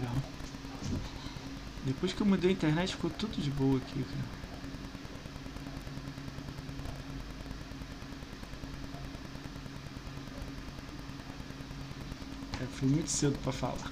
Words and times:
legal. 0.00 0.14
Depois 1.84 2.12
que 2.12 2.20
eu 2.20 2.26
mudei 2.26 2.50
a 2.50 2.52
internet 2.52 2.94
ficou 2.94 3.10
tudo 3.10 3.40
de 3.40 3.50
boa 3.50 3.78
aqui, 3.78 4.02
cara. 4.02 4.40
É, 12.62 12.66
foi 12.66 12.88
muito 12.88 13.10
cedo 13.10 13.38
pra 13.42 13.52
falar. 13.52 13.90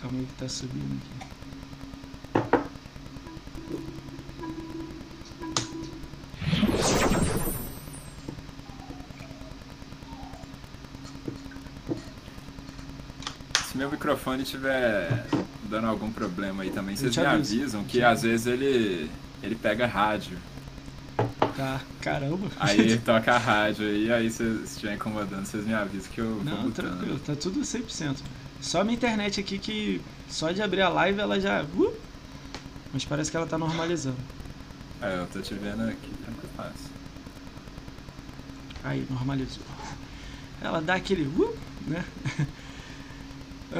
Calma 0.00 0.18
aí 0.18 0.26
que 0.26 0.34
tá 0.34 0.48
subindo 0.48 1.00
aqui. 1.00 1.33
Microfone 14.04 14.42
estiver 14.42 15.24
dando 15.70 15.86
algum 15.86 16.12
problema 16.12 16.62
aí 16.62 16.70
também, 16.70 16.94
vocês 16.94 17.16
me 17.16 17.24
aviso. 17.24 17.54
avisam 17.54 17.84
que 17.84 18.02
às 18.02 18.22
vezes 18.22 18.46
ele, 18.46 19.10
ele 19.42 19.54
pega 19.54 19.86
rádio. 19.86 20.36
Tá, 21.56 21.80
caramba. 22.02 22.48
Aí 22.60 22.98
toca 23.00 23.32
a 23.34 23.38
rádio 23.38 23.86
aí, 23.86 24.12
aí 24.12 24.30
se 24.30 24.42
estiver 24.64 24.94
incomodando, 24.94 25.46
vocês 25.46 25.64
me 25.64 25.72
avisam 25.72 26.12
que 26.12 26.20
eu 26.20 26.34
vou 26.34 26.44
Não, 26.44 26.62
mutando. 26.64 26.90
tranquilo, 26.90 27.18
tá 27.20 27.34
tudo 27.34 27.60
100%. 27.60 28.18
Só 28.60 28.82
a 28.82 28.84
minha 28.84 28.96
internet 28.96 29.40
aqui 29.40 29.58
que 29.58 30.02
só 30.28 30.52
de 30.52 30.60
abrir 30.60 30.82
a 30.82 30.88
live 30.90 31.20
ela 31.20 31.40
já. 31.40 31.62
Uh, 31.62 31.94
mas 32.92 33.04
parece 33.06 33.30
que 33.30 33.36
ela 33.36 33.46
tá 33.46 33.56
normalizando. 33.56 34.18
É, 35.00 35.18
eu 35.20 35.26
tô 35.28 35.40
te 35.40 35.54
vendo 35.54 35.82
aqui, 35.82 36.10
tranquilo 36.24 36.50
fácil. 36.56 36.94
Aí, 38.82 39.06
normalizou. 39.08 39.64
Ela 40.60 40.80
dá 40.80 40.94
aquele. 40.94 41.26
Uh, 41.26 41.56
né? 41.86 42.04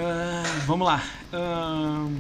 Ah, 0.07 0.43
vamos 0.67 0.87
lá. 0.87 1.03
Ahn, 1.33 2.13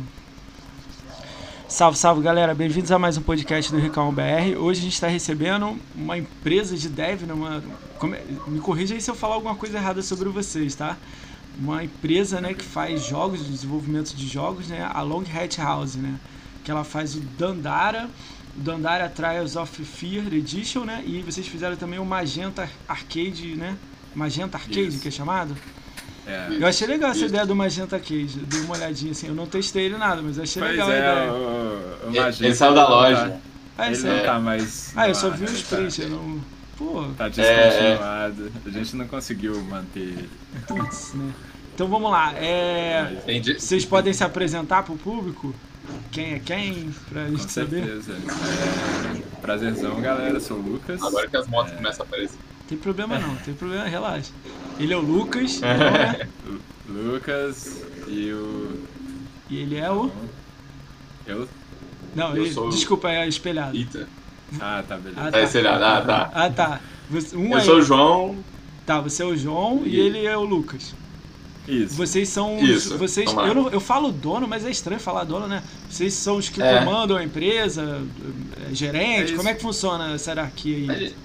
Salve, 1.68 1.98
salve 1.98 2.22
galera, 2.22 2.54
bem-vindos 2.54 2.90
a 2.90 2.98
mais 2.98 3.18
um 3.18 3.20
podcast 3.20 3.70
do 3.70 3.78
Ricão 3.78 4.10
BR. 4.10 4.56
Hoje 4.58 4.80
a 4.80 4.82
gente 4.84 4.94
está 4.94 5.06
recebendo 5.06 5.78
uma 5.94 6.16
empresa 6.16 6.78
de 6.78 6.88
dev, 6.88 7.24
né, 7.24 7.34
uma, 7.34 7.62
como 7.98 8.14
é- 8.14 8.24
me 8.46 8.58
corrija 8.58 8.94
aí 8.94 9.02
se 9.02 9.10
eu 9.10 9.14
falar 9.14 9.34
alguma 9.34 9.54
coisa 9.54 9.76
errada 9.76 10.00
sobre 10.00 10.30
vocês, 10.30 10.74
tá? 10.74 10.96
Uma 11.58 11.84
empresa 11.84 12.40
né, 12.40 12.54
que 12.54 12.64
faz 12.64 13.04
jogos, 13.04 13.46
desenvolvimento 13.46 14.14
de 14.16 14.26
jogos, 14.26 14.68
né? 14.68 14.82
A 14.90 15.02
Long 15.02 15.24
Hat 15.30 15.60
House, 15.60 15.96
né? 15.96 16.18
Que 16.64 16.70
ela 16.70 16.84
faz 16.84 17.14
o 17.14 17.20
Dandara, 17.20 18.08
o 18.56 18.60
Dandara 18.60 19.10
Trials 19.10 19.56
of 19.56 19.84
Fear 19.84 20.32
Edition, 20.32 20.84
né? 20.84 21.04
E 21.06 21.20
vocês 21.20 21.46
fizeram 21.46 21.76
também 21.76 21.98
o 21.98 22.04
Magenta 22.06 22.66
Arcade, 22.88 23.56
né? 23.56 23.76
Magenta 24.14 24.56
Arcade, 24.56 24.80
Isso. 24.88 25.00
que 25.02 25.08
é 25.08 25.10
chamado? 25.10 25.54
É. 26.26 26.48
Eu 26.58 26.66
achei 26.66 26.86
legal 26.86 27.10
essa 27.10 27.18
Isso. 27.20 27.28
ideia 27.28 27.44
do 27.46 27.54
Magenta 27.54 27.96
Arcade. 27.96 28.38
Dei 28.46 28.60
uma 28.60 28.74
olhadinha 28.76 29.12
assim. 29.12 29.28
Eu 29.28 29.34
não 29.34 29.46
testei 29.46 29.84
ele 29.86 29.96
nada, 29.98 30.22
mas 30.22 30.38
achei 30.38 30.60
Pois 30.62 30.72
legal 30.72 30.88
a 30.88 30.94
é, 30.94 30.98
ideia. 30.98 31.32
o, 31.32 32.08
o 32.08 32.12
Magenta 32.14 32.46
ele 32.46 32.54
saiu 32.54 32.74
da 32.74 32.84
tá- 32.84 32.90
loja. 32.90 33.36
Ah, 33.76 33.86
ele 33.86 33.94
isso 33.96 34.06
não 34.06 34.14
é. 34.14 34.20
tá 34.20 34.38
mais. 34.40 34.92
Ah, 34.96 35.08
eu 35.08 35.14
só 35.14 35.30
vi 35.30 35.44
os 35.44 35.62
tá- 35.62 35.76
prints, 35.76 35.98
eu 35.98 36.08
não. 36.08 36.40
Pô, 36.78 37.04
Tá 37.16 37.26
É, 37.26 37.30
descontinuado. 37.30 38.52
A 38.66 38.70
gente 38.70 38.96
não 38.96 39.06
conseguiu 39.06 39.62
manter 39.64 40.00
ele. 40.00 40.28
putz, 40.66 41.12
né? 41.14 41.32
Então 41.74 41.88
vamos 41.88 42.10
lá. 42.10 42.32
É... 42.36 43.12
Entendi. 43.22 43.54
Vocês 43.60 43.84
podem 43.84 44.12
se 44.12 44.22
apresentar 44.24 44.82
pro 44.84 44.96
público? 44.96 45.54
Quem 46.10 46.34
é 46.34 46.38
quem? 46.38 46.90
Pra 47.10 47.24
Com 47.26 47.36
gente 47.36 47.52
saber. 47.52 47.84
certeza. 47.84 48.12
É, 48.14 49.22
prazerzão, 49.40 50.00
galera. 50.00 50.40
Sou 50.40 50.56
o 50.56 50.62
Lucas. 50.62 51.02
Agora 51.02 51.28
que 51.28 51.36
as 51.36 51.46
motos 51.46 51.72
começam 51.74 52.04
a 52.04 52.08
aparecer. 52.08 52.38
Tem 52.68 52.78
problema 52.78 53.18
não, 53.18 53.36
tem 53.36 53.52
problema, 53.54 53.84
relaxa. 53.84 54.32
Ele 54.78 54.92
é 54.92 54.96
o 54.96 55.00
Lucas, 55.00 55.60
né? 55.60 56.28
Lucas 56.88 57.82
e 58.08 58.32
o. 58.32 58.80
e 59.48 59.56
ele 59.58 59.76
é 59.76 59.90
o. 59.90 60.10
Eu? 61.26 61.48
Não, 62.14 62.36
Eu 62.36 62.44
ele... 62.44 62.52
sou 62.52 62.68
desculpa, 62.68 63.10
é 63.10 63.26
espelhado. 63.26 63.76
Eita. 63.76 64.08
Ah, 64.60 64.84
tá, 64.86 64.96
beleza. 64.96 65.20
Ah, 65.20 65.30
Tá 65.32 65.42
excelado. 65.42 65.84
Ah, 65.84 66.00
tá. 66.02 66.30
Ah, 66.34 66.50
tá. 66.50 66.80
Você- 67.10 67.36
Um 67.36 67.52
Eu 67.52 67.58
é 67.58 67.60
sou 67.60 67.76
o 67.78 67.82
João. 67.82 68.36
Tá, 68.86 69.00
você 69.00 69.22
é 69.22 69.26
o 69.26 69.36
João 69.36 69.82
e 69.84 69.96
E- 69.96 70.00
ele 70.00 70.26
é 70.26 70.36
o 70.36 70.44
Lucas. 70.44 70.94
Isso. 71.66 71.94
Vocês 71.94 72.28
são 72.28 72.56
os, 72.56 72.68
Isso, 72.68 72.98
vocês 72.98 73.32
eu, 73.32 73.54
não- 73.54 73.70
eu 73.70 73.80
falo 73.80 74.12
dono, 74.12 74.46
mas 74.46 74.66
é 74.66 74.70
estranho 74.70 75.00
falar 75.00 75.24
dono, 75.24 75.46
né? 75.48 75.62
Vocês 75.88 76.12
são 76.12 76.36
os 76.36 76.50
que 76.50 76.60
É. 76.62 76.78
comandam 76.80 77.16
a 77.16 77.24
empresa, 77.24 78.02
é, 78.70 78.74
gerente, 78.74 79.32
É 79.32 79.36
como 79.36 79.48
é 79.48 79.54
que 79.54 79.62
funciona 79.62 80.12
essa 80.12 80.30
hierarquia 80.32 80.90
A 80.90 80.94
aí? 80.94 81.00
gente, 81.06 81.16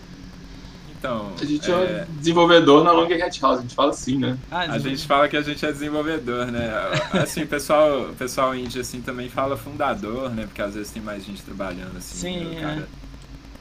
Então, 1.00 1.32
a 1.42 1.46
gente 1.46 1.72
é, 1.72 1.74
é, 1.76 2.08
desenvolvedor 2.18 2.84
na 2.84 2.92
Long 2.92 3.06
Hat 3.06 3.42
House. 3.42 3.60
A 3.60 3.62
gente 3.62 3.74
fala 3.74 3.92
assim, 3.92 4.18
né? 4.18 4.38
Ah, 4.52 4.60
a 4.72 4.78
gente 4.80 5.08
fala 5.08 5.30
que 5.30 5.38
a 5.38 5.42
gente 5.42 5.66
é 5.66 5.72
desenvolvedor, 5.72 6.48
né? 6.48 6.70
Assim, 7.14 7.44
o 7.44 7.48
pessoal, 7.48 8.10
pessoal 8.20 8.54
indie 8.54 8.82
assim 8.82 9.00
também 9.00 9.30
fala 9.30 9.56
fundador, 9.56 10.30
né? 10.30 10.44
Porque 10.46 10.62
às 10.62 10.74
vezes 10.76 10.92
tem 10.92 11.02
mais 11.02 11.24
gente 11.26 11.42
trabalhando 11.42 11.96
assim. 11.98 12.18
Sim, 12.18 12.44
né, 12.44 12.54
é. 12.54 12.58
o 12.58 12.62
cara- 12.62 12.88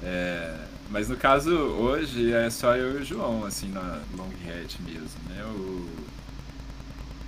é, 0.02 0.54
Mas 0.90 1.08
no 1.08 1.16
caso 1.16 1.50
hoje 1.54 2.32
é 2.32 2.50
só 2.50 2.74
eu 2.74 2.98
e 2.98 3.02
o 3.02 3.04
João, 3.04 3.44
assim, 3.44 3.68
na 3.68 3.98
Long 4.16 4.30
Hat 4.48 4.76
mesmo, 4.82 5.06
né? 5.28 5.44
O 5.44 5.86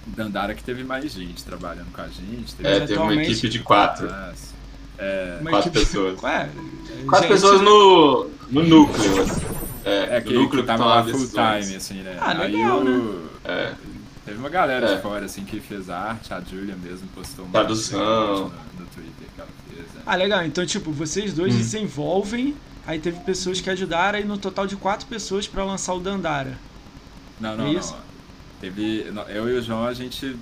Dandara 0.06 0.54
que 0.54 0.64
teve 0.64 0.82
mais 0.82 1.12
gente 1.12 1.44
trabalhando 1.44 1.92
com 1.92 2.00
a 2.02 2.08
gente. 2.08 2.52
Teve 2.56 2.68
É, 2.68 2.80
teve 2.80 2.98
uma 2.98 3.14
equipe 3.14 3.48
de 3.48 3.60
quatro. 3.60 4.10
Mas, 4.10 4.54
é, 4.98 5.38
quatro 5.48 5.68
equipe- 5.70 5.78
pessoas. 5.86 6.20
Ué, 6.22 6.48
Quatro 7.06 7.28
gente- 7.28 7.34
pessoas 7.40 7.60
no, 7.60 8.28
no 8.50 8.62
núcleo. 8.64 9.22
assim. 9.22 9.40
É, 9.84 10.16
é 10.16 10.20
que, 10.20 10.32
núcleo 10.34 10.62
que 10.62 10.66
tava 10.66 10.84
lá 10.84 11.04
full 11.04 11.26
time, 11.28 11.76
assim, 11.76 11.94
né? 12.02 12.16
Ah, 12.20 12.30
Aí 12.32 12.52
legal, 12.52 12.78
o- 12.80 12.84
né? 12.84 13.28
É. 13.44 13.72
Teve 14.24 14.38
uma 14.38 14.48
galera 14.50 14.86
É. 14.90 14.96
de 14.96 15.02
fora, 15.02 15.24
assim, 15.24 15.44
que 15.44 15.58
fez 15.60 15.88
a 15.88 15.98
arte, 15.98 16.32
a 16.34 16.40
Julia 16.40 16.76
mesmo 16.76 17.08
postou 17.14 17.44
uma 17.46 17.52
Tradução. 17.52 18.00
arte 18.00 18.40
no, 18.40 18.44
no 18.84 18.86
Twitter 18.94 19.26
que 19.34 19.40
ela 19.40 19.48
fez. 19.68 19.86
né? 19.94 20.02
Ah, 20.06 20.14
legal. 20.16 20.44
Então, 20.44 20.64
tipo, 20.66 20.92
vocês 20.92 21.32
dois 21.32 21.54
Hum. 21.54 21.58
desenvolvem, 21.58 22.54
aí 22.86 22.98
teve 22.98 23.18
pessoas 23.20 23.60
que 23.60 23.70
ajudaram, 23.70 24.18
e 24.18 24.24
no 24.24 24.36
total 24.38 24.66
de 24.66 24.76
quatro 24.76 25.06
pessoas 25.06 25.46
pra 25.46 25.64
lançar 25.64 25.94
o 25.94 26.00
Dandara. 26.00 26.58
Não, 27.40 27.56
não, 27.56 27.66
É 27.68 27.72
isso? 27.72 27.92
não. 27.92 28.00
Teve. 28.60 29.10
não, 29.10 29.22
Eu 29.22 29.48
e 29.48 29.58
o 29.58 29.62
João 29.62 29.86
a 29.86 29.94
gente 29.94 30.36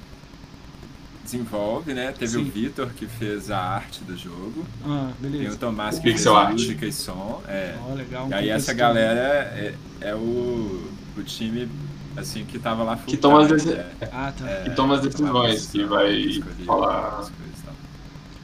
desenvolve, 1.33 1.93
né? 1.93 2.13
Teve 2.19 2.33
Sim. 2.33 2.39
o 2.41 2.45
Vitor 2.45 2.89
que 2.97 3.07
fez 3.07 3.51
a 3.51 3.59
arte 3.59 4.03
do 4.03 4.17
jogo. 4.17 4.65
Ah, 4.85 5.11
Tem 5.21 5.29
o 5.29 5.33
beleza. 5.33 5.57
Tomás 5.59 5.97
O 5.99 6.01
que 6.03 6.09
fez 6.11 6.27
art. 6.27 6.53
música 6.53 6.87
e 6.87 6.93
som. 6.93 7.43
É. 7.47 7.75
Ó, 7.89 7.95
legal. 7.95 8.27
um 8.27 8.31
E 8.31 8.35
aí 8.35 8.49
essa 8.49 8.73
galera 8.73 9.21
é, 9.21 9.75
é 10.01 10.15
o, 10.15 10.89
o 11.17 11.23
time 11.23 11.69
assim 12.17 12.45
que 12.45 12.59
tava 12.59 12.83
lá 12.83 12.97
Que 12.97 13.17
toma 13.17 13.43
as 13.43 13.65
né? 13.65 13.87
Ah, 14.11 14.33
tá. 14.37 14.49
É, 14.49 14.63
Que 14.65 14.71
toma 14.71 14.99
as 14.99 15.15
tomava 15.15 15.49
decisões, 15.49 15.67
que 15.71 15.85
vai 15.85 16.43
falar- 16.65 17.09
as 17.21 17.29
coisas 17.31 17.59
e 17.59 17.63
tal. 17.65 17.75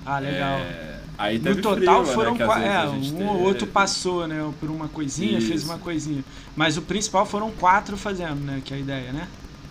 Ah, 0.06 0.18
legal. 0.18 0.58
É, 0.58 1.00
aí 1.16 1.38
No 1.38 1.56
total 1.56 2.04
foram 2.04 2.34
né, 2.34 2.44
qua- 2.44 2.54
vezes 2.58 2.70
é, 2.70 2.76
a 2.76 2.90
um 3.24 3.28
ou 3.28 3.40
outro 3.42 3.66
passou, 3.66 4.28
né, 4.28 4.52
por 4.60 4.68
uma 4.70 4.88
coisinha, 4.88 5.40
fez 5.40 5.62
Isso. 5.62 5.70
uma 5.70 5.78
coisinha. 5.78 6.22
Mas 6.54 6.76
o 6.76 6.82
principal 6.82 7.24
foram 7.24 7.50
quatro 7.50 7.96
fazendo, 7.96 8.40
né, 8.44 8.60
que 8.64 8.74
é 8.74 8.76
a 8.76 8.80
ideia, 8.80 9.12
né? 9.12 9.26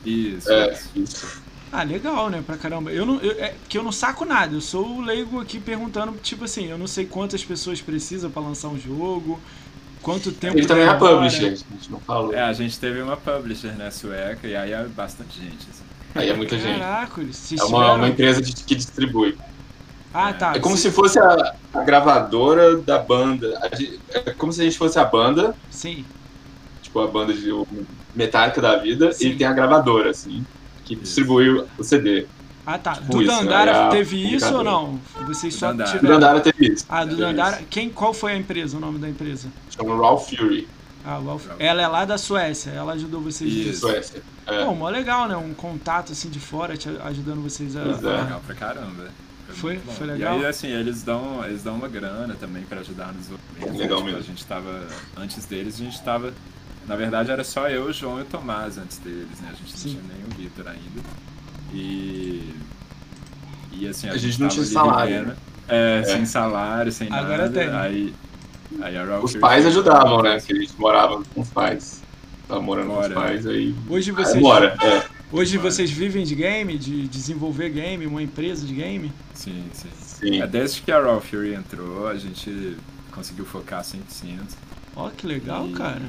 Isso, 0.06 0.52
É, 0.52 0.78
isso. 0.96 1.43
Ah, 1.76 1.82
legal, 1.82 2.30
né, 2.30 2.44
pra 2.46 2.56
caramba. 2.56 2.92
Eu 2.92 3.04
não, 3.04 3.20
eu, 3.20 3.32
é 3.44 3.56
que 3.68 3.76
eu 3.78 3.82
não 3.84 3.92
saco 3.92 4.24
nada, 4.26 4.54
eu 4.54 4.62
sou 4.62 4.86
o 4.98 5.02
leigo 5.02 5.40
aqui 5.42 5.60
perguntando, 5.60 6.14
tipo 6.22 6.46
assim, 6.46 6.68
eu 6.70 6.78
não 6.78 6.86
sei 6.86 7.04
quantas 7.08 7.44
pessoas 7.44 7.82
precisam 7.82 8.30
pra 8.30 8.44
lançar 8.44 8.68
um 8.68 8.78
jogo, 8.80 9.40
quanto 10.04 10.32
tempo 10.32 10.56
Ele 10.56 10.68
também 10.68 10.86
é 10.88 10.94
publisher, 10.94 11.46
a 11.48 11.50
gente 11.50 11.66
não 11.90 12.00
falou. 12.00 12.32
É, 12.32 12.42
a 12.44 12.54
gente 12.54 12.78
teve 12.80 13.02
uma 13.02 13.18
publisher, 13.18 13.72
né, 13.76 13.90
sueca, 13.90 14.48
e 14.48 14.56
aí 14.56 14.72
é 14.72 14.84
bastante 14.86 15.40
gente. 15.40 15.68
assim. 15.72 15.84
Aí 16.14 16.30
é 16.30 16.36
muita 16.36 16.60
gente. 16.60 16.78
Caraca, 16.80 17.22
eles 17.22 17.36
vocês 17.36 17.60
É 17.60 17.64
uma, 17.64 17.94
uma 17.94 18.08
empresa 18.08 18.40
de- 18.40 18.54
que 18.54 18.76
distribui. 18.76 19.36
Ah, 20.14 20.32
tá. 20.32 20.54
É 20.56 20.60
como 20.60 20.78
Cê- 20.78 20.90
se 20.90 20.92
fosse 20.92 21.18
a, 21.18 21.56
a 21.74 21.82
gravadora 21.82 22.78
da 22.78 23.00
banda. 23.00 23.60
Gente- 23.76 24.00
É 24.14 24.30
como 24.30 24.54
se 24.54 24.62
a 24.62 24.64
gente 24.64 24.78
fosse 24.78 25.00
a 25.00 25.06
banda, 25.06 25.56
Sim. 25.72 26.06
tipo 26.84 27.00
a 27.00 27.08
banda 27.08 27.34
de 27.34 27.50
metálica 28.14 28.62
da 28.62 28.76
vida, 28.78 29.12
Sim. 29.12 29.30
e 29.30 29.36
tem 29.38 29.48
a 29.48 29.54
gravadora, 29.54 30.12
assim, 30.12 30.46
que 30.86 30.96
distribui 30.96 31.50
o 31.78 31.84
CD. 31.84 32.26
Ah, 32.66 32.78
tá. 32.78 32.94
Tipo 32.94 33.12
Do 33.12 33.22
isso, 33.24 33.32
Dandara 33.32 33.72
é 33.72 33.90
teve 33.90 34.36
isso 34.36 34.56
ou 34.56 34.64
não? 34.64 35.00
Vocês 35.26 35.54
só 35.54 35.68
Dandara. 35.68 35.92
Tiveram... 35.92 36.14
Dandara 36.20 36.40
teve 36.40 36.74
isso. 36.74 36.86
Ah, 36.88 37.04
do 37.04 37.10
Teve 37.12 37.22
Dandara. 37.22 37.56
isso. 37.58 37.66
Quem, 37.70 37.90
qual 37.90 38.14
foi 38.14 38.32
a 38.32 38.38
empresa, 38.38 38.78
o 38.78 38.80
nome 38.80 39.00
da 39.00 39.10
empresa? 39.10 39.50
Chama 39.70 39.96
Raw 39.98 40.18
Fury, 40.18 40.68
Ah, 41.06 41.20
Bravo. 41.20 41.42
Ela 41.60 41.82
é 41.82 41.88
lá 41.88 42.06
da 42.06 42.18
Suécia, 42.18 42.72
ela 42.72 42.94
ajudou 42.94 43.20
vocês 43.20 43.54
nisso. 43.54 43.82
Suécia. 43.82 44.22
É. 44.48 44.64
Pô, 44.64 44.74
mó 44.74 44.88
legal, 44.90 45.28
né? 45.28 45.36
Um 45.36 45.54
contato 45.54 46.14
assim 46.14 46.30
de 46.30 46.40
fora 46.40 46.78
te 46.78 46.88
ajudando 47.04 47.42
vocês 47.44 47.76
a. 47.76 47.82
Pois 47.84 48.00
Foi 48.00 48.14
é. 48.14 48.22
legal 48.22 48.42
pra 48.46 48.56
caramba. 48.56 49.08
Foi? 49.50 49.78
bom. 49.78 49.92
Foi 49.92 50.08
legal? 50.08 50.38
E 50.38 50.40
aí, 50.40 50.46
assim, 50.46 50.68
eles 50.68 51.04
dão, 51.04 51.44
eles 51.46 51.62
dão 51.64 51.76
uma 51.76 51.88
grana 51.90 52.34
também 52.40 52.64
pra 52.64 52.80
ajudar 52.80 53.08
no 53.08 53.20
desenvolvimento. 53.20 53.78
Legal 53.78 53.98
Tipo, 53.98 54.04
mesmo. 54.06 54.20
A 54.20 54.24
gente 54.24 54.46
tava, 54.46 54.88
antes 55.18 55.46
deles, 55.46 55.76
a 55.76 55.84
gente 55.84 56.02
tava, 56.02 56.34
na 56.88 56.96
verdade 56.96 57.32
era 57.32 57.44
só 57.44 57.70
eu, 57.70 57.86
o 57.86 57.94
João 57.94 58.20
e 58.20 58.22
o 58.24 58.26
Tomás 58.26 58.78
antes 58.78 58.98
deles, 58.98 59.40
né? 59.42 59.50
A 59.52 59.56
gente 59.56 59.78
Sim. 59.78 59.96
não 59.96 60.02
tinha 60.02 60.14
nem 60.16 60.26
o 60.26 60.30
Vitor 60.38 60.68
ainda. 60.68 61.02
E, 61.74 62.54
e 63.72 63.88
assim, 63.88 64.08
a, 64.10 64.14
A 64.14 64.18
gente 64.18 64.40
não 64.40 64.48
tava 64.48 64.62
tinha 64.62 64.74
salário, 64.74 65.16
vivendo, 65.20 65.36
É, 65.68 66.00
É. 66.00 66.04
sem 66.04 66.26
salário, 66.26 66.92
sem 66.92 67.12
Agora 67.12 67.44
nada. 67.44 67.50
tem. 67.60 67.70
Aí, 67.70 68.14
aí 68.82 68.96
Os 69.24 69.36
pais 69.36 69.66
ajudavam, 69.66 70.22
né? 70.22 70.38
Porque 70.38 70.54
a 70.54 70.56
gente 70.60 70.74
morava 70.80 71.24
com 71.24 71.42
os 71.42 71.50
pais. 71.50 72.02
Tava 72.48 72.62
morando 72.62 72.88
com 72.88 72.94
Mora. 72.96 73.08
os 73.08 73.14
pais, 73.14 73.48
aí. 73.48 73.74
Hoje 73.90 74.12
Aí 74.12 74.16
vocês. 74.18 74.42
mora, 74.42 74.76
é. 74.84 75.04
Hoje 75.32 75.58
vocês 75.58 75.90
vivem 75.90 76.24
de 76.26 76.36
game, 76.36 76.78
de 76.78 77.08
desenvolver 77.08 77.70
game, 77.70 78.06
uma 78.06 78.22
empresa 78.22 78.68
de 78.68 78.74
game? 78.76 79.12
Sim, 79.34 79.64
sim. 79.74 79.88
Sim. 80.00 80.42
É, 80.42 80.46
desde 80.48 80.82
que 80.82 80.92
a 80.92 81.00
Raw 81.02 81.20
Fury 81.20 81.56
entrou, 81.56 82.08
a 82.08 82.16
gente 82.16 82.78
conseguiu 83.12 83.46
focar 83.46 83.82
100%. 83.84 84.40
Ó, 84.96 85.10
que 85.10 85.26
legal, 85.26 85.68
E- 85.68 85.72
cara. 85.74 86.02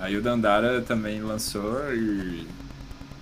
Aí 0.00 0.16
o 0.16 0.22
Dandara 0.22 0.80
também 0.80 1.20
lançou 1.20 1.92
e, 1.92 2.46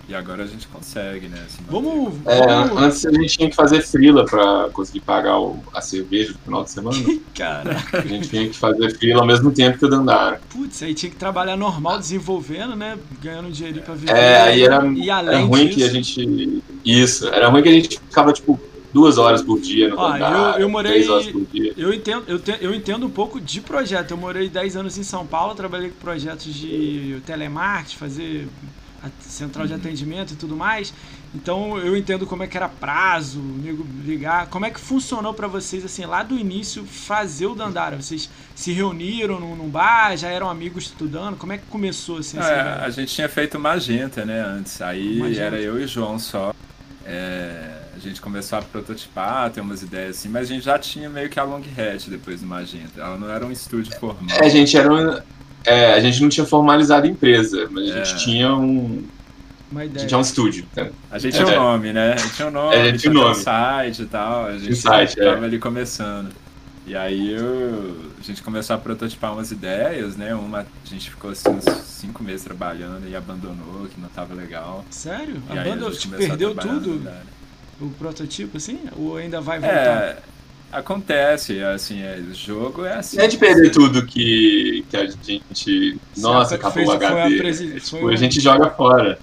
e 0.07 0.13
agora 0.15 0.43
a 0.43 0.47
gente 0.47 0.67
consegue, 0.67 1.27
né? 1.27 1.37
manter. 1.39 1.71
Vamos. 1.71 2.13
É, 2.25 2.45
vamos... 2.45 2.77
antes 2.83 3.05
a 3.05 3.11
gente 3.11 3.37
tinha 3.37 3.49
que 3.49 3.55
fazer 3.55 3.81
frila 3.81 4.25
pra 4.25 4.69
conseguir 4.71 4.99
pagar 5.01 5.39
o- 5.39 5.59
a 5.73 5.81
cerveja 5.81 6.33
no 6.33 6.37
final 6.39 6.63
de 6.63 6.71
semana. 6.71 6.97
Caraca. 7.35 7.97
A 7.97 8.01
gente 8.05 8.29
tinha 8.29 8.47
que 8.47 8.55
fazer 8.55 8.95
frila 8.97 9.21
ao 9.21 9.27
mesmo 9.27 9.51
tempo 9.51 9.77
que 9.79 9.85
o 9.85 9.89
Dandara. 9.89 10.39
Putz, 10.49 10.83
aí 10.83 10.93
tinha 10.93 11.09
que 11.09 11.15
trabalhar 11.17 11.57
normal, 11.57 11.97
desenvolvendo, 11.99 12.75
né? 12.75 12.97
Ganhando 13.21 13.51
dinheirinho 13.51 13.83
pra 13.83 13.95
viver. 13.95 14.11
É, 14.15 14.41
aí 14.41 14.61
era, 14.63 14.85
E 14.87 15.09
era 15.09 15.17
além 15.19 15.45
ruim 15.47 15.65
disso, 15.65 15.77
que 15.77 15.83
a 15.83 15.89
gente. 15.89 16.63
Isso, 16.85 17.27
era 17.29 17.49
ruim 17.49 17.63
que 17.63 17.69
a 17.69 17.73
gente 17.73 17.89
ficava, 17.99 18.31
tipo, 18.31 18.59
duas 18.93 19.17
horas 19.17 19.41
por 19.41 19.59
dia 19.59 19.89
no 19.89 19.95
Dandara, 19.95 20.55
eu- 20.55 20.61
eu 20.61 20.69
morei- 20.69 20.91
três 20.93 21.09
horas 21.09 21.27
por 21.27 21.45
dia. 21.45 21.73
Eu 21.77 21.93
entendo, 21.93 22.23
eu, 22.27 22.39
te- 22.39 22.57
eu 22.61 22.73
entendo 22.73 23.05
um 23.05 23.09
pouco 23.09 23.39
de 23.39 23.61
projeto. 23.61 24.11
Eu 24.11 24.17
morei 24.17 24.49
10 24.49 24.75
anos 24.75 24.97
em 24.97 25.03
São 25.03 25.25
Paulo, 25.25 25.53
trabalhei 25.55 25.89
com 25.89 25.97
projetos 25.97 26.53
de 26.53 27.21
telemarketing, 27.25 27.95
fazer 27.97 28.47
a 29.03 29.09
central 29.21 29.63
Uhum. 29.63 29.67
de 29.67 29.73
atendimento 29.75 30.33
e 30.33 30.35
tudo 30.35 30.55
mais. 30.55 30.93
Então 31.35 31.77
eu 31.77 31.95
entendo 31.95 32.25
como 32.25 32.41
é 32.41 32.47
que 32.47 32.55
era 32.57 32.67
prazo, 32.69 33.39
nego 33.39 33.85
ligar. 34.03 34.47
Como 34.47 34.65
é 34.65 34.71
que 34.71 34.79
funcionou 34.79 35.33
pra 35.33 35.47
vocês, 35.47 35.83
assim, 35.85 36.05
lá 36.05 36.23
do 36.23 36.35
início, 36.37 36.83
fazer 36.85 37.45
o 37.47 37.53
Dandara? 37.53 37.97
Vocês 38.01 38.29
se 38.55 38.71
reuniram 38.71 39.39
num, 39.39 39.55
num 39.55 39.69
bar, 39.69 40.15
já 40.17 40.29
eram 40.29 40.49
amigos 40.49 40.85
estudando? 40.85 41.35
Como 41.35 41.51
é 41.53 41.57
que 41.57 41.65
começou, 41.65 42.19
assim, 42.19 42.39
essa 42.39 42.49
É, 42.49 42.85
a 42.85 42.89
gente 42.89 43.13
tinha 43.13 43.27
feito 43.29 43.59
Magenta, 43.59 44.25
né, 44.25 44.41
antes. 44.41 44.81
Aí 44.81 45.17
Magenta. 45.19 45.41
era 45.41 45.59
eu 45.61 45.79
e 45.79 45.85
João 45.85 46.17
só. 46.17 46.55
É, 47.05 47.69
a 47.97 47.99
gente 48.09 48.21
começou 48.21 48.59
a 48.59 48.61
prototipar, 48.61 49.49
ter 49.51 49.61
umas 49.61 49.81
ideias 49.81 50.17
assim, 50.17 50.29
mas 50.29 50.49
a 50.49 50.53
gente 50.53 50.63
já 50.65 50.77
tinha 50.79 51.09
meio 51.09 51.29
que 51.29 51.39
a 51.39 51.43
Long 51.43 51.61
Hat 51.77 52.09
depois 52.09 52.41
do 52.41 52.47
Magenta. 52.47 53.01
Ela 53.01 53.17
não 53.17 53.29
era 53.29 53.45
um 53.45 53.51
estúdio 53.51 53.93
formal. 53.99 54.23
É, 54.41 54.45
a 54.45 54.49
gente 54.49 54.77
era 54.77 54.93
um- 54.93 55.19
é, 55.65 55.93
a 55.93 55.99
gente 55.99 56.21
não 56.21 56.29
tinha 56.29 56.45
formalizado 56.45 57.05
a 57.05 57.09
empresa, 57.09 57.67
mas 57.71 57.89
a 57.91 57.97
gente 58.03 58.13
É. 58.13 58.17
tinha 58.17 58.53
um. 58.55 59.03
Uma 59.69 59.81
A 59.81 59.85
ideia. 59.85 59.99
gente 59.99 60.07
tinha 60.09 60.17
um 60.17 60.21
estúdio. 60.21 60.65
né? 60.75 60.91
A 61.11 61.19
gente 61.19 61.33
tinha 61.35 61.45
um 61.47 61.51
É. 61.51 61.55
nome, 61.55 61.91
né? 61.91 62.13
A 62.13 62.17
gente 62.17 62.35
tinha 62.35 62.47
um 62.47 62.51
nome, 62.51 62.75
É, 62.75 62.81
a 62.83 62.85
gente 62.85 62.99
tinha 63.01 63.11
um 63.11 63.15
nome. 63.15 63.35
site 63.35 64.01
e 64.03 64.05
tal. 64.05 64.45
A 64.45 64.57
gente 64.57 64.75
site, 64.77 65.19
é. 65.19 65.25
tava 65.25 65.43
ali 65.43 65.59
começando. 65.59 66.29
E 66.85 66.95
aí 66.95 67.33
eu- 67.33 68.11
a 68.17 68.23
gente 68.23 68.41
começou 68.41 68.73
a 68.77 68.79
prototipar 68.79 69.33
umas 69.33 69.51
ideias, 69.51 70.15
né? 70.15 70.33
Uma 70.33 70.59
a 70.59 70.65
gente 70.89 71.09
ficou 71.09 71.31
assim 71.31 71.49
uns 71.49 71.65
cinco 71.83 72.23
meses 72.23 72.43
trabalhando 72.45 73.09
e 73.09 73.13
abandonou, 73.13 73.87
que 73.93 73.99
não 73.99 74.07
tava 74.07 74.33
legal. 74.33 74.85
Sério? 74.89 75.35
E 75.53 75.57
A 75.57 75.61
aí 75.63 75.69
banda 75.69 75.85
gente 75.91 75.99
tipo, 75.99 76.15
a 76.15 76.17
perdeu 76.17 76.55
tudo? 76.55 77.05
O 77.79 77.89
prototipo, 77.91 78.57
assim? 78.57 78.79
Ou 78.97 79.17
ainda 79.17 79.39
vai 79.39 79.59
voltar? 79.59 79.75
É, 79.75 80.17
acontece, 80.71 81.61
assim, 81.63 82.01
é, 82.01 82.17
o 82.29 82.33
jogo 82.33 82.85
é 82.85 82.93
assim. 82.95 83.19
É 83.19 83.27
de 83.27 83.37
perder 83.37 83.71
tudo 83.71 84.05
que, 84.05 84.83
que 84.89 84.97
a 84.97 85.05
gente. 85.07 85.99
Nossa, 86.17 86.55
acabou 86.55 86.83
o 86.83 86.85
foi 86.97 87.05
a 87.05 87.09
HD. 87.25 87.37
presi- 87.37 87.65
É, 87.67 87.69
foi 87.71 87.79
tipo, 87.79 88.05
um- 88.05 88.09
a 88.09 88.15
gente 88.15 88.39
joga 88.39 88.69
fora. 88.71 89.19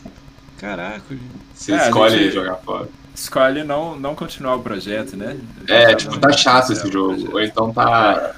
Caraca, 0.58 1.02
gente. 1.10 1.22
Você 1.54 1.72
É, 1.72 1.76
escolhe 1.86 2.18
gente- 2.18 2.34
jogar 2.34 2.54
fora. 2.56 2.88
Escolhe 3.14 3.62
não, 3.62 3.98
não 3.98 4.14
continuar 4.14 4.56
o 4.56 4.62
projeto, 4.62 5.16
né? 5.16 5.36
É, 5.68 5.94
tipo, 5.94 6.18
tá 6.18 6.32
chato 6.32 6.70
é, 6.70 6.72
esse 6.74 6.90
jogo. 6.90 7.14
projeto. 7.14 7.32
Ou 7.34 7.40
então 7.42 7.72
tá. 7.72 8.34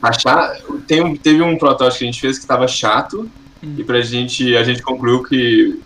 Tá 0.00 0.12
chato. 0.12 0.78
Tem 0.86 1.02
um, 1.02 1.14
teve 1.16 1.42
um 1.42 1.56
protótipo 1.58 1.98
que 1.98 2.04
a 2.04 2.06
gente 2.10 2.20
fez 2.20 2.38
que 2.38 2.46
tava 2.46 2.66
chato. 2.68 3.30
Hum. 3.62 3.74
E 3.78 3.84
pra 3.84 4.00
gente. 4.02 4.56
A 4.56 4.62
gente 4.62 4.82
concluiu 4.82 5.22
que 5.22 5.80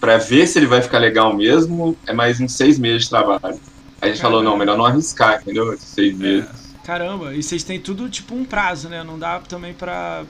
pra 0.00 0.16
ver 0.18 0.46
se 0.46 0.58
ele 0.58 0.66
vai 0.66 0.80
ficar 0.82 0.98
legal 0.98 1.34
mesmo, 1.36 1.96
é 2.06 2.12
mais 2.12 2.40
uns 2.40 2.52
seis 2.54 2.78
meses 2.78 3.04
de 3.04 3.10
trabalho. 3.10 3.60
Aí 4.00 4.08
a 4.10 4.12
gente 4.12 4.22
falou, 4.22 4.42
não, 4.42 4.56
melhor 4.56 4.78
não 4.78 4.86
arriscar, 4.86 5.40
entendeu? 5.42 5.72
Esses 5.74 5.88
seis 5.88 6.16
meses. 6.16 6.48
Caramba, 6.84 7.34
e 7.34 7.42
vocês 7.42 7.62
têm 7.62 7.78
tudo 7.78 8.08
tipo 8.08 8.34
um 8.34 8.44
prazo, 8.44 8.88
né? 8.88 9.04
Não 9.04 9.18
dá 9.18 9.38
também 9.40 9.74
pra. 9.74 10.22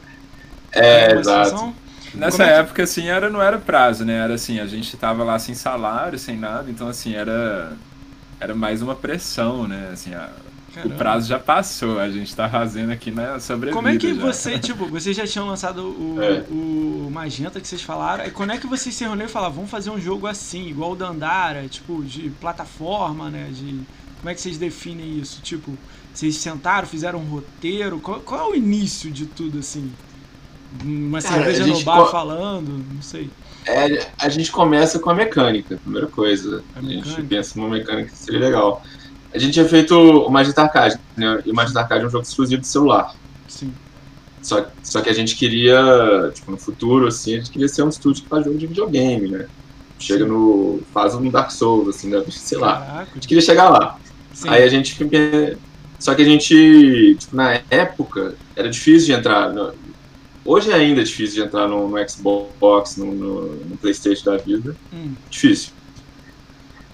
É, 0.73 1.13
exato. 1.13 1.45
situação? 1.49 1.75
Nessa 2.13 2.43
é 2.43 2.47
que- 2.47 2.53
época, 2.55 2.83
assim, 2.83 3.07
era, 3.09 3.31
não 3.31 3.41
era 3.41 3.57
prazo, 3.59 4.05
né? 4.05 4.15
Era 4.25 4.35
assim, 4.35 4.59
a 4.59 4.67
gente 4.67 4.97
tava 4.97 5.23
lá 5.23 5.39
sem 5.39 5.55
salário, 5.55 6.19
sem 6.19 6.37
nada, 6.37 6.69
então 6.69 6.89
assim, 6.89 7.15
era. 7.15 7.73
Era 8.41 8.55
mais 8.55 8.83
uma 8.83 8.97
pressão, 8.97 9.69
né? 9.69 9.91
Assim, 9.93 10.13
a- 10.15 10.31
o 10.71 10.75
Caramba. 10.75 10.95
prazo 10.95 11.29
já 11.29 11.39
passou, 11.39 11.99
a 11.99 12.09
gente 12.09 12.35
tá 12.35 12.49
fazendo 12.49 12.91
aqui 12.93 13.11
na 13.11 13.41
sobrevida. 13.41 13.75
Como 13.77 13.89
é 13.89 13.97
que 13.97 14.15
já. 14.15 14.21
você, 14.21 14.59
tipo, 14.59 14.87
vocês 14.87 15.17
já 15.17 15.27
tinham 15.27 15.47
lançado 15.47 15.83
o, 15.83 16.19
É. 16.23 16.45
o 16.51 17.09
Magenta 17.13 17.61
que 17.61 17.67
vocês 17.67 17.83
falaram, 17.83 18.25
e 18.27 18.31
quando 18.31 18.53
é 18.53 18.59
que 18.59 18.67
vocês 18.67 18.95
se 18.95 19.03
reuniram 19.05 19.29
e 19.29 19.33
falaram, 19.33 19.53
vamos 19.55 19.71
fazer 19.71 19.91
um 19.91 20.01
jogo 20.01 20.27
assim, 20.27 20.69
igual 20.69 20.93
o 20.93 20.97
Dandara, 20.97 21.67
tipo, 21.69 22.03
de 22.05 22.31
plataforma, 22.41 23.29
né? 23.31 23.49
De. 23.53 23.81
Como 24.21 24.29
é 24.29 24.35
que 24.35 24.41
vocês 24.41 24.59
definem 24.59 25.19
isso? 25.19 25.41
Tipo, 25.43 25.77
vocês 26.15 26.37
sentaram, 26.37 26.87
fizeram 26.87 27.19
um 27.21 27.25
roteiro? 27.25 27.99
Qual, 28.01 28.21
qual 28.21 28.49
é 28.49 28.53
o 28.53 28.55
início 28.55 29.11
de 29.11 29.27
tudo, 29.27 29.59
assim? 29.59 29.91
Uma 30.85 31.21
Cara, 31.21 31.35
cerveja 31.37 31.67
no 31.67 31.81
bar 31.83 32.05
co- 32.05 32.11
falando, 32.11 32.85
não 32.95 33.03
sei. 33.03 33.29
É, 33.67 34.07
a 34.19 34.29
gente 34.29 34.51
começa 34.53 34.99
com 34.99 35.11
a 35.11 35.15
mecânica, 35.15 35.77
primeira 35.83 36.07
coisa. 36.07 36.63
A 36.77 36.79
A, 36.79 36.83
gente 36.83 37.23
pensa 37.23 37.59
numa 37.59 37.69
mecânica 37.71 38.11
que 38.11 38.17
seria 38.17 38.41
legal. 38.41 38.83
A 39.33 39.39
gente 39.39 39.53
tinha 39.53 39.69
feito 39.69 39.95
o 39.95 40.29
Magenta 40.31 40.63
Arcade, 40.63 40.99
né? 41.17 41.43
E 41.47 41.51
o 41.51 41.55
Magenta 41.55 41.81
Arcade 41.81 42.05
é 42.05 42.07
um 42.07 42.11
jogo 42.11 42.25
exclusivo 42.25 42.61
de 42.61 42.67
celular. 42.67 43.15
Sim. 43.49 43.73
Só, 44.43 44.67
só 44.83 45.01
que 45.01 45.09
a 45.11 45.13
gente 45.13 45.37
queria, 45.37 46.31
tipo, 46.35 46.51
no 46.51 46.57
futuro, 46.59 47.07
assim, 47.07 47.35
a 47.35 47.39
gente 47.39 47.51
queria 47.51 47.69
ser 47.69 47.83
um 47.83 47.89
estúdio 47.89 48.23
que 48.23 48.29
faz 48.29 48.45
jogo 48.45 48.59
de 48.59 48.67
videogame, 48.67 49.29
né? 49.29 49.47
Chega 49.99 50.25
Sim. 50.25 50.31
no. 50.31 50.81
faz 50.95 51.15
um 51.15 51.29
Dark 51.31 51.51
Souls, 51.51 51.89
assim, 51.89 52.09
né? 52.09 52.25
sei 52.31 52.59
lá. 52.59 52.81
Caraca. 52.81 53.11
A 53.11 53.15
gente 53.15 53.29
queria 53.29 53.43
chegar 53.43 53.69
lá. 53.69 53.99
Sim. 54.33 54.49
Aí 54.49 54.63
a 54.63 54.69
gente. 54.69 54.97
Só 55.99 56.15
que 56.15 56.23
a 56.23 56.25
gente, 56.25 57.17
tipo, 57.19 57.37
na 57.37 57.61
época, 57.69 58.35
era 58.57 58.69
difícil 58.69 59.07
de 59.07 59.13
entrar. 59.13 59.53
no- 59.53 59.75
Hoje 60.43 60.73
ainda 60.73 61.03
é 61.03 61.05
difícil 61.05 61.43
de 61.43 61.47
entrar 61.47 61.69
no, 61.69 61.87
no 61.87 62.09
Xbox, 62.09 62.97
no, 62.97 63.13
no, 63.13 63.43
no 63.57 63.77
PlayStation 63.77 64.31
da 64.31 64.39
vida. 64.39 64.75
Hum. 64.91 65.13
Difícil. 65.29 65.73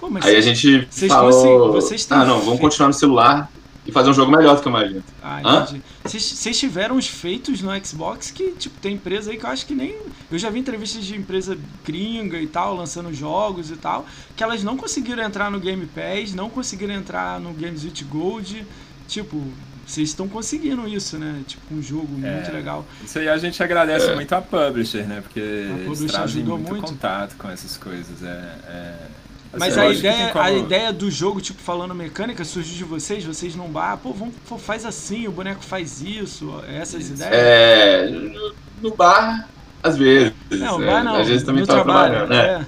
Pô, 0.07 0.11
mas 0.11 0.25
Aí 0.25 0.37
a 0.37 0.43
vocês- 0.43 0.59
gente 0.59 0.87
vocês 0.89 1.11
falou. 1.13 1.33
consegui- 1.33 1.73
vocês 1.73 2.07
ah, 2.11 2.19
não, 2.19 2.27
vamos 2.35 2.45
feito- 2.47 2.61
continuar 2.61 2.87
no 2.89 2.95
celular 2.95 3.51
e 3.85 3.91
fazer 3.91 4.11
um 4.11 4.13
jogo 4.13 4.31
melhor 4.31 4.55
do 4.55 4.63
que 4.63 4.69
o 4.69 4.71
Magenta. 4.71 5.03
Ah. 5.21 5.67
Vocês 6.05 6.57
tiveram 6.59 6.97
os 6.97 7.09
feitos 7.09 7.61
no 7.61 7.71
Xbox 7.85 8.31
que, 8.31 8.53
tipo, 8.53 8.79
tem 8.81 8.95
empresa 8.95 9.33
aí 9.33 9.37
que 9.37 9.45
eu 9.45 9.51
acho 9.51 9.67
que 9.67 9.75
nem. 9.75 9.97
Eu 10.31 10.39
já 10.39 10.49
vi 10.49 10.61
entrevistas 10.61 11.05
de 11.05 11.17
empresa 11.17 11.59
gringa 11.85 12.39
e 12.41 12.47
tal, 12.47 12.77
lançando 12.77 13.13
jogos 13.13 13.71
e 13.73 13.77
tal, 13.77 14.07
que 14.37 14.45
elas 14.45 14.63
não 14.63 14.77
conseguiram 14.77 15.25
entrar 15.25 15.51
no 15.51 15.59
Game 15.59 15.85
Pass, 15.87 16.33
não 16.35 16.49
conseguiram 16.49 16.95
entrar 16.95 17.41
no 17.41 17.53
Games 17.53 17.83
with 17.85 18.05
Gold. 18.09 18.65
Tipo, 19.09 19.43
vocês 19.85 20.09
estão 20.09 20.29
conseguindo 20.29 20.87
isso, 20.89 21.17
né? 21.19 21.43
Tipo, 21.49 21.75
um 21.75 21.83
jogo 21.83 22.09
muito 22.13 22.27
É. 22.49 22.53
legal. 22.53 22.85
Isso 23.05 23.19
aí 23.19 23.29
a 23.29 23.39
gente 23.39 23.61
agradece 23.61 24.07
É. 24.11 24.15
muito 24.15 24.33
a 24.33 24.41
publisher, 24.41 25.05
né? 25.07 25.21
Porque 25.21 25.41
eles 25.41 25.83
publisher 25.85 26.07
trazem 26.13 26.37
ajudou 26.43 26.59
muito, 26.59 26.71
muito. 26.71 26.87
contato 26.87 27.37
com 27.37 27.49
essas 27.51 27.77
coisas. 27.77 28.23
É, 28.23 28.27
é- 28.27 28.95
assim, 28.99 29.26
Mas 29.59 29.77
eu 29.77 29.83
a 29.83 29.89
ideia, 29.93 30.29
como- 30.33 30.45
a 30.45 30.53
ideia 30.53 30.93
do 30.93 31.11
jogo, 31.11 31.41
tipo, 31.41 31.61
falando 31.63 31.95
mecânica, 31.95 32.45
surgiu 32.45 32.75
de 32.77 32.85
vocês, 32.85 33.25
vocês 33.25 33.55
num 33.57 33.69
bar, 33.69 33.97
pô, 33.99 34.13
vamos, 34.13 34.35
pô, 34.49 34.59
faz 34.59 34.85
assim, 34.85 35.27
o 35.27 35.33
boneco 35.33 35.63
faz 35.65 36.01
isso, 36.03 36.63
essas 36.69 37.03
Isso. 37.05 37.15
ideias. 37.15 37.33
É. 37.35 38.09
No, 38.11 38.55
no 38.83 38.95
bar, 38.97 39.49
às 39.83 39.97
vezes. 39.97 40.33
Não, 40.51 40.83
é, 40.83 40.87
bar 40.87 41.05
não. 41.05 41.17
Às 41.17 41.29
vezes 41.29 41.43
também 41.45 41.61
no 41.63 41.67
trabalho, 41.67 42.27
né? 42.27 42.37
é. 42.37 42.61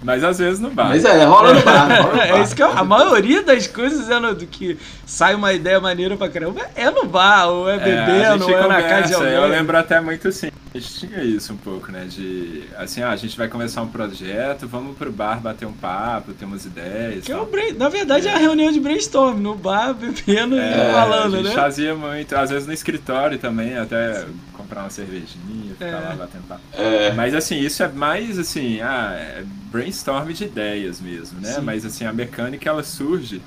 Mas 0.00 0.22
às 0.22 0.38
vezes 0.38 0.60
não 0.60 0.70
vai. 0.70 0.90
Mas 0.90 1.04
é, 1.04 1.24
rola 1.24 1.54
no 1.54 1.62
bar. 1.62 2.02
Rola 2.02 2.14
no 2.14 2.20
É 2.22 2.32
bar. 2.32 2.42
isso 2.42 2.54
que 2.54 2.62
eu, 2.62 2.70
a 2.70 2.84
maioria 2.84 3.42
das 3.42 3.66
coisas 3.66 4.08
é 4.08 4.20
no, 4.20 4.32
do 4.32 4.46
que 4.46 4.78
sai 5.04 5.34
uma 5.34 5.52
ideia 5.52 5.80
maneira 5.80 6.16
pra 6.16 6.28
caramba. 6.28 6.60
É 6.76 6.88
no 6.88 7.04
bar, 7.04 7.48
ou 7.48 7.68
é 7.68 7.74
É, 7.74 7.78
bebendo, 7.78 8.44
gente 8.44 8.52
ou 8.54 8.58
é 8.62 8.68
na 8.68 8.82
casa 8.82 9.08
de 9.08 9.14
alguém. 9.14 9.32
Eu 9.32 9.48
lembro 9.48 9.76
até 9.76 10.00
muito 10.00 10.28
a 10.28 10.32
gente 10.78 10.94
tinha 10.94 11.22
isso 11.22 11.52
um 11.52 11.56
pouco, 11.56 11.90
né? 11.92 12.06
De 12.08 12.64
assim, 12.76 13.02
ah, 13.02 13.10
a 13.10 13.16
gente 13.16 13.36
vai 13.36 13.48
começar 13.48 13.82
um 13.82 13.88
projeto, 13.88 14.66
vamos 14.66 14.96
pro 14.96 15.10
bar 15.12 15.40
bater 15.40 15.66
um 15.66 15.72
papo, 15.72 16.32
ter 16.32 16.44
umas 16.44 16.64
ideias. 16.64 17.24
Que 17.24 17.32
é 17.32 17.44
brain- 17.44 17.72
Na 17.72 17.88
verdade 17.88 18.28
é 18.28 18.34
a 18.34 18.38
reunião 18.38 18.70
de 18.72 18.80
brainstorm, 18.80 19.38
no 19.40 19.54
bar, 19.54 19.94
bebendo 19.94 20.56
e 20.56 20.58
É, 20.60 20.92
falando, 20.92 21.34
a 21.34 21.38
gente 21.38 21.48
né? 21.48 21.54
fazia 21.54 21.94
muito, 21.94 22.34
às 22.36 22.50
vezes 22.50 22.66
no 22.66 22.72
escritório 22.72 23.38
também, 23.38 23.76
até 23.76 24.24
comprar 24.52 24.82
uma 24.82 24.90
cervejinha, 24.90 25.72
ficar 25.72 25.86
É. 25.86 25.90
lá 25.92 26.14
batendo 26.16 26.42
papo. 26.48 26.60
É, 26.72 27.12
Mas 27.12 27.34
assim, 27.34 27.58
isso 27.58 27.82
é 27.82 27.88
mais 27.88 28.38
assim, 28.38 28.80
ah, 28.80 29.12
é 29.14 29.44
brainstorm 29.70 30.30
de 30.32 30.44
ideias 30.44 31.00
mesmo, 31.00 31.40
né? 31.40 31.52
Sim. 31.54 31.60
Mas 31.60 31.84
assim, 31.84 32.04
a 32.04 32.12
mecânica 32.12 32.68
ela 32.68 32.82
surge 32.82 33.40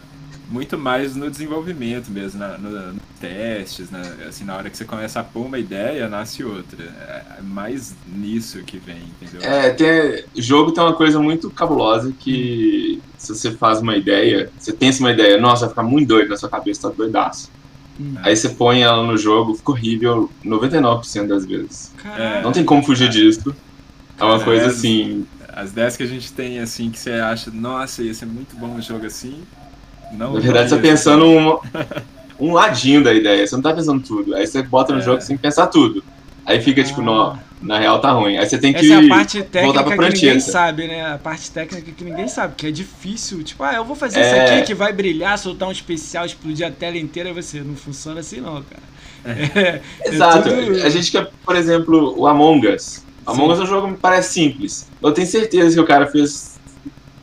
muito 0.52 0.78
mais 0.78 1.16
no 1.16 1.32
desenvolvimento 1.32 2.12
mesmo, 2.12 2.40
na, 2.40 2.58
no, 2.58 2.94
nos 2.94 3.02
testes, 3.20 3.90
na, 3.90 4.02
assim, 4.28 4.44
na 4.44 4.56
hora 4.56 4.70
que 4.70 4.78
você 4.78 4.86
começa 4.86 5.20
a 5.20 5.24
pôr 5.24 5.46
uma 5.46 5.58
ideia, 5.58 6.08
nasce 6.08 6.44
outra. 6.44 6.84
É 6.84 7.32
é 7.42 7.44
mais 7.44 7.96
nisso 8.08 8.60
que 8.60 8.78
vem, 8.78 9.02
entendeu? 9.20 9.42
É, 9.42 9.72
tem, 9.72 10.24
jogo 10.36 10.72
tem 10.72 10.84
uma 10.84 10.94
coisa 10.94 11.20
muito 11.20 11.50
cabulosa 11.50 12.14
que 12.18 13.02
se 13.18 13.36
você 13.36 13.52
faz 13.52 13.82
uma 13.82 13.98
ideia, 13.98 14.52
você 14.58 14.72
pensa 14.72 15.02
uma 15.02 15.12
ideia, 15.12 15.40
nossa, 15.40 15.62
vai 15.62 15.70
ficar 15.70 15.84
muito 15.84 16.08
doido 16.08 16.30
na 16.30 16.38
sua 16.38 16.50
cabeça, 16.50 16.88
tá 16.88 16.96
doidaço. 16.96 17.52
Hum. 18.00 18.16
Aí 18.22 18.36
você 18.36 18.50
põe 18.50 18.84
ela 18.84 19.04
no 19.04 19.18
jogo, 19.18 19.56
fica 19.56 19.72
horrível 19.72 20.30
99% 20.46 21.28
das 21.28 21.46
vezes. 21.46 21.92
Caraca. 21.98 22.42
Não 22.42 22.52
tem 22.52 22.64
como 22.64 22.84
fugir 22.84 23.10
disso. 23.10 23.54
É 24.18 24.24
uma 24.24 24.40
coisa 24.40 24.68
assim. 24.68 25.26
as 25.48 25.72
ideias 25.72 25.98
que 25.98 26.04
a 26.04 26.08
gente 26.08 26.32
tem, 26.32 26.60
assim, 26.60 26.92
que 26.92 27.00
você 27.00 27.12
acha, 27.14 27.50
nossa, 27.52 28.04
ia 28.04 28.14
ser 28.14 28.28
muito 28.28 28.56
bom 28.56 28.76
um 28.76 28.82
jogo 28.82 29.06
assim. 29.06 29.42
Não, 30.14 30.34
Na 30.34 30.40
verdade, 30.40 30.70
você 30.70 30.76
tá 30.76 30.82
pensando 30.82 31.26
um, 31.26 31.58
um 32.40 32.54
ladinho 32.54 33.04
da 33.04 33.14
ideia, 33.14 33.46
você 33.46 33.56
não 33.56 33.62
tá 33.64 33.74
pensando 33.74 34.02
tudo. 34.02 34.36
Aí 34.36 34.46
você 34.46 34.62
bota 34.62 34.94
no 34.94 35.00
É. 35.00 35.04
jogo 35.04 35.22
sem 35.22 35.38
pensar 35.38 35.68
tudo. 35.68 36.04
Aí 36.46 36.62
fica 36.62 36.84
tipo, 36.84 37.02
Ah. 37.02 37.04
não, 37.04 37.40
na 37.62 37.80
real 37.80 38.00
tá 38.00 38.12
ruim. 38.12 38.38
Aí 38.38 38.48
você 38.50 38.58
tem 38.58 38.74
que 38.74 38.80
Essa 38.80 38.94
é 39.02 39.06
a 39.06 39.08
parte 39.10 39.38
voltar 39.38 39.84
técnica 39.84 40.12
que 40.12 40.26
ninguém 40.26 40.40
sabe, 40.40 40.88
né? 40.88 41.14
A 41.14 41.18
parte 41.18 41.52
técnica 41.52 41.92
que 41.92 42.04
ninguém 42.04 42.28
sabe, 42.28 42.56
que 42.56 42.68
é 42.68 42.72
difícil. 42.72 43.44
Tipo, 43.44 43.64
ah, 43.64 43.76
eu 43.76 43.86
vou 43.86 43.96
fazer 43.96 44.20
É. 44.20 44.28
isso 44.46 44.54
aqui 44.54 44.62
que 44.68 44.74
vai 44.74 44.92
brilhar, 44.92 45.38
soltar 45.38 45.68
um 45.70 45.72
especial, 45.72 46.26
explodir 46.26 46.66
a 46.68 46.72
tela 46.72 46.98
inteira 46.98 47.30
e 47.30 47.34
você. 47.34 47.62
Não 47.62 47.76
funciona 47.76 48.20
assim 48.22 48.42
não, 48.42 48.64
cara. 48.64 48.82
É, 49.24 49.82
é 50.04 50.10
Exato. 50.10 50.50
tudo- 50.50 50.84
A 50.84 50.90
gente 50.90 51.12
quer, 51.12 51.30
por 51.46 51.56
exemplo, 51.56 52.16
o 52.20 52.26
Among 52.28 52.68
Us. 52.68 53.04
Among 53.26 53.54
Us 53.54 53.60
é 53.60 53.64
um 53.64 53.68
jogo 53.68 53.86
que 53.88 53.94
me 53.94 54.00
parece 54.00 54.34
simples. 54.34 54.88
Eu 55.02 55.12
tenho 55.12 55.28
certeza 55.28 55.76
que 55.76 55.80
o 55.80 55.86
cara 55.86 56.08
fez. 56.08 56.51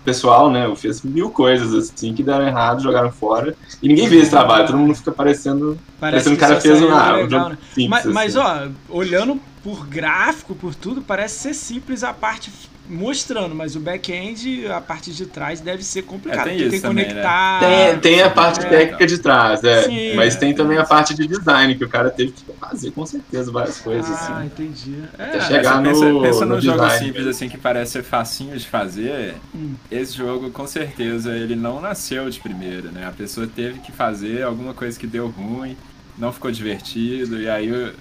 Pessoal, 0.09 0.51
né? 0.51 0.75
Fez 0.75 1.03
mil 1.03 1.31
coisas 1.31 1.75
assim 1.75 2.15
que 2.15 2.23
deram 2.23 2.47
errado, 2.47 2.83
jogaram 2.83 3.13
fora. 3.13 3.55
E 3.83 3.89
ninguém 3.89 4.09
vê 4.09 4.17
esse 4.17 4.31
trabalho, 4.31 4.67
todo 4.67 4.79
mundo 4.79 4.95
fica 4.95 5.13
parecendo. 5.13 5.79
Parece 6.01 6.31
Parecendo 6.31 6.37
que 6.37 6.45
o 6.45 6.49
cara 6.49 6.61
fez 6.61 6.83
um, 6.83 6.89
saiu 6.89 6.97
ah, 6.97 7.13
um 7.13 7.17
legal, 7.17 7.29
jogo 7.29 7.51
né? 7.51 7.59
simples. 7.75 7.89
Mas, 7.89 8.07
mas, 8.07 8.37
assim. 8.37 8.75
ó, 8.91 8.97
olhando 8.97 9.41
por 9.63 9.87
gráfico, 9.87 10.55
por 10.55 10.75
tudo, 10.75 11.03
parece 11.03 11.41
ser 11.41 11.55
simples 11.55 12.03
a 12.03 12.15
parte 12.15 12.51
mostrando, 12.89 13.55
mas 13.55 13.77
o 13.77 13.81
back-end, 13.81 14.67
a 14.69 14.81
parte 14.81 15.13
de 15.13 15.27
trás, 15.27 15.61
deve 15.61 15.83
ser 15.85 16.03
complicado. 16.03 16.49
É, 16.49 16.51
tem 16.51 16.57
porque 16.59 16.71
tem 16.71 16.81
que 16.81 16.87
também, 16.87 17.05
conectar. 17.07 17.61
Tem, 17.61 17.99
tem 18.01 18.23
a 18.23 18.31
parte 18.31 18.61
É. 18.65 18.69
técnica 18.69 19.07
de 19.07 19.19
trás, 19.19 19.63
é. 19.65 19.83
Sim. 19.83 20.15
mas 20.15 20.37
tem 20.37 20.51
É, 20.51 20.55
também 20.55 20.79
a 20.79 20.85
parte 20.85 21.15
de 21.15 21.27
design, 21.27 21.75
que 21.75 21.85
o 21.85 21.89
cara 21.89 22.11
teve 22.11 22.33
que 22.33 22.45
fazer, 22.59 22.91
com 22.93 23.05
certeza, 23.07 23.53
várias 23.53 23.79
coisas. 23.81 24.11
Ah, 24.11 24.39
assim. 24.39 24.47
entendi. 24.47 25.03
Até 25.19 25.37
É, 25.37 25.41
chegar 25.43 25.77
Você 25.77 25.83
pensa, 25.91 26.05
no- 26.13 26.23
pensa 26.23 26.47
no 26.47 26.55
num 26.55 26.61
jogo 26.61 26.81
design. 26.81 27.07
simples 27.07 27.27
assim 27.27 27.49
que 27.49 27.59
parece 27.59 27.93
ser 27.93 28.03
facinho 28.03 28.57
de 28.57 28.67
fazer. 28.67 29.35
Hum. 29.55 29.75
Esse 29.91 30.17
jogo, 30.17 30.51
com 30.51 30.67
certeza, 30.67 31.37
ele 31.37 31.55
não 31.57 31.81
nasceu 31.81 32.29
de 32.31 32.41
primeira, 32.41 32.91
né? 32.91 33.07
A 33.07 33.13
pessoa 33.13 33.47
teve 33.47 33.81
que 33.81 33.93
fazer 33.93 34.43
alguma 34.43 34.73
coisa 34.75 34.99
que 34.99 35.07
deu 35.07 35.29
ruim, 35.29 35.77
não 36.17 36.33
ficou 36.33 36.51
divertido, 36.51 37.41
e 37.41 37.49
aí 37.49 37.93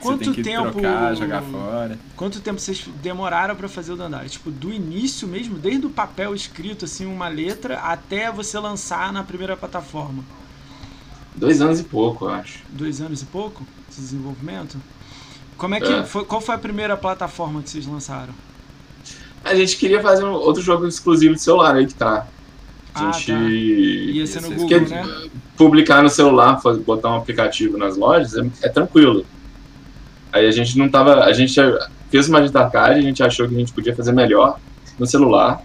você 0.00 0.08
Quanto 0.08 0.24
tem 0.24 0.32
que 0.32 0.42
tempo- 0.42 0.70
trocar, 0.72 1.14
jogar 1.16 1.42
fora. 1.42 1.98
Quanto 2.16 2.40
tempo 2.40 2.60
vocês 2.60 2.84
demoraram 3.02 3.56
pra 3.56 3.68
fazer 3.68 3.92
o 3.92 3.96
Dandara? 3.96 4.28
Tipo, 4.28 4.50
do 4.50 4.72
início 4.72 5.26
mesmo, 5.26 5.58
desde 5.58 5.86
o 5.86 5.90
papel 5.90 6.34
escrito, 6.34 6.84
assim, 6.84 7.04
uma 7.06 7.28
letra, 7.28 7.78
até 7.80 8.30
você 8.30 8.58
lançar 8.58 9.12
na 9.12 9.22
primeira 9.24 9.56
plataforma? 9.56 10.22
Dois 11.34 11.60
anos 11.60 11.80
e 11.80 11.84
pouco, 11.84 12.24
eu 12.26 12.30
acho. 12.30 12.60
Dois 12.68 13.00
anos 13.00 13.22
e 13.22 13.24
pouco 13.26 13.64
de 13.90 13.96
desenvolvimento? 13.96 14.76
Como 15.56 15.74
é 15.74 15.80
que 15.80 15.92
É. 15.92 16.04
foi? 16.04 16.24
Qual 16.24 16.40
foi 16.40 16.54
a 16.54 16.58
primeira 16.58 16.96
plataforma 16.96 17.62
que 17.62 17.70
vocês 17.70 17.86
lançaram? 17.86 18.32
A 19.44 19.54
gente 19.54 19.76
queria 19.76 20.00
fazer 20.02 20.24
um 20.24 20.32
outro 20.32 20.62
jogo 20.62 20.86
exclusivo 20.86 21.34
de 21.34 21.40
celular, 21.42 21.74
aí 21.76 21.86
que 21.86 21.94
tá. 21.94 22.26
A 22.94 23.08
Ah, 23.08 23.12
gente 23.12 23.32
tá. 23.32 23.38
Ia 23.40 24.26
ser 24.26 24.42
no 24.42 24.50
Google, 24.52 24.80
né? 24.88 25.28
publicar 25.56 26.02
no 26.02 26.10
celular, 26.10 26.60
botar 26.84 27.10
um 27.10 27.16
aplicativo 27.16 27.76
nas 27.78 27.96
lojas, 27.96 28.34
é, 28.34 28.48
é 28.62 28.68
tranquilo. 28.68 29.24
Aí 30.32 30.46
a 30.46 30.50
gente 30.50 30.76
não 30.78 30.88
tava. 30.88 31.24
A 31.24 31.32
gente 31.32 31.54
fez 32.10 32.28
uma 32.28 32.38
Magenta 32.40 32.60
Arcade, 32.60 32.98
a 32.98 33.02
gente 33.02 33.22
achou 33.22 33.48
que 33.48 33.54
a 33.54 33.58
gente 33.58 33.72
podia 33.72 33.94
fazer 33.94 34.12
melhor 34.12 34.58
no 34.98 35.06
celular. 35.06 35.62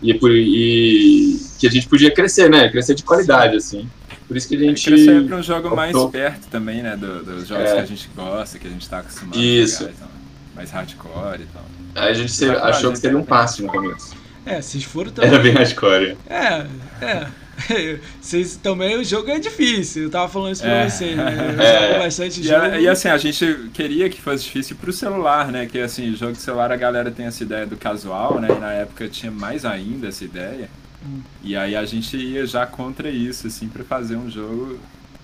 E, 0.00 0.14
por, 0.14 0.30
e 0.30 1.40
que 1.58 1.66
a 1.66 1.70
gente 1.70 1.88
podia 1.88 2.10
crescer, 2.10 2.48
né? 2.48 2.68
Crescer 2.68 2.94
de 2.94 3.02
qualidade, 3.02 3.56
assim. 3.56 3.88
Por 4.28 4.36
isso 4.36 4.48
que 4.48 4.54
a 4.56 4.58
gente. 4.58 4.84
Crescer 4.84 5.24
pra 5.26 5.36
um 5.36 5.42
jogo 5.42 5.74
mais 5.74 5.90
optou- 5.94 6.10
perto 6.10 6.46
também, 6.48 6.82
né? 6.82 6.96
do- 6.96 7.24
dos 7.24 7.48
jogos 7.48 7.64
É. 7.64 7.74
que 7.74 7.80
a 7.80 7.84
gente 7.86 8.08
gosta, 8.14 8.58
que 8.58 8.66
a 8.66 8.70
gente 8.70 8.88
tá 8.88 8.98
acostumado 9.00 9.38
Isso. 9.38 9.76
a 9.84 9.86
jogar, 9.86 9.92
então, 9.96 10.08
mais 10.54 10.70
hardcore 10.70 11.40
e 11.42 11.46
tal. 11.46 11.64
Aí 11.96 12.10
a 12.10 12.14
gente 12.14 12.30
se- 12.30 12.48
achou 12.48 12.92
que 12.92 12.98
seria 12.98 13.16
um 13.18 13.22
é. 13.22 13.24
passe 13.24 13.62
no 13.62 13.68
começo. 13.68 14.14
É, 14.46 14.62
vocês 14.62 14.84
foram 14.84 15.10
também. 15.10 15.30
Era 15.30 15.38
bem 15.42 15.52
hardcore. 15.52 16.16
É, 16.28 16.66
é. 17.04 17.26
Vocês 18.20 18.56
também, 18.56 18.96
o 18.96 19.04
jogo 19.04 19.30
é 19.30 19.38
difícil. 19.38 20.04
Eu 20.04 20.10
tava 20.10 20.28
falando 20.28 20.52
isso 20.52 20.62
pra 20.62 20.70
É. 20.70 20.88
vocês. 20.88 21.16
Né? 21.16 21.24
Eu 21.58 21.60
É. 21.62 21.88
jogo 21.88 21.98
bastante 22.04 22.40
E, 22.40 22.44
jogo. 22.44 22.66
e 22.76 22.88
assim, 22.88 23.08
a 23.08 23.18
gente 23.18 23.70
queria 23.74 24.08
que 24.08 24.20
fosse 24.20 24.44
difícil 24.44 24.76
pro 24.76 24.92
celular, 24.92 25.50
né? 25.50 25.66
Que 25.66 25.80
assim, 25.80 26.14
jogo 26.14 26.32
de 26.32 26.38
celular 26.40 26.70
a 26.72 26.76
galera 26.76 27.10
tem 27.10 27.26
essa 27.26 27.42
ideia 27.42 27.66
do 27.66 27.76
casual, 27.76 28.40
né? 28.40 28.48
E 28.54 28.58
na 28.60 28.72
época 28.72 29.08
tinha 29.08 29.32
mais 29.32 29.64
ainda 29.64 30.08
essa 30.08 30.24
ideia. 30.24 30.68
Hum. 31.04 31.20
E 31.42 31.56
aí 31.56 31.76
a 31.76 31.84
gente 31.84 32.16
ia 32.16 32.46
já 32.46 32.66
contra 32.66 33.08
isso, 33.10 33.46
assim, 33.46 33.68
pra 33.68 33.84
fazer 33.84 34.16
um 34.16 34.30
jogo. 34.30 34.78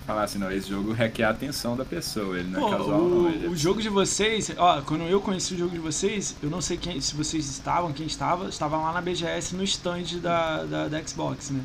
Falar 0.07 0.21
assim, 0.25 0.37
não, 0.37 0.51
esse 0.51 0.69
jogo 0.69 0.91
requer 0.93 1.23
a 1.23 1.31
atenção 1.31 1.75
da 1.75 1.83
pessoa, 1.83 2.37
ele 2.37 2.47
não 2.51 2.59
Pô, 2.61 2.67
é 2.67 2.77
casual, 2.77 3.01
não. 3.01 3.27
Ele 3.27 3.47
o, 3.47 3.49
é- 3.49 3.53
o 3.53 3.55
jogo 3.57 3.81
de 3.81 3.89
vocês, 3.89 4.51
ó, 4.55 4.79
quando 4.81 5.01
eu 5.05 5.19
conheci 5.19 5.55
o 5.55 5.57
jogo 5.57 5.71
de 5.71 5.79
vocês, 5.79 6.35
eu 6.43 6.49
não 6.49 6.61
sei 6.61 6.77
quem, 6.77 7.01
se 7.01 7.15
vocês 7.15 7.49
estavam, 7.49 7.91
quem 7.91 8.05
estava, 8.05 8.47
estavam 8.47 8.83
lá 8.83 8.93
na 8.93 9.01
BGS 9.01 9.55
no 9.55 9.63
stand 9.63 10.19
da, 10.21 10.63
da, 10.63 10.87
da 10.89 11.01
Xbox, 11.03 11.49
né? 11.49 11.59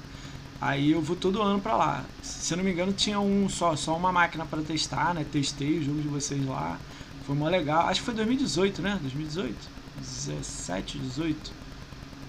Aí 0.60 0.92
eu 0.92 1.00
vou 1.00 1.16
todo 1.16 1.40
ano 1.40 1.60
pra 1.60 1.74
lá. 1.74 2.04
Se 2.22 2.52
eu 2.52 2.58
não 2.58 2.64
me 2.64 2.70
engano, 2.70 2.92
tinha 2.92 3.18
um 3.18 3.48
só, 3.48 3.74
só 3.76 3.96
uma 3.96 4.12
máquina 4.12 4.44
pra 4.44 4.60
testar, 4.60 5.14
né? 5.14 5.24
Testei 5.30 5.78
o 5.78 5.82
jogo 5.82 6.02
de 6.02 6.08
vocês 6.08 6.44
lá. 6.46 6.78
Foi 7.26 7.34
mó 7.34 7.48
legal. 7.48 7.88
Acho 7.88 8.00
que 8.00 8.06
foi 8.06 8.14
2018, 8.14 8.82
né? 8.82 8.98
2018? 9.00 9.54
17, 9.98 10.98
18. 10.98 11.52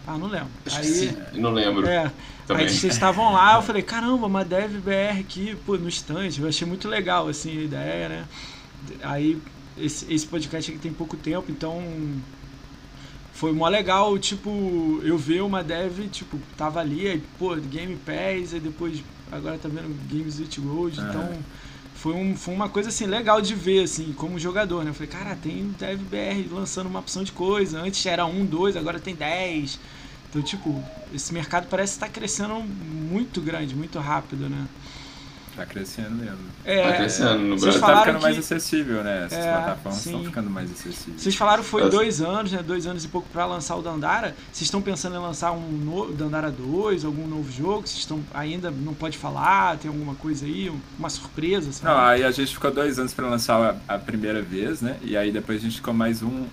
Ah, 0.07 0.17
não 0.17 0.27
lembro. 0.27 0.49
Acho 0.65 0.77
Aí, 0.77 0.85
sim. 0.85 1.17
Não 1.33 1.51
lembro. 1.51 1.87
é, 1.87 2.11
também. 2.47 2.65
Aí 2.65 2.71
vocês 2.73 2.93
estavam 2.93 3.33
lá, 3.33 3.55
eu 3.55 3.61
falei, 3.61 3.81
caramba, 3.81 4.27
uma 4.27 4.43
Dev 4.45 4.77
BR 4.79 5.19
aqui, 5.19 5.55
pô, 5.65 5.77
no 5.77 5.89
stand. 5.89 6.29
Eu 6.39 6.47
achei 6.47 6.67
muito 6.67 6.87
legal, 6.87 7.27
assim, 7.27 7.59
a 7.59 7.63
ideia, 7.63 8.09
né? 8.09 8.25
Aí, 9.03 9.39
esse, 9.77 10.11
esse 10.11 10.25
podcast 10.25 10.71
aqui 10.71 10.79
tem 10.79 10.91
pouco 10.91 11.15
tempo, 11.17 11.51
então 11.51 11.81
foi 13.41 13.53
mó 13.53 13.67
legal, 13.67 14.19
tipo, 14.19 15.01
eu 15.03 15.17
ver 15.17 15.41
uma 15.41 15.63
dev, 15.63 16.07
tipo, 16.11 16.37
tava 16.55 16.79
ali, 16.79 17.07
aí, 17.07 17.23
pô, 17.39 17.55
Game 17.55 17.95
Pass, 17.95 18.53
aí 18.53 18.59
depois, 18.59 19.01
agora 19.31 19.57
tá 19.57 19.67
vendo 19.67 19.89
Games 20.07 20.39
with 20.39 20.59
Gold, 20.59 21.01
então 21.01 21.27
foi, 21.95 22.13
um, 22.13 22.35
foi 22.35 22.53
uma 22.53 22.69
coisa, 22.69 22.89
assim, 22.89 23.07
legal 23.07 23.41
de 23.41 23.55
ver, 23.55 23.85
assim, 23.85 24.13
como 24.13 24.37
jogador, 24.37 24.83
né? 24.83 24.91
Eu 24.91 24.93
falei, 24.93 25.09
cara, 25.09 25.35
tem 25.35 25.73
Dev 25.79 26.01
BR 26.01 26.53
lançando 26.53 26.85
uma 26.85 26.99
opção 26.99 27.23
de 27.23 27.31
coisa, 27.31 27.81
antes 27.81 28.05
era 28.05 28.27
um, 28.27 28.45
dois, 28.45 28.77
agora 28.77 28.99
tem 28.99 29.15
10. 29.15 29.79
Então, 30.29 30.43
tipo, 30.43 30.79
esse 31.11 31.33
mercado 31.33 31.65
parece 31.67 31.93
estar 31.93 32.09
crescendo 32.09 32.53
muito 32.59 33.41
grande, 33.41 33.75
muito 33.75 33.97
rápido, 33.97 34.47
né? 34.49 34.67
Tá 35.55 35.65
crescendo 35.65 36.11
mesmo. 36.11 36.37
É, 36.63 36.89
Tá 36.91 36.97
crescendo 36.97 37.39
no 37.39 37.57
Brasil. 37.59 37.81
Tá 37.81 37.99
ficando 37.99 38.21
mais 38.21 38.33
que- 38.35 38.39
acessível, 38.39 39.03
né? 39.03 39.25
Essas 39.25 39.39
É, 39.45 39.51
plataformas 39.51 40.05
estão 40.05 40.23
ficando 40.23 40.49
mais 40.49 40.71
acessíveis. 40.71 41.21
Vocês 41.21 41.35
falaram 41.35 41.61
que 41.61 41.69
foi 41.69 41.81
Nossa. 41.83 41.95
dois 41.97 42.21
anos, 42.21 42.51
né? 42.53 42.63
Dois 42.65 42.87
anos 42.87 43.03
e 43.03 43.07
pouco 43.09 43.27
pra 43.33 43.45
lançar 43.45 43.75
o 43.75 43.81
Dandara. 43.81 44.33
Vocês 44.51 44.61
estão 44.61 44.81
pensando 44.81 45.15
em 45.17 45.19
lançar 45.19 45.51
um 45.51 45.69
novo 45.71 46.13
Dandara 46.13 46.49
2, 46.49 47.03
algum 47.03 47.27
novo 47.27 47.51
jogo? 47.51 47.81
Vocês 47.85 47.99
estão 47.99 48.21
ainda 48.33 48.71
não 48.71 48.93
pode 48.93 49.17
falar? 49.17 49.77
Tem 49.77 49.89
alguma 49.89 50.15
coisa 50.15 50.45
aí? 50.45 50.71
Uma 50.97 51.09
surpresa? 51.09 51.69
sei 51.73 51.87
Não, 51.87 51.97
aí 51.99 52.23
a 52.23 52.31
gente 52.31 52.53
ficou 52.53 52.71
dois 52.71 52.97
anos 52.97 53.13
pra 53.13 53.27
lançar 53.27 53.77
a, 53.89 53.95
a 53.95 53.97
primeira 53.99 54.41
vez, 54.41 54.81
né? 54.81 54.95
E 55.01 55.17
aí 55.17 55.31
depois 55.33 55.59
a 55.59 55.61
gente 55.61 55.75
ficou 55.75 55.93
mais 55.93 56.23
um. 56.23 56.45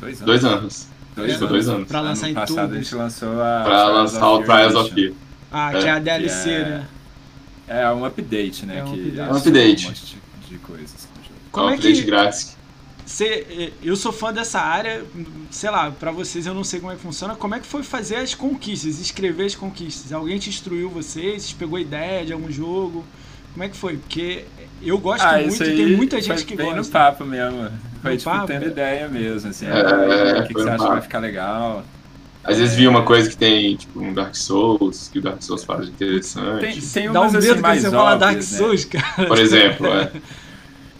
Dois 0.00 0.22
anos. 0.22 0.26
Dois 0.26 0.44
anos. 0.44 0.86
Dois 1.14 1.32
Ficou 1.34 1.48
anos. 1.48 1.64
dois 1.66 1.68
anos. 1.76 1.88
Pra 1.88 2.00
lançar 2.00 2.28
em 2.28 2.30
ano 2.30 2.40
passado 2.40 2.66
tudo. 2.68 2.74
a 2.78 2.82
gente 2.82 2.94
lançou 2.94 3.42
a. 3.42 3.60
Pra 3.62 3.84
lançar 3.88 4.26
o 4.30 4.42
Trials 4.42 4.74
of 4.74 4.94
Fear. 4.94 5.12
Ah, 5.52 5.70
que 5.70 5.86
é 5.86 5.90
a 5.90 5.96
é, 5.96 6.00
DLC, 6.00 6.50
é- 6.50 6.58
né? 6.64 6.86
É 7.68 7.88
um 7.90 8.04
update, 8.04 8.66
né? 8.66 8.78
É 8.78 8.84
um 8.84 8.92
que 8.92 9.00
update. 9.00 9.18
É 9.20 9.32
um 9.32 9.36
update. 9.36 9.84
Um 9.84 9.88
monte 9.88 10.04
de, 10.06 10.48
de 10.48 10.58
coisas 10.58 11.08
no 11.16 11.22
jogo. 11.22 11.34
Como 11.50 11.66
um 11.66 11.70
é 11.70 11.74
update 11.74 12.00
que 12.00 12.06
grátis. 12.06 12.56
Cê, 13.04 13.72
eu 13.82 13.96
sou 13.96 14.12
fã 14.12 14.32
dessa 14.32 14.60
área, 14.60 15.04
sei 15.50 15.68
lá, 15.70 15.90
pra 15.90 16.10
vocês 16.12 16.46
eu 16.46 16.54
não 16.54 16.62
sei 16.64 16.78
como 16.80 16.92
é 16.92 16.96
que 16.96 17.02
funciona. 17.02 17.34
Como 17.34 17.54
é 17.54 17.60
que 17.60 17.66
foi 17.66 17.82
fazer 17.82 18.16
as 18.16 18.34
conquistas, 18.34 19.00
escrever 19.00 19.46
as 19.46 19.54
conquistas? 19.54 20.12
Alguém 20.12 20.38
te 20.38 20.48
instruiu 20.48 20.88
vocês? 20.88 21.42
Vocês 21.42 21.52
pegou 21.52 21.78
ideia 21.78 22.24
de 22.24 22.32
algum 22.32 22.50
jogo? 22.50 23.04
Como 23.52 23.64
é 23.64 23.68
que 23.68 23.76
foi? 23.76 23.96
Porque 23.98 24.44
eu 24.80 24.98
gosto 24.98 25.24
Ah, 25.24 25.38
muito 25.38 25.62
e 25.62 25.76
tem 25.76 25.96
muita 25.96 26.16
foi 26.16 26.22
gente 26.22 26.44
que 26.46 26.56
bem 26.56 26.70
no 26.70 26.76
gosta. 26.76 26.92
papo 26.92 27.24
mesmo. 27.24 27.70
Foi 28.00 28.12
No 28.12 28.16
tipo 28.18 28.30
papo? 28.30 28.46
tendo 28.46 28.66
ideia 28.66 29.08
mesmo, 29.08 29.50
assim. 29.50 29.66
É, 29.66 29.72
ah, 29.72 30.38
o 30.38 30.42
que, 30.42 30.48
que 30.48 30.52
foi 30.54 30.62
você 30.62 30.68
no 30.70 30.74
acha 30.74 30.84
que 30.84 30.90
vai 30.90 31.00
ficar 31.02 31.18
legal? 31.18 31.84
Às 32.44 32.58
vezes 32.58 32.74
vi 32.74 32.88
uma 32.88 33.02
coisa 33.04 33.30
que 33.30 33.36
tem, 33.36 33.76
tipo, 33.76 34.00
um 34.00 34.12
Dark 34.12 34.34
Souls, 34.34 35.08
que 35.12 35.18
o 35.20 35.22
Dark 35.22 35.40
Souls 35.42 35.62
faz 35.64 35.86
de 35.86 35.92
interessante. 35.92 36.60
Tem, 36.60 36.80
tem 36.80 37.12
Dá 37.12 37.20
um 37.20 37.24
umas 37.24 37.32
medo 37.34 37.52
assim 37.52 37.60
mais 37.62 37.82
você 37.82 37.90
fala 37.90 38.16
Dark 38.16 38.32
óbvias, 38.32 38.52
né? 38.52 38.58
Souls, 38.58 38.84
cara. 38.86 39.26
Por 39.28 39.38
exemplo, 39.38 39.86
é. 39.86 40.12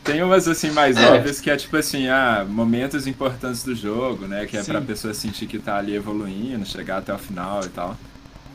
Tem 0.04 0.20
umas 0.20 0.48
assim 0.48 0.70
mais 0.72 0.96
É. 0.96 1.10
óbvias 1.12 1.40
que 1.40 1.48
é 1.48 1.56
tipo 1.56 1.76
assim, 1.76 2.08
ah, 2.08 2.44
momentos 2.48 3.06
importantes 3.06 3.62
do 3.62 3.72
jogo, 3.74 4.26
né? 4.26 4.46
Que 4.46 4.56
é 4.56 4.62
pra 4.64 4.80
Sim. 4.80 4.86
pessoa 4.86 5.14
sentir 5.14 5.46
que 5.46 5.58
tá 5.60 5.76
ali 5.78 5.94
evoluindo, 5.94 6.66
chegar 6.66 6.98
até 6.98 7.14
o 7.14 7.18
final 7.18 7.60
e 7.64 7.68
tal. 7.68 7.96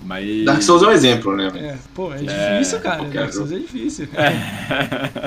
Mas. 0.04 0.46
Dark 0.46 0.62
Souls 0.62 0.84
é 0.84 0.88
um 0.88 0.92
exemplo, 0.92 1.36
né? 1.38 1.50
É, 1.56 1.78
pô, 1.94 2.14
é 2.14 2.18
É, 2.26 2.54
difícil, 2.60 2.80
cara. 2.82 3.04
Dark 3.06 3.32
Souls 3.34 3.52
é 3.54 3.60
difícil. 3.60 4.08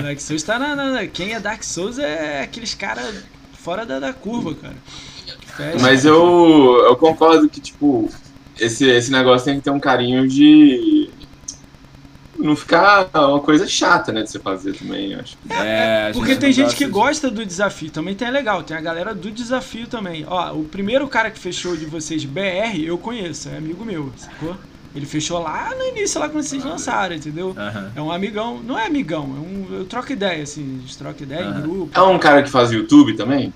Dark 0.03 0.21
Souls 0.21 0.43
tá 0.43 0.59
na, 0.59 0.77
na- 0.77 0.91
na- 0.93 1.07
Quem 1.07 1.33
é 1.35 1.41
Dark 1.41 1.63
Souls 1.63 1.99
é 1.99 2.43
aqueles 2.43 2.75
caras 2.75 3.25
fora 3.55 3.85
da, 3.87 3.99
da 3.99 4.13
curva, 4.13 4.55
cara. 4.55 4.77
Mas 5.81 6.05
eu, 6.05 6.15
eu 6.87 6.97
concordo 6.97 7.49
que, 7.49 7.61
tipo, 7.61 8.09
esse, 8.59 8.87
esse 8.87 9.11
negócio 9.11 9.45
tem 9.47 9.57
que 9.57 9.63
ter 9.63 9.71
um 9.71 9.81
carinho 9.81 10.27
de. 10.27 11.09
não 12.39 12.57
ficar 12.57 13.11
uma 13.15 13.41
coisa 13.41 13.67
chata, 13.67 14.13
né, 14.13 14.23
de 14.23 14.31
você 14.31 14.41
fazer 14.41 14.75
também, 14.75 15.13
eu 15.13 15.21
acho. 15.21 15.37
É, 15.51 16.13
Porque 16.13 16.33
não 16.33 16.41
tem 16.41 16.53
gente 16.53 16.75
que 16.75 16.87
de- 16.87 16.91
gosta 16.91 17.31
do 17.31 17.45
desafio, 17.45 17.91
também 17.91 18.15
tem 18.15 18.29
é 18.29 18.31
legal, 18.31 18.63
tem 18.63 18.77
a 18.77 18.81
galera 18.81 19.15
do 19.15 19.31
desafio 19.31 19.87
também. 19.87 20.25
Ó, 20.27 20.55
o 20.55 20.65
primeiro 20.65 21.07
cara 21.09 21.31
que 21.31 21.39
fechou 21.39 21.77
de 21.77 21.85
vocês 21.87 22.25
BR, 22.25 22.85
eu 22.85 22.99
conheço, 22.99 23.49
é 23.49 23.57
amigo 23.57 23.85
meu, 23.85 24.13
sacou? 24.17 24.57
Ele 24.95 25.07
fechou 25.07 25.39
lá 25.41 25.71
no 25.71 25.99
início, 25.99 26.21
lá 26.21 26.29
quando 26.29 26.43
vocês 26.43 26.65
lançaram, 26.65 27.15
entendeu? 27.15 27.55
Aham. 27.57 27.93
É 27.95 28.01
um 28.03 28.11
amigão, 28.11 28.61
não 28.63 28.77
é 28.79 28.87
amigão, 28.87 29.25
é 29.37 29.41
um, 29.41 29.75
eu 29.79 29.85
troco 29.85 30.13
ideia, 30.13 30.43
assim, 30.43 30.79
a 30.79 30.81
gente 30.81 30.99
troca 30.99 31.23
ideia 31.23 31.45
em 31.45 31.51
Aham. 31.51 31.63
grupo. 31.63 31.99
É 32.01 32.03
um 32.03 32.19
cara 32.19 32.43
que 32.43 32.51
faz 32.51 32.73
YouTube 32.73 33.15
também? 33.17 33.53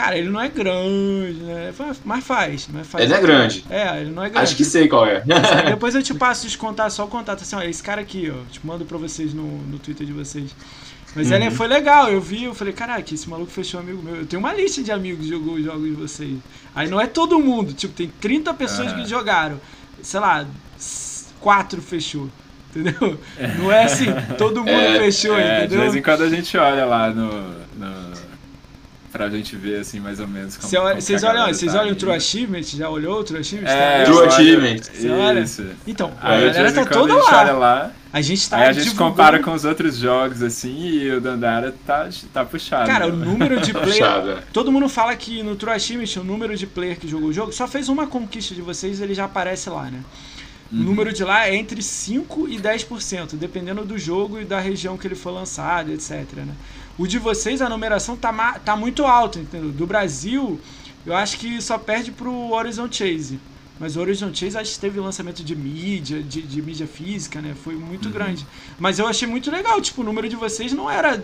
Cara, 0.00 0.16
ele 0.16 0.30
não 0.30 0.40
é 0.40 0.48
grande, 0.48 1.40
né? 1.42 1.74
Mas 2.06 2.24
faz, 2.24 2.68
mas 2.72 2.86
faz. 2.86 3.04
Ele 3.04 3.12
é 3.12 3.20
grande. 3.20 3.64
É, 3.68 4.00
ele 4.00 4.10
não 4.12 4.24
é 4.24 4.30
grande. 4.30 4.44
Acho 4.44 4.56
que 4.56 4.64
sei 4.64 4.88
qual 4.88 5.06
é. 5.06 5.22
Depois 5.68 5.94
eu 5.94 6.02
te 6.02 6.14
passo 6.14 6.46
os 6.46 6.56
contatos, 6.56 6.94
só 6.94 7.04
o 7.04 7.08
contato, 7.08 7.42
assim, 7.42 7.54
ó, 7.54 7.60
esse 7.60 7.82
cara 7.82 8.00
aqui, 8.00 8.32
ó, 8.34 8.50
te 8.50 8.64
mando 8.66 8.86
pra 8.86 8.96
vocês 8.96 9.34
no, 9.34 9.44
no 9.44 9.78
Twitter 9.78 10.06
de 10.06 10.12
vocês. 10.14 10.54
Mas 11.14 11.28
Uhum. 11.28 11.34
ele 11.36 11.50
foi 11.50 11.66
legal, 11.68 12.10
eu 12.10 12.18
vi, 12.18 12.44
eu 12.44 12.54
falei, 12.54 12.72
caraca, 12.72 13.12
esse 13.12 13.28
maluco 13.28 13.50
fechou 13.52 13.78
um 13.78 13.82
amigo 13.82 14.02
meu. 14.02 14.16
Eu 14.16 14.26
tenho 14.26 14.40
uma 14.40 14.54
lista 14.54 14.82
de 14.82 14.90
amigos 14.90 15.24
que 15.26 15.28
jogou 15.28 15.56
os 15.56 15.64
jogos 15.64 15.82
de 15.84 15.90
vocês. 15.90 16.38
Aí 16.74 16.88
não 16.88 16.98
é 16.98 17.06
todo 17.06 17.38
mundo, 17.38 17.74
tipo, 17.74 17.92
tem 17.92 18.10
30 18.20 18.54
pessoas 18.54 18.94
que 18.94 19.04
jogaram. 19.06 19.60
Sei 20.00 20.18
lá, 20.18 20.46
quatro 21.40 21.82
fechou. 21.82 22.28
Entendeu? 22.70 23.18
Não 23.58 23.70
é 23.70 23.84
assim, 23.84 24.06
todo 24.38 24.60
mundo 24.60 24.70
É, 24.70 24.98
fechou, 25.00 25.36
É, 25.36 25.58
de 25.60 25.64
entendeu? 25.66 25.80
vez 25.80 25.94
em 25.96 26.00
quando 26.02 26.22
a 26.22 26.28
gente 26.30 26.56
olha 26.56 26.86
lá 26.86 27.10
no. 27.10 27.28
no 27.76 28.29
pra 29.12 29.28
gente 29.28 29.56
ver 29.56 29.80
assim 29.80 30.00
mais 30.00 30.20
ou 30.20 30.28
menos 30.28 30.56
como. 30.56 30.72
Olha- 30.76 30.88
como 30.90 31.00
Vocês 31.02 31.20
que 31.20 31.26
a 31.26 31.30
olham, 31.30 31.46
vocês 31.48 31.72
tá 31.72 31.80
olham 31.80 31.92
o. 31.92 31.96
True 31.96 32.12
Achievement? 32.12 32.62
Já 32.62 32.88
olhou 32.88 33.20
o 33.20 33.24
True 33.24 33.40
Achievement? 33.40 33.68
É, 33.68 34.04
True 34.04 34.26
Achievement. 34.26 34.80
Isso. 35.42 35.64
Então, 35.86 36.12
a 36.20 36.36
de 36.36 36.44
galera 36.46 36.72
tá 36.72 36.84
toda 36.86 37.12
a 37.14 37.16
lá. 37.16 37.40
olha 37.42 37.52
lá. 37.52 37.92
A 38.12 38.20
gente 38.20 38.50
tá 38.50 38.56
Aí 38.56 38.62
a 38.64 38.72
gente 38.72 38.82
divulgando- 38.84 39.10
compara 39.10 39.38
com 39.38 39.52
os 39.52 39.64
outros 39.64 39.96
jogos, 39.96 40.42
assim, 40.42 40.76
e 40.76 41.12
o 41.12 41.20
Dandara 41.20 41.72
tá, 41.86 42.08
tá 42.32 42.44
puxado. 42.44 42.86
Cara, 42.90 43.06
o 43.06 43.12
número 43.14 43.60
de 43.60 43.70
player. 43.72 43.86
Puxada. 44.04 44.44
Todo 44.52 44.72
mundo 44.72 44.88
fala 44.88 45.14
que 45.14 45.44
no 45.44 45.54
True 45.54 45.72
Achievement 45.72 46.20
o 46.20 46.24
número 46.24 46.56
de 46.56 46.66
player 46.66 46.98
que 46.98 47.06
jogou 47.06 47.28
o 47.28 47.32
jogo 47.32 47.52
só 47.52 47.68
fez 47.68 47.88
uma 47.88 48.08
conquista 48.08 48.52
de 48.52 48.62
vocês 48.62 49.00
ele 49.00 49.14
já 49.14 49.26
aparece 49.26 49.70
lá, 49.70 49.84
né? 49.84 50.00
O 50.72 50.76
Uhum. 50.76 50.82
número 50.82 51.12
de 51.12 51.22
lá 51.22 51.46
é 51.48 51.54
entre 51.54 51.80
5% 51.82 52.48
e 52.48 52.58
10%, 52.58 53.36
dependendo 53.36 53.84
do 53.84 53.96
jogo 53.98 54.40
e 54.40 54.44
da 54.44 54.58
região 54.58 54.96
que 54.96 55.06
ele 55.06 55.14
for 55.16 55.30
lançado, 55.30 55.92
etc. 55.92 56.24
Né? 56.36 56.52
O 57.00 57.06
de 57.08 57.18
vocês, 57.18 57.62
a 57.62 57.68
numeração 57.68 58.14
tá, 58.14 58.30
tá 58.62 58.76
muito 58.76 59.06
alta, 59.06 59.38
entendeu? 59.38 59.70
Do 59.72 59.86
Brasil, 59.86 60.60
eu 61.06 61.16
acho 61.16 61.38
que 61.38 61.58
só 61.62 61.78
perde 61.78 62.12
pro 62.12 62.50
Horizon 62.52 62.88
Chase. 62.92 63.40
Mas 63.78 63.96
o 63.96 64.00
Horizon 64.00 64.34
Chase 64.34 64.58
acho 64.58 64.74
que 64.74 64.78
teve 64.80 65.00
lançamento 65.00 65.42
de 65.42 65.56
mídia, 65.56 66.22
de, 66.22 66.42
de 66.42 66.60
mídia 66.60 66.86
física, 66.86 67.40
né? 67.40 67.54
Foi 67.64 67.74
muito 67.74 68.06
Uhum. 68.06 68.12
grande. 68.12 68.44
Mas 68.78 68.98
eu 68.98 69.06
achei 69.06 69.26
muito 69.26 69.50
legal, 69.50 69.80
tipo, 69.80 70.02
o 70.02 70.04
número 70.04 70.28
de 70.28 70.36
vocês 70.36 70.74
não 70.74 70.90
era 70.90 71.18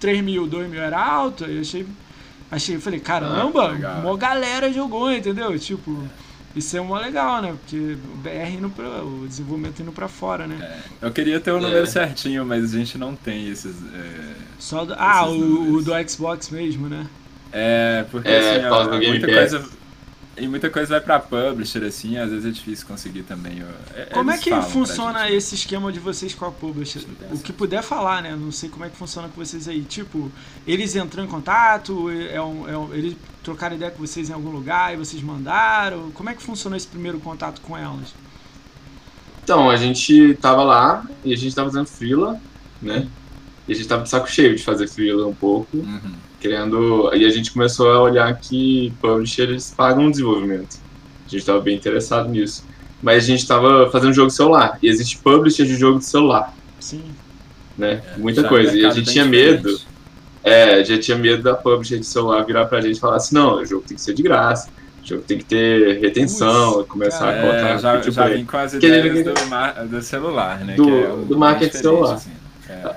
3 0.00 0.20
mil, 0.20 0.48
2 0.48 0.68
mil, 0.68 0.82
era 0.82 1.00
alto. 1.00 1.44
Eu 1.44 1.60
achei. 1.60 1.86
Achei, 2.50 2.74
eu 2.74 2.80
falei, 2.80 2.98
caramba, 2.98 3.78
Ah, 3.84 4.00
mó 4.02 4.16
galera 4.16 4.72
jogou, 4.72 5.12
entendeu? 5.12 5.56
Tipo, 5.56 5.96
isso 6.56 6.76
é 6.76 6.80
mó 6.80 6.98
legal, 6.98 7.40
né? 7.42 7.54
Porque 7.60 7.76
o 8.12 8.16
BR 8.18 8.54
indo 8.58 8.70
pra. 8.70 9.02
O 9.02 9.26
desenvolvimento 9.28 9.80
indo 9.80 9.92
pra 9.92 10.08
fora, 10.08 10.46
né? 10.46 10.80
Eu 11.00 11.10
queria 11.12 11.40
ter 11.40 11.52
o 11.52 11.60
número 11.60 11.82
É. 11.84 11.86
certinho, 11.86 12.44
mas 12.44 12.74
a 12.74 12.78
gente 12.78 12.98
não 12.98 13.14
tem 13.14 13.48
esses. 13.48 13.76
É, 13.94 14.34
Só 14.58 14.84
do, 14.84 14.94
ah, 14.98 15.22
Esses 15.26 15.36
o, 15.36 15.44
o 15.44 15.48
números. 15.64 15.84
do 15.84 16.08
Xbox 16.10 16.50
mesmo, 16.50 16.88
né? 16.88 17.06
é 17.52 18.04
porque 18.10 18.28
É, 18.28 18.56
assim, 18.56 18.66
ó, 18.66 18.96
muita 18.96 19.26
coisa. 19.26 19.64
E 20.40 20.48
muita 20.48 20.70
coisa 20.70 20.88
vai 20.88 21.00
pra 21.00 21.18
publisher, 21.20 21.84
assim, 21.84 22.16
às 22.16 22.30
vezes 22.30 22.46
é 22.46 22.50
difícil 22.50 22.86
conseguir 22.86 23.22
também. 23.24 23.62
É- 23.94 24.06
Como 24.06 24.30
é 24.30 24.38
que 24.38 24.50
funciona 24.62 25.24
gente. 25.24 25.34
esse 25.36 25.54
esquema 25.54 25.92
de 25.92 25.98
vocês 26.00 26.34
com 26.34 26.46
a 26.46 26.50
publisher? 26.50 27.04
O 27.30 27.38
que 27.38 27.52
puder 27.52 27.82
falar, 27.82 28.22
né? 28.22 28.34
Não 28.34 28.50
sei 28.50 28.68
como 28.70 28.84
é 28.84 28.88
que 28.88 28.96
funciona 28.96 29.28
com 29.28 29.34
vocês 29.44 29.68
aí. 29.68 29.82
Tipo, 29.82 30.30
eles 30.66 30.96
entram 30.96 31.24
em 31.24 31.26
contato, 31.26 32.08
é 32.10 32.40
um, 32.40 32.68
é 32.68 32.76
um- 32.78 32.94
eles 32.94 33.16
trocaram 33.42 33.76
ideia 33.76 33.90
com 33.90 33.98
vocês 34.06 34.30
em 34.30 34.32
algum 34.32 34.50
lugar 34.50 34.94
e 34.94 34.96
vocês 34.96 35.22
mandaram? 35.22 36.10
Como 36.12 36.30
é 36.30 36.34
que 36.34 36.42
funcionou 36.42 36.76
esse 36.76 36.86
primeiro 36.86 37.20
contato 37.20 37.60
com 37.60 37.76
elas? 37.76 38.14
Então, 39.44 39.68
a 39.68 39.76
gente 39.76 40.34
tava 40.40 40.62
lá 40.62 41.04
e 41.24 41.32
a 41.32 41.36
gente 41.36 41.54
tava 41.54 41.70
fazendo 41.70 41.86
frila, 41.86 42.40
né? 42.80 43.08
E 43.68 43.72
a 43.72 43.74
gente 43.74 43.86
tava 43.88 44.02
de 44.04 44.08
saco 44.08 44.30
cheio 44.30 44.54
de 44.56 44.62
fazer 44.62 44.86
frila 44.88 45.26
um 45.26 45.34
pouco, 45.34 45.76
Uhum. 45.76 46.14
Querendo. 46.40 47.10
E 47.14 47.24
a 47.24 47.30
gente 47.30 47.52
começou 47.52 47.90
a 47.90 48.00
olhar 48.02 48.34
que 48.38 48.92
publishers 49.00 49.72
pagam 49.76 50.06
o 50.06 50.10
desenvolvimento. 50.10 50.76
A 51.26 51.30
gente 51.30 51.44
tava 51.44 51.60
bem 51.60 51.76
interessado 51.76 52.28
nisso. 52.28 52.64
Mas 53.02 53.24
a 53.24 53.26
gente 53.28 53.46
tava 53.46 53.88
fazendo 53.90 54.12
jogo 54.12 54.30
celular. 54.30 54.78
E 54.82 54.88
existe 54.88 55.16
publisher 55.18 55.64
de 55.64 55.76
jogo 55.76 56.00
de 56.00 56.04
celular, 56.04 56.54
Sim. 56.78 57.02
né? 57.78 58.02
Muita 58.18 58.42
Já 58.42 58.46
é 58.46 58.50
coisa. 58.50 58.76
E 58.76 58.84
a 58.84 58.90
gente 58.90 59.10
tinha 59.10 59.24
diferente. 59.24 59.62
medo. 59.64 59.80
É, 60.42 60.82
já 60.84 60.98
tinha 60.98 61.16
medo 61.18 61.42
da 61.42 61.54
publisher 61.54 61.98
de 61.98 62.06
celular 62.06 62.42
virar 62.44 62.64
pra 62.66 62.80
gente 62.80 62.96
e 62.96 63.00
falar 63.00 63.16
assim, 63.16 63.34
não, 63.34 63.56
o 63.56 63.64
jogo 63.64 63.84
tem 63.86 63.94
que 63.94 64.02
ser 64.02 64.14
de 64.14 64.22
graça, 64.22 64.68
o 65.04 65.06
jogo 65.06 65.22
tem 65.22 65.36
que 65.36 65.44
ter 65.44 66.00
retenção, 66.00 66.72
Putz, 66.76 66.88
começar 66.88 67.18
cara. 67.26 67.38
a 67.38 67.40
colocar 67.42 67.68
É, 67.68 67.78
já, 67.78 68.00
já 68.10 68.26
vim 68.28 68.44
com 68.46 68.56
as 68.56 68.72
ideias 68.72 69.24
do, 69.24 69.46
mar- 69.50 69.86
do 69.86 70.00
celular, 70.02 70.64
né? 70.64 70.76
Do- 70.76 70.88
é 70.98 71.06
do 71.26 71.38
marketing 71.38 71.76
celular. 71.76 72.14
assim. 72.14 72.30
É. 72.70 72.94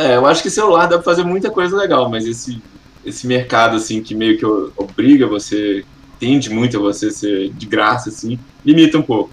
É, 0.00 0.16
eu 0.16 0.24
acho 0.24 0.42
que 0.42 0.48
celular 0.48 0.86
dá 0.86 0.96
pra 0.96 1.04
fazer 1.04 1.24
muita 1.24 1.50
coisa 1.50 1.76
legal, 1.76 2.08
mas 2.08 2.26
esse, 2.26 2.62
esse 3.04 3.26
mercado, 3.26 3.76
assim, 3.76 4.02
que 4.02 4.14
meio 4.14 4.38
que 4.38 4.46
obriga 4.46 5.26
você, 5.26 5.84
tende 6.18 6.48
muito 6.48 6.78
a 6.78 6.80
você 6.80 7.10
ser 7.10 7.50
de 7.50 7.66
graça, 7.66 8.08
assim, 8.08 8.38
limita 8.64 8.96
um 8.96 9.02
pouco. 9.02 9.30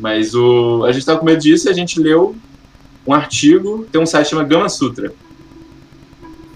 Mas 0.00 0.34
o, 0.34 0.84
a 0.86 0.92
gente 0.92 1.04
tava 1.04 1.18
com 1.18 1.26
medo 1.26 1.42
disso 1.42 1.68
e 1.68 1.70
a 1.70 1.74
gente 1.74 2.00
leu 2.00 2.34
um 3.06 3.12
artigo, 3.12 3.86
tem 3.92 4.00
um 4.00 4.06
site 4.06 4.30
chamado 4.30 4.48
Gama 4.48 4.70
Sutra. 4.70 5.12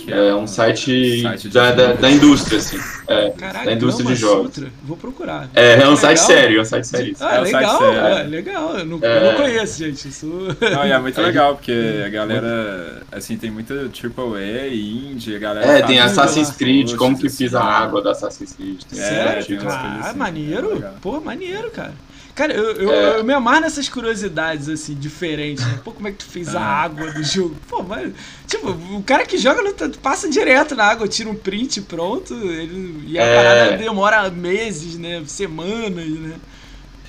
Que 0.04 0.12
É 0.12 0.34
um 0.34 0.46
site, 0.46 1.22
site 1.22 1.48
da, 1.48 1.72
da, 1.72 1.92
da 1.92 2.10
indústria, 2.10 2.58
assim. 2.58 2.78
É, 3.06 3.30
Caraca, 3.30 3.64
Da 3.66 3.72
indústria 3.72 4.04
Gama 4.04 4.14
de 4.16 4.20
jogos. 4.20 4.54
Sutra. 4.54 4.70
Vou 4.84 4.96
procurar. 4.96 5.48
é, 5.54 5.72
é 5.72 5.76
um 5.76 5.78
Legal. 5.80 5.96
site 5.96 6.20
sério, 6.20 6.58
é 6.58 6.62
um 6.62 6.64
site 6.64 6.86
sério. 6.86 7.16
Ah, 7.20 7.34
É 7.36 7.44
site 7.44 7.54
legal, 7.54 7.78
sério. 7.78 7.98
é, 8.00 8.22
legal. 8.24 8.78
Eu 8.78 8.86
não, 8.86 8.98
eu 8.98 9.04
É. 9.10 9.32
não 9.32 9.34
conheço, 9.42 9.78
gente. 9.78 10.08
Isso... 10.08 10.26
Não, 10.60 10.86
e 10.86 10.90
é 10.92 10.98
muito 10.98 11.20
legal, 11.22 11.54
porque 11.56 12.02
a 12.04 12.08
galera, 12.08 13.02
assim, 13.12 13.36
tem 13.36 13.50
muita 13.50 13.74
AAA 13.74 14.68
e 14.68 15.12
indie, 15.12 15.36
a 15.36 15.38
galera... 15.38 15.66
É, 15.66 15.82
tem 15.82 15.98
muito 16.00 16.02
Assassin's 16.20 16.50
Creed, 16.50 16.94
como 16.96 17.18
que 17.18 17.26
assim, 17.26 17.36
fiz 17.36 17.54
a 17.54 17.62
água 17.62 18.02
da 18.02 18.12
Assassin's 18.12 18.52
Creed. 18.54 18.80
Tem 18.90 18.98
É, 19.00 19.02
Sério? 19.02 19.46
tem 19.46 19.58
umas 19.58 19.74
ah, 19.74 19.78
coisas 19.78 20.06
assim, 20.06 20.18
maneiro. 20.18 20.84
é. 20.84 20.90
Pô, 21.00 21.20
maneiro, 21.20 21.70
cara. 21.70 21.92
Cara, 22.34 22.54
eu, 22.54 22.72
eu, 22.76 22.90
É. 22.92 23.18
eu 23.18 23.24
me 23.24 23.32
amarro 23.34 23.60
nessas 23.60 23.88
curiosidades, 23.88 24.68
assim, 24.68 24.94
diferentes. 24.94 25.64
Né? 25.64 25.78
Pô, 25.84 25.92
como 25.92 26.08
é 26.08 26.12
que 26.12 26.18
tu 26.18 26.24
fez 26.26 26.54
a 26.54 26.60
Ah. 26.60 26.82
água 26.82 27.10
do 27.10 27.22
jogo? 27.22 27.56
Pô, 27.68 27.82
mas. 27.82 28.12
Tipo, 28.46 28.70
o 28.70 29.02
cara 29.02 29.26
que 29.26 29.36
joga 29.36 29.62
não 29.62 29.90
passa 30.00 30.28
direto 30.28 30.74
na 30.74 30.84
água, 30.84 31.08
tira 31.08 31.28
um 31.28 31.34
print 31.34 31.82
pronto. 31.82 32.32
Ele, 32.34 33.04
e 33.06 33.18
a 33.18 33.22
É. 33.22 33.34
parada 33.34 33.76
demora 33.76 34.30
meses, 34.30 34.96
né? 34.96 35.22
Semanas, 35.26 36.08
né? 36.08 36.40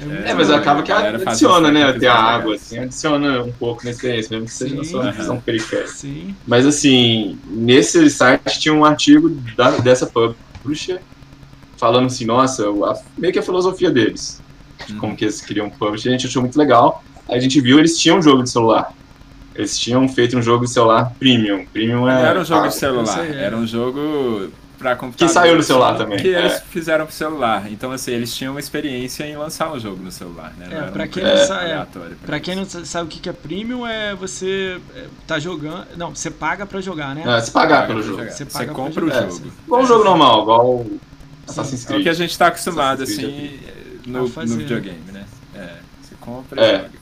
muito 0.05 0.25
É, 0.25 0.33
mas 0.33 0.49
acaba 0.49 0.81
que 0.81 0.91
adiciona, 0.91 1.71
né, 1.71 1.93
ter 1.93 2.07
a 2.07 2.15
água, 2.15 2.55
assim, 2.55 2.77
adiciona 2.79 3.43
um 3.43 3.53
pouco 3.53 3.83
na 3.83 3.91
experiência, 3.91 4.29
mesmo 4.31 4.47
que 4.47 4.53
seja 4.53 4.75
na 4.75 4.83
sua 4.83 5.11
visão 5.11 5.39
periférica. 5.39 5.87
Sim. 5.87 6.35
Mas 6.45 6.65
assim, 6.65 7.39
nesse 7.45 8.09
site 8.09 8.59
tinha 8.59 8.73
um 8.73 8.83
artigo 8.83 9.29
da- 9.55 9.77
dessa 9.77 10.09
publisher 10.63 11.03
falando 11.79 12.07
assim, 12.07 12.25
nossa, 12.25 12.63
a- 12.67 12.93
meio 13.17 13.33
que 13.33 13.39
a 13.39 13.43
filosofia 13.43 13.91
deles, 13.91 14.41
de 14.87 14.93
como 14.99 15.15
que 15.15 15.25
eles 15.25 15.41
queriam 15.41 15.69
publisher, 15.69 16.09
a 16.09 16.11
gente 16.13 16.27
achou 16.27 16.41
muito 16.41 16.57
legal. 16.57 17.03
Aí 17.29 17.37
a 17.37 17.41
gente 17.41 17.59
viu, 17.61 17.79
eles 17.79 17.97
tinham 17.97 18.17
um 18.17 18.21
jogo 18.21 18.43
de 18.43 18.49
celular. 18.49 18.93
Eles 19.53 19.77
tinham 19.77 20.07
feito 20.07 20.37
um 20.37 20.41
jogo 20.41 20.65
de 20.65 20.71
celular 20.71 21.13
premium. 21.19 21.65
Premium 21.65 22.09
é. 22.09 22.13
Não 22.15 22.25
era 22.25 22.39
um 22.39 22.45
jogo 22.45 22.67
de 22.67 22.75
celular, 22.75 23.05
sei, 23.19 23.31
é. 23.31 23.43
era 23.43 23.55
um 23.57 23.67
jogo 23.67 24.49
pra 24.77 24.95
computador. 24.95 25.27
Que 25.27 25.33
saiu 25.33 25.55
no 25.57 25.61
celular 25.61 25.95
também, 25.97 26.17
Que 26.17 26.29
eles 26.29 26.53
é. 26.53 26.59
fizeram 26.61 27.05
pro 27.05 27.13
celular. 27.13 27.69
Então, 27.69 27.91
assim, 27.91 28.11
eles 28.11 28.33
tinham 28.35 28.53
uma 28.53 28.59
experiência 28.59 29.23
em 29.25 29.35
lançar 29.35 29.71
um 29.71 29.79
jogo 29.79 30.01
no 30.01 30.11
celular, 30.11 30.53
né? 30.57 30.67
É, 30.71 30.75
era 30.75 30.91
pra 30.91 31.03
uma 31.03 31.07
quem 31.07 31.23
não 31.23 31.37
sabe- 31.45 31.65
é, 31.69 31.85
Pra 32.25 32.39
quem 32.39 32.55
não 32.55 32.65
sabe 32.65 33.05
o 33.05 33.07
que 33.09 33.19
que 33.19 33.29
é 33.29 33.33
premium, 33.33 33.85
é 33.85 34.15
você 34.15 34.79
é, 34.95 35.03
tá 35.27 35.37
jogando. 35.37 35.85
Não, 35.97 36.15
você 36.15 36.31
paga 36.31 36.65
pra 36.65 36.79
jogar, 36.81 37.13
né? 37.13 37.23
É, 37.27 37.41
se 37.41 37.51
pagar 37.51 37.81
Paga 37.81 37.87
pelo 37.87 38.01
jogo. 38.01 38.19
jogar. 38.19 38.31
Você 38.31 38.45
Você, 38.45 38.65
compra 38.67 39.05
o 39.05 39.09
jogo. 39.11 39.51
Igual 39.67 39.81
um 39.81 39.85
jogo 39.85 40.03
normal, 40.05 40.41
igual 40.43 40.85
Assassin's 41.47 41.81
É 41.81 41.83
o 41.83 41.87
Creed. 41.89 42.03
que 42.03 42.09
a 42.09 42.13
gente 42.13 42.37
tá 42.37 42.47
acostumado, 42.47 43.03
assim, 43.03 43.59
no, 44.05 44.27
no 44.27 44.35
né? 44.35 44.45
videogame, 44.57 45.11
né? 45.11 45.25
É, 45.55 45.75
você 46.01 46.15
compra 46.19 46.61
É. 46.61 46.69
e 46.75 46.77
joga. 46.77 47.01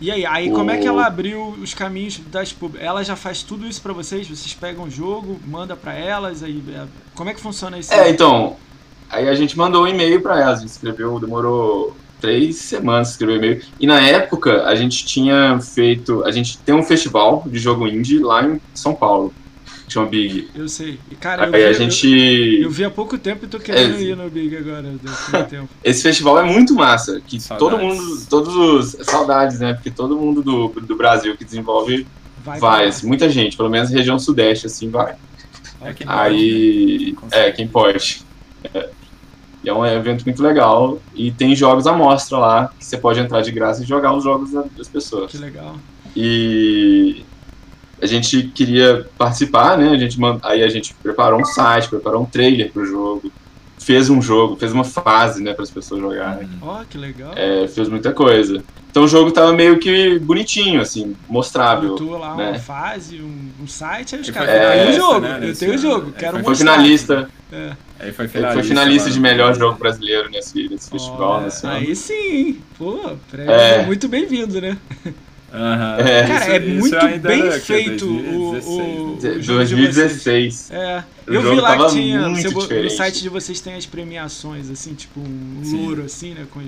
E 0.00 0.10
aí, 0.10 0.26
aí 0.26 0.50
como 0.50 0.70
é 0.70 0.78
que 0.78 0.84
O- 0.84 0.88
ela 0.88 1.06
abriu 1.06 1.40
os 1.60 1.74
caminhos 1.74 2.18
das 2.30 2.52
pub? 2.52 2.74
Ela 2.78 3.04
já 3.04 3.14
faz 3.14 3.42
tudo 3.42 3.66
isso 3.66 3.80
pra 3.80 3.92
vocês? 3.92 4.26
Vocês 4.26 4.52
pegam 4.52 4.84
o 4.86 4.90
jogo, 4.90 5.38
manda 5.46 5.76
pra 5.76 5.94
elas, 5.94 6.42
aí 6.42 6.60
é, 6.74 6.86
como 7.14 7.30
é 7.30 7.34
que 7.34 7.40
funciona 7.40 7.78
isso? 7.78 7.92
É, 7.94 8.10
então, 8.10 8.56
aí 9.08 9.28
a 9.28 9.34
gente 9.34 9.56
mandou 9.56 9.84
um 9.84 9.86
e-mail 9.86 10.20
pra 10.20 10.40
elas, 10.40 10.58
a 10.58 10.62
gente 10.62 10.70
escreveu, 10.70 11.20
demorou 11.20 11.96
três 12.20 12.56
semanas 12.56 13.08
pra 13.08 13.12
escrever 13.12 13.36
e-mail. 13.36 13.62
E 13.78 13.86
na 13.86 14.00
época 14.00 14.64
a 14.64 14.74
gente 14.74 15.04
tinha 15.06 15.60
feito, 15.60 16.24
a 16.24 16.32
gente 16.32 16.58
tem 16.58 16.74
um 16.74 16.82
festival 16.82 17.44
de 17.46 17.58
jogo 17.60 17.86
indie 17.86 18.18
lá 18.18 18.44
em 18.44 18.60
São 18.74 18.94
Paulo, 18.96 19.32
chama 19.92 20.06
Big. 20.06 20.48
Eu 20.54 20.68
sei. 20.68 20.98
E, 21.10 21.14
cara, 21.14 21.46
eu 21.46 21.54
Aí 21.54 21.62
vi, 21.62 21.68
a 21.68 21.72
gente. 21.72 22.08
eu, 22.08 22.62
eu 22.64 22.70
vi 22.70 22.84
há 22.84 22.90
pouco 22.90 23.16
tempo 23.18 23.44
e 23.44 23.48
tô 23.48 23.58
querendo 23.58 23.96
É. 23.96 24.02
ir 24.02 24.16
no 24.16 24.28
Big 24.30 24.56
agora. 24.56 24.92
Tempo. 25.48 25.68
Esse 25.84 26.02
festival 26.02 26.38
é 26.38 26.42
muito 26.44 26.74
massa. 26.74 27.20
Que 27.26 27.40
Saudades. 27.40 27.78
todo 27.80 27.82
mundo. 27.82 28.26
Todos 28.28 28.54
os. 28.96 29.06
Saudades, 29.06 29.58
né? 29.60 29.74
Porque 29.74 29.90
todo 29.90 30.16
mundo 30.16 30.42
do, 30.42 30.68
do 30.68 30.96
Brasil 30.96 31.36
que 31.36 31.44
desenvolve 31.44 32.06
Vai, 32.44 32.58
vai. 32.58 32.90
vai. 32.90 33.00
Muita 33.04 33.28
gente, 33.28 33.56
pelo 33.56 33.70
menos 33.70 33.90
região 33.90 34.18
sudeste, 34.18 34.66
assim, 34.66 34.88
vai. 34.90 35.14
É 35.80 35.92
quem 35.92 36.06
Aí. 36.08 37.14
pode, 37.14 37.34
né? 37.36 37.48
É, 37.48 37.50
quem 37.52 37.66
pode. 37.68 38.22
É. 38.74 38.88
E 39.64 39.68
é 39.68 39.72
um 39.74 39.86
evento 39.86 40.24
muito 40.24 40.42
legal. 40.42 41.00
E 41.14 41.30
tem 41.30 41.54
jogos 41.54 41.86
à 41.86 41.92
mostra 41.92 42.36
lá, 42.38 42.72
que 42.78 42.84
você 42.84 42.96
pode 42.98 43.20
entrar 43.20 43.42
de 43.42 43.52
graça 43.52 43.82
e 43.82 43.86
jogar 43.86 44.12
os 44.12 44.24
jogos 44.24 44.50
da- 44.50 44.64
das 44.76 44.88
pessoas. 44.88 45.30
Que 45.30 45.38
legal. 45.38 45.76
E 46.16 47.24
a 48.02 48.06
gente 48.06 48.42
queria 48.54 49.06
participar, 49.16 49.78
né? 49.78 49.90
A 49.90 49.96
gente 49.96 50.18
mand... 50.18 50.40
Aí 50.42 50.62
a 50.62 50.68
gente 50.68 50.92
preparou 51.02 51.40
um 51.40 51.44
site, 51.44 51.88
preparou 51.88 52.22
um 52.22 52.26
trailer 52.26 52.72
pro 52.72 52.84
jogo, 52.84 53.30
fez 53.78 54.10
um 54.10 54.20
jogo, 54.20 54.56
fez 54.56 54.72
uma 54.72 54.84
fase, 54.84 55.42
né, 55.42 55.54
para 55.54 55.62
as 55.62 55.70
pessoas 55.70 56.00
jogarem. 56.00 56.48
Uhum. 56.48 56.68
Ó, 56.68 56.84
que 56.84 56.98
legal. 56.98 57.32
É, 57.36 57.66
fez 57.68 57.88
muita 57.88 58.12
coisa. 58.12 58.62
Então 58.90 59.04
o 59.04 59.08
jogo 59.08 59.30
tava 59.32 59.52
meio 59.52 59.78
que 59.78 60.18
bonitinho, 60.18 60.80
assim, 60.80 61.16
mostrável. 61.28 61.90
Botou 61.90 62.18
lá 62.18 62.34
uma 62.34 62.52
né? 62.52 62.58
fase, 62.58 63.22
um, 63.22 63.50
um 63.62 63.66
site, 63.66 64.14
aí 64.16 64.20
os 64.20 64.30
caras, 64.30 64.50
foi 64.50 64.58
eu 64.58 64.72
tenho 64.72 64.90
o 64.90 64.92
jogo, 64.92 65.20
né, 65.20 65.40
eu 65.42 65.56
tenho 65.56 65.74
o 65.74 65.78
jogo, 65.78 66.12
É, 66.14 66.20
quero 66.20 66.36
Ele 66.36 66.42
mostrar. 66.42 66.44
foi 66.44 66.56
finalista, 66.56 67.28
É. 67.50 67.72
Aí 68.00 68.12
foi 68.12 68.24
ele 68.24 68.32
finalista. 68.32 68.52
foi 68.60 68.62
finalista 68.68 69.08
lá 69.08 69.14
de 69.14 69.20
melhor 69.20 69.54
jogo 69.54 69.78
brasileiro 69.78 70.28
nesse, 70.28 70.68
nesse 70.68 70.90
festival, 70.90 71.20
Ó, 71.20 71.40
nesse 71.40 71.66
ano. 71.66 71.76
aí 71.76 71.96
sim, 71.96 72.60
pô, 72.76 72.98
prêmio 73.30 73.52
É. 73.52 73.86
muito 73.86 74.08
bem-vindo, 74.08 74.60
né? 74.60 74.76
Aham. 75.52 75.96
É. 75.98 76.26
Cara, 76.26 76.40
Isso- 76.44 76.50
é 76.50 76.60
muito 76.60 77.18
bem 77.20 77.40
era, 77.42 77.60
que, 77.60 77.66
feito 77.66 78.06
o- 78.06 78.52
2016, 78.52 78.68
o- 78.68 78.78
o 78.78 79.42
jogo 79.42 79.42
de 79.42 79.46
2016. 79.52 80.70
É, 80.70 81.04
O 81.28 81.32
eu 81.34 81.42
vi 81.42 81.60
lá 81.60 81.76
que 81.76 81.92
tinha, 81.92 82.20
bo- 82.50 82.66
no 82.66 82.90
site 82.90 83.20
de 83.20 83.28
vocês 83.28 83.60
tem 83.60 83.74
as 83.74 83.84
premiações, 83.84 84.70
assim, 84.70 84.94
tipo 84.94 85.20
um 85.20 85.60
Sim. 85.62 85.84
louro, 85.84 86.04
assim, 86.04 86.32
né? 86.34 86.46
com- 86.50 86.62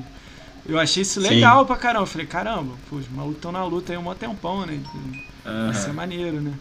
Eu 0.67 0.79
achei 0.79 1.03
isso 1.03 1.21
Sim. 1.21 1.29
legal 1.29 1.67
pra 1.67 1.77
caramba. 1.77 2.03
Eu 2.05 2.07
falei, 2.07 2.27
caramba, 2.27 2.73
pô, 2.89 2.97
os 2.97 3.07
malucos 3.09 3.37
estão 3.37 3.53
na 3.53 3.63
luta 3.65 3.93
aí 3.93 3.99
um 3.99 4.03
mó 4.03 4.15
tempão, 4.15 4.65
né? 4.65 4.79
Aham. 5.47 5.67
Vai 5.67 5.75
ser 5.75 5.93
maneiro, 5.93 6.41
né? 6.41 6.53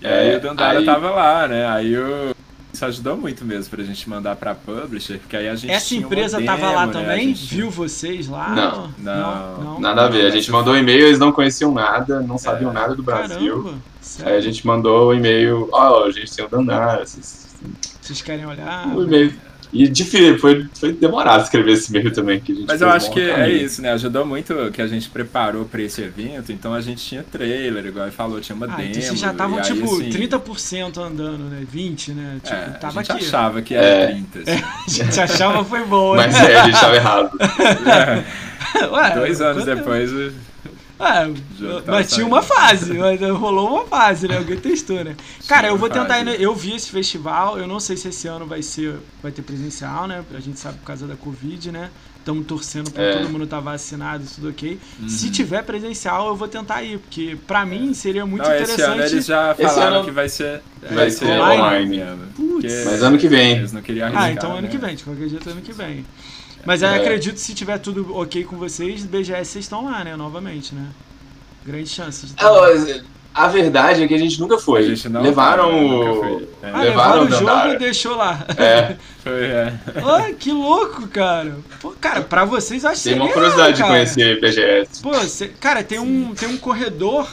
E 0.00 0.06
aí 0.06 0.30
É, 0.30 0.36
o 0.36 0.40
Dandara 0.40 0.78
aí- 0.78 0.84
tava 0.84 1.10
lá, 1.10 1.48
né? 1.48 1.66
Aí 1.68 1.96
o... 1.96 2.34
Isso 2.72 2.84
ajudou 2.86 3.16
muito 3.18 3.44
mesmo 3.44 3.70
pra 3.70 3.84
gente 3.84 4.08
mandar 4.08 4.34
pra 4.34 4.54
publisher, 4.54 5.18
porque 5.18 5.36
aí 5.36 5.46
a 5.48 5.54
gente 5.54 5.70
Essa 5.70 5.94
empresa 5.94 6.38
demo, 6.38 6.46
tava 6.46 6.70
lá 6.72 6.86
né? 6.86 6.92
Também? 6.92 7.34
gente- 7.34 7.54
Viu 7.54 7.70
vocês 7.70 8.28
lá? 8.28 8.48
Não. 8.48 8.94
Não. 8.98 9.80
Nada 9.80 10.06
a 10.06 10.08
ver. 10.08 10.24
A 10.26 10.30
gente 10.30 10.50
mandou 10.50 10.72
um 10.72 10.76
e-mail, 10.78 11.06
eles 11.06 11.18
não 11.18 11.32
conheciam 11.32 11.70
nada, 11.72 12.20
não 12.20 12.38
sabiam 12.38 12.70
É. 12.70 12.74
nada 12.74 12.94
do 12.94 13.02
Brasil. 13.02 13.62
Caramba, 13.62 13.78
Aí 14.24 14.36
a 14.36 14.40
gente 14.40 14.66
mandou 14.66 15.08
o 15.08 15.14
e-mail, 15.14 15.68
ó, 15.72 16.04
a 16.06 16.10
gente 16.10 16.34
tem 16.34 16.44
o 16.44 16.48
Dandara, 16.48 17.04
vocês- 17.06 17.46
Vocês 18.00 18.20
querem 18.22 18.44
olhar? 18.46 18.88
o 18.88 19.02
e-mail. 19.04 19.32
E 19.72 19.88
difícil, 19.88 20.38
foi, 20.38 20.66
foi 20.78 20.92
demorado 20.92 21.44
escrever 21.44 21.72
esse 21.72 21.90
e-mail 21.90 22.12
também. 22.12 22.38
Que 22.40 22.52
a 22.52 22.54
gente 22.54 22.66
Mas 22.68 22.80
eu 22.82 22.90
acho 22.90 23.10
que 23.10 23.20
é 23.20 23.34
caminho. 23.34 23.56
isso, 23.64 23.80
né? 23.80 23.90
Ajudou 23.92 24.26
muito 24.26 24.54
que 24.70 24.82
a 24.82 24.86
gente 24.86 25.08
preparou 25.08 25.64
pra 25.64 25.80
esse 25.80 26.02
evento, 26.02 26.52
então 26.52 26.74
a 26.74 26.80
gente 26.82 27.02
tinha 27.02 27.22
trailer, 27.22 27.86
igual 27.86 28.04
ele 28.06 28.14
falou, 28.14 28.38
tinha 28.40 28.54
uma 28.54 28.66
Ah, 28.66 28.76
demo. 28.76 28.90
então 28.90 29.00
vocês 29.02 29.18
já 29.18 29.30
estavam 29.32 29.56
e 29.56 29.60
aí, 29.60 29.66
tipo 29.66 29.84
assim, 29.94 30.10
30% 30.10 30.98
andando, 30.98 31.44
né? 31.44 31.62
20, 31.70 32.12
né? 32.12 32.36
Tipo, 32.42 32.54
é, 32.54 32.60
tava 32.78 33.00
a 33.00 33.02
gente 33.02 33.12
aqui. 33.12 33.24
achava 33.24 33.62
que 33.62 33.74
era 33.74 33.86
É. 33.86 34.06
30. 34.08 34.38
assim. 34.40 34.62
A 34.86 34.90
gente 35.04 35.20
achava 35.20 35.64
foi 35.64 35.84
bom, 35.84 36.16
né? 36.16 36.26
Mas 36.26 36.36
é, 36.36 36.56
a 36.60 36.64
gente 36.64 36.78
tava 36.80 36.94
errado. 36.96 37.30
Ué, 38.92 39.10
Dois 39.14 39.40
anos 39.40 39.64
quando- 39.64 39.76
depois, 39.76 40.10
Ah, 41.04 41.26
tava 41.58 41.82
mas 41.86 42.10
tinha 42.12 42.24
uma 42.24 42.42
fase, 42.42 42.92
mas 42.94 43.20
rolou 43.20 43.70
uma 43.74 43.86
fase, 43.86 44.28
né? 44.28 44.36
Alguém 44.38 44.56
testou, 44.56 45.02
né? 45.02 45.16
Cara, 45.48 45.66
eu 45.68 45.76
vou 45.76 45.90
tentar 45.90 46.20
ir. 46.20 46.40
Eu 46.40 46.54
vi 46.54 46.76
esse 46.76 46.90
festival, 46.90 47.58
eu 47.58 47.66
não 47.66 47.80
sei 47.80 47.96
se 47.96 48.08
esse 48.08 48.28
ano 48.28 48.46
vai 48.46 48.62
ser. 48.62 48.94
Vai 49.20 49.32
ter 49.32 49.42
presencial, 49.42 50.06
né? 50.06 50.24
A 50.32 50.38
gente 50.40 50.60
sabe 50.60 50.78
por 50.78 50.84
causa 50.86 51.06
da 51.06 51.16
Covid, 51.16 51.72
né? 51.72 51.90
Estamos 52.18 52.46
torcendo 52.46 52.88
pra 52.92 53.02
É. 53.02 53.16
todo 53.18 53.28
mundo 53.30 53.42
estar 53.44 53.58
vacinado, 53.58 54.22
tudo 54.32 54.50
ok. 54.50 54.78
Se 55.08 55.26
Uhum. 55.26 55.32
tiver 55.32 55.62
presencial, 55.64 56.28
eu 56.28 56.36
vou 56.36 56.46
tentar 56.46 56.80
ir, 56.84 56.98
porque 57.00 57.36
pra 57.48 57.66
mim 57.66 57.92
seria 57.94 58.24
muito 58.24 58.44
Não, 58.48 58.54
esse 58.54 58.80
ano 58.80 58.94
interessante. 58.94 59.12
eles 59.14 59.26
já 59.26 59.56
Esse 59.58 59.74
falaram 59.74 59.96
ano 59.96 60.04
que 60.04 60.10
vai 60.12 60.28
ser, 60.28 60.62
vai 60.88 61.10
ser 61.10 61.24
online. 61.26 62.00
Putz. 62.36 62.72
Porque 62.72 62.84
Mas 62.86 63.02
ano 63.02 63.18
que 63.18 63.26
vem. 63.26 63.56
Eles 63.56 63.72
não 63.72 63.82
queriam 63.82 64.06
arriscar, 64.06 64.24
Ah, 64.24 64.30
então 64.32 64.52
ano 64.52 64.62
né? 64.62 64.68
que 64.68 64.78
vem, 64.78 64.94
de 64.94 65.02
qualquer 65.02 65.28
jeito 65.28 65.50
ano 65.50 65.60
que 65.62 65.72
vem. 65.72 66.06
Mas 66.64 66.82
aí 66.82 66.98
É. 66.98 67.02
acredito 67.02 67.34
que 67.34 67.40
se 67.40 67.54
tiver 67.54 67.78
tudo 67.78 68.16
ok 68.16 68.44
com 68.44 68.56
vocês, 68.56 69.04
BGS 69.04 69.50
vocês 69.50 69.64
estão 69.64 69.84
lá, 69.84 70.04
né? 70.04 70.14
Novamente, 70.16 70.74
né? 70.74 70.86
Grande 71.64 71.88
chance 71.88 72.26
de 72.26 72.34
Ah, 72.36 73.00
A 73.34 73.48
verdade 73.48 74.02
é 74.02 74.06
que 74.08 74.12
a 74.14 74.18
gente 74.18 74.38
nunca 74.38 74.56
A 74.56 74.58
foi. 74.58 74.82
gente 74.82 75.08
não 75.08 75.22
levaram 75.22 75.72
nunca 75.72 76.10
o. 76.10 76.20
foi. 76.20 76.48
É. 76.62 76.70
Ah, 76.70 76.82
levaram 76.82 76.82
levaram 76.82 77.22
o 77.24 77.30
jogo 77.30 77.44
Dandara. 77.46 77.74
e 77.74 77.78
deixou 77.78 78.14
lá. 78.16 78.46
É, 78.58 78.96
Foi, 79.24 79.44
é. 79.44 79.72
Que 80.38 80.52
louco, 80.52 81.08
cara. 81.08 81.56
Pô, 81.80 81.92
cara, 81.92 82.20
pra 82.22 82.44
vocês 82.44 82.84
eu 82.84 82.90
acho 82.90 83.02
tem 83.04 83.14
uma 83.14 83.28
curiosidade 83.32 83.76
de 83.76 83.82
conhecer 83.82 84.38
BGS. 84.40 85.00
Pô, 85.02 85.14
cê- 85.22 85.48
cara, 85.48 85.82
tem 85.82 85.98
um, 85.98 86.34
tem 86.34 86.48
um 86.48 86.58
corredor. 86.58 87.26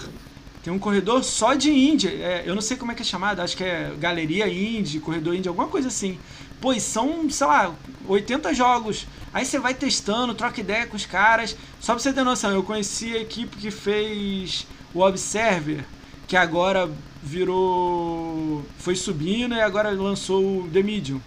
Tem 0.63 0.71
um 0.73 0.79
corredor 0.79 1.23
só 1.23 1.53
de 1.53 1.69
indie. 1.71 2.07
É, 2.21 2.43
eu 2.45 2.53
não 2.53 2.61
sei 2.61 2.77
como 2.77 2.91
é 2.91 2.95
que 2.95 3.01
é 3.01 3.05
chamado, 3.05 3.41
acho 3.41 3.55
que 3.57 3.63
é 3.63 3.91
Galeria 3.99 4.47
Indie, 4.47 4.99
Corredor 4.99 5.33
Indie, 5.33 5.47
alguma 5.49 5.67
coisa 5.67 5.87
assim. 5.87 6.17
Pô, 6.61 6.73
e 6.73 6.79
são, 6.81 7.29
sei 7.29 7.47
lá, 7.47 7.73
80 8.07 8.53
jogos. 8.53 9.07
Aí 9.33 9.45
você 9.45 9.59
vai 9.59 9.73
testando, 9.73 10.33
troca 10.33 10.59
ideia 10.59 10.85
com 10.87 10.95
os 10.97 11.05
caras. 11.05 11.55
Só 11.79 11.93
pra 11.93 12.01
você 12.01 12.11
ter 12.11 12.23
noção, 12.23 12.51
eu 12.51 12.63
conheci 12.63 13.13
a 13.15 13.19
equipe 13.21 13.55
que 13.57 13.71
fez 13.71 14.65
o 14.93 15.01
Observer, 15.01 15.85
que 16.27 16.35
agora 16.35 16.89
virou. 17.23 18.63
Foi 18.77 18.95
subindo 18.95 19.55
e 19.55 19.61
agora 19.61 19.89
lançou 19.91 20.63
o 20.63 20.69
The 20.71 20.81
Medium. 20.83 21.21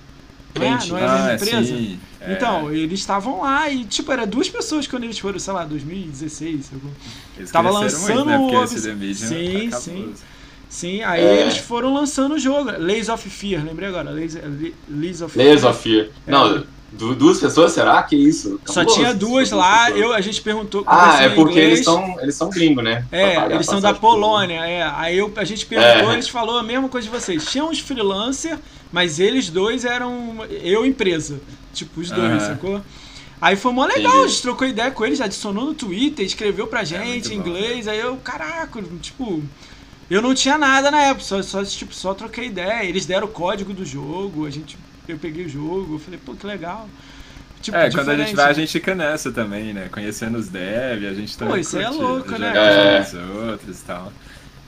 Não 0.54 0.62
é, 0.66 0.86
não 0.86 0.98
é 0.98 1.04
a 1.04 1.12
mesma 1.12 1.28
Ah, 1.30 1.34
empresa? 1.34 1.64
sim. 1.76 1.98
É. 2.20 2.32
Então, 2.34 2.70
eles 2.70 3.00
estavam 3.00 3.40
lá 3.40 3.70
e, 3.70 3.84
tipo, 3.84 4.12
era 4.12 4.26
duas 4.26 4.48
pessoas 4.50 4.86
quando 4.86 5.04
eles 5.04 5.18
foram, 5.18 5.38
sei 5.38 5.52
lá, 5.52 5.64
2016. 5.64 6.66
sei 6.66 6.78
lá. 6.84 6.90
Eles 7.38 7.50
tava 7.50 7.70
lançando 7.70 8.24
muito, 8.24 8.24
né? 8.26 8.38
Porque 8.38 8.54
o 8.56 8.58
Obs- 8.60 9.18
Sim, 9.18 9.70
sim. 9.72 10.14
Sim, 10.72 11.02
aí 11.02 11.22
É. 11.22 11.40
eles 11.42 11.58
foram 11.58 11.92
lançando 11.92 12.34
o 12.36 12.38
jogo. 12.38 12.70
Lays 12.78 13.10
of 13.10 13.28
Fear, 13.28 13.62
lembrei 13.62 13.90
agora. 13.90 14.08
Lays, 14.10 14.34
Lays 14.88 15.20
of 15.20 15.36
Layers 15.36 15.60
Fear. 15.60 15.70
of 15.74 15.82
Fear. 15.82 16.08
Não, 16.26 16.64
du- 16.90 17.14
duas 17.14 17.38
pessoas, 17.38 17.72
será? 17.72 18.02
Que 18.02 18.16
isso? 18.16 18.58
Só 18.64 18.76
Cabuloso. 18.80 18.94
tinha 18.98 19.12
duas 19.14 19.50
Só 19.50 19.56
lá, 19.56 19.84
pessoas. 19.84 20.00
eu, 20.00 20.12
a 20.14 20.20
gente 20.22 20.40
perguntou. 20.40 20.82
Ah, 20.86 21.22
é 21.24 21.26
em 21.26 21.34
porque 21.34 21.52
inglês. 21.60 21.72
eles 21.74 21.84
são, 21.84 22.16
eles 22.22 22.34
são 22.34 22.48
gringos, 22.48 22.82
né? 22.82 23.04
É, 23.12 23.36
eles 23.52 23.66
são 23.66 23.76
a 23.76 23.80
da. 23.82 23.92
Polônia, 23.92 24.64
é. 24.64 24.82
Aí 24.96 25.18
eu, 25.18 25.30
a 25.36 25.44
gente 25.44 25.66
perguntou, 25.66 26.10
É. 26.10 26.14
eles 26.14 26.28
falaram 26.30 26.60
a 26.60 26.62
mesma 26.62 26.88
coisa 26.88 27.06
de 27.06 27.14
vocês. 27.14 27.44
Tinha 27.44 27.64
uns 27.66 27.78
freelancer, 27.78 28.58
mas 28.90 29.20
eles 29.20 29.50
dois 29.50 29.84
eram 29.84 30.38
eu 30.62 30.86
empresa. 30.86 31.38
Tipo, 31.74 32.00
os 32.00 32.10
dois, 32.10 32.30
Aham. 32.30 32.40
sacou? 32.40 32.80
Aí 33.42 33.56
foi 33.56 33.72
mó 33.72 33.84
legal, 33.84 34.10
a 34.12 34.16
Entendi. 34.20 34.32
gente 34.32 34.42
trocou 34.42 34.66
ideia 34.66 34.90
com 34.90 35.04
eles, 35.04 35.20
adicionou 35.20 35.64
no 35.66 35.74
Twitter, 35.74 36.24
escreveu 36.24 36.66
pra 36.66 36.82
gente 36.84 37.00
em 37.00 37.02
É 37.02 37.06
muito 37.12 37.28
bom. 37.28 37.34
inglês, 37.34 37.88
aí 37.88 37.98
eu, 37.98 38.16
caraca, 38.18 38.80
tipo, 39.02 39.42
eu 40.12 40.22
não 40.22 40.34
tinha 40.34 40.58
nada 40.58 40.90
na 40.90 41.00
época, 41.02 41.24
só, 41.24 41.42
só, 41.42 41.64
tipo, 41.64 41.94
só 41.94 42.12
troquei 42.14 42.46
ideia. 42.46 42.84
Eles 42.84 43.06
deram 43.06 43.26
o 43.26 43.30
código 43.30 43.72
do 43.72 43.84
jogo, 43.84 44.46
a 44.46 44.50
gente, 44.50 44.76
eu 45.08 45.18
peguei 45.18 45.46
o 45.46 45.48
jogo, 45.48 45.94
eu 45.94 45.98
falei, 45.98 46.18
pô, 46.24 46.34
que 46.34 46.46
legal. 46.46 46.88
Tipo, 47.60 47.76
É, 47.76 47.90
quando 47.90 48.08
a 48.10 48.16
gente 48.16 48.34
vai, 48.34 48.50
a 48.50 48.52
gente 48.52 48.72
fica 48.72 48.94
nessa 48.94 49.30
também, 49.30 49.72
né? 49.72 49.88
Conhecendo 49.92 50.36
os 50.36 50.48
dev, 50.48 51.06
a 51.06 51.14
gente 51.14 51.38
também 51.38 51.54
Pô, 51.54 51.60
isso 51.60 51.76
aí 51.78 51.84
é 51.84 51.88
louco, 51.90 52.32
né? 52.36 52.52
É. 52.56 53.00
os 53.02 53.14
outros 53.14 53.80
e 53.80 53.84
tal. 53.84 54.12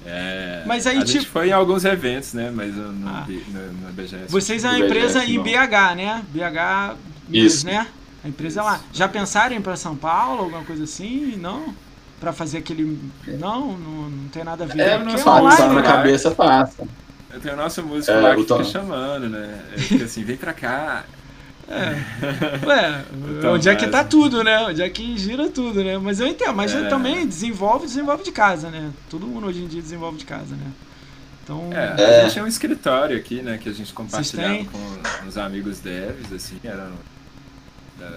É, 0.07 0.63
Mas 0.67 0.87
aí, 0.87 0.99
a 0.99 1.01
gente 1.01 1.21
tipo- 1.21 1.33
foi 1.33 1.49
em 1.49 1.53
alguns 1.53 1.85
eventos, 1.85 2.35
né? 2.35 2.53
Mas 2.55 2.75
no, 2.75 2.93
no, 2.93 3.09
Ah. 3.09 3.27
No- 3.27 3.73
no 3.89 3.93
BGS. 3.93 4.27
Vocês 4.31 4.63
é 4.63 4.69
uma 4.69 4.79
empresa 4.79 5.21
BGS, 5.21 5.33
em 5.33 5.37
não. 5.39 5.43
BH, 5.45 5.95
né? 5.97 6.23
BH 6.29 6.97
Minas, 7.29 7.53
Isso. 7.55 7.67
né? 7.67 7.87
A 8.23 8.29
empresa 8.29 8.61
é 8.61 8.63
lá. 8.63 8.81
Já 8.93 9.09
pensaram 9.09 9.55
em 9.55 9.59
ir 9.59 9.63
pra 9.63 9.77
São 9.77 9.97
Paulo, 9.97 10.43
alguma 10.45 10.63
coisa 10.63 10.85
assim? 10.85 11.37
Não? 11.37 11.75
Pra 12.25 12.33
fazer 12.33 12.57
aquele. 12.57 12.99
Não, 13.27 13.77
não, 13.77 14.09
não 14.09 14.29
tem 14.29 14.43
nada 14.43 14.65
a 14.65 14.67
ver. 14.67 14.81
É, 14.81 14.99
não 14.99 15.15
é 15.15 15.19
faz, 15.19 15.43
online, 15.43 15.57
só 15.59 15.73
na 15.75 15.83
cabeça 15.83 16.31
passa. 16.31 16.89
Eu 17.31 17.39
tenho 17.39 17.53
o 17.53 17.57
nosso 17.59 17.83
músico 17.83 18.13
É, 18.17 18.21
lá 18.21 18.35
que 18.35 18.43
fica 18.43 18.65
chamando, 18.65 19.29
né? 19.29 19.63
Ele 19.73 19.83
fica 19.83 20.05
assim, 20.07 20.25
vem 20.25 20.37
pra 20.39 20.55
cá. 20.55 21.05
É. 21.69 21.97
Ué, 22.67 23.05
onde 23.51 23.69
é 23.69 23.75
que 23.77 23.87
tá 23.89 24.03
tudo, 24.03 24.43
né? 24.43 24.59
Onde 24.61 24.81
é 24.81 24.89
que 24.89 25.19
gira 25.19 25.51
tudo, 25.51 25.85
né? 25.85 25.99
Mas 25.99 26.19
eu 26.19 26.27
entendo, 26.27 26.55
mas 26.55 26.75
É. 26.75 26.89
também 26.89 27.27
desenvolve, 27.27 27.85
desenvolve 27.87 28.25
de 28.25 28.33
casa, 28.33 28.71
né? 28.71 28.91
Todo 29.11 29.27
mundo 29.27 29.47
hoje 29.47 29.63
em 29.63 29.67
dia 29.69 29.83
desenvolve 29.83 30.17
de 30.17 30.25
casa, 30.25 30.57
né? 30.57 30.73
Então. 31.43 31.69
É, 31.73 31.95
É. 32.01 32.21
a 32.21 32.23
gente 32.23 32.33
tinha 32.33 32.45
um 32.45 32.49
escritório 32.49 33.19
aqui, 33.19 33.43
né? 33.43 33.59
Que 33.59 33.69
a 33.69 33.73
gente 33.73 33.93
compartilhava 33.93 34.65
com 34.65 35.27
uns 35.29 35.37
amigos 35.37 35.79
devs, 35.81 36.33
assim, 36.33 36.59
eram 36.65 36.93
é, 38.01 38.11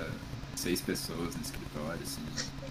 seis 0.56 0.80
pessoas 0.80 1.36
no 1.36 1.41
escritório, 1.41 2.00
assim. 2.02 2.22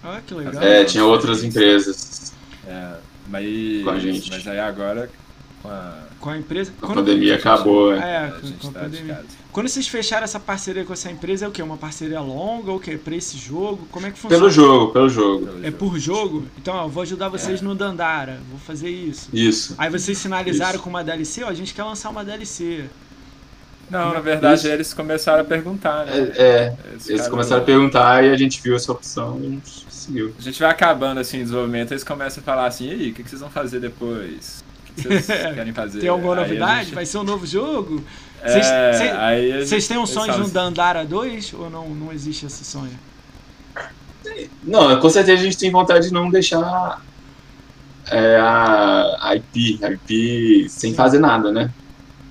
Olha 0.07 0.23
que 0.27 0.35
legal. 0.35 0.63
É, 0.63 0.85
tinha 0.85 1.05
outras 1.05 1.43
empresas. 1.43 2.33
É, 2.67 2.93
mas, 3.29 3.85
Com 3.85 3.91
a 3.91 3.99
gente. 3.99 4.31
mas 4.31 4.47
aí 4.47 4.59
agora, 4.61 5.11
com 5.63 5.69
a, 5.69 5.95
com 6.21 6.31
a 6.31 6.39
empresa. 6.39 6.73
A 6.81 6.87
pandemia 6.87 7.37
acabou, 7.37 7.93
né? 7.95 7.99
É, 7.99 8.17
a 8.27 8.31
com, 8.33 8.47
gente 8.47 8.59
com 8.59 8.69
a 8.69 8.73
tá 8.73 8.81
de 8.81 8.97
pandemia. 8.97 9.25
Quando 9.53 9.69
vocês 9.69 9.89
fecharam 9.89 10.25
essa 10.25 10.39
parceria 10.39 10.85
com 10.85 10.93
essa 10.93 11.11
empresa, 11.11 11.47
é 11.47 11.49
o 11.49 11.51
quê? 11.51 11.63
Uma 11.63 11.79
parceria 11.79 12.21
longa 12.21 12.71
ou 12.71 12.77
o 12.77 12.81
quê? 12.81 12.99
Pra 12.99 13.17
esse 13.17 13.39
jogo? 13.39 13.89
Como 13.91 14.07
é 14.07 14.11
que 14.11 14.19
funciona? 14.19 14.39
Pelo 14.43 14.51
jogo, 14.51 14.93
pelo 14.93 15.09
jogo. 15.09 15.49
É 15.63 15.67
jogo. 15.67 15.77
por 15.79 15.99
jogo? 15.99 16.47
Então, 16.59 16.75
ó, 16.75 16.85
eu 16.85 16.89
vou 16.91 17.03
ajudar 17.03 17.27
É. 17.27 17.31
vocês 17.31 17.63
no 17.63 17.75
Dandara, 17.75 18.39
vou 18.51 18.59
fazer 18.61 18.91
isso. 18.91 19.31
Isso. 19.33 19.75
Aí 19.79 19.89
vocês 19.89 20.19
sinalizaram 20.19 20.75
Isso. 20.75 20.83
com 20.83 20.91
uma 20.91 21.03
DLC, 21.03 21.43
ó, 21.43 21.49
a 21.49 21.55
gente 21.55 21.73
quer 21.73 21.85
lançar 21.85 22.11
uma 22.11 22.23
DLC. 22.25 22.85
Não, 23.89 24.13
na 24.13 24.21
verdade 24.21 24.59
Isso. 24.61 24.69
eles 24.69 24.93
começaram 24.93 25.43
a 25.43 25.45
perguntar, 25.45 26.05
né? 26.07 26.33
É, 26.37 26.43
é, 26.43 26.77
Eles, 27.07 27.29
começaram 27.29 27.63
a 27.63 27.65
perguntar 27.65 28.25
e 28.25 28.31
a 28.31 28.37
gente 28.37 28.61
viu 28.61 28.75
essa 28.75 28.91
opção 28.91 29.39
e 29.41 29.47
a 29.47 29.51
gente 29.51 29.86
seguiu. 30.07 30.33
A 30.39 30.43
gente 30.43 30.61
vai 30.61 30.71
acabando 30.71 31.21
assim 31.21 31.39
o 31.41 31.43
desenvolvimento, 31.43 31.93
eles 31.93 32.05
começam 32.05 32.41
a 32.41 32.45
falar 32.45 32.67
assim, 32.67 32.89
e 32.89 32.91
aí, 32.93 33.11
o 33.11 33.15
que 33.15 33.23
que 33.23 33.29
vocês 33.31 33.41
vão 33.41 33.51
fazer 33.51 33.81
depois? 33.81 34.65
O 34.81 34.85
que 34.85 35.03
que 35.03 35.09
vocês 35.09 35.27
querem 35.55 35.73
fazer? 35.73 36.01
Tem 36.01 36.09
alguma 36.09 36.35
Aí 36.35 36.41
novidade? 36.41 36.85
gente- 36.87 36.95
Vai 36.95 37.07
ser 37.07 37.19
um 37.19 37.25
novo 37.25 37.47
jogo? 37.47 38.03
É, 38.43 38.49
Vocês- 38.53 38.67
gente- 38.99 39.67
Vocês 39.69 39.89
têm 39.89 39.97
um 39.99 40.07
sonho 40.07 40.33
de 40.35 40.41
um 40.43 40.49
Dandara 40.49 41.05
2 41.05 41.53
ou 41.55 41.69
não, 41.71 41.89
não 41.91 42.13
existe 42.13 42.47
esse 42.47 42.65
sonho? 42.65 42.99
Não, 44.65 44.99
com 45.01 45.09
certeza 45.09 45.41
a 45.41 45.45
gente 45.45 45.57
tem 45.57 45.71
vontade 45.71 46.09
de 46.09 46.13
não 46.13 46.29
deixar 46.31 47.01
é, 48.11 48.37
a, 48.37 49.17
a 49.21 49.37
IP, 49.37 49.79
a 49.85 49.91
IP 49.93 50.67
sem 50.69 50.93
fazer 50.95 51.19
nada, 51.19 51.51
né? 51.53 51.71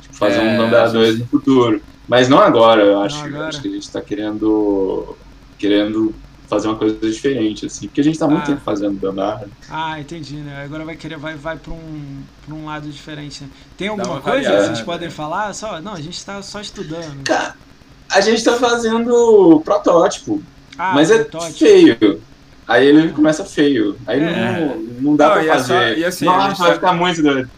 Tipo, 0.02 0.16
fazer 0.16 0.40
É, 0.40 0.54
um 0.54 0.58
Dandara 0.58 0.84
a 0.84 0.88
gente- 0.88 0.94
2 0.96 1.20
no 1.20 1.26
futuro. 1.28 1.82
Mas 2.08 2.30
não 2.30 2.38
agora, 2.40 2.84
eu 2.84 3.02
acho. 3.02 3.18
agora. 3.24 3.48
Acho 3.48 3.62
que 3.62 3.68
a 3.68 3.72
gente 3.72 3.90
tá 3.90 4.00
querendo, 4.02 5.18
querendo 5.58 6.14
fazer 6.48 6.68
uma 6.68 6.76
coisa 6.78 6.96
diferente, 6.98 7.66
assim. 7.66 7.88
Porque 7.88 8.02
a 8.02 8.04
gente 8.04 8.18
tá 8.20 8.28
muito 8.28 8.44
Ah. 8.44 8.48
tempo 8.48 8.62
fazendo 8.62 9.00
Dandara. 9.00 9.48
Ah, 9.70 10.00
entendi, 10.00 10.36
né? 10.38 10.64
Agora 10.64 10.86
vai 10.86 10.96
querer, 10.96 11.18
vai, 11.18 11.36
vai 11.36 11.58
pra, 11.58 11.74
um, 11.74 12.22
pra 12.46 12.56
um 12.56 12.66
lado 12.66 12.90
diferente, 12.90 13.44
né? 13.44 13.50
Tem 13.78 13.88
alguma 13.88 14.08
uma 14.10 14.22
coisa 14.22 14.40
que 14.40 14.44
variada, 14.46 14.68
vocês 14.68 14.82
podem 14.82 15.10
falar? 15.10 15.54
Só, 15.54 15.82
não, 15.82 15.94
a 15.94 16.02
gente 16.02 16.24
tá 16.26 16.42
só 16.42 16.60
estudando. 16.62 17.24
Cara, 17.24 17.56
a 18.12 18.22
gente 18.22 18.44
tá 18.44 18.54
fazendo 18.54 19.62
protótipo, 19.66 20.42
Ah, 20.78 20.94
mas 20.94 21.12
é 21.12 21.24
protótipo. 21.24 21.60
feio. 21.60 22.22
Aí 22.68 22.86
ele 22.88 23.12
começa 23.14 23.46
feio. 23.46 23.96
Aí 24.08 24.20
É. 24.20 24.60
não, 24.60 24.78
não 25.12 25.16
dá 25.16 25.28
Não, 25.28 25.34
pra 25.36 25.44
e 25.44 25.50
é 25.50 25.58
só- 25.60 25.60
fazer. 25.76 25.98
e 26.00 26.06
assim, 26.06 26.28
a 26.28 26.32
Nossa, 26.32 26.50
gente 26.50 26.58
vai 26.60 26.68
tá- 26.70 26.76
ficar 26.76 26.94
muito 26.94 27.22
doido. 27.22 27.50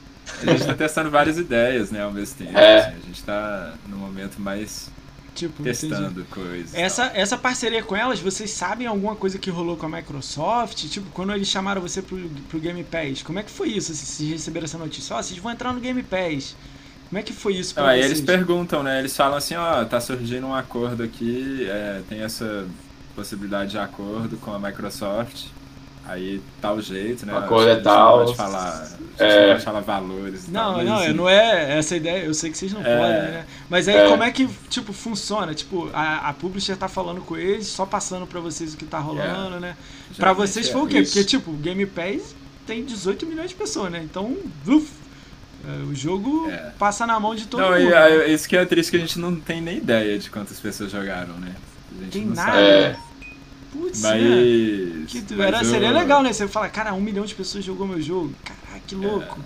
A 0.42 0.46
gente 0.52 0.66
tá 0.66 0.74
testando 0.74 1.10
várias 1.10 1.38
ideias, 1.38 1.90
né, 1.90 2.04
ao 2.04 2.12
mesmo 2.12 2.36
tempo. 2.38 2.58
É. 2.58 2.80
assim, 2.80 2.90
a 3.02 3.08
gente 3.08 3.24
tá 3.24 3.74
no 3.88 3.98
momento 3.98 4.40
mais 4.42 4.90
Tipo, 5.38 5.62
entendi. 5.62 5.80
testando 5.80 6.26
coisas. 6.26 6.74
Essa, 6.74 7.08
tal. 7.08 7.16
essa 7.16 7.38
parceria 7.38 7.84
com 7.84 7.96
elas, 7.96 8.20
vocês 8.20 8.50
sabem 8.50 8.88
alguma 8.88 9.16
coisa 9.16 9.38
que 9.38 9.52
rolou 9.52 9.78
com 9.78 9.86
a 9.86 9.90
Microsoft? 9.90 10.88
Tipo, 10.88 11.12
quando 11.12 11.32
eles 11.32 11.48
chamaram 11.48 11.80
você 11.80 12.02
pro, 12.02 12.18
pro 12.50 12.60
Game 12.60 12.84
Pass, 12.84 13.22
como 13.22 13.38
é 13.38 13.44
que 13.44 13.52
foi 13.52 13.70
isso? 13.70 13.94
Vocês 13.94 14.32
receberam 14.32 14.66
essa 14.66 14.80
notícia? 14.80 15.16
Ó, 15.16 15.22
vocês 15.22 15.40
vão 15.40 15.52
entrar 15.52 15.72
no 15.72 15.80
Game 15.80 16.02
Pass. 16.02 16.56
Como 17.08 17.20
é 17.20 17.22
que 17.22 17.32
foi 17.32 17.54
isso 17.54 17.76
pra 17.76 17.90
aí 17.90 18.00
vocês? 18.00 18.12
eles 18.14 18.22
perguntam, 18.26 18.82
né? 18.82 18.98
Eles 18.98 19.16
falam 19.16 19.38
assim, 19.38 19.56
ó, 19.56 19.86
tá 19.86 20.02
surgindo 20.02 20.48
um 20.48 20.56
acordo 20.56 21.04
aqui, 21.04 21.68
é, 21.70 22.02
tem 22.10 22.22
essa 22.22 22.68
possibilidade 23.16 23.72
de 23.72 23.78
acordo 23.78 24.38
com 24.38 24.52
a 24.52 24.60
Microsoft. 24.60 25.46
Aí 26.04 26.42
tal 26.60 26.82
jeito, 26.82 27.26
né? 27.26 27.34
O 27.34 27.38
acordo 27.38 27.70
é 27.70 27.76
tal. 27.76 28.26
Pode 28.26 28.36
falar, 28.36 28.97
a 29.24 29.30
gente 29.30 29.38
É. 29.38 29.54
não 29.54 29.60
falar 29.62 29.80
valores 29.82 30.48
e 30.48 30.52
tal. 30.52 30.78
Não, 30.78 30.84
não, 30.84 30.96
assim, 31.00 31.14
não 31.14 31.30
é 31.30 31.78
essa 31.78 31.96
ideia. 31.96 32.24
Eu 32.24 32.34
sei 32.34 32.52
que 32.52 32.58
vocês 32.58 32.72
não 32.74 32.82
É. 32.82 32.84
podem, 32.98 33.32
né? 33.32 33.46
Mas 33.70 33.88
aí 33.88 33.96
É. 33.98 34.08
como 34.08 34.24
é 34.24 34.32
que, 34.32 34.48
tipo, 34.70 34.94
funciona? 34.94 35.54
Tipo, 35.54 35.90
a, 35.94 36.30
a 36.30 36.34
publisher 36.34 36.76
tá 36.78 36.88
falando 36.88 37.22
com 37.22 37.36
eles, 37.38 37.68
só 37.68 37.86
passando 37.86 38.26
pra 38.28 38.40
vocês 38.40 38.74
o 38.74 38.78
que 38.78 38.86
tá 38.86 39.00
rolando, 39.00 39.60
né? 39.60 39.76
Pra 40.16 40.16
geralmente 40.30 40.50
vocês 40.50 40.70
é. 40.70 40.72
foi 40.72 40.82
o 40.82 40.88
quê? 40.88 41.00
isso. 41.00 41.14
Porque, 41.14 41.26
tipo, 41.28 41.52
o 41.52 41.56
Game 41.56 41.86
Pass 41.86 42.36
tem 42.66 42.84
18 42.84 43.26
milhões 43.26 43.50
de 43.50 43.56
pessoas, 43.56 43.92
né? 43.92 44.02
Então, 44.04 44.36
uf, 44.68 44.88
é, 45.68 45.84
o 45.84 45.96
jogo 45.96 46.50
É. 46.50 46.72
passa 46.78 47.06
na 47.08 47.20
mão 47.20 47.34
de 47.36 47.46
todo 47.48 47.60
Não, 47.62 47.70
mundo. 47.72 47.82
e 47.82 47.90
né? 47.90 48.30
isso 48.30 48.48
que 48.48 48.56
é 48.56 48.66
triste 48.66 48.92
que 48.92 48.98
a 48.98 49.00
gente 49.00 49.18
não 49.20 49.36
tem 49.36 49.62
nem 49.62 49.78
ideia 49.78 50.18
de 50.20 50.30
quantas 50.30 50.60
pessoas 50.60 50.92
jogaram, 50.92 51.34
né? 51.36 51.54
A 52.00 52.04
gente 52.04 52.12
Tem 52.14 52.26
não 52.26 52.36
nada. 52.36 52.52
sabe. 52.52 52.64
É. 52.64 52.96
Putz, 53.72 54.02
né? 54.02 54.10
Mas. 54.12 55.12
Que, 55.12 55.34
mas 55.36 55.48
era, 55.48 55.62
o- 55.62 55.66
seria 55.66 55.92
legal, 55.92 56.24
né? 56.24 56.32
Você 56.32 56.48
fala, 56.48 56.70
cara, 56.70 56.94
um 56.94 57.02
milhão 57.02 57.26
de 57.26 57.36
pessoas 57.36 57.64
jogou 57.66 57.86
meu 57.88 58.02
jogo. 58.02 58.34
Caraca, 58.44 58.67
que 58.88 58.96
louco. 58.96 59.40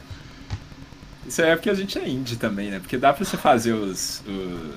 Isso 1.27 1.41
aí 1.41 1.49
é 1.49 1.55
porque 1.55 1.69
a 1.69 1.73
gente 1.75 1.97
é 1.99 2.07
indie 2.09 2.35
também, 2.35 2.71
né? 2.71 2.79
Porque 2.79 2.97
dá 2.97 3.13
pra 3.13 3.23
você 3.23 3.37
fazer 3.37 3.73
os, 3.73 4.21
o- 4.27 4.73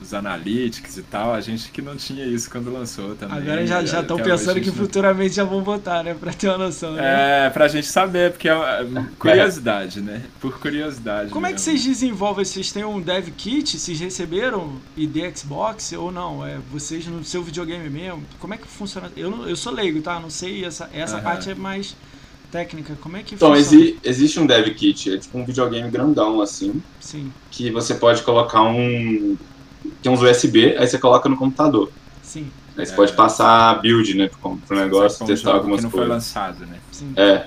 os 0.00 0.14
analytics 0.14 0.96
e 0.96 1.02
tal, 1.02 1.34
a 1.34 1.40
gente 1.40 1.68
que 1.70 1.82
não 1.82 1.94
tinha 1.96 2.24
isso 2.24 2.48
quando 2.48 2.72
lançou 2.72 3.16
também. 3.16 3.36
Agora 3.38 3.66
já 3.66 3.84
já 3.84 4.00
estão 4.00 4.16
Até 4.16 4.32
hoje 4.32 4.44
pensando 4.44 4.60
que 4.60 4.68
não- 4.68 4.74
futuramente 4.76 5.34
já 5.34 5.44
vão 5.44 5.62
votar, 5.64 6.04
né? 6.04 6.14
Pra 6.18 6.32
ter 6.32 6.48
uma 6.48 6.56
noção, 6.58 6.92
né? 6.94 7.46
É, 7.46 7.50
pra 7.50 7.66
gente 7.68 7.88
saber, 7.88 8.30
porque 8.30 8.48
é 8.48 8.54
uma 8.54 9.10
curiosidade, 9.18 10.00
né? 10.00 10.22
Por 10.40 10.58
curiosidade. 10.60 11.30
Como 11.30 11.44
é 11.44 11.48
que 11.50 11.54
mesmo. 11.56 11.64
vocês 11.72 11.84
desenvolvem? 11.84 12.44
Vocês 12.44 12.70
têm 12.72 12.84
um 12.84 13.00
dev 13.00 13.28
kit? 13.36 13.76
Vocês 13.76 13.98
receberam 14.00 14.76
ID 14.96 15.36
Xbox 15.36 15.92
ou 15.92 16.10
não? 16.12 16.46
É 16.46 16.56
vocês 16.72 17.04
no 17.08 17.22
seu 17.24 17.42
videogame 17.42 17.90
mesmo? 17.90 18.22
Como 18.38 18.54
é 18.54 18.56
que 18.56 18.66
funciona? 18.68 19.10
Eu, 19.16 19.30
não- 19.30 19.46
eu 19.46 19.56
sou 19.56 19.72
leigo, 19.72 20.00
tá? 20.00 20.18
Não 20.20 20.30
sei, 20.30 20.64
essa, 20.64 20.88
essa 20.94 21.18
parte 21.20 21.50
é 21.50 21.54
mais 21.54 21.94
técnica. 22.50 22.96
Como 23.00 23.16
é 23.16 23.22
que 23.22 23.34
Então, 23.34 23.54
funciona? 23.54 23.82
exi- 23.84 23.98
existe 24.02 24.40
um 24.40 24.46
dev 24.46 24.68
kit, 24.74 25.12
é 25.14 25.18
tipo 25.18 25.38
um 25.38 25.44
videogame 25.44 25.90
grandão, 25.90 26.40
assim, 26.40 26.82
Sim, 27.00 27.32
que 27.50 27.70
você 27.70 27.94
pode 27.94 28.22
colocar 28.22 28.62
um. 28.62 29.36
Tem 30.02 30.10
uns 30.12 30.20
USB, 30.22 30.76
aí 30.76 30.86
você 30.86 30.98
coloca 30.98 31.28
no 31.28 31.36
computador. 31.36 31.90
sim, 32.22 32.46
Aí 32.76 32.86
você 32.86 32.92
É. 32.92 32.96
pode 32.96 33.12
passar 33.12 33.70
a 33.70 33.74
build, 33.74 34.14
né, 34.14 34.28
pro, 34.28 34.56
pro 34.66 34.76
negócio, 34.78 35.26
testar 35.26 35.50
jogo 35.50 35.56
algumas 35.58 35.78
que 35.78 35.82
não 35.84 35.90
foi 35.90 36.00
coisas. 36.00 36.14
lançado, 36.16 36.64
né? 36.66 36.78
sim. 36.92 37.12
É. 37.16 37.46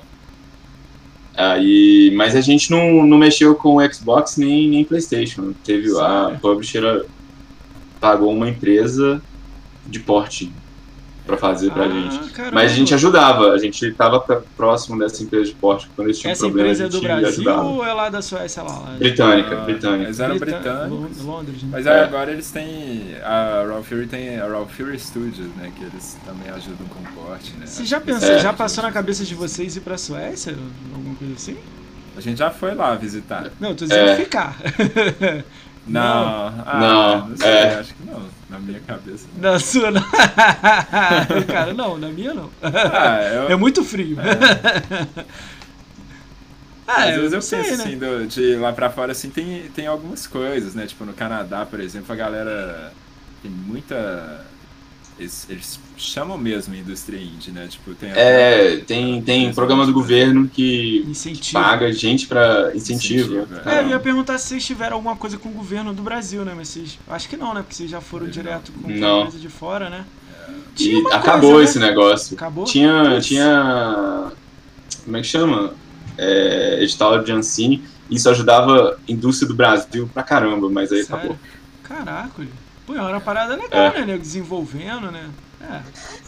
Aí, 1.36 2.14
mas 2.16 2.36
a 2.36 2.42
gente 2.42 2.70
não, 2.70 3.06
não 3.08 3.18
mexeu 3.18 3.56
com 3.56 3.78
o 3.78 3.94
Xbox 3.94 4.38
nem, 4.38 4.70
nem 4.70 4.84
PlayStation. 4.86 5.54
Teve 5.64 5.90
a 6.00 6.26
Sério? 6.26 6.40
publisher 6.40 7.06
pagou 8.00 8.32
uma 8.32 8.48
empresa 8.48 9.20
de 9.88 10.00
porte 10.00 10.52
pra 11.26 11.38
fazer 11.38 11.72
pra 11.72 11.86
Ah, 11.86 11.90
gente. 11.90 12.30
caramba. 12.32 12.56
Mas 12.56 12.72
a 12.72 12.76
gente 12.76 12.94
ajudava, 12.94 13.52
a 13.52 13.58
gente 13.58 13.86
estava 13.86 14.20
próximo 14.58 15.00
dessa 15.00 15.24
empresa 15.24 15.46
de 15.46 15.56
porte 15.56 15.90
quando 15.96 16.08
eles 16.08 16.20
tinham 16.20 16.32
Essa 16.34 16.42
problema 16.42 16.70
empresa 16.70 16.84
a 16.84 16.86
é 16.86 16.90
do 16.90 16.98
gente 16.98 17.06
Brasil 17.08 17.28
ajudava. 17.30 17.62
ou 17.64 17.86
é 17.86 17.94
lá 17.94 18.10
da 18.10 18.22
Suécia 18.22 18.62
lá? 18.64 18.74
lá? 18.80 18.96
Britânica, 18.98 19.58
Ah, 19.58 19.64
britânica. 19.64 20.04
Eles 20.04 20.20
eram 20.20 20.38
britânicos. 20.38 21.22
Lon- 21.24 21.34
Londres, 21.34 21.64
né? 21.64 21.70
Mas 21.72 21.86
É. 21.86 22.04
agora 22.04 22.32
eles 22.32 22.52
têm. 22.52 23.16
A 23.24 23.64
Raw 23.68 23.84
Fury 23.84 24.08
tem 24.08 24.40
a 24.40 24.48
Raw 24.48 24.68
Fury 24.68 25.00
Studios, 25.00 25.48
né? 25.58 25.72
Que 25.78 25.86
eles 25.86 26.18
também 26.26 26.50
ajudam 26.50 26.86
com 26.88 27.00
o 27.22 27.26
porte, 27.26 27.52
né? 27.58 27.66
Você 27.66 27.86
já 27.86 28.02
pensou, 28.02 28.30
É. 28.30 28.40
já 28.40 28.52
passou 28.54 28.84
na 28.84 28.92
cabeça 28.92 29.24
de 29.24 29.34
vocês 29.36 29.76
ir 29.76 29.82
pra 29.82 29.98
Suécia? 29.98 30.56
Alguma 30.94 31.16
coisa 31.16 31.34
assim? 31.36 31.58
A 32.16 32.22
gente 32.22 32.38
já 32.38 32.52
foi 32.52 32.76
lá 32.76 32.94
visitar. 32.96 33.50
Não, 33.60 33.70
eu 33.70 33.76
tô 33.76 33.86
dizendo 33.86 34.10
É. 34.10 34.16
ficar. 34.18 34.56
Não, 35.86 36.02
ah, 36.66 36.78
Não, 36.80 37.28
não 37.30 37.38
sei, 37.38 37.50
é. 37.50 37.74
acho 37.76 37.94
que 37.94 38.06
não. 38.06 38.22
Na 38.54 38.60
minha 38.60 38.80
cabeça. 38.82 39.26
não. 39.36 39.52
Na 39.52 39.60
sua, 39.60 39.90
não. 39.92 40.02
Cara, 41.48 41.74
não, 41.74 41.98
na 41.98 42.08
minha 42.10 42.34
não. 42.34 42.50
Ah, 42.62 43.20
eu, 43.34 43.50
É 43.52 43.56
muito 43.56 43.84
frio. 43.84 44.16
Ah, 46.86 47.04
Às 47.06 47.16
eu 47.16 47.22
vezes 47.22 47.34
eu 47.34 47.42
sei, 47.42 47.60
penso 47.64 47.78
né? 47.78 47.84
assim, 47.86 47.98
do- 47.98 48.28
de 48.28 48.56
lá 48.58 48.74
pra 48.74 48.90
fora, 48.90 49.14
assim, 49.14 49.30
tem, 49.30 49.70
tem 49.74 49.88
algumas 49.88 50.28
coisas, 50.28 50.76
né? 50.76 50.86
Tipo, 50.86 51.06
no 51.06 51.14
Canadá, 51.14 51.66
por 51.66 51.80
exemplo, 51.80 52.12
a 52.12 52.16
galera 52.16 52.92
tem 53.42 53.50
muita. 53.50 54.46
Eles, 55.20 55.46
eles 55.50 55.80
chamam 55.96 56.38
mesmo 56.38 56.74
indústria 56.76 57.18
indie, 57.22 57.52
né? 57.52 57.68
Tipo, 57.68 57.94
tem. 57.94 58.10
É, 58.16 58.78
tem, 58.78 59.22
tem 59.22 59.54
programa 59.54 59.86
do 59.86 59.94
governo 59.94 60.48
que 60.48 61.06
Incentivo. 61.08 61.62
paga 61.62 61.92
gente 61.94 62.26
pra 62.28 62.72
incentivo. 62.76 63.36
Incentivo, 63.42 63.70
É, 63.70 63.84
eu 63.84 63.90
ia 63.90 63.96
É, 63.96 64.00
perguntar 64.00 64.38
se 64.40 64.48
vocês 64.48 64.66
tiveram 64.66 64.96
alguma 64.98 65.16
coisa 65.16 65.38
com 65.38 65.50
o 65.50 65.54
governo 65.54 65.94
do 65.94 66.02
Brasil, 66.02 66.44
né? 66.44 66.54
Mas 66.56 66.70
vocês. 66.70 66.98
Acho 67.08 67.30
que 67.30 67.38
não, 67.38 67.54
né? 67.54 67.62
Porque 67.62 67.76
vocês 67.76 67.90
já 67.90 68.02
foram 68.02 68.26
que 68.26 68.32
direto 68.32 68.72
com 68.72 68.82
coisa 68.90 69.38
de 69.40 69.50
fora, 69.50 69.90
né? 69.90 70.04
E 70.80 70.96
uma 70.96 71.14
acabou 71.16 71.52
coisa, 71.54 71.70
esse 71.70 71.80
né? 71.80 71.90
negócio. 71.90 72.36
Acabou? 72.36 72.66
Tinha, 72.66 73.20
tinha. 73.22 74.32
Como 75.06 75.18
é 75.18 75.22
que 75.22 75.28
chama? 75.28 75.74
É, 76.18 76.80
edital 76.82 77.24
de 77.24 77.32
Ancine. 77.32 77.84
Isso 78.10 78.30
ajudava 78.30 78.98
a 79.08 79.12
indústria 79.12 79.48
do 79.48 79.54
Brasil 79.56 80.10
pra 80.14 80.24
caramba, 80.24 80.70
mas 80.70 80.92
aí 80.92 81.04
Sério? 81.04 81.16
acabou. 81.16 81.40
Caraca, 81.84 82.32
olha. 82.40 82.63
Pô, 82.94 83.08
era 83.08 83.16
uma 83.18 83.22
parada 83.22 83.56
legal, 83.56 83.88
É. 83.88 84.00
né, 84.00 84.06
nego? 84.06 84.22
Desenvolvendo, 84.22 85.12
né? 85.12 85.30
É, 85.62 85.80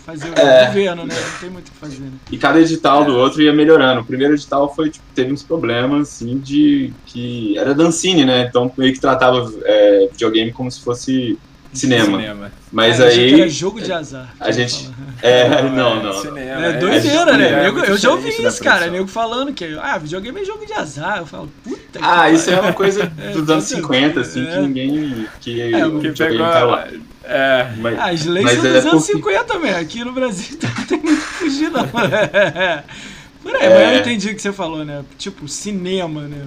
fazer 0.05 0.29
o 0.29 0.39
É. 0.39 0.67
governo, 0.67 1.05
né? 1.05 1.13
Não 1.13 1.39
tem 1.39 1.49
muito 1.49 1.67
o 1.67 1.71
que 1.71 1.77
fazer, 1.77 1.99
né? 2.03 2.11
E 2.31 2.37
cada 2.37 2.59
edital 2.59 3.03
do 3.03 3.15
outro 3.17 3.41
ia 3.41 3.51
melhorando. 3.53 4.01
O 4.01 4.05
primeiro 4.05 4.33
edital 4.33 4.73
foi, 4.73 4.89
tipo, 4.89 5.05
teve 5.13 5.33
uns 5.33 5.43
problemas, 5.43 6.09
assim, 6.09 6.37
de. 6.39 6.93
que 7.05 7.57
era 7.57 7.73
da 7.75 7.83
Ancine, 7.83 8.23
né? 8.23 8.45
Então 8.47 8.71
meio 8.77 8.93
que 8.93 8.99
tratava 8.99 9.51
é, 9.65 10.07
videogame 10.11 10.53
como 10.53 10.71
se 10.71 10.81
fosse 10.81 11.37
cinema. 11.75 12.51
Mas 12.71 12.99
É, 12.99 13.03
eu 13.03 13.07
aí. 13.07 13.41
era 13.41 13.49
jogo 13.49 13.81
de 13.81 13.91
azar. 13.91 14.33
a 14.39 14.47
eu 14.49 14.53
gente- 14.53 14.83
falar. 14.85 14.95
É, 15.21 15.61
não, 15.63 16.03
não. 16.03 16.13
Cinema, 16.13 16.65
É 16.65 16.73
doideira, 16.73 17.37
né? 17.37 17.47
é 17.49 17.63
Nego- 17.63 17.77
muito 17.77 17.89
eu 17.91 17.97
já 17.97 18.11
ouvi 18.11 18.29
isso, 18.29 18.61
cara. 18.61 18.79
produção. 18.79 18.91
Nego 18.91 19.07
falando 19.07 19.53
que 19.53 19.63
ah, 19.81 19.97
videogame 19.97 20.41
é 20.41 20.45
jogo 20.45 20.65
de 20.65 20.73
azar. 20.73 21.19
Eu 21.19 21.25
falo, 21.25 21.49
puta 21.63 21.99
que 21.99 22.05
Ah, 22.05 22.29
isso 22.29 22.49
é 22.49 22.53
pariu. 22.53 22.67
uma 22.69 22.73
coisa 22.73 23.05
dos 23.33 23.49
anos 23.49 23.71
É, 23.71 23.75
50, 23.77 24.19
assim, 24.19 24.45
é. 24.45 24.51
que 24.51 24.59
ninguém. 24.59 25.27
que 25.39 25.61
É, 25.61 25.85
o 25.87 25.99
que 25.99 26.11
pegou. 26.11 26.39
tá 26.39 26.63
lá. 26.65 26.87
É. 27.23 27.67
Mas, 27.77 27.97
Ah, 27.97 28.09
as 28.09 28.25
leis 28.25 28.45
Mas 28.45 28.57
são 28.59 28.65
é 28.69 28.73
dos 28.73 28.85
anos 28.85 29.05
porque- 29.07 29.17
50 29.17 29.59
mesmo. 29.59 29.77
Aqui 29.79 30.03
no 30.03 30.11
Brasil 30.11 30.57
não 30.77 30.85
tem 30.85 30.99
muito 30.99 31.21
fugir, 31.21 31.71
não. 31.71 31.87
Por 31.87 33.55
aí, 33.55 33.63
É. 33.63 33.69
mas 33.69 33.93
eu 33.93 33.99
entendi 34.01 34.29
o 34.29 34.35
que 34.35 34.41
você 34.41 34.51
falou, 34.51 34.83
né? 34.83 35.03
Tipo, 35.17 35.47
cinema, 35.47 36.21
né? 36.23 36.45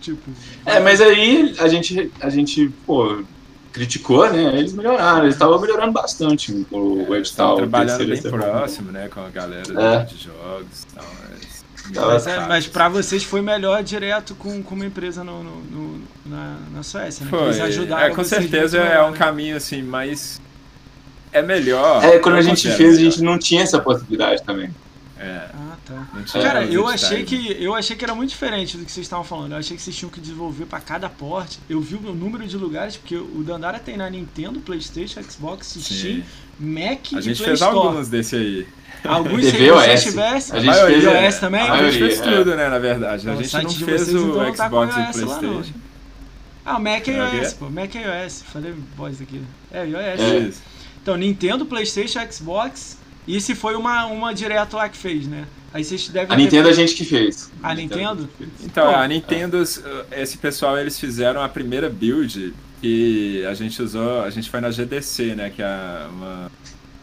Tipo. 0.00 0.30
É, 0.66 0.80
mas 0.80 1.00
aí 1.00 1.54
a 1.58 1.68
gente, 1.68 2.10
a 2.20 2.28
gente, 2.30 2.70
pô, 2.86 3.22
criticou, 3.72 4.30
né? 4.32 4.56
Eles 4.58 4.72
melhoraram, 4.72 5.22
eles 5.22 5.34
estavam 5.34 5.60
melhorando 5.60 5.92
bastante 5.92 6.52
o, 6.70 7.06
o 7.08 7.14
É, 7.14 7.18
edital. 7.18 7.56
trabalhando 7.56 8.06
bem 8.06 8.20
próximo, 8.22 8.90
né, 8.92 9.08
com 9.08 9.20
a 9.20 9.28
galera 9.28 9.62
É. 9.80 10.04
de 10.04 10.16
jogos 10.24 10.82
e 10.90 10.94
tal. 10.94 11.04
Mas, 11.04 11.96
Mas, 11.96 12.26
é, 12.26 12.40
mas 12.46 12.66
pra 12.66 12.88
vocês 12.88 13.24
foi 13.24 13.40
melhor 13.40 13.82
direto 13.82 14.34
com, 14.34 14.62
com 14.62 14.74
uma 14.74 14.84
empresa 14.84 15.24
no, 15.24 15.42
no- 15.42 15.60
no- 15.62 16.02
na, 16.26 16.56
na 16.74 16.82
Suécia, 16.82 17.24
né? 17.24 17.30
Que 17.30 17.36
Foi. 17.38 17.46
Eles 17.46 17.60
ajudaram 17.60 18.02
É, 18.04 18.10
com 18.10 18.16
vocês 18.22 18.42
certeza 18.42 18.78
é 18.78 19.02
um 19.02 19.10
né? 19.12 19.16
caminho 19.16 19.56
assim 19.56 19.82
mais. 19.82 20.38
É 21.32 21.40
melhor. 21.40 22.04
É, 22.04 22.18
quando 22.18 22.36
a 22.36 22.42
gente 22.42 22.62
fez, 22.70 22.94
a 22.94 22.96
melhor. 22.98 23.10
gente 23.12 23.22
não 23.22 23.38
tinha 23.38 23.62
essa 23.62 23.78
possibilidade 23.78 24.42
também. 24.42 24.70
É, 25.18 25.46
Ah, 25.54 25.67
tinha 26.26 26.42
Cara, 26.42 26.64
eu 26.64 26.86
achei 26.86 27.24
que 27.24 27.56
eu 27.62 27.74
achei 27.74 27.96
que 27.96 28.04
era 28.04 28.14
muito 28.14 28.30
diferente 28.30 28.76
do 28.76 28.84
que 28.84 28.92
vocês 28.92 29.04
estavam 29.06 29.24
falando. 29.24 29.52
Eu 29.52 29.58
achei 29.58 29.76
que 29.76 29.82
vocês 29.82 29.96
tinham 29.96 30.10
que 30.10 30.20
desenvolver 30.20 30.66
pra 30.66 30.80
cada 30.80 31.08
porte. 31.08 31.58
Eu 31.68 31.80
vi 31.80 31.94
o 31.96 32.14
número 32.14 32.46
de 32.46 32.56
lugares 32.56 32.96
porque 32.96 33.16
o 33.16 33.42
Dandara 33.44 33.78
tem 33.78 33.96
na 33.96 34.08
Nintendo, 34.10 34.60
PlayStation, 34.60 35.22
Xbox, 35.22 35.76
Steam, 35.80 35.82
Sim. 36.22 36.24
Mac 36.58 37.00
A 37.14 37.18
e 37.18 37.22
gente 37.22 37.36
Play 37.38 37.48
fez 37.48 37.60
Store. 37.60 37.76
alguns 37.76 38.08
desse 38.08 38.36
aí. 38.36 38.66
Alguns 39.04 39.44
se 39.46 39.52
vocês 39.52 39.70
OS. 39.70 40.02
tivessem. 40.02 40.54
A 40.54 40.58
A 40.58 40.60
gente 40.60 40.70
maioria, 40.70 41.10
fez 41.10 41.24
iOS 41.24 41.40
também? 41.40 41.60
A 41.60 41.90
gente 41.90 41.98
fez 41.98 42.20
é. 42.20 42.22
tudo, 42.36 42.56
né, 42.56 42.68
na 42.68 42.78
verdade. 42.78 43.28
A 43.28 43.32
Então, 43.34 43.38
o 43.38 43.42
gente 43.42 43.62
não 43.62 43.86
fez 43.86 44.14
o 44.14 44.18
então, 44.18 44.54
tá 44.54 44.70
com 44.70 44.86
Xbox 44.86 44.96
e 44.96 45.00
o. 45.00 45.26
Playstation. 45.26 45.78
Ah, 46.64 46.76
o 46.76 46.82
Mac 46.82 47.08
é 47.08 47.12
É 47.12 47.22
o 47.22 47.34
iOS, 47.36 47.52
pô. 47.54 47.70
Mac 47.70 47.94
é 47.94 48.24
iOS. 48.24 48.42
Falei 48.52 48.74
voz 48.96 49.20
aqui. 49.22 49.40
É, 49.72 49.86
iOS. 49.86 50.48
Isso. 50.48 50.62
Então, 51.02 51.16
Nintendo, 51.16 51.64
PlayStation, 51.64 52.20
Xbox. 52.30 52.98
E 53.26 53.40
se 53.40 53.54
foi 53.54 53.74
uma, 53.76 54.06
uma 54.06 54.34
direto 54.34 54.76
lá 54.76 54.88
que 54.88 54.96
fez, 54.96 55.26
né? 55.26 55.44
Aí 55.72 55.84
vocês 55.84 56.08
devem 56.08 56.32
A 56.32 56.36
ter 56.36 56.42
Nintendo 56.42 56.68
a 56.68 56.74
feito- 56.74 56.88
gente 56.88 56.94
que 56.96 57.04
fez. 57.04 57.50
A 57.62 57.74
Nintendo? 57.74 58.28
Então, 58.64 58.88
a 58.94 59.06
Nintendo, 59.06 59.62
esse 60.12 60.38
pessoal, 60.38 60.78
eles 60.78 60.98
fizeram 60.98 61.42
a 61.42 61.48
primeira 61.48 61.90
build 61.90 62.54
que 62.80 63.44
a 63.44 63.54
gente 63.54 63.80
usou, 63.82 64.22
a 64.22 64.30
gente 64.30 64.48
foi 64.48 64.60
na 64.60 64.70
GDC, 64.70 65.34
né, 65.34 65.50
que 65.50 65.60
é 65.62 66.06
uma 66.10 66.50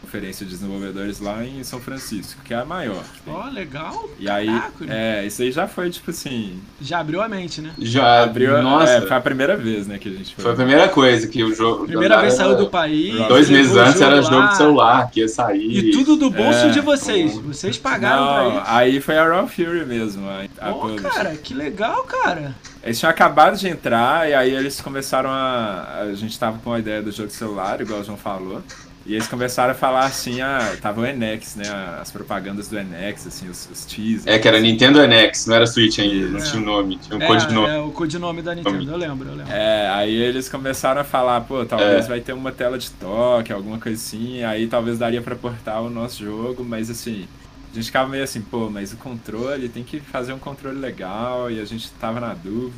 conferência 0.06 0.46
de 0.46 0.52
desenvolvedores 0.52 1.18
lá 1.20 1.44
em 1.44 1.62
São 1.64 1.80
Francisco, 1.80 2.40
que 2.44 2.54
é 2.54 2.56
a 2.58 2.64
maior. 2.64 3.02
Ó, 3.26 3.48
legal. 3.48 4.08
E 4.20 4.30
aí, 4.30 4.46
Caraca. 4.46 4.84
é, 4.88 5.26
isso 5.26 5.42
aí 5.42 5.50
já 5.50 5.66
foi, 5.66 5.90
tipo 5.90 6.10
assim, 6.10 6.60
Já 6.80 7.00
abriu 7.00 7.20
a 7.20 7.28
mente, 7.28 7.60
né? 7.60 7.72
Já, 7.78 8.22
abriu, 8.22 8.62
nossa, 8.62 8.92
é, 8.92 9.00
foi 9.00 9.16
a 9.16 9.20
primeira 9.20 9.56
vez, 9.56 9.86
né, 9.86 9.98
que 9.98 10.08
a 10.08 10.12
gente 10.12 10.34
foi. 10.34 10.44
foi 10.44 10.52
a 10.52 10.56
primeira 10.56 10.88
coisa 10.88 11.26
que 11.26 11.42
o 11.42 11.52
jogo... 11.54 11.86
Primeira 11.86 12.20
vez 12.20 12.34
era- 12.34 12.44
saiu 12.44 12.56
do 12.56 12.70
país. 12.70 13.14
Dois 13.26 13.48
levou 13.48 13.56
meses 13.74 13.76
antes 13.76 14.00
era 14.00 14.22
jogo 14.22 14.36
lá. 14.36 14.46
de 14.46 14.56
celular, 14.56 15.10
que 15.10 15.20
ia 15.20 15.28
sair. 15.28 15.76
E 15.78 15.90
tudo 15.90 16.16
do 16.16 16.30
bolso 16.30 16.66
É, 16.66 16.68
de 16.68 16.80
vocês. 16.80 17.36
Vocês 17.38 17.76
pagaram 17.76 18.24
Não, 18.24 18.50
pra 18.52 18.60
isso. 18.62 18.70
aí 18.70 19.00
foi 19.00 19.18
a 19.18 19.28
Raw 19.28 19.48
Fury 19.48 19.84
mesmo, 19.84 20.26
a, 20.28 20.44
a 20.60 20.72
publisher. 20.72 21.02
cara, 21.02 21.36
que 21.36 21.52
legal, 21.52 22.04
cara. 22.04 22.54
Eles 22.82 23.00
tinham 23.00 23.10
acabado 23.10 23.56
de 23.58 23.66
entrar 23.68 24.30
e 24.30 24.34
aí 24.34 24.54
eles 24.54 24.80
começaram 24.80 25.28
a. 25.30 26.02
A 26.02 26.14
gente 26.14 26.38
tava 26.38 26.58
com 26.62 26.72
a 26.72 26.78
ideia 26.78 27.02
do 27.02 27.10
jogo 27.10 27.26
de 27.28 27.34
celular, 27.34 27.80
igual 27.80 27.98
o 28.00 28.04
João 28.04 28.16
falou. 28.16 28.62
E 29.08 29.14
eles 29.14 29.28
começaram 29.28 29.70
a 29.70 29.74
falar 29.74 30.04
assim, 30.06 30.40
ah, 30.40 30.76
tava 30.82 31.00
o 31.02 31.06
Enex, 31.06 31.54
né? 31.54 31.62
As 32.00 32.10
propagandas 32.10 32.66
do 32.66 32.76
Enex, 32.76 33.24
assim, 33.24 33.48
os, 33.48 33.68
os 33.70 33.84
teasers. 33.84 34.26
É, 34.26 34.36
que 34.36 34.48
era 34.48 34.58
Nintendo 34.58 34.98
NX, 35.06 35.46
não 35.46 35.54
era 35.54 35.64
Switch 35.64 36.00
ainda, 36.00 36.26
não 36.26 36.38
É. 36.40 36.42
tinha 36.42 36.60
um 36.60 36.64
nome, 36.64 36.96
tinha 36.98 37.16
um 37.16 37.22
É, 37.22 37.26
codinome. 37.28 37.68
é 37.68 37.78
o 37.78 37.90
codinome 37.92 38.42
da 38.42 38.52
Nintendo, 38.52 38.90
eu 38.90 38.96
lembro, 38.96 39.28
eu 39.28 39.34
lembro. 39.36 39.52
É, 39.52 39.88
aí 39.90 40.12
eles 40.12 40.48
começaram 40.48 41.00
a 41.00 41.04
falar, 41.04 41.40
pô, 41.42 41.64
talvez 41.64 42.04
É. 42.06 42.08
vai 42.08 42.20
ter 42.20 42.32
uma 42.32 42.50
tela 42.50 42.76
de 42.76 42.90
toque, 42.90 43.52
alguma 43.52 43.78
coisa 43.78 43.96
assim, 43.96 44.42
aí 44.42 44.66
talvez 44.66 44.98
daria 44.98 45.22
pra 45.22 45.36
portar 45.36 45.80
o 45.82 45.88
nosso 45.88 46.24
jogo, 46.24 46.64
mas 46.64 46.90
assim, 46.90 47.28
a 47.70 47.74
gente 47.76 47.86
ficava 47.86 48.08
meio 48.08 48.24
assim, 48.24 48.40
pô, 48.40 48.68
mas 48.68 48.92
o 48.92 48.96
controle, 48.96 49.68
tem 49.68 49.84
que 49.84 50.00
fazer 50.00 50.32
um 50.32 50.38
controle 50.40 50.80
legal, 50.80 51.48
e 51.48 51.60
a 51.60 51.64
gente 51.64 51.88
tava 51.92 52.18
na 52.18 52.34
dúvida. 52.34 52.74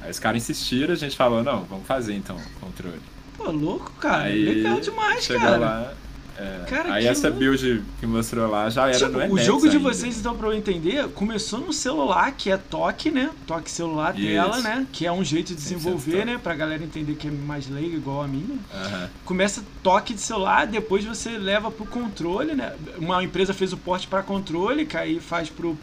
Aí 0.00 0.10
os 0.10 0.18
caras 0.18 0.40
insistiram, 0.42 0.94
a 0.94 0.96
gente 0.96 1.14
falou, 1.14 1.42
não, 1.42 1.64
vamos 1.64 1.86
fazer 1.86 2.14
então 2.14 2.36
o 2.36 2.60
controle. 2.64 3.00
Pô, 3.38 3.50
louco, 3.50 3.90
cara. 4.00 4.24
Aí 4.24 4.44
legal 4.44 4.80
demais, 4.80 5.26
cara. 5.26 5.56
lá. 5.56 5.92
é, 6.36 6.64
Cara, 6.68 6.92
aí 6.94 7.06
essa 7.06 7.28
louco. 7.28 7.38
build 7.40 7.82
que 8.00 8.06
mostrou 8.06 8.48
lá 8.50 8.68
já 8.68 8.88
era 8.88 8.98
Tipo, 8.98 9.18
no 9.26 9.32
o 9.34 9.38
jogo 9.38 9.68
de 9.68 9.76
ainda. 9.76 9.88
vocês, 9.88 10.18
então, 10.18 10.36
pra 10.36 10.48
eu 10.48 10.54
entender, 10.54 11.08
começou 11.10 11.58
no 11.60 11.72
celular, 11.72 12.32
que 12.36 12.50
é 12.50 12.56
toque, 12.56 13.10
né? 13.10 13.30
Toque 13.46 13.70
celular, 13.70 14.14
Isso. 14.18 14.26
tela, 14.28 14.58
né? 14.60 14.86
Que 14.92 15.06
é 15.06 15.12
um 15.12 15.24
jeito 15.24 15.48
de 15.48 15.54
desenvolver, 15.54 16.24
né? 16.26 16.38
Pra 16.42 16.54
galera 16.54 16.82
entender 16.84 17.14
que 17.14 17.28
é 17.28 17.30
mais 17.30 17.68
leiga, 17.68 17.96
igual 17.96 18.22
a 18.22 18.28
minha. 18.28 18.58
Aham. 18.74 19.08
Começa 19.24 19.64
toque 19.82 20.12
de 20.14 20.20
celular, 20.20 20.66
depois 20.66 21.04
você 21.04 21.30
leva 21.38 21.70
pro 21.70 21.86
controle, 21.86 22.54
né? 22.54 22.72
Uma 22.98 23.22
empresa 23.24 23.54
fez 23.54 23.72
o 23.72 23.76
porte 23.76 24.06
pra 24.06 24.22
controle, 24.22 24.84
que 24.84 24.96
aí 24.96 25.18
faz 25.20 25.48
pro 25.48 25.76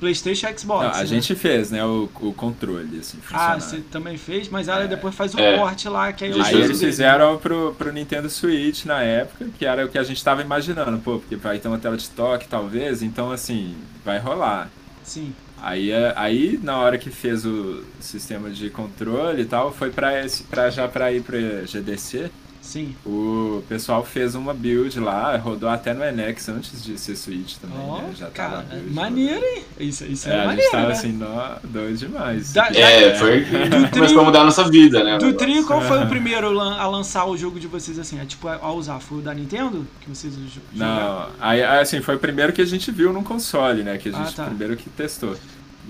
PlayStation 0.00 0.48
e 0.48 0.58
Xbox. 0.58 0.84
Não, 0.84 0.94
a 0.94 0.98
né? 0.98 1.06
gente 1.06 1.34
fez, 1.34 1.70
né, 1.70 1.84
o, 1.84 2.08
o 2.20 2.32
controle, 2.32 2.98
assim, 3.00 3.18
Ah, 3.32 3.58
você 3.58 3.78
também 3.90 4.16
fez, 4.16 4.48
mas 4.48 4.68
ela 4.68 4.86
depois 4.86 5.14
faz 5.14 5.34
o 5.34 5.38
É. 5.40 5.56
porte 5.56 5.88
lá, 5.88 6.12
que 6.12 6.24
aí, 6.24 6.32
Aí 6.32 6.38
eles 6.54 6.78
dele. 6.80 6.90
fizeram 6.92 7.36
pro, 7.38 7.74
pro 7.76 7.92
Nintendo 7.92 8.28
Switch 8.28 8.84
na 8.84 9.02
época, 9.02 9.46
que 9.58 9.64
era 9.66 9.84
o 9.84 9.88
que 9.88 9.98
a 9.98 10.02
gente 10.02 10.22
tava 10.22 10.42
imaginando, 10.42 10.98
pô, 10.98 11.18
porque 11.18 11.36
vai 11.36 11.58
ter 11.58 11.68
uma 11.68 11.78
tela 11.78 11.96
de 11.96 12.08
toque, 12.10 12.48
talvez, 12.48 13.02
então 13.02 13.30
assim, 13.30 13.74
vai 14.04 14.18
rolar. 14.18 14.68
Sim. 15.02 15.32
Aí, 15.60 15.90
é- 15.90 16.12
aí 16.16 16.58
na 16.62 16.78
hora 16.78 16.96
que 16.98 17.10
fez 17.10 17.44
o 17.44 17.82
sistema 18.00 18.48
de 18.50 18.70
controle 18.70 19.42
e 19.42 19.44
tal, 19.44 19.72
foi 19.72 19.90
pra, 19.90 20.24
esse, 20.24 20.44
pra 20.44 20.70
já 20.70 20.86
pra 20.86 21.10
ir 21.12 21.22
pra 21.22 21.36
GDC, 21.66 22.30
Sim. 22.60 22.94
o 23.06 23.62
pessoal 23.68 24.04
fez 24.04 24.34
uma 24.34 24.52
build 24.52 25.00
lá, 25.00 25.36
rodou 25.38 25.68
até 25.70 25.94
no 25.94 26.04
Enex 26.04 26.48
antes 26.50 26.84
de 26.84 26.98
ser 26.98 27.16
Switch 27.16 27.56
também, 27.56 27.78
Ó, 27.80 27.98
né? 27.98 28.10
Já 28.14 28.26
tava 28.26 28.32
cara, 28.32 28.58
a 28.58 28.62
build. 28.74 28.90
maneiro, 28.94 29.42
hein? 29.44 29.64
Isso, 29.80 30.04
isso 30.04 30.28
é, 30.28 30.32
É, 30.32 30.34
a 30.42 30.46
maneiro, 30.46 30.62
gente 30.62 30.70
tava 30.72 30.86
né? 30.88 30.92
assim, 30.92 31.12
nó, 31.12 31.56
doido 31.64 31.96
demais. 31.96 32.52
Da- 32.52 32.68
É, 32.68 33.14
foi 33.14 33.40
Do 33.40 33.90
começou 33.90 34.20
a 34.20 34.24
mudar 34.24 34.40
a 34.42 34.44
nossa 34.44 34.68
vida, 34.68 35.02
né? 35.02 35.16
Do 35.18 35.32
trio, 35.32 35.66
qual 35.66 35.80
foi 35.80 36.02
o 36.04 36.06
primeiro 36.08 36.50
lan- 36.52 36.76
a 36.76 36.86
lançar 36.86 37.24
o 37.26 37.36
jogo 37.36 37.58
de 37.58 37.66
vocês 37.66 37.98
assim? 37.98 38.20
É, 38.20 38.24
tipo, 38.26 38.46
a 38.48 38.56
a 38.56 38.72
usar? 38.72 38.98
Foi 39.00 39.18
o 39.18 39.22
da 39.22 39.32
Nintendo? 39.32 39.86
Que 40.00 40.08
vocês 40.10 40.34
jo- 40.34 40.60
jogaram? 40.74 41.20
Não, 41.20 41.28
aí 41.40 41.62
assim, 41.62 42.00
foi 42.02 42.16
o 42.16 42.18
primeiro 42.18 42.52
que 42.52 42.60
a 42.60 42.66
gente 42.66 42.90
viu 42.90 43.12
num 43.12 43.22
console, 43.24 43.82
né? 43.82 43.96
Que 43.98 44.10
a 44.10 44.16
Ah, 44.18 44.24
gente 44.24 44.34
tá. 44.36 44.44
primeiro 44.44 44.76
que 44.76 44.90
testou. 44.90 45.36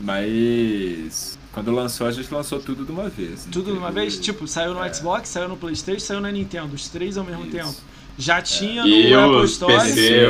Mas 0.00 1.37
quando 1.52 1.70
lançou, 1.72 2.06
a 2.06 2.10
gente 2.10 2.32
lançou 2.32 2.60
tudo 2.60 2.84
de 2.84 2.92
uma 2.92 3.08
vez. 3.08 3.44
não 3.46 3.52
Tudo 3.52 3.72
de 3.72 3.78
uma 3.78 3.90
vez? 3.90 4.18
Tipo, 4.18 4.46
saiu 4.46 4.74
no 4.74 4.82
É. 4.84 4.92
Xbox, 4.92 5.28
saiu 5.28 5.48
no 5.48 5.56
Playstation, 5.56 6.00
saiu 6.00 6.20
na 6.20 6.30
Nintendo. 6.30 6.74
Os 6.74 6.88
três 6.88 7.16
ao 7.18 7.24
mesmo 7.24 7.42
Isso. 7.46 7.50
tempo. 7.56 7.74
Já 8.20 8.42
tinha 8.42 8.82
no 8.82 8.88
E 8.88 9.14
Apple 9.14 9.44
Store. 9.44 9.74
PC, 9.74 10.26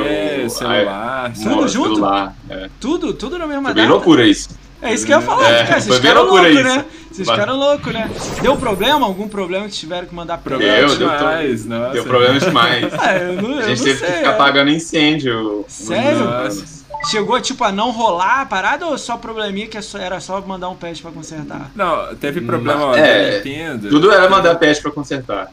o- 0.46 0.50
celular, 0.50 1.32
Tudo 1.32 1.68
junto? 1.68 1.94
celular, 1.94 2.36
é. 2.50 2.68
Tudo, 2.78 3.14
tudo 3.14 3.38
na 3.38 3.46
mesma 3.46 3.64
Foi 3.64 3.74
bem 3.74 3.84
data. 3.84 3.94
loucura 3.94 4.26
isso. 4.26 4.50
É 4.80 4.92
isso 4.94 5.04
que 5.06 5.12
eu 5.12 5.16
ia 5.18 5.22
falar, 5.24 5.50
É, 5.50 5.64
cara. 5.64 5.80
Vocês 5.80 5.96
ficaram 5.96 6.24
loucos, 6.24 6.50
isso. 6.50 6.62
né? 6.62 6.84
Vocês 7.10 7.28
ficaram 7.30 7.56
loucos, 7.56 7.92
né? 7.92 8.10
Deu 8.42 8.56
problema? 8.56 9.06
Algum 9.06 9.26
problema 9.26 9.66
que 9.66 9.72
tiveram 9.72 10.06
que 10.06 10.14
mandar 10.14 10.38
pra 10.38 10.50
Problema 10.56 10.76
Deu, 10.76 10.96
deu 10.98 11.08
demais, 11.08 11.66
nossa. 11.66 11.92
Deu 11.94 12.04
problema 12.04 12.38
demais. 12.38 12.94
Ah, 12.96 13.14
eu 13.18 13.42
não, 13.42 13.50
eu 13.52 13.58
A 13.58 13.60
não 13.62 13.68
gente 13.68 13.82
teve 13.82 13.98
sei. 13.98 14.06
que 14.08 14.16
ficar 14.18 14.30
é. 14.30 14.34
apagando 14.34 14.70
incêndio. 14.70 15.64
Sério? 15.66 16.24
Nossa. 16.24 16.77
Chegou, 17.06 17.40
tipo, 17.40 17.64
a 17.64 17.72
não 17.72 17.90
rolar 17.90 18.42
a 18.42 18.46
parada 18.46 18.86
ou 18.86 18.98
só 18.98 19.16
probleminha 19.16 19.66
que 19.66 19.78
é 19.78 19.80
era 19.98 20.20
só 20.20 20.40
mandar 20.40 20.68
um 20.68 20.76
patch 20.76 21.00
pra 21.00 21.10
consertar? 21.10 21.70
Não, 21.74 22.14
teve 22.16 22.40
problema 22.40 22.86
ó, 22.86 22.94
É, 22.96 23.30
da 23.30 23.36
Nintendo. 23.36 23.88
Tudo 23.88 24.10
era 24.10 24.28
mandar 24.28 24.56
patch 24.56 24.82
pra 24.82 24.90
consertar. 24.90 25.50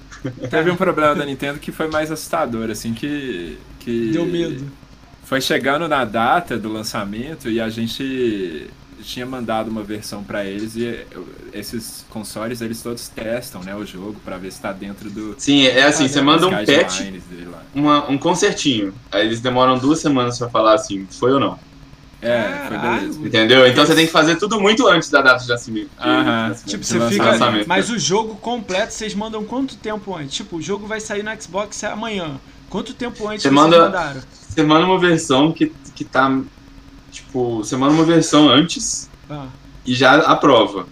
Teve 0.50 0.72
um 0.72 0.76
problema 0.76 1.16
da 1.16 1.26
Nintendo 1.26 1.60
que 1.60 1.72
foi 1.72 1.88
mais 1.88 2.12
assustador, 2.12 2.70
assim, 2.70 2.94
que. 2.94 3.58
que 3.80 4.12
Deu 4.12 4.26
medo. 4.26 4.66
Foi 5.24 5.42
chegando 5.42 5.88
na 5.88 6.06
data 6.06 6.58
do 6.58 6.72
lançamento 6.72 7.50
e 7.50 7.60
a 7.60 7.70
gente 7.70 8.70
tinha 9.06 9.26
mandado 9.26 9.70
uma 9.70 9.84
versão 9.84 10.24
pra 10.24 10.44
eles 10.46 10.76
e 10.76 11.06
esses 11.54 12.06
consoles 12.10 12.62
eles 12.62 12.82
todos 12.82 13.08
testam, 13.08 13.62
né, 13.64 13.76
o 13.76 13.86
jogo 13.86 14.16
pra 14.26 14.38
ver 14.38 14.52
se 14.52 14.60
tá 14.62 14.72
dentro 14.72 15.10
do 15.10 15.36
Sim, 15.38 15.66
é 15.68 15.84
assim, 15.84 16.08
você 16.08 16.22
manda 16.22 16.48
um 16.48 16.52
patch, 16.52 16.68
guidelines 17.00 17.24
dele 17.26 17.48
lá. 17.52 17.64
uma- 17.74 18.10
um 18.10 18.18
concertinho. 18.18 18.94
Aí 19.12 19.26
eles 19.26 19.40
demoram 19.40 19.78
duas 19.78 20.00
semanas 20.00 20.38
pra 20.38 20.50
falar 20.50 20.74
assim, 20.74 21.08
foi 21.20 21.32
ou 21.32 21.40
não. 21.40 21.58
É, 22.22 22.66
foi 22.68 22.78
beleza. 22.78 23.20
Entendeu? 23.28 23.68
Então 23.68 23.86
você 23.86 23.94
tem 23.94 24.06
que 24.08 24.12
fazer 24.12 24.36
tudo 24.38 24.60
muito 24.60 24.88
antes 24.88 25.10
da 25.12 25.22
data 25.22 25.44
de 25.44 25.50
nascimento. 25.50 25.90
de 25.90 26.08
Aham. 26.10 26.50
nascimento, 26.50 26.70
Tipo, 26.72 26.84
você 26.84 26.94
lançamento. 26.98 27.14
fica. 27.14 27.32
lançamento. 27.32 27.68
Mas 27.68 27.90
o 27.92 28.00
jogo 28.00 28.36
completo 28.38 28.94
vocês 28.94 29.14
mandam 29.14 29.44
quanto 29.44 29.76
tempo 29.76 30.16
antes? 30.16 30.34
Tipo, 30.36 30.58
o 30.58 30.62
jogo 30.62 30.88
vai 30.88 31.00
sair 31.00 31.22
no 31.24 31.40
Xbox 31.40 31.84
amanhã. 31.84 32.40
Quanto 32.70 32.94
tempo 32.96 33.28
antes 33.28 33.44
Você 33.44 33.50
vocês 33.50 33.54
manda- 33.54 33.80
mandaram? 33.86 34.22
Você 34.50 34.64
manda 34.64 34.86
uma 34.86 34.98
versão 34.98 35.52
que, 35.52 35.72
que 35.94 36.04
tá. 36.04 36.32
Tipo, 37.16 37.58
você 37.64 37.76
manda 37.78 37.94
uma 37.94 38.04
versão 38.04 38.50
antes 38.50 39.10
Ah, 39.30 39.48
e 39.86 39.94
já 39.96 40.16
aprova. 40.18 40.86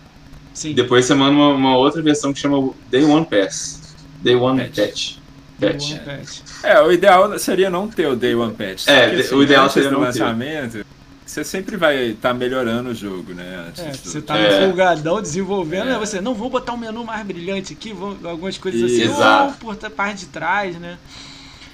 sim. 0.53 0.73
Depois 0.73 1.05
você 1.05 1.13
manda 1.13 1.31
uma, 1.31 1.49
uma 1.49 1.77
outra 1.77 2.01
versão 2.01 2.31
que 2.33 2.39
chama 2.39 2.71
Day 2.89 3.03
One 3.03 3.25
Pass. 3.25 3.93
Day 4.21 4.35
One 4.35 4.61
Patch. 4.63 4.75
Patch. 4.75 5.17
Patch. 5.59 5.91
One 5.91 5.99
patch. 5.99 6.39
É, 6.63 6.79
o 6.81 6.91
ideal 6.91 7.37
seria 7.37 7.69
não 7.69 7.87
ter 7.89 8.07
o 8.07 8.15
Day 8.15 8.33
One 8.35 8.53
Patch. 8.53 8.87
É, 8.87 9.09
que, 9.09 9.21
assim, 9.21 9.35
o 9.35 9.43
ideal 9.43 9.69
seria 9.69 9.89
do 9.89 9.93
não 9.95 9.99
ter. 10.01 10.05
lançamento, 10.21 10.85
você 11.25 11.43
sempre 11.43 11.75
vai 11.75 12.11
estar 12.11 12.33
melhorando 12.33 12.89
o 12.91 12.95
jogo, 12.95 13.33
né? 13.33 13.65
Antes 13.67 13.83
É, 13.83 13.89
de 13.89 13.97
você 13.97 14.21
tá 14.21 14.37
É. 14.37 14.63
empolgadão 14.63 15.21
desenvolvendo, 15.21 15.89
É. 15.89 15.93
aí 15.93 15.99
você, 15.99 16.21
não, 16.21 16.33
vou 16.33 16.49
botar 16.49 16.73
um 16.73 16.77
menu 16.77 17.03
mais 17.03 17.25
brilhante 17.25 17.73
aqui, 17.73 17.91
vou, 17.91 18.15
algumas 18.23 18.57
coisas 18.57 18.83
assim, 18.83 19.01
Exato. 19.03 19.65
ou 19.65 19.73
por 19.75 19.89
parte 19.91 20.19
de 20.19 20.25
trás, 20.27 20.77
né? 20.77 20.97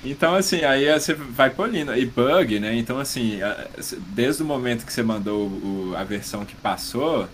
Então, 0.03 0.33
assim, 0.35 0.63
aí 0.63 0.91
você 0.97 1.13
vai 1.13 1.49
polindo. 1.49 1.93
E 1.95 2.05
bug, 2.05 2.59
né? 2.59 2.73
Então, 2.75 2.99
assim, 2.99 3.39
desde 4.13 4.41
o 4.41 4.45
momento 4.45 4.85
que 4.85 4.93
você 4.93 5.03
mandou 5.03 5.47
o- 5.47 5.93
a 5.97 6.03
versão 6.05 6.45
que 6.45 6.55
passou, 6.55 7.27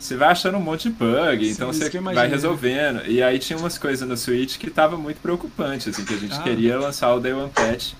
você 0.00 0.16
vai 0.16 0.30
achando 0.30 0.58
um 0.58 0.60
monte 0.60 0.88
de 0.88 0.90
bug, 0.90 1.44
Sim, 1.44 1.52
então 1.52 1.72
você 1.72 1.88
vai 1.88 2.00
imaginei. 2.00 2.28
resolvendo. 2.28 3.02
E 3.06 3.22
aí 3.22 3.38
tinha 3.38 3.56
umas 3.58 3.78
coisas 3.78 4.06
no 4.08 4.16
Switch 4.16 4.58
que 4.58 4.68
tava 4.68 4.96
muito 4.96 5.18
preocupante, 5.20 5.90
assim, 5.90 6.04
que 6.04 6.14
a 6.14 6.18
gente 6.18 6.34
Ah. 6.34 6.42
queria 6.42 6.76
lançar 6.78 7.14
o 7.14 7.20
Day 7.20 7.32
One 7.32 7.50
Patch 7.50 7.92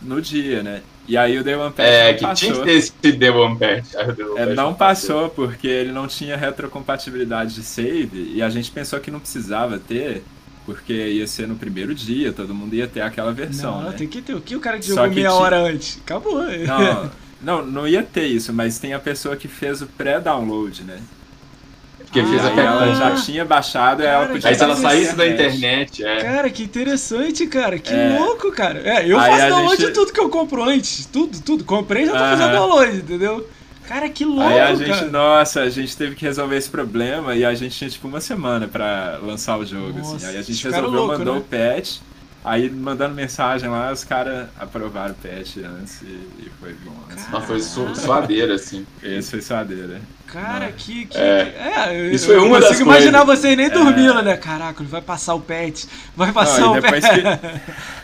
no 0.00 0.22
dia, 0.22 0.62
né? 0.62 0.82
E 1.08 1.16
aí 1.16 1.36
o 1.36 1.42
Day 1.42 1.56
One 1.56 1.72
Patch 1.72 1.86
É, 1.88 2.08
não 2.12 2.14
que 2.18 2.20
passou. 2.22 2.34
tinha 2.36 2.52
que 2.54 2.64
ter 2.64 2.72
esse 2.76 2.92
The 2.92 3.30
One 3.32 3.58
Patch. 3.58 3.94
O 3.94 4.14
The 4.14 4.22
One 4.24 4.38
É, 4.38 4.46
Patch 4.46 4.56
não 4.56 4.74
passou 4.74 5.28
porque 5.28 5.66
ele 5.66 5.90
não 5.90 6.06
tinha 6.06 6.36
retrocompatibilidade 6.36 7.52
de 7.56 7.64
save 7.64 8.32
e 8.32 8.40
a 8.40 8.48
gente 8.48 8.70
pensou 8.70 9.00
que 9.00 9.10
não 9.10 9.18
precisava 9.18 9.76
ter, 9.76 10.22
porque 10.66 10.92
ia 10.92 11.26
ser 11.26 11.48
no 11.48 11.56
primeiro 11.56 11.94
dia, 11.94 12.32
todo 12.32 12.54
mundo 12.54 12.74
ia 12.74 12.86
ter 12.86 13.00
aquela 13.00 13.32
versão, 13.32 13.82
Não, 13.82 13.90
né? 13.90 13.94
tem 13.96 14.06
que 14.06 14.20
ter. 14.22 14.34
O 14.34 14.40
que 14.40 14.54
o 14.56 14.60
cara 14.60 14.78
que 14.78 14.86
jogou 14.86 15.04
que 15.08 15.14
meia 15.16 15.28
tinha- 15.28 15.40
hora 15.40 15.58
antes? 15.58 15.98
Acabou. 16.04 16.40
Não, 16.42 17.10
não, 17.42 17.66
não 17.66 17.88
ia 17.88 18.02
ter 18.02 18.26
isso, 18.26 18.52
mas 18.52 18.78
tem 18.78 18.92
a 18.94 18.98
pessoa 18.98 19.36
que 19.36 19.48
fez 19.48 19.80
o 19.82 19.86
pré-download, 19.86 20.82
né? 20.84 20.98
Porque 21.98 22.24
fez 22.24 22.44
Ah, 22.44 22.48
a 22.48 22.50
Aí 22.50 22.58
ela 22.58 22.94
já 22.96 23.14
tinha 23.22 23.44
baixado 23.44 24.02
ela 24.02 24.22
Cara, 24.22 24.32
podia 24.32 24.48
Aí 24.50 24.54
se 24.56 24.62
ela 24.64 24.74
saísse 24.74 25.14
da 25.14 25.28
internet. 25.28 26.04
é. 26.04 26.20
Cara, 26.20 26.50
que 26.50 26.64
interessante, 26.64 27.46
cara. 27.46 27.78
Que 27.78 27.94
É. 27.94 28.18
louco, 28.18 28.50
cara. 28.50 28.80
É, 28.80 29.08
eu 29.08 29.16
Aí 29.16 29.30
faço 29.30 29.42
a 29.44 29.48
download 29.48 29.76
gente- 29.80 29.86
de 29.88 29.94
tudo 29.94 30.12
que 30.12 30.18
eu 30.18 30.28
compro 30.28 30.64
antes. 30.64 31.06
Tudo, 31.06 31.40
tudo. 31.40 31.62
Comprei 31.62 32.02
e 32.02 32.06
já 32.06 32.12
tô 32.12 32.18
fazendo 32.18 32.50
download, 32.52 32.96
entendeu? 32.96 33.48
Cara, 33.86 34.08
que 34.08 34.24
louco, 34.24 34.42
Aí 34.42 34.60
a 34.60 34.74
gente, 34.74 34.88
cara. 34.88 35.10
nossa, 35.10 35.62
a 35.62 35.70
gente 35.70 35.96
teve 35.96 36.14
que 36.14 36.24
resolver 36.24 36.56
esse 36.56 36.70
problema 36.70 37.34
e 37.34 37.44
a 37.44 37.54
gente 37.54 37.76
tinha 37.76 37.90
tipo 37.90 38.06
uma 38.06 38.20
semana 38.20 38.68
pra 38.68 39.18
lançar 39.22 39.58
o 39.58 39.66
jogo, 39.66 39.98
Nossa, 39.98 40.16
assim. 40.16 40.26
Aí 40.26 40.36
a 40.36 40.42
gente 40.42 40.56
ficaram 40.56 40.76
resolveu, 40.84 41.00
louco, 41.00 41.18
mandou 41.18 41.34
né? 41.34 41.40
o 41.40 41.42
patch, 41.42 41.98
aí 42.44 42.70
mandando 42.70 43.14
mensagem 43.14 43.68
lá, 43.68 43.90
os 43.92 44.04
caras 44.04 44.48
aprovaram 44.58 45.12
o 45.12 45.14
patch 45.16 45.56
antes 45.58 46.02
e, 46.02 46.06
e 46.06 46.52
foi 46.60 46.72
bom. 46.84 46.94
assim. 47.12 47.26
Mas 47.32 47.44
foi 47.44 47.60
su 47.60 47.94
suadeira, 47.96 48.54
assim. 48.54 48.86
Esse 49.02 49.30
foi 49.32 49.42
suadeira. 49.42 50.00
Cara, 50.32 50.70
que. 50.70 51.06
que 51.06 51.18
É. 51.18 51.86
é, 51.88 52.00
eu, 52.00 52.12
Isso 52.12 52.26
foi 52.26 52.36
eu 52.36 52.44
uma 52.46 52.58
imaginar 52.58 53.24
vocês 53.24 53.56
nem 53.56 53.68
dormindo, 53.68 54.22
né? 54.22 54.36
Caraca, 54.36 54.80
ele 54.80 54.88
vai 54.88 55.02
passar 55.02 55.34
o 55.34 55.40
pet. 55.40 55.88
Vai 56.14 56.32
passar 56.32 56.60
Não, 56.60 56.74
o 56.74 56.78
e 56.78 56.80
depois 56.80 57.04
pet. 57.04 57.22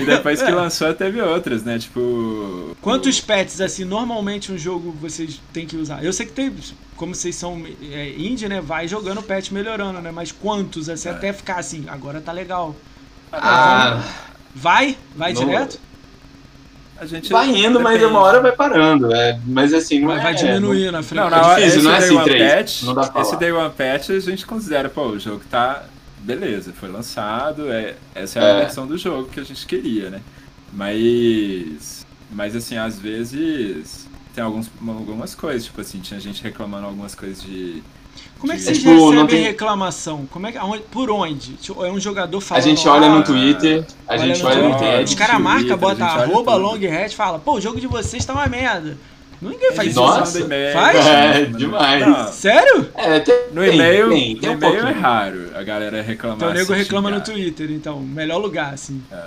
E 0.00 0.04
depois 0.06 0.40
que 0.42 0.50
lançou 0.50 0.94
teve 0.94 1.20
outras, 1.20 1.62
né? 1.64 1.78
Tipo. 1.78 2.76
Quantos 2.80 3.20
pets, 3.20 3.60
assim, 3.60 3.84
normalmente 3.84 4.52
um 4.52 4.58
jogo 4.58 4.92
vocês 5.00 5.40
têm 5.52 5.66
que 5.66 5.76
usar? 5.76 6.04
Eu 6.04 6.12
sei 6.12 6.26
que 6.26 6.32
tem, 6.32 6.54
como 6.96 7.14
vocês 7.14 7.34
são 7.34 7.62
é, 7.90 8.10
indie, 8.16 8.48
né? 8.48 8.60
Vai 8.60 8.86
jogando 8.86 9.22
pet 9.22 9.52
melhorando, 9.52 10.00
né? 10.00 10.10
Mas 10.12 10.30
quantos, 10.30 10.88
assim, 10.88 11.08
É. 11.08 11.12
até 11.12 11.32
ficar 11.32 11.56
assim, 11.56 11.84
agora 11.88 12.20
tá 12.20 12.30
legal. 12.32 12.74
Ah, 13.32 14.02
Vai? 14.54 14.96
Vai 15.14 15.32
No- 15.32 15.40
direto? 15.40 15.78
A 16.98 17.04
gente 17.04 17.30
vai 17.30 17.46
indo, 17.50 17.78
mas 17.78 17.94
depende. 17.98 18.10
uma 18.10 18.20
hora 18.22 18.40
vai 18.40 18.52
parando. 18.52 19.14
É, 19.14 19.38
mas 19.46 19.74
assim, 19.74 20.00
não 20.00 20.08
Vai, 20.08 20.18
é. 20.18 20.22
vai 20.22 20.34
diminuindo 20.34 20.88
a 20.88 20.92
Não, 20.92 21.02
frequência. 21.02 21.30
na 21.30 21.46
hora, 21.46 21.56
difícil, 21.60 21.78
esse 21.80 21.86
não 21.86 21.94
é 21.94 21.98
assim, 21.98 22.18
três. 22.22 22.52
Patch, 22.54 22.82
Não 22.84 22.94
dá 22.94 23.02
pra 23.08 23.20
esse 23.20 23.30
falar. 23.32 23.40
Day 23.40 23.52
One 23.52 23.70
Patch 23.76 24.10
a 24.10 24.18
gente 24.20 24.46
considera, 24.46 24.88
pô, 24.88 25.08
o 25.08 25.18
jogo 25.18 25.42
tá 25.50 25.82
beleza, 26.26 26.72
foi 26.72 26.88
lançado, 26.90 27.70
é, 27.70 27.94
essa 28.14 28.40
é 28.40 28.42
a 28.42 28.46
É. 28.56 28.60
versão 28.62 28.86
do 28.86 28.98
jogo 28.98 29.28
que 29.28 29.38
a 29.40 29.44
gente 29.44 29.64
queria, 29.66 30.10
né? 30.10 30.20
Mas, 30.72 32.06
mas 32.30 32.54
assim, 32.56 32.76
às 32.76 32.98
vezes 32.98 34.08
tem 34.34 34.42
alguns, 34.44 34.70
algumas 34.86 35.34
coisas, 35.34 35.64
tipo 35.64 35.80
assim, 35.80 36.00
tinha 36.00 36.20
gente 36.20 36.42
reclamando 36.42 36.86
algumas 36.86 37.14
coisas 37.14 37.42
de... 37.42 37.82
Como 38.38 38.52
é 38.52 38.56
que 38.56 38.62
vocês 38.62 38.78
tipo, 38.78 38.90
recebem 39.10 39.26
tem- 39.26 39.42
reclamação? 39.44 40.26
Como 40.30 40.46
é 40.46 40.52
que, 40.52 40.58
aonde- 40.58 40.82
por 40.90 41.10
onde? 41.10 41.54
Tipo, 41.54 41.84
É 41.84 41.90
um 41.90 42.00
jogador 42.00 42.38
A 42.38 42.40
falando. 42.40 42.64
gente 42.64 42.86
olha 42.88 43.06
"Ah, 43.06 43.14
no 43.18 43.24
Twitter, 43.24 43.84
a 44.06 44.12
olha 44.14 44.26
gente 44.34 44.42
no 44.42 44.48
olha 44.48 44.62
no 44.62 44.68
Twitter, 44.76 44.88
TED. 44.98 45.04
Os 45.04 45.14
caras 45.14 45.40
marcam, 45.40 45.76
bota 45.78 46.04
a 46.04 46.22
arroba 46.22 46.54
longhead 46.56 47.12
e 47.12 47.16
fala, 47.16 47.38
pô, 47.38 47.54
o 47.54 47.60
jogo 47.60 47.80
de 47.80 47.86
vocês 47.86 48.24
tá 48.24 48.32
uma 48.34 48.46
merda. 48.46 48.96
Ninguém 49.40 49.72
faz 49.72 49.90
isso. 49.90 50.00
Nossa, 50.00 50.48
faz? 50.72 51.06
É, 51.06 51.44
demais. 51.44 52.06
Não, 52.06 52.26
Sério? 52.28 52.88
É, 52.94 53.20
tem, 53.20 53.34
no 53.52 53.62
tem, 53.62 53.74
e-mail, 53.74 54.08
tem, 54.08 54.36
tem 54.36 54.56
no 54.56 54.66
um 54.66 54.70
e-mail 54.70 54.86
é 54.86 54.92
raro 54.92 55.50
a 55.54 55.62
galera 55.62 56.00
reclamar. 56.02 56.36
Então 56.36 56.50
o 56.50 56.54
nego 56.54 56.72
reclama 56.72 57.10
no. 57.10 57.20
Twitter, 57.20 57.70
então. 57.70 58.00
Melhor 58.00 58.38
lugar, 58.38 58.72
assim. 58.72 59.02
É. 59.12 59.24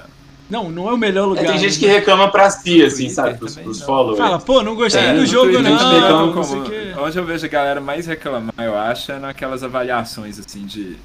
Não, 0.49 0.71
não 0.71 0.89
é 0.89 0.93
o 0.93 0.97
melhor 0.97 1.25
É, 1.25 1.27
lugar. 1.27 1.45
tem 1.45 1.59
gente 1.59 1.73
né? 1.73 1.79
que 1.79 1.87
reclama 1.87 2.31
pra 2.31 2.49
si, 2.49 2.81
assim, 2.83 2.95
Twitter 3.03 3.11
sabe? 3.13 3.37
Pros, 3.37 3.55
pros 3.55 3.81
followers. 3.83 4.17
Fala, 4.17 4.39
pô, 4.39 4.63
não 4.63 4.75
gostei 4.75 4.99
É, 5.01 5.13
do 5.13 5.23
jogo, 5.25 5.51
Twitter 5.51 5.63
não. 5.71 6.27
não 6.27 6.33
como-. 6.33 6.63
Onde 7.05 7.17
eu 7.17 7.23
vejo 7.25 7.45
a 7.45 7.49
galera 7.49 7.79
mais 7.79 8.07
reclamar, 8.07 8.51
eu 8.57 8.75
acho, 8.75 9.11
é 9.11 9.19
naquelas 9.19 9.63
avaliações 9.63 10.39
assim 10.39 10.65
de 10.65 10.97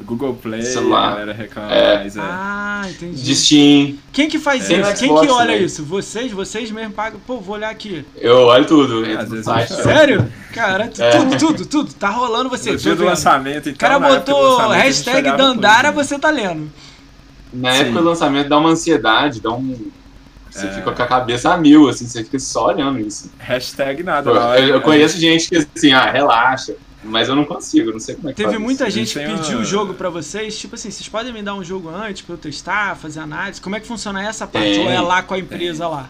Google 0.00 0.34
Play, 0.34 0.62
Celular. 0.62 1.06
a 1.06 1.10
galera 1.10 1.32
reclama 1.32 1.72
É. 1.72 1.96
mais. 1.98 2.16
É. 2.16 2.20
Ah, 2.22 2.82
entendi. 2.88 3.22
De 3.22 3.36
Steam, 3.36 3.98
Quem 4.12 4.28
que 4.28 4.38
faz 4.38 4.66
Tem 4.66 4.80
isso? 4.80 4.94
Quem 4.96 5.08
Xbox 5.08 5.26
que 5.26 5.32
olha 5.32 5.46
também. 5.52 5.64
isso? 5.64 5.84
Vocês? 5.84 6.32
Vocês 6.32 6.70
mesmo 6.70 6.92
pagam? 6.92 7.20
Pô, 7.26 7.38
vou 7.38 7.54
olhar 7.56 7.70
aqui. 7.70 8.04
eu 8.16 8.38
olho 8.46 8.64
tudo. 8.66 9.02
Às 9.04 9.08
entro 9.08 9.22
no 9.24 9.30
vezes 9.30 9.44
site. 9.44 9.72
Sério? 9.74 10.32
Cara, 10.52 10.88
tu- 10.88 11.02
É. 11.02 11.10
tudo, 11.10 11.38
tudo, 11.38 11.66
tudo. 11.66 11.92
Tá 11.94 12.08
rolando 12.10 12.48
você. 12.48 12.72
no 12.72 12.76
dia 12.78 12.92
do 12.94 12.98
vendo. 12.98 13.08
lançamento, 13.08 13.68
então. 13.68 13.72
O 13.74 13.76
cara 13.78 13.98
do 13.98 14.06
botou 14.08 14.42
lançamento, 14.42 14.82
hashtag 14.82 15.30
Dandara, 15.36 15.88
tudo, 15.88 15.96
né? 15.98 16.04
você 16.04 16.18
tá 16.18 16.30
lendo. 16.30 16.72
Na 17.52 17.72
Sim. 17.72 17.78
época 17.82 17.98
do 18.00 18.08
lançamento 18.08 18.48
dá 18.48 18.58
uma 18.58 18.70
ansiedade, 18.70 19.40
dá 19.40 19.50
um. 19.52 19.78
Você 20.50 20.66
É. 20.66 20.70
fica 20.70 20.90
com 20.92 21.02
a 21.02 21.06
cabeça 21.06 21.52
a 21.52 21.56
mil, 21.56 21.88
assim, 21.88 22.06
você 22.06 22.24
fica 22.24 22.38
só 22.38 22.66
olhando 22.68 22.98
isso. 22.98 23.30
Hashtag 23.38 24.02
nada. 24.02 24.30
Hora- 24.30 24.60
eu- 24.60 24.68
eu 24.74 24.80
conheço 24.82 25.18
gente 25.18 25.48
que 25.48 25.56
assim, 25.56 25.92
ah, 25.92 26.10
relaxa. 26.10 26.74
Mas 27.04 27.28
eu 27.28 27.34
não 27.34 27.44
consigo, 27.44 27.90
não 27.90 27.98
sei 27.98 28.14
como 28.14 28.28
é 28.28 28.32
que 28.32 28.36
Teve 28.36 28.50
faz 28.50 28.62
muita 28.62 28.86
isso. 28.88 28.96
gente 28.98 29.12
que 29.18 29.24
tem 29.24 29.36
pediu 29.36 29.58
o 29.58 29.64
jogo 29.64 29.94
pra 29.94 30.08
vocês. 30.08 30.56
Tipo 30.58 30.76
assim, 30.76 30.90
vocês 30.90 31.08
podem 31.08 31.32
me 31.32 31.42
dar 31.42 31.54
um 31.54 31.64
jogo 31.64 31.88
antes 31.88 32.22
pra 32.22 32.34
eu 32.34 32.38
testar, 32.38 32.96
fazer 32.96 33.20
análise? 33.20 33.60
Como 33.60 33.74
é 33.74 33.80
que 33.80 33.86
funciona 33.86 34.22
essa 34.22 34.46
parte? 34.46 34.68
Tem. 34.70 34.80
Ou 34.80 34.90
é 34.90 35.00
lá 35.00 35.22
com 35.22 35.34
a 35.34 35.38
empresa 35.38 35.88
lá? 35.88 36.08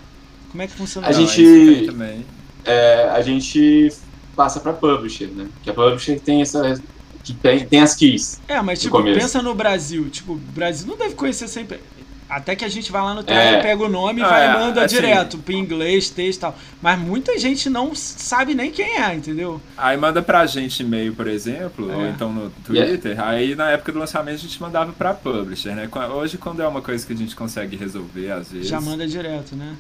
Como 0.51 0.63
é 0.63 0.67
que 0.67 0.75
funciona 0.75 1.07
A? 1.09 1.11
Não, 1.13 1.27
gente- 1.27 1.87
tem. 1.97 2.27
É, 2.65 3.09
a 3.11 3.23
gente 3.23 3.91
passa 4.37 4.61
pra 4.61 4.73
publisher, 4.73 5.29
né? 5.29 5.49
Que 5.63 5.71
a 5.71 5.75
publisher 5.75 6.21
tem 6.21 6.43
essa. 6.43 6.81
que 7.25 7.33
tem, 7.33 7.65
tem 7.67 7.81
as 7.81 7.95
keys. 7.95 8.41
É, 8.47 8.61
mas 8.61 8.81
tipo, 8.81 9.03
pensa 9.03 9.41
no 9.41 9.55
Brasil. 9.55 10.11
Tipo, 10.11 10.33
o 10.35 10.37
Brasil 10.37 10.87
não 10.89 10.97
deve 10.97 11.15
conhecer 11.15 11.49
sempre. 11.49 11.79
Até 12.35 12.57
que 12.57 12.65
a 12.65 12.69
gente 12.69 12.91
vai 12.91 13.03
lá 13.03 13.15
no 13.15 13.23
Twitter, 13.23 13.55
É. 13.55 13.61
pega 13.63 13.85
o 13.85 13.89
nome 13.89 14.21
e 14.21 14.25
vai 14.25 14.47
e 14.47 14.51
é, 14.51 14.53
manda 14.59 14.85
assim- 14.85 14.97
direto, 14.97 15.37
pro 15.39 15.53
inglês, 15.53 16.09
texto 16.09 16.39
e 16.39 16.41
tal. 16.41 16.59
Mas 16.81 16.99
muita 16.99 17.39
gente 17.39 17.69
não 17.69 17.95
sabe 17.95 18.55
nem 18.55 18.71
quem 18.71 18.97
é, 19.03 19.15
entendeu? 19.15 19.61
Aí 19.77 19.97
manda 19.97 20.23
pra 20.23 20.47
gente 20.47 20.83
e-mail, 20.83 21.15
por 21.15 21.27
exemplo, 21.27 21.91
É. 21.91 21.95
ou 21.95 22.07
então 22.09 22.33
no 22.33 22.51
Twitter. 22.65 23.21
Aí 23.23 23.55
na 23.55 23.71
época 23.71 23.93
do 23.93 23.99
lançamento 23.99 24.37
a 24.37 24.39
gente 24.39 24.61
mandava 24.63 24.93
pra 24.93 25.13
publisher, 25.13 25.75
né? 25.75 25.89
Hoje, 26.15 26.39
quando 26.39 26.63
é 26.63 26.67
uma 26.67 26.81
coisa 26.81 27.07
que 27.07 27.13
a 27.13 27.17
gente 27.17 27.37
consegue 27.37 27.77
resolver, 27.77 28.31
às 28.33 28.51
vezes. 28.51 28.69
Já 28.69 28.81
manda 28.81 29.07
direto, 29.07 29.55
né? 29.55 29.75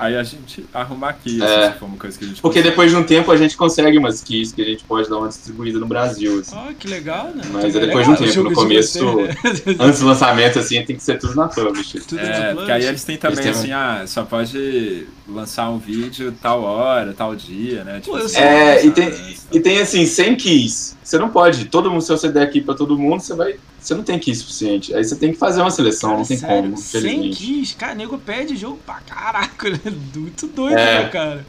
Aí 0.00 0.16
a 0.16 0.22
gente 0.22 0.64
arruma 0.72 1.10
aqui, 1.10 1.42
É. 1.42 1.44
assim, 1.44 1.72
se 1.74 1.78
for 1.78 1.84
uma 1.84 1.96
coisa 1.98 2.18
que 2.18 2.24
a 2.24 2.28
gente 2.28 2.40
Porque 2.40 2.58
consegue. 2.60 2.70
depois 2.70 2.90
de 2.90 2.96
um 2.96 3.02
tempo 3.04 3.30
a 3.30 3.36
gente 3.36 3.54
consegue 3.54 3.98
umas 3.98 4.22
keys 4.22 4.50
que 4.50 4.62
a 4.62 4.64
gente 4.64 4.82
pode 4.84 5.10
dar 5.10 5.18
uma 5.18 5.28
distribuída 5.28 5.78
no 5.78 5.84
Brasil. 5.86 6.40
Assim. 6.40 6.56
Ó, 6.56 6.72
que 6.72 6.88
legal, 6.88 7.26
né? 7.34 7.42
Mas 7.52 7.76
é 7.76 7.80
depois 7.80 8.06
de 8.06 8.10
um 8.10 8.14
legal, 8.14 8.28
tempo, 8.32 8.48
no 8.48 8.52
começo, 8.54 8.98
vocês, 8.98 9.66
né? 9.66 9.76
Antes 9.78 10.00
do 10.00 10.06
lançamento, 10.06 10.58
assim, 10.58 10.82
tem 10.84 10.96
que 10.96 11.02
ser 11.02 11.18
tudo 11.18 11.34
na 11.34 11.48
publisher. 11.48 12.00
Tudo 12.02 12.18
É, 12.18 12.54
porque 12.54 12.72
aí 12.72 12.84
eles 12.86 13.04
têm 13.04 13.18
também 13.18 13.44
Eles 13.44 13.60
têm 13.60 13.72
assim, 13.72 13.72
ah, 13.72 14.06
só 14.06 14.24
pode 14.24 15.06
lançar 15.28 15.68
um 15.68 15.78
vídeo 15.78 16.34
tal 16.40 16.62
hora, 16.62 17.12
tal 17.12 17.36
dia, 17.36 17.84
né? 17.84 18.00
Pô, 18.04 18.16
eu 18.18 18.24
assim. 18.24 18.38
É, 18.38 18.84
e 18.86 18.90
tem, 18.90 19.12
e 19.52 19.60
tem 19.60 19.80
assim, 19.80 20.06
100 20.06 20.36
keys. 20.36 20.96
Você 21.04 21.18
não 21.18 21.28
pode, 21.28 21.66
todo 21.66 21.90
mundo, 21.90 22.00
se 22.00 22.10
você 22.10 22.30
der 22.30 22.42
aqui 22.42 22.60
pra 22.62 22.74
todo 22.74 22.96
mundo, 22.98 23.20
você 23.20 23.34
vai. 23.34 23.56
Você 23.80 23.94
não 23.94 24.02
tem 24.04 24.18
key 24.18 24.34
suficiente. 24.34 24.94
Aí 24.94 25.02
você 25.04 25.16
tem 25.16 25.32
que 25.32 25.38
fazer 25.38 25.60
uma 25.62 25.70
seleção, 25.70 26.10
Cara, 26.10 26.20
não 26.20 26.26
tem 26.26 26.36
sério, 26.36 26.62
como, 26.64 26.76
100 26.76 27.00
infelizmente. 27.00 27.36
keys, 27.38 27.74
cara, 27.74 27.94
nego 27.94 28.18
pede 28.18 28.56
jogo 28.56 28.78
pra 28.84 28.96
caraca, 29.00 29.70
né? 29.70 29.80
Muito 30.14 30.46
doido, 30.48 30.78
É. 30.78 31.04
né, 31.04 31.08
cara? 31.08 31.46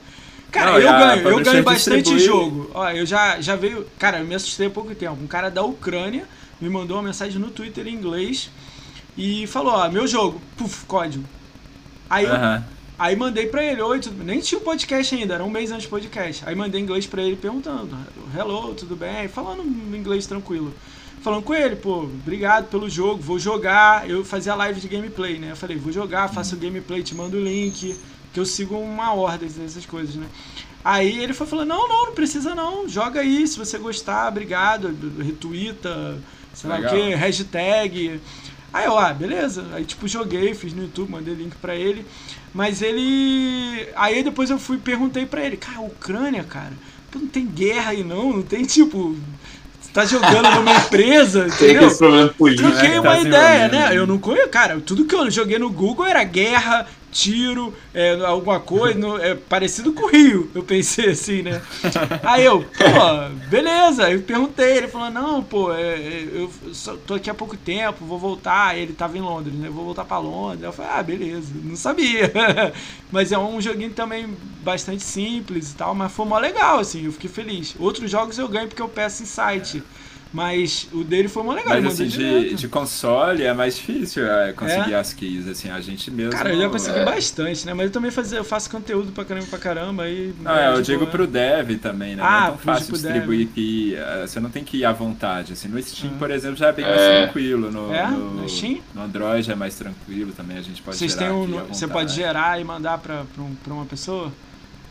Cara, 0.51 0.71
Não, 0.71 0.79
eu 0.79 0.91
ganho, 0.91 1.29
eu 1.29 1.43
ganho 1.43 1.63
bastante 1.63 2.03
distribui- 2.13 2.25
jogo. 2.25 2.71
Ó, 2.73 2.89
eu 2.91 3.05
já, 3.05 3.39
já 3.39 3.55
veio. 3.55 3.86
Cara, 3.97 4.19
eu 4.19 4.25
me 4.25 4.36
assustei 4.36 4.67
há 4.67 4.69
pouco 4.69 4.93
tempo. 4.93 5.17
Um 5.23 5.27
cara 5.27 5.49
da 5.49 5.63
Ucrânia 5.63 6.25
me 6.59 6.69
mandou 6.69 6.97
uma 6.97 7.03
mensagem 7.03 7.39
no 7.39 7.49
Twitter 7.49 7.88
em 7.88 7.93
inglês 7.93 8.49
e 9.17 9.47
falou: 9.47 9.73
Ó, 9.73 9.89
meu 9.89 10.05
jogo, 10.07 10.41
puf, 10.57 10.86
código. 10.86 11.23
Aí 12.09 12.25
eu 12.25 12.32
Aham. 12.34 12.63
Aí 12.99 13.15
mandei 13.15 13.47
pra 13.47 13.63
ele, 13.63 13.82
oi, 13.82 13.99
tudo... 13.99 14.23
nem 14.23 14.39
tinha 14.41 14.59
o 14.59 14.63
podcast 14.63 15.15
ainda, 15.15 15.34
era 15.34 15.43
um 15.43 15.49
mês 15.49 15.71
antes 15.71 15.88
do 15.88 15.89
podcast. 15.89 16.43
Aí 16.45 16.53
mandei 16.53 16.79
em 16.79 16.84
inglês 16.84 17.07
pra 17.07 17.23
ele 17.23 17.36
perguntando, 17.36 17.97
hello, 18.38 18.75
tudo 18.75 18.95
bem? 18.95 19.27
Falando 19.27 19.63
em 19.63 19.97
inglês 19.97 20.27
tranquilo. 20.27 20.71
Falando 21.22 21.43
com 21.43 21.53
ele, 21.53 21.76
pô, 21.76 22.03
obrigado 22.03 22.67
pelo 22.69 22.89
jogo, 22.89 23.22
vou 23.22 23.38
jogar. 23.38 24.09
Eu 24.09 24.26
fazia 24.26 24.55
live 24.55 24.82
de 24.82 24.88
gameplay, 24.88 25.38
né? 25.38 25.51
Eu 25.51 25.55
falei, 25.55 25.78
vou 25.78 25.91
jogar, 25.91 26.28
faço 26.30 26.55
o 26.55 26.59
gameplay, 26.59 27.03
te 27.03 27.13
mando 27.13 27.38
o 27.38 27.43
link, 27.43 27.95
que 28.34 28.39
eu 28.39 28.45
sigo 28.45 28.76
uma 28.76 29.13
ordem 29.13 29.47
dessas 29.47 29.86
coisas, 29.86 30.15
né? 30.15 30.26
Aí 30.84 31.19
ele 31.19 31.34
foi 31.34 31.45
falando, 31.45 31.67
não, 31.67 31.88
não, 31.88 32.05
não 32.07 32.13
precisa 32.13 32.55
não, 32.55 32.89
joga 32.89 33.22
aí, 33.22 33.47
se 33.47 33.57
você 33.57 33.78
gostar, 33.78 34.28
obrigado, 34.28 34.97
retuita, 35.22 36.19
sei 36.53 36.69
lá 36.69 36.80
o 36.80 36.89
que, 36.89 37.13
hashtag. 37.13 38.19
Aí 38.74 38.86
eu, 38.86 38.97
ah, 38.97 39.13
beleza. 39.13 39.67
Aí 39.74 39.86
tipo, 39.86 40.07
joguei, 40.07 40.55
fiz 40.55 40.74
no 40.74 40.84
YouTube, 40.84 41.11
mandei 41.11 41.36
link 41.36 41.55
pra 41.57 41.76
ele. 41.76 42.05
Mas 42.53 42.82
ele. 42.82 43.88
Aí 43.95 44.24
depois 44.24 44.49
eu 44.49 44.57
fui 44.57 44.78
perguntei 44.78 45.26
pra 45.26 45.45
ele, 45.45 45.57
cara, 45.57 45.82
Ucrânia, 45.82 46.43
cara, 46.43 46.74
não 47.13 47.28
tem 47.28 47.45
guerra 47.45 47.91
aí 47.91 48.03
não, 48.03 48.34
não 48.34 48.41
tem 48.41 48.63
tipo. 48.63 49.15
Tá 49.93 50.05
jogando 50.05 50.49
numa 50.55 50.71
empresa, 50.73 51.41
Tem 51.57 51.71
entendeu? 51.71 51.83
aquele 51.83 51.97
problema 51.97 52.29
político. 52.29 52.69
Troquei 52.71 52.89
né, 52.89 52.99
uma 52.99 53.11
tá 53.11 53.19
ideia, 53.19 53.67
né? 53.67 53.89
Eu 53.91 54.07
não 54.07 54.17
conheço, 54.17 54.47
cara, 54.47 54.79
tudo 54.85 55.05
que 55.05 55.13
eu 55.13 55.29
joguei 55.29 55.59
no 55.59 55.69
Google 55.69 56.05
era 56.05 56.23
guerra, 56.23 56.87
tiro, 57.12 57.74
é, 57.93 58.14
alguma 58.26 58.59
coisa, 58.59 58.97
no, 58.97 59.18
é 59.18 59.36
parecido 59.36 59.91
com 59.93 60.05
o 60.05 60.09
Rio, 60.09 60.49
eu 60.55 60.64
pensei 60.64 61.09
assim, 61.09 61.41
né? 61.41 61.62
Aí 62.24 62.45
eu, 62.45 62.62
pô, 62.62 63.49
beleza, 63.49 64.09
eu 64.09 64.22
perguntei, 64.22 64.78
ele 64.78 64.88
falou, 64.88 65.09
não, 65.09 65.43
pô, 65.43 65.74
é, 65.74 65.95
é 65.95 66.30
eu 66.32 66.49
só 66.74 66.95
tô 66.95 67.16
aqui 67.16 67.30
há 67.30 67.34
pouco 67.34 67.57
tempo, 67.57 68.05
vou 68.05 68.18
voltar, 68.18 68.78
ele 68.78 68.93
tava 68.93 69.18
em 69.18 69.22
Londres, 69.22 69.53
né? 69.53 69.70
Vou 69.70 69.86
voltar 69.86 70.05
para 70.05 70.18
Londres. 70.18 70.64
Eu 70.64 70.74
falei, 70.74 70.91
ah, 70.93 71.03
beleza, 71.03 71.53
não 71.64 71.76
sabia. 71.76 72.32
mas 73.12 73.32
é 73.32 73.38
um 73.38 73.59
joguinho 73.59 73.91
também 73.91 74.36
bastante 74.64 75.03
simples 75.03 75.72
e 75.72 75.76
tal, 75.76 75.93
mas 75.93 76.12
foi 76.12 76.26
mó 76.26 76.39
legal, 76.39 76.80
assim, 76.80 77.05
eu 77.05 77.12
fiquei 77.12 77.30
feliz. 77.30 77.76
Outros 77.80 78.09
jogos 78.09 78.38
eu 78.38 78.47
ganho 78.47 78.68
porque 78.68 78.82
eu 78.82 78.89
peço 78.89 79.24
em 79.24 79.26
site. 79.26 79.84
Mas 80.34 80.88
o 80.93 81.03
dele 81.03 81.27
foi 81.27 81.43
uma 81.43 81.53
legal. 81.53 81.82
Mas 81.82 81.93
assim, 81.93 82.07
de, 82.07 82.55
de, 82.55 82.67
console 82.69 83.43
é 83.43 83.53
mais 83.53 83.75
difícil 83.75 84.25
é, 84.25 84.53
conseguir 84.53 84.93
é? 84.93 84.95
as 84.95 85.13
keys, 85.13 85.47
assim, 85.47 85.69
a 85.69 85.82
gente 85.82 86.09
mesmo. 86.09 86.32
Cara, 86.32 86.53
eu 86.53 86.57
já 86.61 86.69
consegui 86.69 86.99
é... 86.99 87.05
bastante, 87.05 87.65
né? 87.65 87.73
Mas 87.73 87.88
eu 87.88 87.91
também 87.91 88.11
fazia, 88.11 88.38
eu 88.38 88.43
faço 88.43 88.69
conteúdo 88.69 89.11
pra 89.11 89.25
caramba 89.25 89.47
pra 89.47 89.59
caramba. 89.59 90.03
Aí, 90.03 90.34
não, 90.41 90.55
é, 90.55 90.73
eu 90.73 90.82
digo 90.82 91.05
pro 91.07 91.27
dev 91.27 91.77
também, 91.79 92.15
né? 92.15 92.23
Ah, 92.23 92.29
não 92.29 92.38
é 92.38 92.39
ah, 92.39 92.47
tão 92.47 92.57
fácil 92.59 92.93
distribuir 92.93 93.47
dev. 93.47 93.53
key. 93.53 93.95
É, 93.95 94.25
você 94.25 94.39
não 94.39 94.49
tem 94.49 94.63
que 94.63 94.77
ir 94.77 94.86
à 94.86 94.93
vontade. 94.93 95.51
Assim, 95.51 95.67
no 95.67 95.82
Steam, 95.82 96.13
ah. 96.15 96.17
por 96.17 96.32
exemplo, 96.32 96.55
já 96.55 96.67
é 96.67 96.71
bem 96.71 96.86
mais 96.86 97.01
é. 97.01 97.23
tranquilo. 97.23 97.69
No, 97.69 97.93
é? 97.93 98.07
No, 98.07 98.34
no, 98.34 98.49
Steam? 98.49 98.79
No 98.95 99.03
Android 99.03 99.51
é 99.51 99.55
mais 99.55 99.75
tranquilo 99.75 100.32
também, 100.32 100.57
a 100.57 100.61
gente 100.61 100.82
pode 100.82 100.97
Vocês 100.97 101.11
gerar. 101.13 101.34
Um, 101.34 101.65
você 101.65 101.88
pode 101.88 102.13
gerar 102.13 102.59
e 102.59 102.63
mandar 102.63 102.99
pra, 102.99 103.25
pra, 103.34 103.43
um, 103.43 103.53
pra 103.55 103.73
uma 103.73 103.86
pessoa? 103.86 104.32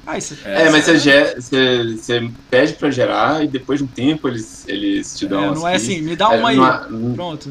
Ah, 0.06 0.18
isso 0.18 0.36
é, 0.44 0.62
é 0.62 0.70
mas 0.70 0.86
você, 0.86 1.34
você, 1.36 1.96
você, 1.96 2.30
pede 2.50 2.72
pra 2.72 2.90
gerar 2.90 3.44
e 3.44 3.48
depois 3.48 3.78
de 3.78 3.84
um 3.84 3.86
tempo 3.86 4.28
eles, 4.28 4.64
eles 4.66 5.16
te 5.16 5.26
dão. 5.26 5.52
É, 5.52 5.54
não 5.54 5.68
é 5.68 5.74
assim, 5.76 6.00
me 6.00 6.16
dá 6.16 6.30
uma 6.30 6.52
é, 6.52 6.56
aí. 6.56 7.14
Pronto. 7.14 7.50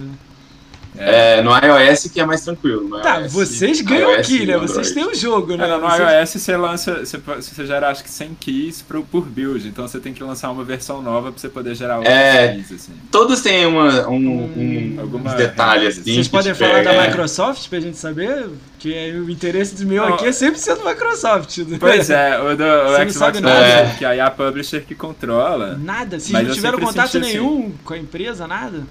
É, 0.98 1.42
no 1.42 1.52
iOS 1.52 2.08
que 2.12 2.20
é 2.20 2.26
mais 2.26 2.42
tranquilo. 2.42 3.00
tá, 3.02 3.20
iOS, 3.20 3.34
vocês 3.34 3.82
ganham 3.82 4.12
aqui, 4.14 4.46
né? 4.46 4.58
Vocês 4.58 4.92
têm 4.92 5.04
o 5.04 5.12
um 5.12 5.16
jogo, 5.16 5.56
né? 5.56 5.66
É, 5.66 5.78
no 5.78 5.82
vocês... 5.82 6.20
iOS 6.22 6.44
você 6.44 6.58
lança, 6.58 7.06
você, 7.06 7.18
você 7.18 7.66
gera 7.66 7.90
acho 7.90 8.04
que 8.04 8.10
100 8.10 8.38
keys 8.40 8.82
pro, 8.82 9.04
por 9.04 9.26
build, 9.26 9.68
então 9.68 9.88
você 9.88 10.00
tem 10.00 10.14
que 10.14 10.24
lançar 10.24 10.50
uma 10.52 10.64
versão 10.64 11.02
nova 11.02 11.32
pra 11.32 11.40
você 11.40 11.50
poder 11.50 11.76
gerar 11.76 11.98
outros 11.98 12.14
é, 12.14 12.54
keys, 12.54 12.72
assim. 12.72 12.94
Todos 13.12 13.42
têm 13.42 13.66
uma, 13.66 14.08
um, 14.08 14.16
um, 14.16 15.12
um 15.14 15.36
detalhe 15.36 15.88
assim. 15.88 16.02
Vocês 16.04 16.28
podem 16.28 16.54
falar 16.54 16.84
da 16.84 17.08
Microsoft 17.08 17.70
pra 17.70 17.80
gente 17.80 17.98
saber? 17.98 18.50
Que 18.78 18.94
é, 18.94 19.12
o 19.12 19.30
interesse 19.30 19.76
do 19.76 19.86
meu 19.86 20.06
aqui 20.06 20.28
é 20.28 20.32
sempre 20.32 20.60
sendo 20.60 20.86
Microsoft. 20.86 21.58
Né? 21.60 21.78
Pois 21.80 22.10
é, 22.10 22.40
o 22.40 22.56
do 22.56 22.64
o 23.04 23.10
Xbox 23.10 23.40
nada. 23.42 23.66
É. 23.66 23.96
que 23.98 24.06
aí 24.06 24.20
é 24.20 24.22
a 24.22 24.32
publisher 24.32 24.82
que 24.82 24.96
controla. 24.96 25.78
Nada, 25.78 26.20
vocês 26.20 26.48
não 26.48 26.54
tiveram 26.54 26.80
contato 26.80 27.18
assim. 27.18 27.20
nenhum 27.20 27.60
assim. 27.60 27.74
com 27.84 27.94
a 27.94 27.98
empresa, 27.98 28.48
nada? 28.48 28.84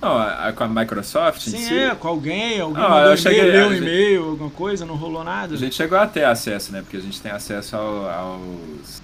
Não, 0.00 0.16
a, 0.16 0.52
com 0.52 0.64
a 0.64 0.68
Microsoft 0.68 1.42
Sim, 1.42 1.58
si? 1.58 1.76
é, 1.76 1.94
com 1.94 2.08
alguém, 2.08 2.58
alguém 2.58 2.82
não, 2.82 2.98
eu 3.00 3.16
cheguei, 3.18 3.42
leu 3.42 3.68
um 3.68 3.74
e-mail, 3.74 4.30
alguma 4.30 4.50
coisa, 4.50 4.86
não 4.86 4.94
rolou 4.96 5.22
nada. 5.22 5.54
A 5.54 5.58
gente 5.58 5.74
chegou 5.74 5.98
a 5.98 6.06
ter 6.06 6.24
acesso, 6.24 6.72
né? 6.72 6.80
Porque 6.80 6.96
a 6.96 7.00
gente 7.00 7.20
tem 7.20 7.30
acesso 7.30 7.76
ao, 7.76 8.08
aos. 8.08 9.02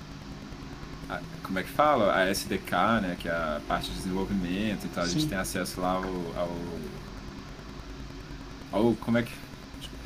A, 1.10 1.20
como 1.42 1.58
é 1.58 1.62
que 1.62 1.68
fala? 1.68 2.14
A 2.14 2.30
SDK, 2.30 2.72
né? 3.02 3.16
Que 3.18 3.28
é 3.28 3.32
a 3.32 3.60
parte 3.68 3.90
de 3.90 3.96
desenvolvimento 3.96 4.86
e 4.86 4.88
tal. 4.88 5.04
A 5.04 5.08
gente 5.08 5.26
tem 5.26 5.36
acesso 5.36 5.82
lá 5.82 5.92
ao. 5.92 6.04
ao, 8.72 8.80
ao 8.80 8.94
como 8.94 9.18
é 9.18 9.22
que. 9.22 9.32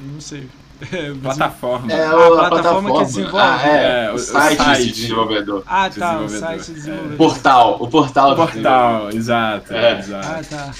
Não 0.00 0.20
sei. 0.20 0.48
plataforma. 1.22 1.92
É, 1.92 2.06
a, 2.06 2.10
plataforma, 2.10 2.48
plataforma 2.48 2.98
que 2.98 3.04
desenvolve. 3.04 3.38
Ah, 3.38 3.68
é, 3.68 4.04
é 4.06 4.10
o, 4.10 4.14
o, 4.14 4.18
site, 4.18 4.56
site 4.56 4.86
de 4.86 4.92
desenvolvedor. 4.92 5.62
Ah, 5.66 5.88
tá, 5.88 5.88
desenvolvedor. 5.88 6.36
o 6.36 6.40
site 6.40 6.66
de 6.66 6.74
desenvolvedor. 6.74 7.16
Portal, 7.16 7.76
o 7.80 7.88
portal. 7.88 8.32
O 8.32 8.36
portal, 8.36 9.10
exato, 9.10 9.74
é. 9.74 9.98
exato. 9.98 10.28
Ah, 10.28 10.42
tá. 10.42 10.74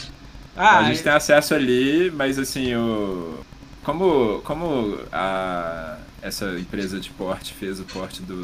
Ah, 0.57 0.79
a 0.79 0.85
gente 0.85 1.03
tem 1.03 1.13
acesso 1.13 1.55
ali, 1.55 2.11
mas 2.15 2.39
assim, 2.39 2.75
o 2.75 3.39
como 3.83 4.41
como 4.45 4.99
a 5.13 5.97
essa 6.23 6.47
empresa 6.59 7.01
de 7.01 7.11
porte 7.11 7.55
fez 7.55 7.81
o 7.81 7.85
porte 7.85 8.21
do 8.23 8.43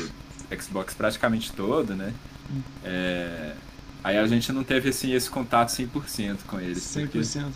Xbox 0.58 0.94
praticamente 0.94 1.52
todo, 1.52 1.94
né? 1.94 2.12
Hum. 2.50 2.62
É, 2.84 3.52
aí 4.02 4.16
a 4.16 4.26
gente 4.26 4.52
não 4.52 4.64
teve 4.64 4.88
assim 4.88 5.12
esse 5.12 5.28
contato 5.28 5.68
100% 5.68 6.38
com 6.46 6.58
eles. 6.58 6.78
100%, 6.78 7.02
porque, 7.02 7.18
né? 7.18 7.52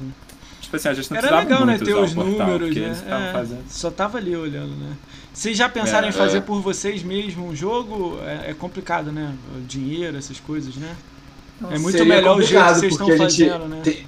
Tipo 0.71 0.77
assim, 0.77 0.89
a 0.89 0.95
gente 0.95 1.11
não 1.11 1.19
Era 1.19 1.39
legal, 1.41 1.67
né? 1.67 1.79
Ter 1.79 1.95
os 1.95 2.15
números, 2.15 2.77
né? 2.77 2.97
É, 3.09 3.47
só 3.69 3.91
tava 3.91 4.19
ali 4.19 4.37
olhando, 4.37 4.71
né? 4.77 4.93
Vocês 5.35 5.59
já 5.59 5.69
pensaram 5.69 6.07
é, 6.07 6.11
em 6.11 6.13
fazer 6.13 6.39
é. 6.39 6.41
por 6.41 6.61
vocês 6.63 7.03
mesmo 7.03 7.49
um 7.49 7.57
jogo? 7.57 8.21
É, 8.23 8.51
é, 8.51 8.55
complicado, 8.55 9.11
né? 9.11 9.35
O 9.57 9.61
dinheiro, 9.63 10.17
essas 10.17 10.39
coisas, 10.39 10.77
né? 10.77 10.95
é 11.73 11.77
muito 11.77 12.05
melhor 12.07 12.39
o 12.39 12.43
jeito 12.43 12.63
que 12.63 12.75
vocês 12.75 12.93
estão 12.93 13.17
fazendo, 13.17 13.67
né? 13.67 13.81
Tem, 13.83 14.07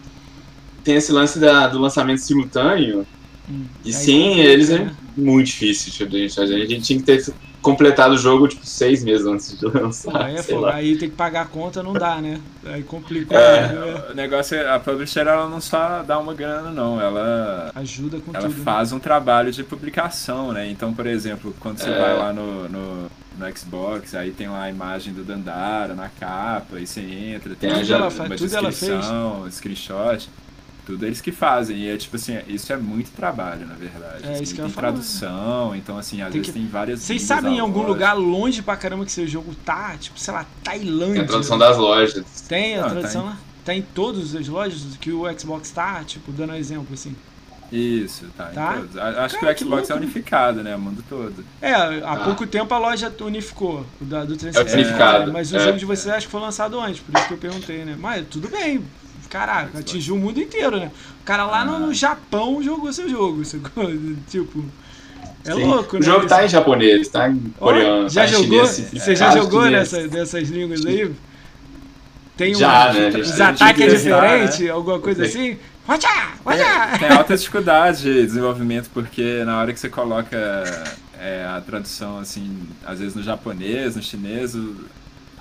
tem, 0.85 0.95
esse 0.95 1.11
lance 1.11 1.41
da, 1.41 1.67
do 1.67 1.81
lançamento 1.81 2.21
simultâneo. 2.21 3.05
Hum, 3.51 3.65
e 3.85 3.93
sim, 3.93 4.39
eles 4.39 4.71
é 4.71 4.85
né? 4.85 4.95
muito 5.17 5.49
difícil 5.49 6.07
de 6.07 6.17
a 6.17 6.21
gente 6.21 6.35
fazer. 6.37 6.55
A 6.63 6.67
gente 6.67 6.83
tinha 6.83 6.99
que 7.01 7.05
ter 7.05 7.35
completado 7.63 8.15
o 8.15 8.19
jogo, 8.19 8.49
tipo, 8.49 8.67
seis 8.67 9.03
meses 9.03 9.27
antes 9.27 9.59
de 9.59 9.65
lançar. 9.67 10.25
Aí, 10.25 10.37
é 10.37 10.73
aí 10.73 10.97
tem 10.99 11.09
que 11.09 11.17
pagar 11.17 11.43
a 11.43 11.47
conta, 11.47 11.83
não 11.83 11.93
dá, 11.93 12.21
né? 12.21 12.41
Aí 12.67 12.83
complica. 12.83 13.35
É, 13.35 14.11
o 14.11 14.15
negócio 14.15 14.57
é, 14.57 14.69
a 14.69 14.79
publisher, 14.79 15.21
ela 15.21 15.49
não 15.49 15.61
só 15.61 16.03
dá 16.03 16.19
uma 16.19 16.35
grana, 16.35 16.71
não. 16.71 17.01
Ela 17.01 17.71
ajuda 17.75 18.19
com 18.21 18.33
ela 18.33 18.43
tudo. 18.43 18.55
Ela 18.55 18.65
faz 18.65 18.91
né? 18.91 18.97
um 18.97 19.01
trabalho 19.01 19.51
de 19.53 19.63
publicação, 19.63 20.53
né? 20.53 20.69
Então, 20.69 20.93
por 20.93 21.07
exemplo, 21.07 21.55
quando 21.61 21.79
você 21.79 21.89
é. 21.89 21.99
vai 21.99 22.19
lá 22.19 22.33
no, 22.33 22.69
no, 22.69 23.11
no, 23.39 23.57
Xbox, 23.57 24.15
aí 24.15 24.33
tem 24.33 24.49
lá 24.49 24.65
a 24.65 24.71
imagem 24.71 25.15
do 25.15 25.25
Dandara 25.25 25.95
na 25.95 26.09
capa, 26.09 26.77
aí 26.77 26.87
você 26.87 27.01
entra, 27.01 27.55
tem 27.55 27.71
tudo 27.71 27.85
uma, 27.85 27.95
ela 27.95 28.09
uma 28.09 28.37
tudo 28.37 28.49
descrição, 28.49 29.41
ela 29.41 29.51
screenshot. 29.51 30.29
Tudo 30.85 31.07
eles 31.07 31.21
que 31.21 31.31
fazem. 31.31 31.77
E 31.77 31.89
é 31.89 31.97
tipo 31.97 32.17
assim, 32.17 32.39
isso 32.49 32.73
é 32.73 32.77
muito 32.77 33.11
trabalho, 33.13 33.67
na 33.67 33.75
verdade. 33.75 34.25
É, 34.25 34.33
assim, 34.33 34.43
isso 34.43 34.55
que 34.55 34.61
tem 34.61 34.69
eu 34.69 34.75
tradução, 34.75 35.69
falo, 35.69 35.77
então 35.77 35.97
assim, 35.97 36.21
às 36.21 36.33
tem 36.33 36.41
vezes 36.41 36.53
que... 36.53 36.59
tem 36.59 36.69
várias. 36.69 37.01
Vocês 37.01 37.23
sabem 37.23 37.57
em 37.57 37.61
algum 37.61 37.83
lugar 37.83 38.15
longe 38.15 38.63
pra 38.63 38.77
caramba 38.77 39.05
que 39.05 39.13
seu 39.13 39.27
jogo 39.27 39.55
tá? 39.65 39.97
Tipo, 39.99 40.19
sei 40.19 40.35
lá, 40.35 40.45
Tailândia. 40.65 41.15
Tem 41.15 41.23
a 41.23 41.27
tradução 41.27 41.59
das 41.59 41.77
lojas. 41.77 42.25
Tem 42.49 42.77
a 42.77 42.83
Não, 42.83 42.91
tradução 42.91 43.23
tá 43.23 43.29
lá? 43.29 43.39
Tá 43.65 43.75
em 43.75 43.83
todas 43.83 44.35
as 44.35 44.49
lojas 44.49 44.83
que 45.01 45.13
o 45.13 45.39
Xbox 45.39 45.71
tá, 45.71 46.03
tipo, 46.05 46.33
dando 46.33 46.53
um 46.53 46.57
exemplo 46.57 46.89
assim. 46.93 47.15
Isso, 47.71 48.27
tá, 48.37 48.47
tá? 48.47 48.75
em 48.75 48.81
todos. 48.81 48.97
Acho 48.99 49.41
Cara, 49.41 49.55
que 49.55 49.65
o 49.65 49.67
Xbox 49.67 49.87
que 49.87 49.93
é 49.93 49.97
unificado, 49.97 50.63
né? 50.63 50.77
O 50.77 50.81
mundo 50.81 51.03
todo. 51.09 51.43
É, 51.61 51.73
há 51.73 52.13
ah. 52.13 52.17
pouco 52.25 52.47
tempo 52.47 52.73
a 52.75 52.79
loja 52.79 53.11
unificou 53.21 53.87
o 53.99 54.05
da, 54.05 54.25
do 54.25 54.37
360. 54.37 54.71
É 54.71 54.75
unificado. 54.75 55.33
Mas 55.33 55.51
o 55.53 55.57
é. 55.57 55.61
jogo 55.61 55.79
de 55.79 55.87
vocês 55.87 56.15
acho 56.15 56.27
que 56.27 56.33
foi 56.33 56.41
lançado 56.41 56.79
antes, 56.79 57.01
por 57.01 57.17
isso 57.17 57.29
que 57.29 57.35
eu 57.35 57.39
perguntei, 57.39 57.85
né? 57.85 57.97
Mas 57.99 58.27
tudo 58.29 58.49
bem, 58.49 58.85
caraca, 59.33 59.79
atingiu 59.79 60.15
o 60.15 60.19
mundo 60.19 60.39
inteiro, 60.39 60.79
né? 60.79 60.91
O 61.23 61.25
cara 61.25 61.47
lá 61.47 61.65
no, 61.65 61.79
no 61.79 61.91
ah. 61.91 61.95
Japão 61.95 62.63
jogou 62.63 62.93
seu 62.93 63.09
jogo, 63.09 63.43
tipo. 64.29 64.63
É 65.45 65.55
Sim. 65.55 65.65
louco, 65.65 65.95
né? 65.97 66.01
O 66.01 66.05
jogo 66.05 66.27
tá 66.27 66.45
em 66.45 66.49
japonês, 66.49 67.09
tá 67.09 67.29
em 67.31 67.39
coreano. 67.59 68.09
Já 68.11 68.23
tá 68.23 68.27
jogou? 68.27 68.67
Chinês, 68.67 68.91
você 68.93 69.17
já 69.17 69.31
jogou 69.31 69.65
nessa, 69.71 70.07
nessas 70.07 70.49
línguas 70.51 70.85
aí? 70.85 71.11
Tem 72.37 72.55
um, 72.55 72.59
já, 72.59 72.93
né? 72.93 73.09
Os 73.09 73.41
ataques 73.41 73.83
é 73.83 73.97
diferentes, 73.97 74.59
né? 74.61 74.71
alguma 74.71 75.01
coisa 75.01 75.25
assim? 75.25 75.59
Watcha, 75.89 76.09
watcha. 76.45 76.65
Tem, 76.91 77.09
tem 77.09 77.17
alta 77.17 77.37
dificuldade 77.37 78.03
de 78.03 78.27
desenvolvimento, 78.27 78.91
porque 78.93 79.43
na 79.45 79.59
hora 79.59 79.73
que 79.73 79.81
você 79.81 79.89
coloca 79.89 80.37
é, 81.19 81.45
a 81.45 81.61
tradução, 81.61 82.19
assim, 82.19 82.69
às 82.85 83.01
vezes 83.01 83.15
no 83.15 83.23
japonês, 83.23 83.97
no 83.97 84.03
chinês, 84.03 84.57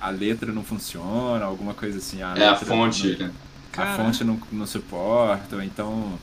a 0.00 0.10
letra 0.10 0.50
não 0.50 0.64
funciona, 0.64 1.44
alguma 1.44 1.74
coisa 1.74 1.98
assim. 1.98 2.22
A 2.22 2.34
é 2.36 2.48
a 2.48 2.56
fonte, 2.56 3.16
né? 3.18 3.30
A 3.80 3.96
fonte 3.96 4.24
não, 4.24 4.40
não 4.50 4.66
suporta, 4.66 5.56
ou 5.56 5.62
então 5.62 6.18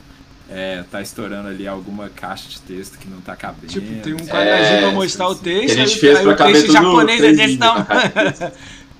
é, 0.48 0.84
tá 0.90 1.00
estourando 1.00 1.48
ali 1.48 1.66
alguma 1.66 2.08
caixa 2.08 2.48
de 2.48 2.60
texto 2.60 2.98
que 2.98 3.08
não 3.08 3.20
tá 3.20 3.36
cabendo. 3.36 3.68
Tipo, 3.68 4.02
tem 4.02 4.14
um 4.14 4.18
quadradinho 4.18 4.76
é, 4.76 4.80
pra 4.80 4.92
mostrar 4.92 5.28
o 5.28 5.34
texto, 5.34 5.74
que 5.74 5.80
a 5.80 5.86
gente 5.86 5.98
fez 5.98 6.18
aí, 6.18 6.34
pra 6.34 6.44
aí 6.44 6.52
o 6.52 6.54
texto 6.54 6.72
japonês 6.72 7.22
é 7.22 7.32
desse 7.32 7.56
tamanho. 7.56 7.86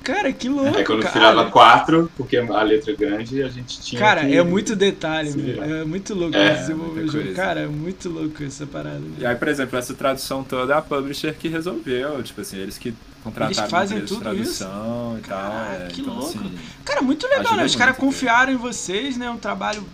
Cara, 0.02 0.32
que 0.32 0.48
louco. 0.48 0.78
É 0.78 0.82
quando 0.82 1.02
cara. 1.02 1.12
virava 1.12 1.50
quatro, 1.50 2.10
porque 2.16 2.38
a 2.38 2.62
letra 2.62 2.92
é 2.92 2.96
grande, 2.96 3.42
a 3.42 3.48
gente 3.48 3.80
tinha. 3.80 4.00
Cara, 4.00 4.24
que... 4.24 4.34
é 4.34 4.42
muito 4.42 4.74
detalhe, 4.74 5.36
meu. 5.36 5.62
É 5.62 5.84
muito 5.84 6.14
louco 6.14 6.36
é, 6.36 6.54
desenvolver 6.54 7.02
o 7.02 7.08
jogo. 7.08 7.34
Cara, 7.34 7.60
é 7.60 7.66
muito 7.66 8.08
louco 8.08 8.42
essa 8.42 8.66
parada. 8.66 8.98
Né? 8.98 9.16
E 9.18 9.26
aí, 9.26 9.36
por 9.36 9.48
exemplo, 9.48 9.78
essa 9.78 9.92
tradução 9.92 10.42
toda 10.42 10.72
é 10.72 10.76
a 10.76 10.80
publisher 10.80 11.34
que 11.34 11.48
resolveu. 11.48 12.22
Tipo 12.22 12.40
assim, 12.40 12.58
eles 12.58 12.78
que 12.78 12.94
contrataram 13.22 13.58
eles 13.58 13.70
fazem 13.70 14.04
tudo 14.04 14.20
tradução 14.20 15.16
isso? 15.16 15.26
e 15.26 15.28
tal. 15.28 15.52
É, 15.52 15.88
que 15.88 16.00
então, 16.00 16.14
louco. 16.14 16.38
Assim, 16.38 16.58
cara, 16.84 17.02
muito 17.02 17.26
legal, 17.26 17.56
né? 17.56 17.64
Os 17.64 17.76
caras 17.76 17.96
confiaram 17.96 18.52
em 18.52 18.56
vocês, 18.56 19.16
né? 19.16 19.30
Um 19.30 19.36
trabalho 19.36 19.84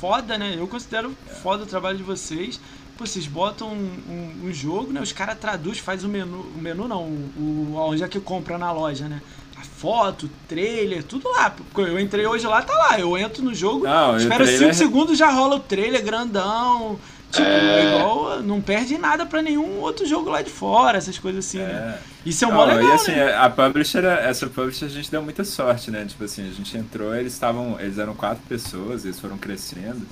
foda, 0.00 0.38
né? 0.38 0.54
Eu 0.56 0.66
considero 0.66 1.14
é. 1.28 1.34
foda 1.34 1.64
o 1.64 1.66
trabalho 1.66 1.98
de 1.98 2.02
vocês. 2.02 2.60
Pô, 2.96 3.06
vocês 3.06 3.26
botam 3.26 3.68
um, 3.68 4.00
um, 4.08 4.48
um 4.48 4.52
jogo, 4.52 4.92
né? 4.92 5.00
Os 5.00 5.12
caras 5.12 5.38
traduzem, 5.38 5.82
faz 5.82 6.04
o 6.04 6.08
menu. 6.08 6.40
O 6.56 6.58
menu 6.58 6.86
não, 6.88 7.02
o, 7.04 7.74
onde 7.76 8.02
é 8.02 8.08
que 8.08 8.20
compra 8.20 8.56
na 8.56 8.72
loja, 8.72 9.08
né? 9.08 9.20
A 9.56 9.62
foto, 9.62 10.30
trailer, 10.48 11.02
tudo 11.02 11.28
lá. 11.28 11.54
Eu 11.76 11.98
entrei 11.98 12.26
hoje 12.26 12.46
lá, 12.46 12.62
tá 12.62 12.72
lá. 12.72 12.98
Eu 12.98 13.16
entro 13.18 13.42
no 13.42 13.54
jogo, 13.54 13.84
não, 13.84 14.16
espero 14.16 14.44
5 14.44 14.56
trailer... 14.56 14.74
segundos, 14.74 15.18
já 15.18 15.30
rola 15.30 15.56
o 15.56 15.60
trailer 15.60 16.02
grandão. 16.02 16.98
Tipo, 17.30 17.46
é... 17.46 17.86
igual, 17.96 18.42
não 18.42 18.60
perde 18.60 18.98
nada 18.98 19.24
para 19.24 19.40
nenhum 19.40 19.78
outro 19.78 20.04
jogo 20.04 20.30
lá 20.30 20.42
de 20.42 20.50
fora, 20.50 20.98
essas 20.98 21.18
coisas 21.18 21.46
assim, 21.46 21.58
né? 21.58 21.64
é... 21.64 21.72
né? 21.72 21.98
Isso 22.26 22.44
é 22.44 22.48
um 22.48 22.64
legal, 22.64 22.82
E 22.82 22.92
assim, 22.92 23.12
né? 23.12 23.34
a 23.34 23.48
publisher, 23.48 24.04
essa 24.04 24.46
publisher 24.46 24.86
a 24.86 24.88
gente 24.88 25.10
deu 25.10 25.22
muita 25.22 25.44
sorte, 25.44 25.90
né? 25.90 26.04
Tipo 26.06 26.24
assim, 26.24 26.48
a 26.48 26.52
gente 26.52 26.76
entrou, 26.76 27.14
eles 27.14 27.32
estavam, 27.32 27.78
eles 27.80 27.98
eram 27.98 28.14
quatro 28.14 28.42
pessoas, 28.48 29.04
eles 29.04 29.18
foram 29.18 29.38
crescendo. 29.38 30.06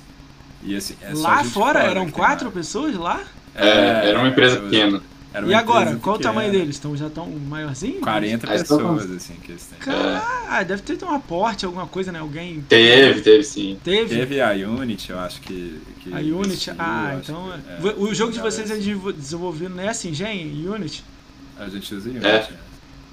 E, 0.63 0.75
assim, 0.75 0.95
é 1.01 1.11
lá 1.13 1.43
fora 1.43 1.79
eram 1.79 2.09
quatro 2.09 2.51
pessoas 2.51 2.95
lá? 2.95 3.21
É, 3.55 4.09
era 4.09 4.19
uma 4.19 4.27
empresa 4.29 4.55
era- 4.57 4.63
pequena. 4.65 5.01
Era 5.33 5.45
E 5.47 5.53
agora, 5.53 5.95
qual 5.97 6.15
o 6.15 6.19
tamanho 6.19 6.51
deles? 6.51 6.77
Então 6.77 6.95
já 6.97 7.07
estão 7.07 7.27
maiorzinhos? 7.29 7.99
40 8.01 8.49
Aí 8.51 8.57
estão 8.57 8.79
com- 8.79 8.95
pessoas, 8.95 9.15
assim, 9.15 9.33
que 9.43 9.51
eles 9.51 9.63
têm. 9.65 9.79
Caralho, 9.79 10.21
ah, 10.49 10.63
deve 10.63 10.81
ter 10.81 11.03
um 11.05 11.13
aporte, 11.13 11.65
alguma 11.65 11.85
coisa, 11.87 12.11
né? 12.11 12.19
Alguém 12.19 12.61
Teve, 12.67 13.21
teve 13.21 13.43
sim. 13.43 13.77
teve? 13.83 14.15
Teve 14.15 14.41
a 14.41 14.51
Unity, 14.51 15.11
eu 15.11 15.19
acho 15.19 15.39
que. 15.41 15.79
que 16.01 16.13
A 16.13 16.17
Unity, 16.19 16.71
ah, 16.79 17.19
então. 17.21 17.51
que- 17.81 17.87
é. 17.87 17.93
O 17.97 18.13
jogo 18.13 18.31
de 18.31 18.39
vocês 18.39 18.69
é 18.71 18.75
desenvol- 18.75 19.13
desenvolvido 19.13 19.73
nessa 19.75 20.07
Engen, 20.07 20.67
Unity? 20.67 21.03
A 21.57 21.67
gente 21.69 21.93
usa 21.93 22.09
Unity. 22.09 22.25
É. 22.25 22.49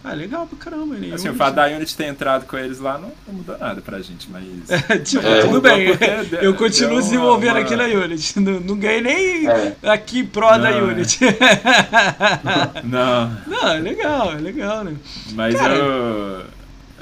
é. 0.07 0.11
Ah, 0.11 0.15
legal 0.15 0.47
pra 0.47 0.59
caramba, 0.59 0.95
né? 0.95 1.13
Assim, 1.15 1.29
o 1.29 1.35
fato 1.35 1.55
da 1.55 1.67
Unity 1.67 1.97
ter 1.97 2.05
entrado 2.05 2.47
com 2.47 2.57
eles 2.57 2.79
lá 2.79 2.99
não, 2.99 3.13
não 3.27 3.35
mudou 3.35 3.59
nada 3.59 3.81
pra 3.81 4.01
gente, 4.01 4.29
mas. 4.31 4.45
tipo, 5.09 5.27
É, 5.27 5.41
tudo 5.43 5.61
bem. 5.61 5.97
deu- 6.31 6.41
Eu 6.43 6.55
continuo 6.55 7.01
desenvolvendo 7.01 7.57
uma- 7.57 7.61
aqui 7.61 7.75
na 7.77 7.85
Unity. 7.85 8.39
Não, 8.41 8.61
não 8.61 8.77
ganhei 8.79 9.01
nem 9.01 9.49
É. 9.49 9.75
aqui 9.85 10.23
pró 10.25 10.53
da 10.59 10.71
Não, 10.71 10.79
é. 10.79 10.83
Unity. 10.83 11.19
Não, 12.85 13.31
não, 13.47 13.69
é 13.69 13.79
legal, 13.79 14.33
é 14.33 14.37
legal, 14.37 14.85
né? 14.85 14.97
mas 15.33 15.55
Cara. 15.55 15.75
eu. 15.75 16.45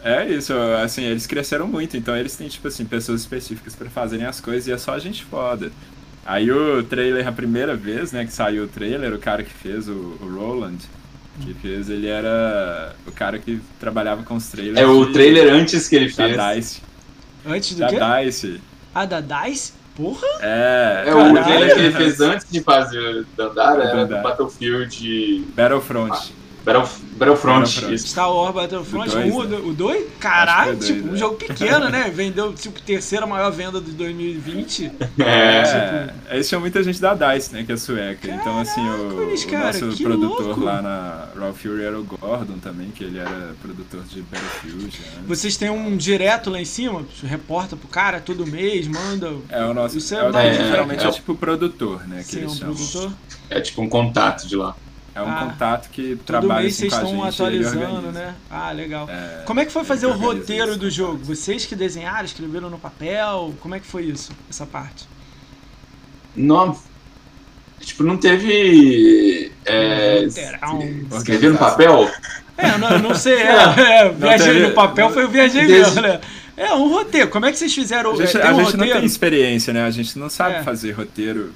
É 0.03 0.29
isso, 0.29 0.53
assim, 0.83 1.03
eles 1.05 1.27
cresceram 1.27 1.67
muito, 1.67 1.97
então 1.97 2.15
eles 2.15 2.37
têm, 2.37 2.47
tipo 2.47 2.69
assim, 2.69 2.85
pessoas 2.85 3.23
específicas 3.23 3.75
pra 3.75 3.89
fazerem 3.89 4.27
as 4.27 4.39
coisas 4.39 4.67
e 4.69 4.73
é 4.73 4.77
só 4.77 4.99
gente 4.99 5.25
foda. 5.25 5.73
Aí 6.27 6.51
o 6.53 6.83
trailer, 6.83 7.27
a 7.27 7.33
primeira 7.33 7.75
vez, 7.75 8.13
né, 8.13 8.25
que 8.27 8.33
saiu 8.33 8.65
o 8.65 8.69
trailer, 8.69 9.15
o 9.15 9.19
cara 9.19 9.43
que 9.43 9.53
fez, 9.53 9.89
o, 9.89 9.93
o 10.21 10.31
Roland, 10.39 10.77
que 11.41 11.55
fez, 11.55 11.89
ele 11.91 12.07
era 12.07 12.95
o 13.07 13.13
cara 13.13 13.39
que 13.39 13.61
trabalhava 13.81 14.23
com 14.23 14.35
os 14.37 14.49
trailers. 14.49 14.79
É 14.79 14.87
o 14.87 15.05
de- 15.07 15.13
trailer 15.13 15.53
antes 15.53 15.89
que 15.89 15.97
ele 15.97 16.09
fez. 16.09 16.37
da 16.37 16.55
DICE. 16.55 16.83
Antes 17.47 17.75
do 17.75 17.81
Da 17.81 17.89
quê? 17.89 18.25
DICE. 18.25 18.61
Ah, 18.95 19.05
da 19.05 19.21
DICE? 19.21 19.73
Porra? 19.97 20.27
É. 20.41 21.05
É, 21.07 21.15
o 21.15 21.43
trailer 21.45 21.75
que 21.75 21.81
ele 21.81 21.93
fez 21.93 22.21
antes 22.21 22.47
de 22.51 22.61
fazer 22.61 22.99
o 22.99 23.27
Dandara 23.37 23.85
era 23.85 24.07
do. 24.07 24.23
Battlefield 24.23 25.45
Battlefront. 25.55 26.33
Battle, 26.65 26.83
Battlefront. 27.17 27.61
Battlefront. 27.61 27.95
Isso. 27.95 28.09
Star 28.09 28.33
Wars 28.35 28.55
Battlefront, 28.55 29.09
O 29.11 29.13
dois, 29.13 29.35
um, 29.35 29.43
né? 29.45 29.57
o 29.59 29.73
2? 29.75 30.05
Caralho, 30.19 30.77
foi 30.79 30.87
tipo, 30.87 31.01
dois, 31.01 31.13
um 31.13 31.15
é. 31.15 31.19
jogo 31.19 31.35
pequeno, 31.37 31.89
né? 31.91 32.09
Vendeu, 32.15 32.53
tipo, 32.55 32.81
terceira 32.81 33.27
maior 33.27 33.51
venda 33.53 33.81
de 33.81 33.91
2020. 33.93 34.93
É. 35.19 35.25
É, 35.25 36.15
eles 36.35 36.49
tinham 36.49 36.61
muita 36.61 36.83
gente 36.83 37.01
da 37.01 37.15
DICE, 37.15 37.53
né, 37.53 37.65
que 37.65 37.73
é 37.73 37.77
sueca. 37.77 38.29
então, 38.29 38.59
assim, 38.59 38.81
o, 38.81 38.99
Caracoles, 39.09 39.45
o 39.45 39.49
cara, 39.49 39.65
nosso 39.67 39.97
que 39.97 40.03
produtor 40.05 40.47
louco. 40.47 40.61
lá 40.65 40.83
na 40.83 41.29
Raw 41.39 41.53
Fury 41.55 41.83
era 41.85 41.99
o 41.99 42.05
Gordon 42.05 42.59
também, 42.59 42.91
que 42.91 43.05
ele 43.05 43.19
era 43.19 43.55
produtor 43.61 44.03
de 44.05 44.23
Battlefield. 44.23 44.85
Né? 44.85 45.23
Vocês 45.27 45.57
têm 45.57 45.71
um 45.71 45.97
direto 45.97 46.51
lá 46.51 46.61
em 46.61 46.65
cima? 46.65 47.05
Reporta 47.23 47.77
pro 47.77 47.89
cara 47.89 48.21
todo 48.21 48.47
mês, 48.47 48.87
manda. 48.89 49.33
É 49.49 49.65
o 49.65 49.75
nosso. 49.75 49.99
Isso 49.99 50.15
é 50.15 50.19
é 50.19 50.29
o 50.29 50.33
que 50.33 50.55
geralmente 50.65 51.03
é 51.03 51.07
é, 51.07 51.09
o- 51.09 51.13
tipo 51.13 51.33
o 51.33 51.37
produtor, 51.37 52.07
né? 52.09 52.19
Que 52.19 52.25
Sim, 52.25 52.39
eles 52.41 52.53
um 52.53 52.57
chamam. 52.57 52.75
produtor. 52.75 53.13
É 53.51 53.61
tipo 53.61 53.83
um 53.83 53.89
contato 53.89 54.47
de 54.47 54.57
lá. 54.57 54.75
É 55.15 55.23
um 55.23 55.29
Ah, 55.31 55.47
contato 55.49 55.91
que 55.91 56.17
trabalha 56.27 56.67
assim, 56.67 56.89
vocês 56.91 56.93
com 56.93 56.99
a 57.25 57.29
estão 57.29 57.47
gente, 57.49 57.53
e 57.55 57.57
ele 57.57 57.67
atualizando, 57.67 58.11
né? 58.13 58.35
Ah, 58.51 58.73
legal. 58.73 59.09
É, 59.09 59.43
Como 59.47 59.61
é 59.61 59.65
que 59.65 59.71
foi 59.73 59.85
fazer 59.85 60.07
o 60.07 60.13
roteiro 60.13 60.77
do 60.77 60.91
jogo? 60.91 61.13
contato. 61.13 61.27
Vocês 61.29 61.65
que 61.65 61.77
desenharam, 61.77 62.25
escreveram 62.25 62.69
no 62.69 62.79
papel? 62.79 63.55
Como 63.61 63.75
é 63.77 63.81
que 63.81 63.87
foi 63.87 64.05
isso? 64.07 64.33
Essa 64.51 64.67
parte? 64.67 65.07
Não, 66.35 66.77
tipo, 67.81 68.03
não 68.03 68.17
teve. 68.17 69.53
É, 69.65 70.25
escrever 70.25 71.53
no 71.53 71.59
papel? 71.59 72.11
É, 72.59 72.71
eu 72.71 72.79
não, 72.79 72.99
não 72.99 73.15
sei. 73.15 73.35
É, 73.43 74.07
é, 74.07 74.09
viajei 74.11 74.47
teve- 74.55 74.67
no 74.69 74.75
papel, 74.75 75.11
foi 75.11 75.25
o 75.25 75.29
viajei 75.29 75.67
Desde- 75.67 76.01
mesmo, 76.01 76.01
né? 76.03 76.21
É, 76.57 76.73
um 76.75 76.89
roteiro. 76.89 77.29
Como 77.31 77.47
é 77.47 77.53
que 77.53 77.59
vocês 77.59 77.75
fizeram? 77.75 78.13
A 78.13 78.17
gente, 78.17 78.37
é, 78.37 78.43
a 78.47 78.53
um 78.53 78.57
gente 78.57 78.73
não 78.77 78.79
roteiro? 78.81 78.99
tem 78.99 79.05
experiência, 79.07 79.73
né? 79.73 79.85
A 79.85 79.91
gente 79.91 80.19
não 80.19 80.29
sabe 80.31 80.57
É. 80.57 80.63
fazer 80.63 80.93
roteiro 80.93 81.53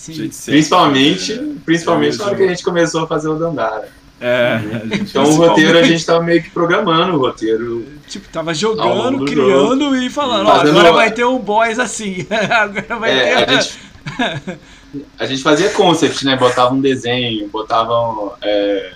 Sim. 0.00 0.30
Principalmente, 0.52 1.34
né? 1.34 1.54
principalmente 1.64 2.14
É, 2.14 2.18
na 2.18 2.24
hora 2.26 2.36
que 2.36 2.42
a 2.42 2.48
gente 2.48 2.62
começou 2.64 3.04
a 3.04 3.06
fazer 3.06 3.28
o 3.28 3.34
Dandara. 3.34 3.88
É, 4.20 4.60
a 4.92 4.96
Então 4.96 5.24
o 5.24 5.34
roteiro 5.34 5.78
a 5.78 5.82
gente 5.82 6.04
tava 6.04 6.22
meio 6.22 6.42
que 6.42 6.50
programando 6.50 7.16
o 7.16 7.18
roteiro. 7.18 7.86
Tipo, 8.08 8.28
tava 8.28 8.52
jogando, 8.54 9.24
criando 9.24 9.96
e 9.96 10.10
falando, 10.10 10.46
ó, 10.48 10.56
Fazendo- 10.56 10.78
agora 10.78 10.92
vai 10.92 11.10
ter 11.10 11.24
um 11.24 11.38
boss 11.38 11.78
assim. 11.78 12.26
agora 12.50 12.96
vai 12.98 13.10
É, 13.18 13.44
ter. 13.46 13.52
a 13.52 13.60
gente, 13.60 13.78
a 15.18 15.26
gente 15.26 15.42
fazia 15.42 15.70
concept, 15.70 16.24
né? 16.24 16.36
Botava 16.36 16.74
um 16.74 16.80
desenho, 16.80 17.48
botava. 17.48 17.92
um, 17.92 18.30
é, 18.42 18.92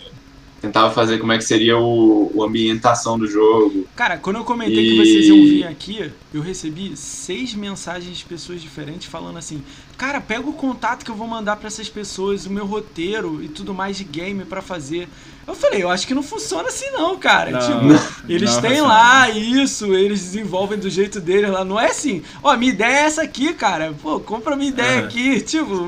tentava 0.61 0.91
fazer 0.91 1.19
como 1.19 1.31
é 1.33 1.37
que 1.39 1.45
seria 1.45 1.77
o, 1.79 2.31
o 2.35 2.43
ambientação 2.43 3.19
do 3.19 3.27
jogo. 3.27 3.87
Cara, 3.95 4.17
quando 4.17 4.37
eu 4.37 4.45
comentei 4.45 4.79
E- 4.79 4.91
que 4.91 4.97
vocês 4.97 5.27
iam 5.27 5.37
vir 5.37 5.67
aqui, 5.67 6.11
eu 6.35 6.43
recebi 6.43 6.97
seis 6.97 7.55
mensagens 7.55 8.19
de 8.19 8.25
pessoas 8.25 8.61
diferentes 8.61 9.07
falando 9.09 9.39
assim: 9.39 9.63
Cara, 9.97 10.21
pega 10.21 10.49
o 10.49 10.53
contato 10.53 11.05
que 11.05 11.11
eu 11.11 11.15
vou 11.15 11.29
mandar 11.29 11.57
pra 11.57 11.69
essas 11.69 11.89
pessoas, 11.89 12.45
o 12.45 12.51
meu 12.51 12.67
roteiro 12.67 13.43
e 13.43 13.49
tudo 13.49 13.73
mais 13.73 13.97
de 13.97 14.05
game 14.05 14.45
pra 14.45 14.61
fazer. 14.61 15.09
Eu 15.47 15.55
falei, 15.55 15.83
eu 15.83 15.91
acho 15.91 16.07
que 16.07 16.15
não 16.15 16.23
funciona 16.23 16.69
assim 16.69 16.91
não, 16.93 17.19
cara. 17.19 17.51
Não, 17.51 17.61
tipo, 17.61 18.31
eles 18.33 18.51
não 18.55 18.63
têm 18.63 18.81
lá 18.81 19.29
isso, 19.29 19.93
eles 19.95 20.21
desenvolvem 20.23 20.79
do 20.79 20.89
jeito 20.89 21.21
deles 21.21 21.51
lá. 21.51 21.63
Não 21.65 21.79
é 21.79 21.89
assim, 21.91 22.23
ó, 22.43 22.57
minha 22.57 22.73
ideia 22.73 22.97
é 22.97 23.03
essa 23.03 23.23
aqui, 23.23 23.53
cara. 23.53 23.95
Pô, 24.03 24.19
compra 24.19 24.57
minha 24.57 24.71
ideia 24.71 25.01
Aham. 25.01 25.07
aqui. 25.07 25.41
Tipo, 25.43 25.87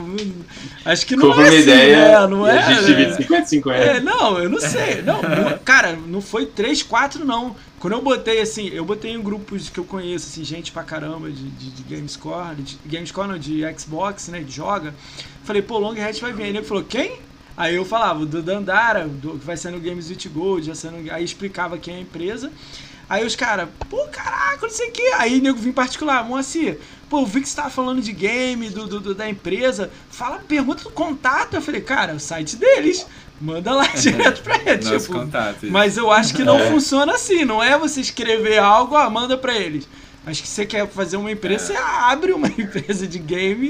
acho 0.85 1.07
que 1.07 1.17
não 1.17 1.29
Compra 1.29 1.45
é 1.45 1.45
uma 1.45 1.49
assim, 1.49 1.59
ideia 1.63 2.21
né? 2.21 2.27
Não 2.27 2.47
é. 2.47 2.59
a 2.59 2.73
gente 2.75 2.85
divide 2.85 3.13
50-50. 3.25 3.73
É, 3.73 4.01
não, 4.01 4.39
eu 4.39 4.51
não 4.51 4.61
sei. 4.61 5.01
Não, 5.03 5.23
não- 5.23 5.59
cara, 5.65 5.99
não 6.07 6.21
foi 6.21 6.45
3, 6.47 6.83
4, 6.83 7.25
não. 7.25 7.57
Quando 7.79 7.93
eu 7.93 8.03
botei 8.03 8.41
assim, 8.41 8.69
eu 8.69 8.85
botei 8.85 9.13
em 9.13 9.23
grupos 9.23 9.69
que 9.69 9.79
eu 9.79 9.85
conheço, 9.85 10.29
assim, 10.29 10.43
gente 10.45 10.73
pra 10.73 10.83
caramba 10.83 11.31
de, 11.31 11.49
de, 11.51 11.71
de 11.71 11.83
GameScore, 11.95 12.57
de 12.63 12.79
GameScore 12.87 13.29
não, 13.29 13.39
de 13.39 13.63
Xbox, 13.79 14.29
né, 14.29 14.41
de 14.41 14.51
joga. 14.53 14.95
Falei, 15.45 15.61
pô, 15.63 15.79
Long 15.79 15.95
Hat 16.01 16.21
vai 16.21 16.33
vir. 16.33 16.45
Aí 16.45 16.49
ele 16.51 16.63
falou, 16.63 16.83
quem? 16.85 17.21
Aí 17.57 17.75
eu 17.75 17.85
falava, 17.85 18.25
do 18.27 18.43
Dandara, 18.43 19.07
do, 19.07 19.39
que 19.39 19.45
vai 19.45 19.57
ser 19.57 19.71
no 19.71 19.81
Games 19.81 20.09
with 20.11 20.29
Gold, 20.33 20.67
já 20.67 20.75
sendo, 20.75 21.11
aí 21.13 21.25
explicava 21.25 21.79
quem 21.79 21.95
é 21.95 21.97
a 21.99 22.01
empresa. 22.01 22.51
Aí 23.09 23.25
os 23.25 23.37
caras, 23.37 23.69
pô, 23.89 24.05
caraca, 24.09 24.59
não 24.63 24.71
sei 24.71 24.89
o 24.89 24.93
que. 24.93 25.03
Aí 25.15 25.41
nego 25.41 25.59
vim 25.59 25.71
particular, 25.71 26.25
Moacir, 26.25 26.79
pô, 27.09 27.25
vi 27.25 27.41
que 27.41 27.49
você 27.49 27.55
tava 27.57 27.71
falando 27.71 28.03
de 28.03 28.11
game, 28.13 28.69
do, 28.69 28.87
do- 28.87 29.01
do- 29.01 29.15
da 29.15 29.29
empresa. 29.29 29.91
Fala, 30.11 30.39
pergunta 30.41 30.83
do 30.83 30.91
contato. 30.91 31.55
Eu 31.55 31.63
falei, 31.63 31.81
cara, 31.83 32.13
é 32.13 32.15
o 32.17 32.21
site 32.21 32.57
deles. 32.57 33.07
Manda 33.41 33.73
lá 33.73 33.87
direto 33.95 34.43
pra 34.43 34.57
ele. 34.65 34.85
Nosso 34.85 35.07
tipo, 35.07 35.19
contato. 35.21 35.67
mas 35.71 35.97
eu 35.97 36.11
acho 36.11 36.35
que 36.35 36.43
não 36.43 36.59
É. 36.59 36.71
funciona 36.71 37.15
assim. 37.15 37.45
Não 37.45 37.63
é 37.63 37.79
você 37.79 38.01
escrever 38.01 38.59
algo, 38.59 38.95
ó, 38.95 39.11
manda 39.11 39.37
pra 39.37 39.55
eles. 39.55 39.87
Acho 40.27 40.43
que 40.43 40.49
você 40.49 40.67
quer 40.67 40.89
fazer 40.89 41.17
uma 41.17 41.31
empresa, 41.31 41.73
É. 41.73 41.77
você 41.77 41.83
abre 41.83 42.33
uma 42.33 42.49
empresa 42.59 43.07
de 43.07 43.19
game 43.19 43.69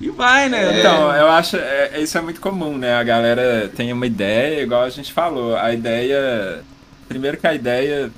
e, 0.00 0.06
e 0.06 0.10
vai, 0.10 0.48
né? 0.48 0.78
Então, 0.78 1.14
eu 1.14 1.28
acho 1.28 1.56
é, 1.56 1.90
é- 1.94 2.00
isso 2.00 2.16
é 2.16 2.20
muito 2.20 2.40
comum, 2.40 2.78
né? 2.78 2.94
A 2.94 3.02
galera 3.02 3.70
tem 3.76 3.92
uma 3.92 4.06
ideia, 4.06 4.62
igual 4.62 4.82
a 4.84 4.90
gente 4.90 5.12
falou. 5.12 5.56
A 5.56 5.72
ideia. 5.74 6.62
Primeiro 7.08 7.36
que 7.36 7.46
a 7.46 7.54
ideia, 7.54 8.10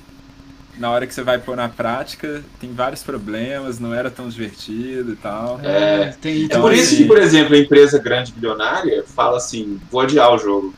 na 0.81 0.89
hora 0.89 1.05
que 1.05 1.13
você 1.13 1.21
vai 1.21 1.37
pôr 1.37 1.55
na 1.55 1.69
prática, 1.69 2.43
tem 2.59 2.73
vários 2.73 3.03
problemas, 3.03 3.79
não 3.79 3.93
era 3.93 4.09
tão 4.09 4.27
divertido 4.27 5.13
e 5.13 5.15
tal. 5.15 5.59
É, 5.63 6.13
tem, 6.19 6.41
É 6.41 6.45
Então, 6.45 6.59
por 6.61 6.73
isso 6.73 6.85
assim- 6.95 6.97
que, 6.97 7.05
por 7.05 7.17
exemplo, 7.19 7.53
a 7.55 7.57
empresa 7.59 7.99
grande 7.99 8.31
bilionária 8.31 9.03
fala 9.15 9.37
assim, 9.37 9.79
vou 9.91 10.01
adiar 10.01 10.33
o 10.33 10.39
jogo. 10.39 10.73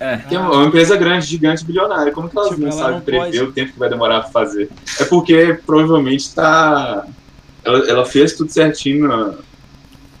É. 0.00 0.16
Tem 0.16 0.36
uma, 0.36 0.50
uma 0.50 0.64
empresa 0.66 0.96
grande, 0.96 1.24
gigante, 1.24 1.64
bilionária. 1.64 2.12
Como 2.12 2.28
que 2.28 2.36
elas 2.36 2.48
Tipo, 2.50 2.60
não 2.62 2.68
ela 2.68 2.78
sabem 2.82 3.00
prever 3.00 3.22
pode. 3.24 3.40
o 3.40 3.52
tempo 3.52 3.72
que 3.72 3.78
vai 3.78 3.88
demorar 3.88 4.20
pra 4.22 4.30
fazer? 4.30 4.68
É 5.00 5.04
porque 5.04 5.58
provavelmente 5.64 6.34
tá. 6.34 7.06
Ela, 7.64 7.88
ela 7.88 8.04
fez 8.04 8.34
tudo 8.34 8.50
certinho 8.52 9.08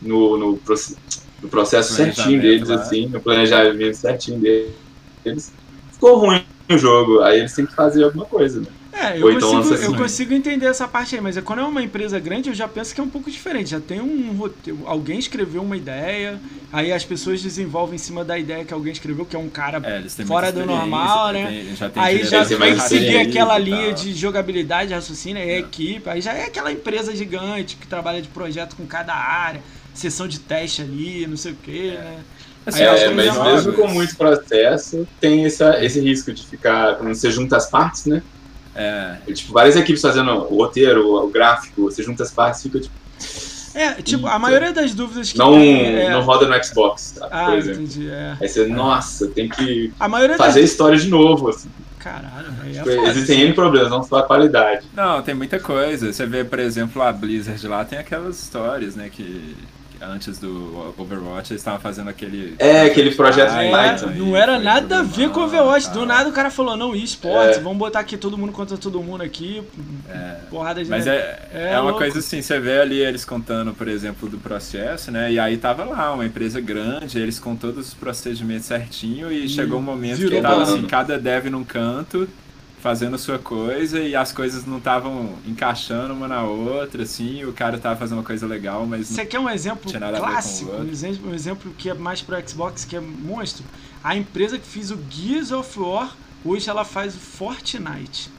no, 0.00 0.36
no, 0.38 0.56
proce- 0.58 0.96
no 1.42 1.48
processo 1.48 1.92
certinho 1.92 2.40
deles, 2.40 2.70
assim, 2.70 3.06
no 3.08 3.20
planejamento 3.20 3.94
certinho 3.96 4.38
deles. 4.40 5.52
Ficou 5.92 6.18
ruim 6.20 6.42
o 6.74 6.78
jogo, 6.78 7.20
aí 7.22 7.38
eles 7.40 7.54
têm 7.54 7.66
que 7.66 7.74
fazer 7.74 8.04
alguma 8.04 8.24
coisa, 8.26 8.60
né? 8.60 8.66
É, 8.92 9.18
eu, 9.20 9.24
Ou 9.26 9.32
então 9.32 9.50
consigo, 9.52 9.74
eu 9.74 9.88
assim. 9.90 9.96
consigo 9.96 10.32
entender 10.34 10.66
essa 10.66 10.88
parte 10.88 11.14
aí, 11.14 11.20
mas 11.20 11.36
é 11.36 11.42
quando 11.42 11.58
é 11.60 11.64
uma 11.64 11.82
empresa 11.82 12.18
grande, 12.18 12.48
eu 12.48 12.54
já 12.54 12.66
penso 12.66 12.94
que 12.94 13.00
é 13.00 13.04
um 13.04 13.10
pouco 13.10 13.30
diferente. 13.30 13.68
Já 13.70 13.78
tem 13.78 14.00
um 14.00 14.32
roteiro, 14.32 14.80
alguém 14.86 15.18
escreveu 15.18 15.62
uma 15.62 15.76
ideia, 15.76 16.40
aí 16.72 16.90
as 16.90 17.04
pessoas 17.04 17.42
desenvolvem 17.42 17.96
em 17.96 17.98
cima 17.98 18.24
da 18.24 18.38
ideia 18.38 18.64
que 18.64 18.72
alguém 18.72 18.92
escreveu, 18.92 19.26
que 19.26 19.36
é 19.36 19.38
um 19.38 19.50
cara 19.50 19.82
É, 19.84 20.02
fora 20.24 20.50
do 20.50 20.64
normal, 20.64 21.30
né? 21.32 21.46
tem- 21.46 21.76
já 21.76 21.90
tem 21.90 22.02
Aí 22.02 22.24
já 22.24 22.42
seguir 22.44 23.18
aquela 23.18 23.58
linha 23.58 23.92
de 23.92 24.14
jogabilidade, 24.14 24.94
raciocínio, 24.94 25.42
é 25.42 25.50
É. 25.56 25.58
equipe. 25.58 26.08
Aí 26.08 26.22
já 26.22 26.32
é 26.32 26.44
aquela 26.46 26.72
empresa 26.72 27.14
gigante 27.14 27.76
que 27.76 27.86
trabalha 27.86 28.22
de 28.22 28.28
projeto 28.28 28.76
com 28.76 28.86
cada 28.86 29.14
área, 29.14 29.60
sessão 29.92 30.26
de 30.26 30.40
teste 30.40 30.80
ali, 30.80 31.26
não 31.26 31.36
sei 31.36 31.52
o 31.52 31.56
quê, 31.56 31.92
né? 31.98 32.18
Assim, 32.66 32.82
É, 32.82 33.08
que 33.08 33.14
mas 33.14 33.26
já- 33.26 33.44
mesmo 33.44 33.72
com 33.74 33.86
muito 33.88 34.16
processo, 34.16 35.06
tem 35.20 35.44
essa, 35.46 35.82
esse 35.84 36.00
risco 36.00 36.32
de 36.32 36.44
ficar. 36.44 36.96
Quando 36.96 37.14
você 37.14 37.30
junta 37.30 37.56
as 37.56 37.70
partes, 37.70 38.06
né? 38.06 38.22
É, 38.74 39.16
E, 39.26 39.32
tipo, 39.32 39.52
várias 39.52 39.76
equipes 39.76 40.02
fazendo 40.02 40.30
o 40.32 40.56
roteiro, 40.58 41.14
o 41.24 41.28
gráfico, 41.30 41.82
você 41.84 42.02
junta 42.02 42.22
as 42.24 42.30
partes, 42.32 42.62
fica 42.62 42.80
tipo. 42.80 42.94
É, 43.74 43.92
tipo, 44.02 44.26
a 44.26 44.38
maioria 44.38 44.72
das 44.72 44.94
dúvidas 44.94 45.32
que 45.32 45.38
Não, 45.38 45.52
tem 45.52 45.84
é... 46.00 46.10
não 46.10 46.22
roda 46.22 46.46
no 46.48 46.64
Xbox, 46.64 47.12
tá? 47.18 47.28
Ah, 47.30 47.44
por 47.46 47.54
exemplo. 47.58 47.82
entendi, 47.82 48.08
é. 48.10 48.34
Aí 48.40 48.48
você, 48.48 48.66
nossa, 48.66 49.28
tem 49.28 49.48
que 49.50 49.92
A 50.00 50.08
maioria 50.08 50.36
fazer 50.38 50.62
das... 50.62 50.70
história 50.70 50.98
de 50.98 51.08
novo, 51.08 51.50
assim. 51.50 51.68
caralho. 51.98 52.46
É 52.64 52.70
Tipo, 52.72 52.84
foda, 52.96 53.08
Existem 53.10 53.36
assim. 53.36 53.46
N 53.48 53.52
problemas, 53.54 53.90
não 53.90 54.02
só 54.02 54.16
a 54.16 54.22
qualidade. 54.22 54.86
Não, 54.94 55.20
tem 55.22 55.34
muita 55.34 55.60
coisa. 55.60 56.10
Você 56.12 56.24
vê, 56.24 56.42
por 56.42 56.58
exemplo, 56.58 57.02
a 57.02 57.12
Blizzard 57.12 57.66
lá 57.68 57.84
tem 57.84 57.98
aquelas 57.98 58.40
histórias, 58.42 58.96
né, 58.96 59.10
que 59.12 59.54
antes 60.08 60.38
do 60.38 60.94
Overwatch 60.96 61.52
eles 61.52 61.60
estavam 61.60 61.80
fazendo 61.80 62.08
aquele. 62.08 62.54
É, 62.58 62.82
aquele 62.82 63.14
projeto 63.14 63.50
Titan, 63.50 63.62
É, 63.62 63.94
Titan, 63.94 64.12
e 64.12 64.18
não 64.18 64.36
era 64.36 64.58
nada 64.58 65.00
a 65.00 65.02
ver 65.02 65.30
com 65.30 65.40
o 65.40 65.44
Overwatch. 65.44 65.88
Do 65.88 65.94
tal. 66.00 66.06
nada 66.06 66.28
o 66.28 66.32
cara 66.32 66.50
falou, 66.50 66.76
não, 66.76 66.94
esportes, 66.94 67.58
É. 67.58 67.60
vamos 67.60 67.78
botar 67.78 68.00
aqui 68.00 68.16
todo 68.16 68.36
mundo 68.38 68.52
contra 68.52 68.76
todo 68.78 69.02
mundo 69.02 69.22
aqui. 69.22 69.62
Porrada 70.50 70.82
de 70.82 70.88
Mas 70.88 71.06
é, 71.06 71.48
É 71.52 71.72
é, 71.72 71.74
uma 71.76 71.84
louco. 71.84 71.98
coisa 71.98 72.18
assim, 72.18 72.40
você 72.40 72.58
vê 72.60 72.80
ali 72.80 72.98
eles 72.98 73.24
contando, 73.24 73.72
por 73.74 73.88
exemplo, 73.88 74.28
do 74.28 74.38
processo, 74.38 75.10
né? 75.10 75.32
E 75.32 75.38
aí 75.38 75.56
tava 75.56 75.84
lá, 75.84 76.12
uma 76.12 76.24
empresa 76.24 76.60
grande, 76.60 77.18
eles 77.18 77.38
com 77.38 77.56
todos 77.56 77.88
os 77.88 77.94
procedimentos 77.94 78.66
certinho 78.66 79.30
e, 79.32 79.48
chegou 79.48 79.78
um 79.78 79.82
momento 79.82 80.26
que 80.26 80.40
tava 80.40 80.62
assim, 80.62 80.82
cada 80.82 81.18
dev 81.18 81.46
num 81.46 81.64
canto, 81.64 82.28
fazendo 82.86 83.18
sua 83.18 83.36
coisa, 83.36 83.98
e 83.98 84.14
as 84.14 84.32
coisas 84.32 84.64
não 84.64 84.78
estavam 84.78 85.34
encaixando 85.44 86.14
uma 86.14 86.28
na 86.28 86.44
outra, 86.44 87.02
assim, 87.02 87.40
e 87.40 87.44
o 87.44 87.52
cara 87.52 87.78
tava 87.78 87.96
fazendo 87.96 88.18
uma 88.18 88.22
coisa 88.24 88.46
legal, 88.46 88.86
mas 88.86 89.08
Você 89.08 89.26
quer 89.26 89.40
um 89.40 89.50
exemplo 89.50 89.90
clássico, 89.92 90.70
um 90.70 90.88
exemplo, 90.88 91.30
um 91.30 91.34
exemplo 91.34 91.74
que 91.76 91.90
é 91.90 91.94
mais 91.94 92.22
pro 92.22 92.36
Xbox, 92.48 92.84
que 92.84 92.94
é 92.94 93.00
monstro? 93.00 93.64
A 94.04 94.14
empresa 94.16 94.56
que 94.56 94.68
fez 94.68 94.92
o 94.92 94.98
Gears 95.10 95.50
of 95.50 95.80
War, 95.80 96.16
hoje 96.44 96.70
ela 96.70 96.84
faz 96.84 97.16
o 97.16 97.18
Fortnite. 97.18 98.30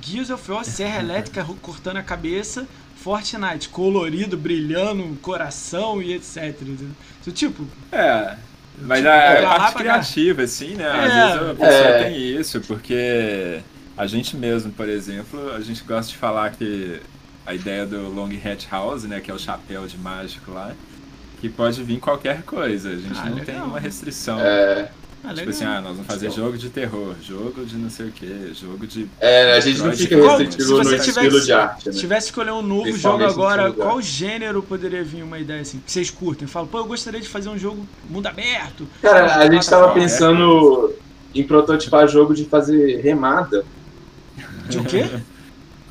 Gears 0.00 0.30
of 0.30 0.48
War, 0.48 0.64
serra 0.64 1.00
elétrica 1.02 1.44
cortando 1.60 1.96
a 1.96 2.02
cabeça, 2.04 2.68
Fortnite, 2.94 3.68
colorido, 3.68 4.36
brilhando, 4.36 5.02
coração 5.20 6.00
e 6.00 6.12
etc. 6.14 6.36
entendeu? 6.52 6.90
Então, 7.20 7.32
tipo, 7.34 7.66
É, 7.90 8.36
mas 8.80 8.98
Tipo, 8.98 9.10
a, 9.10 9.14
é, 9.16 9.44
a 9.44 9.48
parte 9.56 9.74
criativa, 9.78 10.42
assim, 10.42 10.74
né? 10.76 10.88
Às 10.88 11.10
É. 11.12 11.26
vezes 11.26 11.50
a 11.50 11.54
pessoa 11.54 11.88
É. 11.88 12.04
tem 12.04 12.16
isso, 12.40 12.60
porque 12.60 13.60
a 13.96 14.06
gente 14.06 14.36
mesmo, 14.36 14.72
por 14.72 14.88
exemplo, 14.88 15.52
a 15.54 15.60
gente 15.60 15.82
gosta 15.84 16.10
de 16.12 16.18
falar 16.18 16.50
que 16.50 17.00
a 17.44 17.54
ideia 17.54 17.84
do 17.86 18.08
Long 18.08 18.30
Hat 18.44 18.66
House, 18.70 19.04
né, 19.04 19.20
que 19.20 19.30
é 19.30 19.34
o 19.34 19.38
chapéu 19.38 19.86
de 19.86 19.98
mágico 19.98 20.52
lá, 20.52 20.72
que 21.40 21.48
pode 21.48 21.82
vir 21.82 21.98
qualquer 21.98 22.42
coisa. 22.42 22.90
A 22.90 22.96
gente 22.96 23.18
Ah, 23.18 23.24
não 23.26 23.34
legal. 23.36 23.44
tem 23.44 23.60
uma 23.62 23.80
restrição. 23.80 24.38
É, 24.40 24.90
ah, 25.24 25.28
Tipo 25.28 25.34
legal. 25.40 25.48
assim, 25.50 25.64
ah, 25.64 25.80
nós 25.80 25.92
vamos 25.96 26.06
fazer 26.06 26.30
jogo 26.30 26.56
de 26.56 26.70
terror, 26.70 27.14
jogo 27.20 27.64
de 27.64 27.76
não 27.76 27.90
sei 27.90 28.06
o 28.06 28.12
que, 28.12 28.52
jogo 28.54 28.86
de. 28.86 29.08
é, 29.20 29.52
a 29.56 29.60
gente 29.60 29.80
não 29.80 29.92
fica 29.92 30.16
restritivo 30.16 30.62
se 30.62 30.70
no 30.70 30.76
você 30.84 30.96
estilo 30.96 31.16
tivesse- 31.26 31.46
de 31.46 31.52
arte, 31.52 31.86
né? 31.88 31.92
Se 31.92 31.98
tivesse 32.00 32.26
que 32.26 32.30
escolher 32.30 32.52
um 32.52 32.62
novo 32.62 32.92
jogo 32.96 33.24
agora, 33.24 33.72
qual 33.72 34.00
gênero 34.00 34.62
poderia 34.62 35.02
vir 35.02 35.22
uma 35.24 35.38
ideia 35.40 35.60
assim? 35.62 35.80
Que 35.84 35.90
vocês 35.90 36.10
curtem? 36.10 36.46
Fala, 36.46 36.66
pô, 36.68 36.78
eu 36.78 36.86
gostaria 36.86 37.20
de 37.20 37.28
fazer 37.28 37.48
um 37.48 37.58
jogo 37.58 37.84
mundo 38.08 38.26
aberto. 38.28 38.86
Cara, 39.02 39.36
a 39.36 39.42
gente 39.50 39.68
tava 39.68 39.92
plataforma. 39.92 39.94
pensando 39.94 40.94
em 41.34 41.42
prototipar 41.44 42.06
jogo 42.08 42.34
de 42.34 42.44
fazer 42.44 43.00
remada. 43.00 43.64
De 44.68 44.78
o 44.78 44.84
quê? 44.84 45.04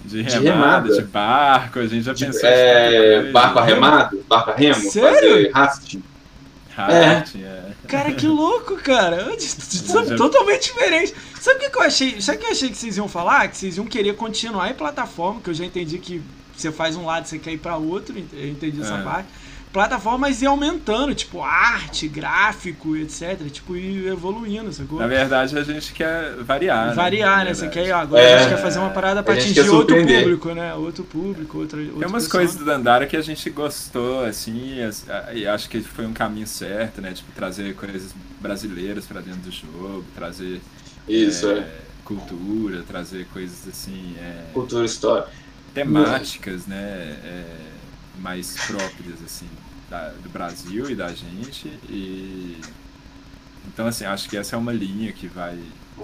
De 0.03 0.23
De 0.23 0.31
remada, 0.39 0.49
remada. 0.87 0.93
de 0.95 1.01
barco, 1.03 1.79
a 1.79 1.85
gente 1.87 2.03
já 2.03 2.13
De, 2.13 2.25
pensou. 2.25 2.49
é, 2.49 3.29
em 3.29 3.31
barco 3.31 3.59
a 3.59 3.61
tanta 3.61 3.65
coisa. 3.65 3.75
remado, 3.75 4.25
barco 4.27 4.51
a 4.51 4.55
remo, 4.55 4.91
Sério? 4.91 5.51
rafting. 5.53 6.03
Rafting, 6.75 7.43
é. 7.43 7.61
Cara, 7.87 8.11
que 8.13 8.25
louco, 8.25 8.77
cara. 8.77 9.27
São 9.39 10.05
Já- 10.05 10.15
totalmente 10.17 10.63
diferentes. 10.71 11.13
Sabe 11.39 11.57
o 11.57 11.59
que, 11.59 11.69
que 11.69 11.77
eu 11.77 11.81
achei? 11.83 12.21
Sabe 12.21 12.37
o 12.37 12.41
que 12.41 12.47
eu 12.47 12.51
achei 12.51 12.69
que 12.69 12.77
vocês 12.77 12.97
iam 12.97 13.07
falar? 13.07 13.47
Que 13.49 13.57
vocês 13.57 13.77
iam 13.77 13.85
querer 13.85 14.15
continuar 14.15 14.69
em 14.71 14.73
plataforma, 14.73 15.41
que 15.41 15.49
eu 15.49 15.53
já 15.53 15.65
entendi 15.65 15.97
que 15.99 16.21
você 16.55 16.71
faz 16.71 16.95
um 16.95 17.05
lado, 17.05 17.27
você 17.27 17.37
quer 17.37 17.51
ir 17.51 17.57
pra 17.57 17.75
outro, 17.75 18.15
eu 18.33 18.47
entendi 18.47 18.81
essa 18.81 18.95
É. 18.95 19.03
parte. 19.03 19.27
Plataforma, 19.71 20.17
mas 20.17 20.41
ir 20.41 20.47
aumentando, 20.47 21.15
tipo, 21.15 21.41
arte, 21.41 22.07
gráfico, 22.07 22.95
etc. 22.97 23.39
Tipo, 23.49 23.75
ir 23.77 24.07
evoluindo, 24.07 24.71
sacou? 24.73 24.99
Na 24.99 25.07
verdade, 25.07 25.57
a 25.57 25.63
gente 25.63 25.93
quer 25.93 26.35
variar. 26.43 26.87
né? 26.87 26.93
Variar, 26.93 27.37
Na 27.39 27.43
né? 27.45 27.53
Você 27.53 27.69
quer, 27.69 27.89
agora 27.91 28.21
a 28.21 28.25
É, 28.25 28.39
gente 28.39 28.49
quer 28.49 28.61
fazer 28.61 28.79
uma 28.79 28.89
parada 28.89 29.23
pra 29.23 29.33
a 29.33 29.37
atingir 29.37 29.69
outro 29.69 29.95
público, 29.95 30.53
né? 30.53 30.73
Outro 30.73 31.03
público, 31.05 31.57
outra. 31.59 31.79
Tem 31.81 32.07
umas 32.07 32.27
coisas 32.27 32.55
do 32.57 32.65
Dandara 32.65 33.07
que 33.07 33.15
a 33.15 33.21
gente 33.21 33.49
gostou, 33.49 34.25
assim, 34.25 34.75
e 35.33 35.39
e 35.39 35.47
acho 35.47 35.69
que 35.69 35.81
foi 35.81 36.05
um 36.05 36.13
caminho 36.13 36.47
certo, 36.47 37.01
né? 37.01 37.13
Tipo, 37.13 37.31
trazer 37.31 37.73
coisas 37.75 38.13
brasileiras 38.41 39.05
pra 39.05 39.21
dentro 39.21 39.41
do 39.41 39.51
jogo, 39.51 40.03
trazer 40.15 40.59
Isso, 41.07 41.47
é, 41.49 41.59
é. 41.59 41.71
cultura, 42.03 42.83
trazer 42.83 43.25
coisas 43.31 43.67
assim, 43.69 44.15
é, 44.19 44.51
Cultura 44.53 44.85
histórica. 44.85 45.29
temáticas, 45.73 46.67
né? 46.67 46.77
é, 47.23 47.45
mais 48.19 48.55
próprias, 48.67 49.15
assim, 49.25 49.47
da- 49.91 50.09
do 50.23 50.29
Brasil 50.29 50.89
e 50.89 50.95
da 50.95 51.09
gente. 51.09 51.67
E 51.89 52.57
então, 53.67 53.85
assim, 53.85 54.05
acho 54.05 54.27
que 54.29 54.35
essa 54.37 54.55
é 54.55 54.59
uma 54.59 54.73
linha 54.73 55.11
que 55.11 55.27
vai, 55.27 55.57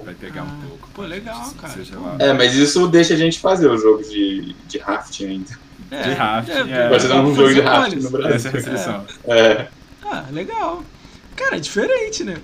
vai 0.05 0.13
pegar 0.13 0.41
Ah, 0.41 0.43
um 0.43 0.67
pouco. 0.67 0.89
pô, 0.93 1.01
a 1.01 1.05
gente, 1.05 1.13
legal, 1.15 1.41
assim, 1.41 1.55
cara. 1.55 1.73
Seja 1.73 1.97
lá. 1.99 2.15
É, 2.19 2.33
mas 2.33 2.53
isso 2.55 2.87
deixa 2.87 3.13
a 3.15 3.17
gente 3.17 3.39
fazer 3.39 3.67
o 3.67 3.77
jogo 3.77 4.03
de, 4.03 4.53
de 4.67 4.77
rafting 4.77 5.25
ainda. 5.25 5.59
de 6.03 6.13
rafting, 6.13 6.71
é. 6.71 6.89
Pode 6.89 7.07
dar 7.07 7.21
um 7.21 7.33
jogo 7.35 7.53
de 7.53 7.61
eles. 7.61 8.03
no 8.03 8.09
Brasil. 8.11 8.35
Essa 8.35 8.47
é 8.47 8.51
a 8.51 8.53
restrição. 8.53 9.05
É, 9.25 9.67
Ah, 10.03 10.25
legal. 10.31 10.83
Cara, 11.35 11.57
é 11.57 11.59
diferente, 11.59 12.23
né? 12.23 12.37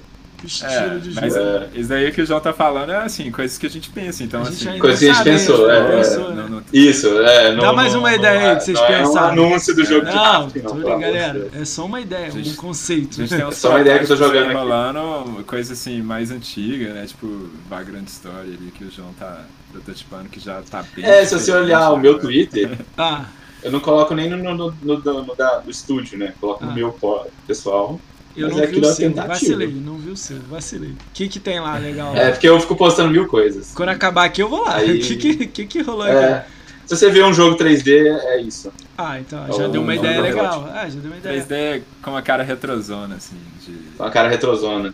O 0.43 0.45
estilo 0.45 0.69
É, 0.71 0.97
de 0.97 1.13
mas 1.15 1.33
jogo. 1.33 1.45
É. 1.47 1.69
isso 1.79 1.89
daí 1.89 2.11
que 2.11 2.21
o 2.21 2.25
João 2.25 2.39
tá 2.41 2.51
falando 2.51 2.91
é 2.91 2.97
assim, 2.97 3.31
coisas 3.31 3.57
que 3.57 3.65
a 3.65 3.69
gente 3.69 3.89
pensa. 3.89 4.23
Então, 4.23 4.41
A 4.41 4.45
gente 4.45 4.55
assim, 4.55 4.67
ainda 4.69 4.81
Coisa 4.81 4.99
que 4.99 5.09
a 5.09 5.13
gente 5.13 5.23
pensou, 5.23 5.69
a 5.69 5.75
gente 5.79 5.85
é. 5.91 5.95
pensou, 5.97 6.29
né? 6.29 6.35
não, 6.43 6.49
não, 6.49 6.63
isso, 6.73 7.07
é. 7.21 7.55
Não, 7.55 7.63
Dá 7.63 7.73
mais 7.73 7.93
não- 7.93 7.99
uma 8.01 8.09
não 8.09 8.17
ideia 8.17 8.39
aí 8.39 8.45
é- 8.47 8.55
que 8.55 8.63
vocês 8.65 8.79
não 8.79 8.87
pensaram. 8.87 9.27
É 9.37 9.41
um 9.41 9.45
anúncio 9.47 9.75
do 9.75 9.85
jogo 9.85 10.05
de 10.05 10.15
Não, 10.15 10.49
tudo 10.49 10.73
não, 10.73 10.95
de 10.95 11.01
galera. 11.01 11.47
É 11.53 11.63
só 11.65 11.85
uma 11.85 12.01
ideia, 12.01 12.27
um 12.27 12.31
Gente, 12.31 12.53
conceito. 12.55 13.11
a 13.21 13.25
gente 13.25 13.29
tem 13.37 13.45
uns 13.47 13.53
É 13.53 13.55
só 13.55 13.69
uma 13.69 13.81
ideia 13.81 13.97
que 13.99 14.03
eu 14.03 14.07
tô 14.09 14.15
jogando 14.17 14.45
aqui. 14.47 14.53
rolando, 14.53 15.43
coisa 15.45 15.73
assim, 15.73 16.01
mais 16.01 16.29
antiga, 16.31 16.93
né? 16.93 17.05
Tipo, 17.05 17.49
Vagrant 17.69 18.07
Story 18.07 18.39
ali 18.59 18.71
que 18.77 18.83
o 18.83 18.91
João 18.91 19.13
tá 19.17 19.45
prototipando, 19.71 20.29
que 20.29 20.39
já 20.39 20.61
tá 20.69 20.83
bem. 20.95 21.05
É, 21.05 21.25
se 21.25 21.33
você 21.39 21.51
olhar 21.51 21.89
o 21.91 21.97
meu 21.97 22.11
agora. 22.11 22.23
Twitter, 22.25 22.77
Ah, 22.97 23.25
eu 23.63 23.71
não 23.71 23.79
coloco 23.79 24.13
nem 24.13 24.29
no, 24.29 24.37
no, 24.37 24.53
no, 24.55 24.73
no- 24.99 25.23
no 25.23 25.35
da- 25.35 25.59
do 25.59 25.71
estúdio, 25.71 26.17
né? 26.19 26.33
Coloco 26.41 26.63
Ah. 26.63 26.67
no 26.67 26.73
meu 26.73 26.91
pó- 26.91 27.25
pessoal. 27.47 27.99
eu 28.35 28.47
Mas 28.47 28.55
não 28.57 28.63
é 28.63 28.65
vi 28.65 28.71
aquilo 28.71 28.87
o 28.87 28.89
é 28.89 28.93
seu, 28.93 29.07
tentativa. 29.09 29.33
vacilei, 29.33 29.67
não 29.67 29.95
o 30.13 30.17
seu, 30.17 30.39
vacilei. 30.49 30.91
O 30.91 30.95
que 31.13 31.27
que 31.27 31.39
tem 31.39 31.59
lá 31.59 31.77
legal? 31.77 32.15
É, 32.15 32.31
porque 32.31 32.47
eu 32.47 32.59
fico 32.59 32.75
postando 32.75 33.09
mil 33.11 33.27
coisas. 33.27 33.71
Quando 33.75 33.89
acabar 33.89 34.25
aqui 34.25 34.41
eu 34.41 34.49
vou 34.49 34.63
lá. 34.63 34.77
O 34.83 34.99
que, 34.99 35.15
que, 35.17 35.47
que 35.47 35.65
que 35.65 35.81
rolou 35.81 36.03
aqui? 36.03 36.15
É, 36.15 36.45
se 36.85 36.95
você 36.97 37.09
vê 37.09 37.23
um 37.23 37.33
jogo 37.33 37.57
3D, 37.57 37.91
é 37.91 38.41
isso. 38.41 38.71
Ah, 38.97 39.19
então, 39.19 39.45
É 39.47 39.51
já 39.53 39.67
o 39.67 39.69
deu 39.69 39.81
uma 39.81 39.95
ideia 39.95 40.21
legal. 40.21 40.69
Ah, 40.73 40.87
já 40.89 40.99
deu 40.99 41.11
uma 41.11 41.17
ideia. 41.17 41.41
3D 41.43 41.81
com 42.01 42.11
uma 42.11 42.21
cara 42.21 42.43
retrozona, 42.43 43.15
assim, 43.15 43.37
de. 43.65 43.73
Com 43.97 44.03
a 44.03 44.11
cara 44.11 44.29
retrozona. 44.29 44.93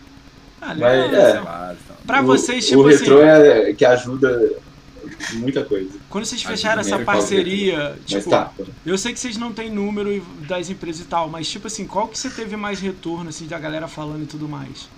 Ah, 0.60 0.72
legal. 0.72 1.08
Mas, 1.08 1.14
é. 1.18 1.40
lá, 1.40 1.74
então. 1.84 1.96
Pra 2.06 2.22
O- 2.22 2.26
vocês, 2.26 2.64
o 2.64 2.68
tipo 2.68 2.88
assim, 2.88 2.98
retrô 2.98 3.22
é 3.22 3.72
que 3.72 3.84
ajuda 3.84 4.52
muita 5.34 5.64
coisa. 5.64 5.90
quando 6.08 6.24
vocês 6.24 6.42
fecharam 6.42 6.80
essa 6.80 6.98
parceria, 6.98 7.98
tipo, 8.06 8.30
tá. 8.30 8.52
Eu 8.84 8.96
sei 8.98 9.12
que 9.12 9.20
vocês 9.20 9.36
não 9.36 9.52
têm 9.52 9.70
número 9.70 10.22
das 10.48 10.70
empresas 10.70 11.02
e 11.02 11.04
tal, 11.04 11.28
mas 11.28 11.48
tipo 11.48 11.66
assim, 11.66 11.86
qual 11.86 12.08
que 12.08 12.18
você 12.18 12.30
teve 12.30 12.56
mais 12.56 12.80
retorno 12.80 13.28
assim 13.28 13.46
da 13.46 13.58
galera 13.58 13.86
falando 13.88 14.22
e 14.22 14.26
tudo 14.26 14.48
mais? 14.48 14.88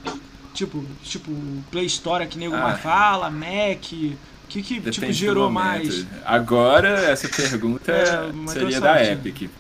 Tipo, 0.54 0.84
tipo, 1.02 1.30
Play 1.70 1.86
Store 1.86 2.26
que 2.26 2.38
nego 2.38 2.54
Ah. 2.54 2.60
mais 2.60 2.80
fala, 2.80 3.30
Mac, 3.30 3.84
o 3.92 4.16
que 4.48 4.62
que 4.62 4.80
tipo 4.90 5.10
gerou 5.12 5.50
mais? 5.50 6.06
Agora, 6.24 6.88
essa 6.88 7.28
pergunta 7.28 7.90
É, 7.92 8.30
seria 8.48 8.80
da 8.80 9.02
Epic. 9.04 9.50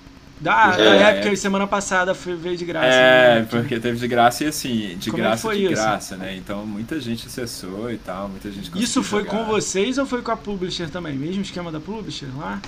Da, 0.42 0.74
É. 0.76 0.76
da 0.76 0.94
época 1.10 1.30
que 1.30 1.36
semana 1.36 1.66
passada 1.68 2.14
foi, 2.14 2.34
veio 2.34 2.56
de 2.56 2.64
graça. 2.64 2.86
É, 2.86 3.40
né? 3.40 3.46
porque 3.48 3.78
teve 3.78 3.96
de 3.98 4.08
graça 4.08 4.42
e 4.42 4.48
assim, 4.48 4.96
de 4.98 5.10
Como 5.10 5.22
é 5.22 5.24
que 5.24 5.28
graça 5.30 5.42
foi 5.42 5.56
de 5.58 5.64
isso? 5.66 5.72
graça, 5.74 6.16
né? 6.16 6.34
Então 6.36 6.66
muita 6.66 7.00
gente 7.00 7.26
acessou 7.28 7.90
e 7.92 7.96
tal, 7.96 8.28
muita 8.28 8.48
gente 8.50 8.62
conseguiu 8.68 8.82
Isso 8.82 9.02
foi 9.04 9.22
jogar. 9.24 9.38
com 9.38 9.44
vocês 9.44 9.98
ou 9.98 10.04
foi 10.06 10.20
com 10.20 10.32
a 10.32 10.36
Publisher 10.36 10.90
também? 10.90 11.14
Mesmo 11.14 11.42
esquema 11.42 11.70
da 11.70 11.78
Publisher 11.78 12.26
lá? 12.36 12.60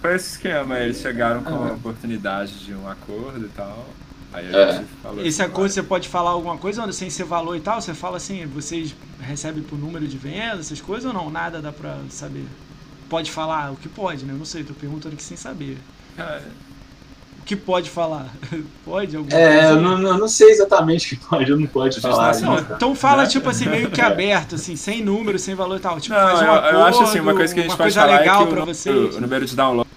Foi 0.00 0.16
esse 0.16 0.32
esquema, 0.32 0.78
eles 0.80 1.00
chegaram 1.00 1.42
com 1.44 1.54
Ah. 1.54 1.68
a 1.68 1.72
oportunidade 1.74 2.64
de 2.64 2.74
um 2.74 2.88
acordo 2.88 3.46
e 3.46 3.50
tal. 3.50 3.86
Aí 4.32 4.52
a 4.54 4.58
É. 4.58 4.72
gente 4.72 4.86
falou 5.00 5.20
Esse 5.24 5.40
assim, 5.40 5.50
acordo 5.50 5.68
vai. 5.68 5.74
você 5.74 5.82
pode 5.84 6.08
falar 6.08 6.30
alguma 6.30 6.56
coisa 6.58 6.84
ou 6.84 6.92
sem 6.92 7.08
ser 7.08 7.24
valor 7.24 7.56
e 7.56 7.60
tal? 7.60 7.80
Você 7.80 7.94
fala 7.94 8.16
assim, 8.16 8.44
vocês 8.46 8.94
recebem 9.20 9.62
por 9.62 9.78
número 9.78 10.06
de 10.08 10.18
vendas, 10.18 10.58
essas 10.66 10.80
coisas 10.80 11.06
ou 11.06 11.12
não? 11.12 11.30
Nada 11.30 11.62
dá 11.62 11.70
pra 11.72 11.98
saber. 12.10 12.44
Pode 13.08 13.30
falar 13.30 13.70
o 13.72 13.76
que 13.76 13.88
pode, 13.88 14.24
né? 14.24 14.32
Eu 14.34 14.38
não 14.38 14.44
sei, 14.44 14.64
tô 14.64 14.74
perguntando 14.74 15.14
aqui 15.14 15.22
sem 15.22 15.36
saber. 15.36 15.78
Cara, 16.16 16.42
que 17.46 17.56
pode 17.56 17.88
falar? 17.88 18.26
pode? 18.84 19.16
Alguma 19.16 19.34
É, 19.38 19.54
coisa? 19.58 19.68
eu 19.70 19.80
não, 19.80 20.02
eu 20.02 20.18
não 20.18 20.28
sei 20.28 20.50
exatamente 20.50 21.06
o 21.14 21.18
que 21.18 21.24
pode 21.24 21.52
ou 21.52 21.58
não 21.58 21.66
pode 21.66 22.00
falar. 22.00 22.34
tá 22.34 22.40
Não, 22.40 22.56
né? 22.56 22.66
então 22.76 22.94
fala 22.94 23.22
Né? 23.22 23.28
tipo 23.28 23.48
assim, 23.48 23.66
meio 23.68 23.90
que 23.90 24.00
aberto, 24.02 24.56
assim, 24.56 24.76
sem 24.76 25.02
número, 25.02 25.38
sem 25.38 25.54
valor 25.54 25.76
e 25.76 25.80
tal. 25.80 25.98
Tipo, 26.00 26.14
Não, 26.14 26.20
faz 26.26 26.40
um 26.40 26.44
eu, 26.44 26.52
acordo, 26.52 26.76
eu 26.76 26.82
acho 26.84 27.02
assim, 27.04 27.20
uma 27.20 27.34
coisa 27.34 27.54
que 27.54 27.60
a 27.60 27.62
gente 27.62 27.76
pode 27.76 27.82
coisa 27.84 28.00
falar 28.02 28.18
legal 28.18 28.42
é 28.42 28.46
que 28.46 28.52
pra 28.52 28.62
o, 28.62 28.66
vocês. 28.66 28.94
número, 28.96 29.16
o 29.16 29.20
número 29.20 29.46
de 29.46 29.56
downloads 29.56 29.92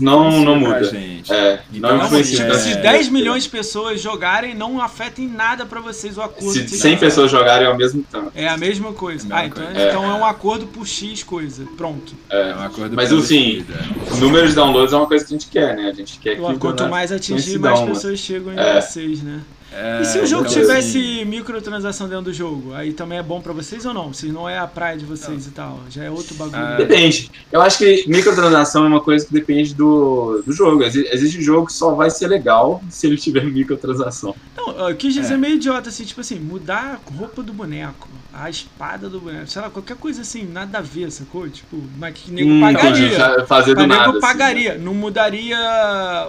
Não, 0.00 0.30
não 0.44 0.60
pra 0.60 0.70
muda. 0.70 0.84
gente. 0.84 1.32
É, 1.32 1.60
Então, 1.72 1.90
não 1.90 1.98
Não, 1.98 2.04
assim, 2.06 2.20
influencia. 2.34 2.44
é- 2.44 2.54
se 2.58 2.74
10 2.78 3.08
milhões 3.08 3.44
de 3.44 3.50
pessoas 3.50 4.00
jogarem, 4.00 4.54
não 4.54 4.80
afeta 4.80 5.20
em 5.20 5.28
nada 5.28 5.64
pra 5.64 5.80
vocês 5.80 6.16
o 6.18 6.22
acordo. 6.22 6.52
Se 6.52 6.62
que 6.62 6.68
vocês 6.70 6.80
100 6.80 6.94
fizeram. 6.94 6.98
pessoas 6.98 7.30
jogarem 7.30 7.66
ao 7.66 7.76
mesmo 7.76 8.02
tempo. 8.02 8.32
É 8.34 8.48
a 8.48 8.56
mesma 8.56 8.92
coisa. 8.92 9.26
É 9.28 9.32
a 9.32 9.38
ah, 9.38 9.42
mesma 9.42 9.54
então, 9.62 9.64
coisa. 9.74 9.88
então 9.88 10.04
é 10.04 10.14
um 10.14 10.24
acordo 10.24 10.66
por 10.66 10.86
X 10.86 11.22
coisa. 11.22 11.64
Pronto. 11.76 12.14
É 12.30 12.54
um 12.56 12.62
acordo 12.62 12.96
Mas, 12.96 13.12
assim, 13.12 13.64
definido, 13.66 14.14
O 14.14 14.16
número 14.16 14.48
de 14.48 14.54
downloads 14.54 14.92
é 14.92 14.96
uma 14.96 15.06
coisa 15.06 15.24
que 15.24 15.34
a 15.34 15.38
gente 15.38 15.48
quer, 15.50 15.76
né? 15.76 15.88
A 15.88 15.92
gente 15.92 16.18
quer 16.18 16.36
que. 16.36 16.58
Quanto 16.58 16.88
mais 16.88 17.12
atingir, 17.12 17.58
mais 17.58 17.80
pessoas 17.80 18.18
chegam 18.18 18.52
em 18.52 18.58
É. 18.58 18.80
vocês, 18.80 19.22
né? 19.22 19.40
É, 19.70 19.78
E 19.98 20.04
se 20.04 20.18
o 20.20 20.26
jogo 20.26 20.46
então, 20.46 20.48
tivesse 20.48 20.98
assim, 20.98 21.24
microtransação 21.24 22.08
dentro 22.08 22.24
do 22.26 22.32
jogo, 22.32 22.72
aí 22.72 22.92
também 22.94 23.18
é 23.18 23.22
bom 23.22 23.42
pra 23.42 23.52
vocês 23.52 23.84
ou 23.84 23.92
não? 23.92 24.12
Se 24.12 24.30
não 24.32 24.48
é 24.48 24.58
a 24.58 24.66
praia 24.66 24.96
de 24.96 25.04
vocês 25.04 25.46
e 25.46 25.52
tal, 25.52 25.90
já 25.90 26.04
é 26.04 26.10
outro 26.10 26.34
bagulho. 26.36 26.74
Ah, 26.76 26.76
Depende. 26.76 27.30
Eu 27.52 27.60
acho 27.60 27.78
que 27.78 28.04
microtransação 28.08 28.84
é 28.84 28.88
uma 28.88 29.02
coisa 29.02 29.26
que 29.26 29.32
depende 29.32 29.74
do, 29.74 30.42
do 30.46 30.52
jogo. 30.52 30.82
Exi- 30.82 31.06
Existe 31.12 31.42
jogo 31.42 31.66
que 31.66 31.72
só 31.74 31.94
vai 31.94 32.10
ser 32.10 32.28
legal 32.28 32.84
se 32.88 33.06
ele 33.06 33.16
tiver 33.16 33.44
microtransação. 33.52 34.34
Não, 34.56 34.88
eu 34.88 34.96
quis 34.96 35.14
dizer 35.14 35.36
É. 35.36 35.38
meio 35.38 35.54
idiota, 35.54 35.88
assim, 35.88 36.04
tipo 36.04 36.20
assim, 36.20 36.38
mudar 36.40 36.94
a 37.06 37.10
roupa 37.10 37.42
do 37.42 37.54
boneco, 37.54 38.26
a 38.32 38.50
espada 38.50 39.08
do 39.08 39.20
boneco, 39.20 39.46
sei 39.46 39.62
lá, 39.62 39.70
qualquer 39.70 39.96
coisa 39.96 40.22
assim, 40.22 40.44
nada 40.44 40.78
a 40.78 40.80
ver, 40.82 41.10
sacou? 41.12 41.48
Tipo, 41.48 41.88
mas 41.94 42.18
que 42.18 42.30
nego 42.30 42.54
Hum, 42.60 42.72
pagaria. 42.72 43.32
fazer 43.46 43.74
do 43.74 43.86
nego 43.86 43.86
nada. 43.86 44.18
assim, 44.18 44.28
pagaria. 44.28 44.76
Não 44.78 44.94
mudaria 44.94 45.56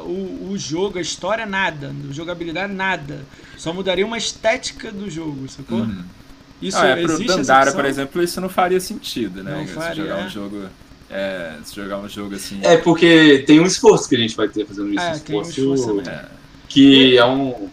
o, 0.04 0.50
o 0.52 0.58
jogo, 0.58 0.98
a 1.00 1.02
história, 1.02 1.46
nada. 1.46 1.90
A 2.08 2.12
jogabilidade, 2.14 2.72
nada. 2.74 3.28
Só 3.58 3.74
mudaria 3.74 4.06
uma 4.06 4.18
estética 4.18 4.92
do 4.92 5.10
jogo, 5.10 5.48
sacou? 5.50 5.80
uhum. 5.80 6.04
Isso 6.62 6.78
Ah, 6.78 6.88
é, 6.88 7.04
pro 7.04 7.14
existe 7.14 7.28
Dandara, 7.28 7.72
por 7.72 7.86
exemplo, 7.86 8.22
isso 8.22 8.42
não 8.42 8.50
faria 8.50 8.80
sentido, 8.80 9.44
né? 9.44 9.58
Não 9.58 9.68
se 9.68 9.74
faria, 9.74 10.04
jogar 10.04 10.20
é. 10.20 10.26
um 10.26 10.30
jogo. 10.30 10.66
É, 11.10 11.54
se 11.64 11.76
jogar 11.76 11.98
um 12.00 12.10
jogo 12.10 12.36
assim. 12.36 12.60
É 12.62 12.78
porque 12.78 13.44
tem 13.48 13.60
um 13.60 13.66
esforço 13.66 14.08
que 14.08 14.16
a 14.16 14.20
gente 14.20 14.36
vai 14.36 14.48
ter 14.48 14.66
fazendo 14.66 14.90
isso. 14.94 15.00
É, 15.00 15.14
um 15.14 15.20
tem 15.20 15.38
um 15.38 15.42
esforço 15.42 15.84
esforço 15.84 16.10
é, 16.10 16.26
que 16.68 17.18
é 17.18 17.26
um. 17.26 17.70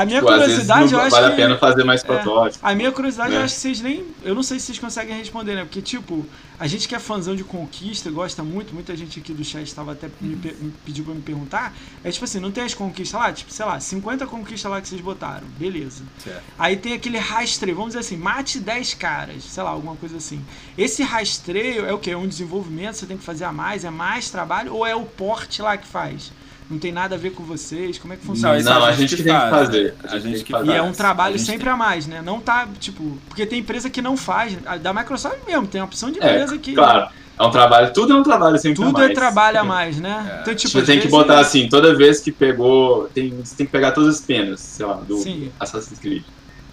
A 0.00 0.04
minha 0.06 0.20
Tipo, 0.20 0.32
curiosidade, 0.32 0.92
eu 0.94 1.00
acho 1.00 1.10
vale 1.10 1.26
que... 1.26 1.32
a 1.32 1.36
pena 1.36 1.58
fazer 1.58 1.84
mais 1.84 2.02
É. 2.02 2.06
protótipo. 2.06 2.66
A 2.66 2.74
minha 2.74 2.90
curiosidade, 2.90 3.32
eu 3.34 3.38
né? 3.38 3.44
acho 3.44 3.54
que 3.54 3.60
vocês 3.60 3.80
nem. 3.82 4.04
Eu 4.22 4.34
não 4.34 4.42
sei 4.42 4.58
se 4.58 4.66
vocês 4.66 4.78
conseguem 4.78 5.16
responder, 5.16 5.54
né? 5.54 5.64
Porque, 5.64 5.82
tipo, 5.82 6.24
a 6.58 6.66
gente 6.66 6.88
que 6.88 6.94
é 6.94 6.98
fãzão 6.98 7.36
de 7.36 7.44
conquista, 7.44 8.10
gosta 8.10 8.42
muito, 8.42 8.72
muita 8.74 8.96
gente 8.96 9.20
aqui 9.20 9.32
do 9.34 9.44
chat 9.44 9.66
estava 9.66 9.92
até 9.92 10.08
me, 10.20 10.34
me 10.36 10.72
pediu 10.86 11.04
pra 11.04 11.12
me 11.14 11.20
perguntar. 11.20 11.74
É 12.02 12.10
tipo 12.10 12.24
assim, 12.24 12.40
não 12.40 12.50
tem 12.50 12.64
as 12.64 12.72
conquistas 12.72 13.20
lá? 13.20 13.30
Tipo, 13.32 13.52
sei 13.52 13.66
lá, 13.66 13.78
50 13.78 14.26
conquistas 14.26 14.70
lá 14.70 14.80
que 14.80 14.88
vocês 14.88 15.00
botaram. 15.02 15.46
Beleza. 15.58 16.02
certo. 16.22 16.42
Aí 16.58 16.76
tem 16.76 16.94
aquele 16.94 17.18
rastreio, 17.18 17.76
vamos 17.76 17.90
dizer 17.90 18.00
assim, 18.00 18.16
mate 18.16 18.58
10 18.58 18.94
caras, 18.94 19.44
sei 19.44 19.62
lá, 19.62 19.70
alguma 19.70 19.96
coisa 19.96 20.16
assim. 20.16 20.42
Esse 20.78 21.02
rastreio 21.02 21.84
é 21.84 21.92
o 21.92 21.98
quê? 21.98 22.12
É 22.12 22.16
um 22.16 22.26
desenvolvimento, 22.26 22.94
você 22.94 23.06
tem 23.06 23.16
que 23.18 23.24
fazer 23.24 23.44
a 23.44 23.52
mais, 23.52 23.84
é 23.84 23.90
mais 23.90 24.30
trabalho, 24.30 24.74
ou 24.74 24.86
é 24.86 24.94
o 24.96 25.04
porte 25.04 25.60
lá 25.60 25.76
que 25.76 25.86
faz? 25.86 26.32
Não 26.70 26.78
tem 26.78 26.92
nada 26.92 27.16
a 27.16 27.18
ver 27.18 27.30
com 27.32 27.42
vocês? 27.42 27.98
Como 27.98 28.12
é 28.14 28.16
que 28.16 28.24
funciona? 28.24 28.56
isso 28.56 28.68
Não, 28.70 28.84
a 28.84 28.92
gente 28.92 29.16
que 29.16 29.22
tem 29.24 29.34
que 29.34 29.50
fazer. 29.50 29.94
A 30.04 30.18
gente 30.18 30.44
que 30.44 30.52
E 30.54 30.72
é 30.72 30.80
um 30.80 30.92
trabalho 30.92 31.34
A 31.34 31.38
sempre 31.38 31.64
tem- 31.64 31.72
a 31.72 31.76
mais, 31.76 32.06
né? 32.06 32.22
Não 32.22 32.40
tá, 32.40 32.68
tipo. 32.78 33.18
Porque 33.28 33.44
tem 33.44 33.58
empresa 33.58 33.90
que 33.90 34.00
não 34.00 34.16
faz. 34.16 34.56
A 34.64 34.76
Da 34.76 34.92
Microsoft 34.94 35.38
mesmo, 35.46 35.66
tem 35.66 35.80
uma 35.80 35.86
opção 35.86 36.10
de 36.12 36.20
É, 36.22 36.24
empresa 36.30 36.56
que. 36.58 36.74
claro. 36.74 37.08
É 37.38 37.42
um 37.42 37.50
trabalho, 37.50 37.90
tudo 37.94 38.12
é 38.12 38.16
um 38.16 38.22
trabalho 38.22 38.58
sempre 38.58 38.82
a 38.82 38.86
Tudo 38.86 38.98
mais. 38.98 39.10
é 39.10 39.14
trabalho 39.14 39.58
a 39.60 39.64
mais, 39.64 39.98
né? 39.98 40.34
É. 40.38 40.40
Então, 40.42 40.54
tipo, 40.54 40.72
Você 40.78 40.82
tem 40.84 41.00
que 41.00 41.08
botar 41.08 41.40
assim, 41.40 41.68
toda 41.70 41.96
vez 41.96 42.20
que 42.20 42.30
pegou. 42.30 43.08
Tem, 43.14 43.30
você 43.30 43.56
tem 43.56 43.64
que 43.66 43.72
pegar 43.72 43.92
todas 43.92 44.14
as 44.16 44.20
penas, 44.20 44.60
sei 44.60 44.84
lá, 44.84 44.94
do 44.96 45.16
Sim. 45.16 45.50
Assassin's 45.58 45.98
Creed. 45.98 46.22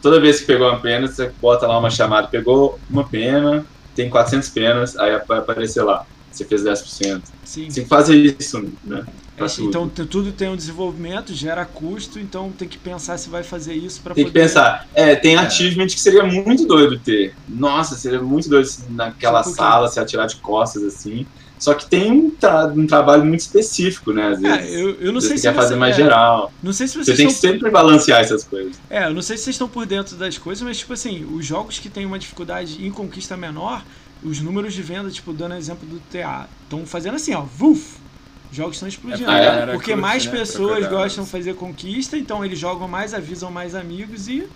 Toda 0.02 0.20
vez 0.20 0.41
que 0.41 0.45
pegou 0.45 0.68
uma 0.70 0.78
pena, 0.80 1.08
você 1.08 1.32
bota 1.41 1.66
lá 1.66 1.80
uma 1.80 1.89
chamada, 1.89 2.28
pegou 2.28 2.78
uma 2.89 3.04
pena, 3.08 3.66
tem 3.95 4.10
400 4.10 4.50
penas, 4.50 4.95
aí 4.98 5.18
vai 5.26 5.39
aparecer 5.39 5.82
lá. 5.84 6.06
Você 6.32 6.43
fez 6.43 6.62
10%. 6.64 7.24
Sim. 7.45 7.70
Você 7.70 7.76
tem 7.76 7.84
que 7.84 7.89
fazer 7.89 8.16
isso, 8.38 8.62
né? 8.84 9.04
É, 9.38 9.46
tudo. 9.48 9.68
então 9.70 9.88
tudo 10.08 10.32
tem 10.32 10.50
um 10.50 10.56
desenvolvimento, 10.56 11.34
gera 11.34 11.64
custo, 11.66 12.20
então 12.20 12.52
tem 12.52 12.68
que 12.68 12.78
pensar 12.78 13.18
se 13.18 13.30
vai 13.30 13.44
fazer 13.44 13.74
isso 13.76 14.02
para 14.02 14.16
Tem 14.16 14.26
poder. 14.26 14.34
que 14.34 14.48
pensar. 14.48 14.88
É, 14.96 15.16
tem 15.16 15.36
É. 15.36 15.40
achievement 15.40 15.86
que 15.88 16.00
seria 16.00 16.24
muito 16.24 16.66
doido 16.66 16.98
ter. 17.00 17.36
Nossa, 17.48 17.96
seria 17.96 18.22
muito 18.22 18.50
doido 18.50 18.68
naquela 18.90 19.42
Tipo 19.42 19.52
quê? 19.52 19.58
sala 19.58 19.88
se 19.88 20.00
atirar 20.00 20.28
de 20.28 20.38
costas 20.38 20.84
assim. 20.84 21.26
Só 21.60 21.74
que 21.74 21.88
tem 21.88 22.12
um, 22.12 22.30
tra- 22.30 22.68
um 22.68 22.86
trabalho 22.86 23.26
muito 23.26 23.40
específico, 23.40 24.14
né? 24.14 24.28
Às 24.28 24.40
vezes. 24.40 24.70
É, 24.70 24.76
eu, 24.80 24.90
eu 25.02 25.12
não 25.12 25.20
sei 25.20 25.30
vezes 25.32 25.42
se 25.42 25.48
você 25.48 25.48
quer 25.50 25.56
fazer 25.56 25.74
você- 25.74 25.80
mais 25.80 25.96
é, 25.96 25.98
geral. 26.04 26.52
Não 26.62 26.72
sei 26.74 26.88
se 26.88 26.94
Você 26.94 27.04
vocês 27.06 27.18
tem 27.18 27.28
que 27.28 27.34
sempre 27.34 27.72
balancear 27.72 28.22
essas 28.22 28.44
coisas. 28.44 28.74
É, 28.90 29.06
eu 29.06 29.14
não 29.14 29.24
sei 29.24 29.38
se 29.38 29.44
vocês 29.46 29.56
estão 29.56 29.68
por 29.68 29.86
dentro 29.88 30.16
das 30.18 30.38
coisas, 30.38 30.64
mas 30.64 30.78
tipo 30.78 30.94
assim, 30.94 31.26
os 31.32 31.44
jogos 31.46 31.80
que 31.80 31.90
têm 31.90 32.06
uma 32.06 32.20
dificuldade 32.20 32.86
em 32.86 32.92
conquista 32.92 33.36
menor, 33.36 33.84
os 34.24 34.40
números 34.40 34.74
de 34.74 34.84
venda, 34.84 35.10
tipo, 35.10 35.34
dando 35.34 35.56
exemplo 35.56 35.88
do 35.88 36.00
TA, 36.12 36.48
estão 36.64 36.86
fazendo 36.86 37.16
assim, 37.16 37.34
ó, 37.34 37.42
vuf! 37.42 37.98
Os 38.50 38.58
jogos 38.58 38.76
estão 38.76 38.88
explodindo. 38.88 39.30
É, 39.30 39.45
galera 39.45 39.72
porque 39.74 39.91
curte, 39.91 40.02
mais 40.02 40.26
né, 40.26 40.32
pessoas 40.32 40.88
gostam 40.88 41.24
de 41.24 41.30
fazer 41.30 41.56
conquista, 41.56 42.18
então 42.18 42.43
eles 42.43 42.58
jogam 42.58 42.88
mais, 42.88 43.14
avisam 43.14 43.52
mais 43.52 43.76
amigos 43.76 44.28
e. 44.28 44.48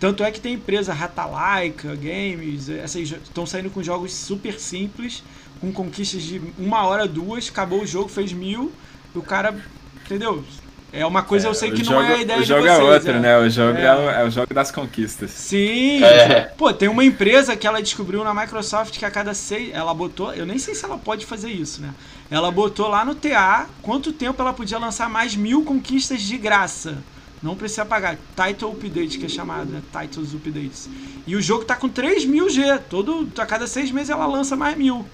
Tanto 0.00 0.22
é 0.22 0.30
que 0.30 0.40
tem 0.40 0.54
empresa 0.54 0.92
Ratalaika, 0.92 1.96
Games, 1.96 2.68
essas 2.68 3.10
estão 3.10 3.44
saindo 3.44 3.68
com 3.68 3.82
jogos 3.82 4.14
super 4.14 4.58
simples, 4.60 5.24
com 5.60 5.72
conquistas 5.72 6.22
de 6.22 6.40
uma 6.56 6.86
hora, 6.86 7.04
duas, 7.06 7.48
acabou 7.48 7.82
o 7.82 7.86
jogo, 7.86 8.08
fez 8.08 8.32
mil, 8.32 8.72
e 9.12 9.18
o 9.18 9.22
cara. 9.22 9.56
Entendeu? 10.04 10.44
É 10.90 11.04
uma 11.04 11.22
coisa 11.22 11.48
eu 11.48 11.54
sei 11.54 11.70
o 11.70 11.74
que 11.74 11.84
jogo, 11.84 12.00
não 12.00 12.02
é 12.08 12.14
a 12.14 12.20
ideia 12.22 12.38
O 12.38 12.42
de 12.42 12.48
jogo 12.48 12.62
vocês. 12.62 12.78
é 12.78 12.82
outro, 12.82 13.10
é. 13.10 13.20
né? 13.20 13.38
O 13.38 13.50
jogo 13.50 13.78
É. 13.78 13.84
é, 13.84 13.94
o, 13.94 14.10
é 14.10 14.24
o 14.24 14.30
jogo 14.30 14.54
das 14.54 14.70
conquistas. 14.70 15.30
Sim. 15.30 16.02
É. 16.02 16.40
Pô, 16.56 16.72
tem 16.72 16.88
uma 16.88 17.04
empresa 17.04 17.54
que 17.56 17.66
ela 17.66 17.82
descobriu 17.82 18.24
na 18.24 18.32
Microsoft 18.32 18.98
que 18.98 19.04
a 19.04 19.10
cada 19.10 19.34
seis. 19.34 19.70
Ela 19.74 19.92
botou. 19.92 20.32
Eu 20.32 20.46
nem 20.46 20.58
sei 20.58 20.74
se 20.74 20.84
ela 20.84 20.96
pode 20.96 21.26
fazer 21.26 21.50
isso, 21.50 21.82
né? 21.82 21.90
Ela 22.30 22.50
botou 22.50 22.88
lá 22.88 23.04
no 23.04 23.14
TA 23.14 23.66
quanto 23.82 24.12
tempo 24.12 24.40
ela 24.40 24.52
podia 24.54 24.78
lançar 24.78 25.10
mais 25.10 25.36
mil 25.36 25.62
conquistas 25.62 26.22
de 26.22 26.38
graça. 26.38 26.96
Não 27.42 27.54
precisa 27.54 27.84
pagar. 27.84 28.16
Title 28.34 28.72
Update, 28.72 29.18
que 29.18 29.26
é 29.26 29.28
chamado, 29.28 29.66
né? 29.70 29.82
Titles 29.92 30.32
Updates. 30.34 30.88
E 31.26 31.36
o 31.36 31.42
jogo 31.42 31.64
tá 31.66 31.76
com 31.76 31.88
3 31.88 32.24
mil 32.24 32.48
G. 32.48 32.78
Todo, 32.90 33.28
a 33.38 33.44
cada 33.46 33.66
seis 33.66 33.90
meses 33.90 34.08
ela 34.10 34.26
lança 34.26 34.56
mais 34.56 34.76
mil. 34.76 35.06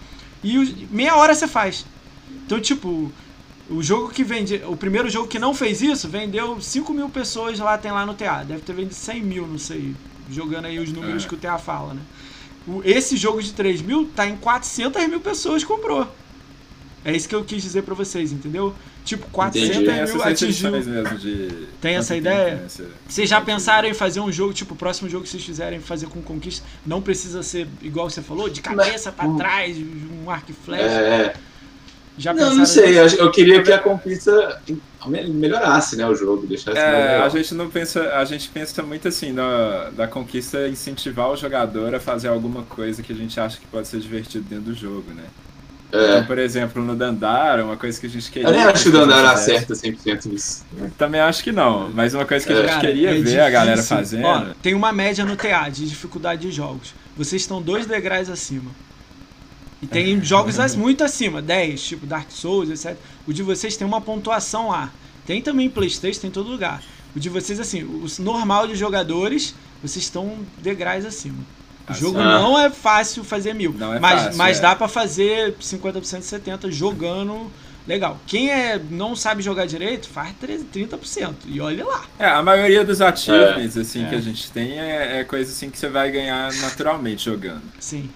E 0.43 0.57
os- 0.57 0.73
meia 0.91 1.17
hora 1.17 1.35
você 1.35 1.49
faz. 1.49 1.85
Então, 2.47 2.61
tipo, 2.61 3.13
o 3.71 3.83
jogo 3.83 4.11
que 4.11 4.23
vende. 4.25 4.61
O 4.67 4.77
primeiro 4.77 5.09
jogo 5.09 5.27
que 5.29 5.39
não 5.39 5.55
fez 5.55 5.81
isso, 5.83 6.09
vendeu 6.09 6.61
5 6.61 6.93
mil 6.93 7.09
pessoas 7.09 7.59
lá, 7.59 7.77
tem 7.79 7.91
lá 7.93 8.05
no 8.07 8.15
TA. 8.15 8.43
Deve 8.45 8.61
ter 8.63 8.73
vendido 8.73 8.95
100 8.95 9.23
mil, 9.23 9.47
não 9.47 9.59
sei. 9.59 9.95
Jogando 10.31 10.67
aí 10.67 10.79
os 10.79 10.91
números 10.93 11.25
É. 11.25 11.29
que 11.29 11.35
o 11.35 11.39
TA 11.39 11.59
fala, 11.59 11.95
né? 11.95 12.01
O- 12.67 12.81
esse 12.85 13.17
jogo 13.17 13.43
de 13.43 13.53
3 13.53 13.83
mil 13.83 14.07
tá 14.17 14.27
em 14.27 14.37
400 14.37 15.07
mil 15.09 15.21
pessoas 15.21 15.63
comprou. 15.65 16.07
É 17.05 17.15
isso 17.15 17.29
que 17.29 17.35
eu 17.35 17.45
quis 17.45 17.63
dizer 17.63 17.83
pra 17.83 17.95
vocês, 17.95 18.33
entendeu? 18.33 18.75
Tipo, 19.05 19.27
400 19.31 19.77
Entendi. 19.77 19.91
Mil 19.91 20.01
atingiu. 20.01 20.23
restrições 20.25 20.87
mesmo 20.87 21.19
de. 21.19 21.67
Tem 21.79 21.97
essa 21.97 22.17
ideia? 22.17 22.55
né, 22.57 22.67
Vocês 23.07 23.29
já 23.29 23.39
pensaram 23.43 23.87
em 23.87 23.93
fazer 23.93 24.21
um 24.21 24.33
jogo, 24.33 24.55
tipo, 24.55 24.73
o 24.73 24.77
próximo 24.77 25.11
jogo 25.11 25.25
que 25.25 25.29
vocês 25.29 25.45
fizerem 25.45 25.79
fazer 25.79 26.07
com 26.07 26.23
conquista, 26.23 26.65
não 26.87 27.03
precisa 27.03 27.43
ser 27.43 27.69
igual 27.83 28.09
você 28.09 28.23
falou, 28.23 28.49
de 28.49 28.63
cabeça 28.63 29.13
pra 29.13 29.27
Hum. 29.27 29.37
trás, 29.37 29.77
um 29.77 30.31
arco 30.31 30.51
e 30.53 30.55
flecha. 30.55 30.85
É, 30.87 31.35
Já 32.17 32.33
não, 32.33 32.39
pensaram 32.39 32.57
não 32.59 32.67
sei. 32.67 33.03
nisso? 33.03 33.17
Eu, 33.17 33.31
queria 33.31 33.63
que 33.63 33.73
a 33.73 33.79
conquista 33.79 34.61
me- 35.07 35.25
melhorasse, 35.29 35.97
né, 35.97 36.07
o 36.07 36.15
jogo, 36.15 36.47
deixasse 36.47 36.79
É, 36.79 36.91
legal. 37.13 37.27
a 37.27 37.29
gente 37.29 37.55
não 37.55 37.69
pensa, 37.69 38.03
a 38.17 38.25
gente 38.25 38.49
pensa 38.49 38.83
muito 38.83 39.09
assim 39.09 39.35
da, 39.35 39.91
da 39.91 40.07
conquista 40.07 40.69
incentivar 40.69 41.31
o 41.31 41.37
jogador 41.37 41.95
a 41.95 41.99
fazer 42.01 42.29
alguma 42.29 42.63
coisa 42.63 43.03
que 43.03 43.13
a 43.13 43.17
gente 43.17 43.39
acha 43.41 43.59
que 43.59 43.67
pode 43.67 43.89
ser 43.89 43.99
divertido 43.99 44.45
dentro 44.49 44.67
do 44.67 44.75
jogo, 44.75 45.05
né? 45.15 45.25
É. 45.93 46.11
Então, 46.11 46.25
por 46.27 46.39
exemplo, 46.39 46.83
no 46.83 46.97
Dandara, 46.97 47.65
uma 47.65 47.77
coisa 47.77 48.01
que 48.01 48.07
a 48.07 48.11
gente 48.11 48.29
queria. 48.31 48.49
Eu 48.49 48.53
nem 48.53 48.63
acho 48.65 48.83
que 48.85 48.89
o 48.89 48.93
Dandara 48.93 49.31
acerta 49.31 49.75
100% 49.75 50.27
nisso. 50.27 50.65
Também 50.99 51.21
acho 51.21 51.43
que 51.45 51.53
não, 51.53 51.89
mas 51.93 52.15
uma 52.15 52.25
coisa 52.25 52.45
que 52.45 52.53
a 52.53 52.57
É. 52.57 52.61
gente 52.63 52.69
Cara, 52.71 52.81
queria 52.81 53.11
é 53.11 53.21
ver 53.21 53.41
a 53.41 53.51
galera 53.51 53.77
difícil. 53.77 53.97
fazendo. 53.97 54.25
Ó, 54.25 54.45
tem 54.63 54.75
uma 54.75 54.93
média 54.93 55.25
no 55.25 55.37
TA 55.37 55.69
de 55.69 55.89
dificuldade 55.89 56.43
de 56.43 56.51
jogos. 56.51 56.95
Vocês 57.17 57.43
estão 57.43 57.63
dois 57.63 57.87
degraus 57.87 58.29
acima. 58.29 58.71
E 59.85 59.87
tem 59.87 60.23
jogos 60.25 60.57
muito 60.75 61.05
acima, 61.05 61.41
10, 61.43 61.83
tipo 61.83 62.07
Dark 62.07 62.31
Souls, 62.31 62.71
etc. 62.71 62.97
O 63.27 63.33
de 63.33 63.43
vocês 63.43 63.77
tem 63.77 63.87
uma 63.87 64.01
pontuação 64.01 64.69
lá. 64.71 64.91
Tem 65.27 65.41
também 65.43 65.67
em 65.67 65.71
Playstation, 65.71 66.21
tem 66.21 66.29
em 66.29 66.33
todo 66.33 66.51
lugar. 66.51 66.83
O 67.15 67.21
de 67.21 67.29
vocês, 67.29 67.61
assim, 67.61 67.83
o 67.83 68.07
normal 68.21 68.67
de 68.67 68.75
jogadores, 68.75 69.55
vocês 69.83 70.05
estão 70.05 70.39
degraus 70.59 71.05
acima. 71.05 71.39
O 71.89 71.93
Assim. 71.93 72.01
jogo 72.01 72.19
Ah. 72.19 72.25
não 72.41 72.59
é 72.59 72.71
fácil 72.71 73.23
fazer 73.23 73.55
mil. 73.55 73.73
Não 73.73 73.93
é 73.95 74.01
mas 74.01 74.23
fácil, 74.23 74.39
mas 74.39 74.59
é. 74.59 74.61
dá 74.63 74.75
pra 74.75 74.89
fazer 74.89 75.55
50%, 75.61 76.23
70% 76.23 76.71
jogando 76.71 77.51
legal. 77.87 78.19
Quem 78.27 78.51
é, 78.51 78.81
não 78.91 79.15
sabe 79.15 79.43
jogar 79.43 79.67
direito, 79.67 80.09
faz 80.09 80.35
30%, 80.43 80.65
30%. 80.73 81.35
E 81.47 81.61
olha 81.61 81.85
lá. 81.85 82.05
É, 82.19 82.27
a 82.27 82.43
maioria 82.43 82.83
dos 82.85 83.03
achievements 83.03 83.77
assim, 83.77 84.05
É. 84.07 84.09
que 84.09 84.15
a 84.15 84.21
gente 84.21 84.51
tem 84.51 84.79
é, 84.81 85.21
é 85.21 85.25
coisa 85.25 85.51
assim 85.51 85.69
que 85.69 85.79
você 85.79 85.89
vai 85.89 86.11
ganhar 86.11 86.51
naturalmente 86.55 87.27
jogando. 87.27 87.63
Sim. 87.79 88.09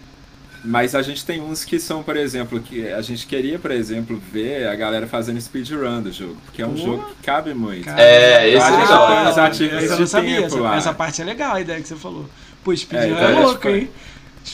Mas 0.64 0.94
a 0.94 1.02
gente 1.02 1.24
tem 1.24 1.40
uns 1.40 1.64
que 1.64 1.78
são, 1.78 2.02
por 2.02 2.16
exemplo, 2.16 2.60
que 2.60 2.88
a 2.92 3.00
gente 3.00 3.26
queria, 3.26 3.58
por 3.58 3.70
exemplo, 3.70 4.20
ver 4.32 4.66
a 4.66 4.74
galera 4.74 5.06
fazendo 5.06 5.40
speedrun 5.40 6.02
do 6.02 6.10
jogo, 6.12 6.36
porque 6.44 6.60
é 6.60 6.66
um 6.66 6.70
Pô. 6.74 6.76
jogo 6.84 7.04
que 7.10 7.22
cabe 7.24 7.54
muito. 7.54 7.84
Cara, 7.84 8.00
É, 8.00 8.48
esse 8.48 8.66
é 8.66 8.70
legal, 8.70 9.26
essa- 9.28 9.44
ativos 9.46 9.74
essa 9.74 9.84
eu 9.92 9.94
de 9.94 10.00
não 10.00 10.06
sabia. 10.08 10.42
tempo 10.42 10.66
Essa, 10.66 10.76
essa 10.76 10.92
parte 10.94 11.22
é 11.22 11.24
legal, 11.24 11.54
a 11.54 11.60
ideia 11.60 11.80
que 11.80 11.86
você 11.86 11.94
falou. 11.96 12.28
Pô, 12.64 12.76
speedrun 12.76 13.06
É, 13.06 13.08
é, 13.08 13.12
então 13.12 13.28
gente 13.34 13.44
louco, 13.44 13.68
hein? 13.68 13.90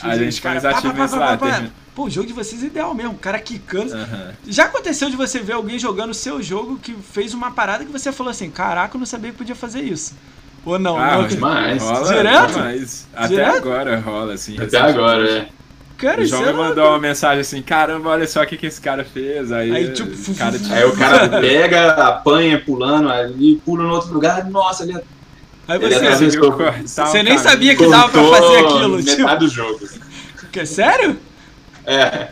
a 0.02 0.16
gente 0.18 0.28
Os 0.28 0.40
põe 0.40 0.50
caras, 0.52 0.62
os 0.62 0.62
pá, 0.62 0.72
pá, 0.72 0.78
achievements 0.78 1.10
pá, 1.12 1.18
pá, 1.18 1.46
lá, 1.46 1.58
tem- 1.60 1.72
Pô, 1.94 2.04
o 2.06 2.10
jogo 2.10 2.26
de 2.26 2.32
vocês 2.32 2.60
é 2.62 2.66
ideal 2.66 2.92
mesmo. 2.92 3.12
O 3.12 3.18
cara 3.18 3.38
quicando. 3.38 3.94
Aham. 3.94 4.32
Já 4.48 4.64
aconteceu 4.64 5.08
de 5.08 5.16
você 5.16 5.38
ver 5.38 5.52
alguém 5.52 5.78
jogando 5.78 6.10
o 6.10 6.14
seu 6.14 6.42
jogo 6.42 6.76
que 6.76 6.92
fez 7.12 7.32
uma 7.32 7.52
parada 7.52 7.84
que 7.84 7.92
você 7.92 8.10
falou 8.10 8.32
assim: 8.32 8.50
caraca, 8.50 8.96
eu 8.96 8.98
não 8.98 9.06
sabia 9.06 9.30
que 9.30 9.38
podia 9.38 9.54
fazer 9.54 9.80
isso. 9.80 10.12
Ou 10.64 10.76
não? 10.76 10.98
Ah, 10.98 11.18
não 11.18 11.26
demais. 11.28 11.80
Rola 11.80 12.08
Direto? 12.14 12.52
demais. 12.52 13.06
Até 13.14 13.28
Direto? 13.28 13.56
agora 13.58 14.00
rola, 14.00 14.34
assim. 14.34 14.60
Até 14.60 14.76
agora, 14.78 15.28
é. 15.30 15.48
Cara, 15.96 16.20
O 16.22 16.26
João 16.26 16.42
é 16.44 16.52
me 16.52 16.58
mandou 16.58 16.88
uma 16.88 16.98
mensagem 16.98 17.40
assim, 17.40 17.62
caramba, 17.62 18.10
olha 18.10 18.26
só 18.26 18.42
o 18.42 18.46
que, 18.46 18.56
que 18.56 18.66
esse 18.66 18.80
cara 18.80 19.04
fez. 19.04 19.52
Aí, 19.52 19.70
Aí, 19.74 19.92
tipo, 19.92 20.10
o 20.30 20.34
cara 20.34 20.58
tinha- 20.58 20.74
Aí 20.76 20.84
o 20.84 20.96
cara 20.96 21.28
pega, 21.40 21.92
apanha, 22.08 22.58
pulando 22.60 23.08
ali, 23.10 23.56
pula 23.64 23.84
no 23.84 23.94
outro 23.94 24.12
lugar, 24.12 24.44
nossa, 24.50 24.82
ali. 24.82 24.94
Aí 25.66 25.76
Ele 25.82 25.88
você, 25.88 25.94
atravessou. 25.94 26.52
cortar 26.52 27.06
você 27.06 27.20
um 27.20 27.22
nem 27.22 27.38
sabia 27.38 27.74
que 27.76 27.88
dava 27.88 28.08
pra 28.10 28.22
fazer 28.22 28.56
aquilo, 28.58 28.96
metade 28.96 29.16
tipo. 29.16 29.36
do 29.36 29.48
jogo. 29.48 29.88
Que, 30.52 30.66
sério? 30.66 31.16
É, 31.86 31.94
é 31.96 32.28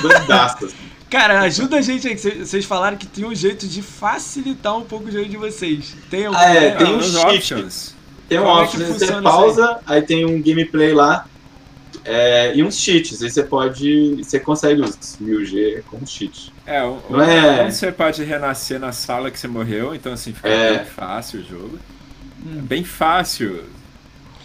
doidaço. 0.00 0.66
assim. 0.66 0.74
Cara, 1.10 1.40
ajuda 1.42 1.76
a 1.78 1.82
gente 1.82 2.08
aí, 2.08 2.16
vocês 2.16 2.64
falaram 2.64 2.96
que 2.96 3.06
tem 3.06 3.24
um 3.24 3.34
jeito 3.34 3.66
de 3.66 3.82
facilitar 3.82 4.76
um 4.76 4.82
pouco 4.82 5.08
o 5.08 5.10
jogo 5.12 5.28
de 5.28 5.36
vocês. 5.36 5.94
Tem 6.10 6.26
algum? 6.26 6.38
Ah, 6.38 6.54
é, 6.54 6.70
tem 6.70 6.94
um 6.94 7.02
cheat. 7.02 7.26
options. 7.36 7.94
Tem 8.28 8.38
um 8.38 8.44
Como 8.44 8.60
é 8.62 8.66
que 8.66 8.76
option, 8.76 8.86
funciona 8.92 9.12
você 9.16 9.22
pausa, 9.22 9.78
aí 9.86 10.00
tem 10.02 10.24
um 10.24 10.40
gameplay 10.40 10.94
lá 10.94 11.26
é, 12.04 12.54
e 12.56 12.62
uns 12.62 12.76
cheats. 12.78 13.22
Aí 13.22 13.30
você 13.30 13.42
pode. 13.42 14.16
Você 14.22 14.38
consegue 14.40 14.80
os 14.80 14.96
1000G 15.20 15.82
com 15.90 16.04
cheat. 16.06 16.52
É, 16.66 16.82
o, 16.82 17.00
Não 17.10 17.20
é- 17.22 17.70
você 17.70 17.90
pode 17.92 18.22
renascer 18.24 18.78
na 18.80 18.92
sala 18.92 19.30
que 19.30 19.38
você 19.38 19.48
morreu, 19.48 19.94
então 19.94 20.12
assim 20.12 20.32
fica 20.32 20.48
É. 20.48 20.76
bem 20.78 20.84
fácil 20.86 21.40
o 21.40 21.44
jogo. 21.44 21.78
Hum. 22.44 22.60
Bem 22.62 22.84
fácil. 22.84 23.64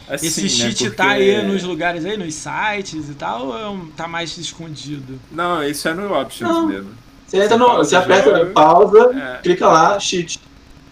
Assim, 0.10 0.28
Esse 0.28 0.42
né, 0.44 0.48
cheat 0.50 0.84
porque- 0.86 0.96
tá 0.96 1.10
aí 1.10 1.46
nos 1.46 1.64
lugares 1.64 2.06
aí, 2.06 2.16
nos 2.16 2.34
sites 2.34 3.10
e 3.10 3.14
tal, 3.14 3.48
ou 3.48 3.58
é 3.78 3.80
tá 3.98 4.08
mais 4.08 4.38
escondido? 4.38 5.20
Não, 5.32 5.62
isso 5.64 5.88
é 5.90 5.94
no 5.94 6.14
options 6.18 6.50
Não. 6.50 6.68
mesmo. 6.68 6.92
Você 7.28 7.38
entra 7.44 7.58
no. 7.58 7.76
Você 7.78 7.96
aperta 7.96 8.38
jogo. 8.40 8.52
pausa, 8.54 9.12
É. 9.14 9.42
clica 9.42 9.68
lá, 9.68 10.00
cheat. 10.00 10.40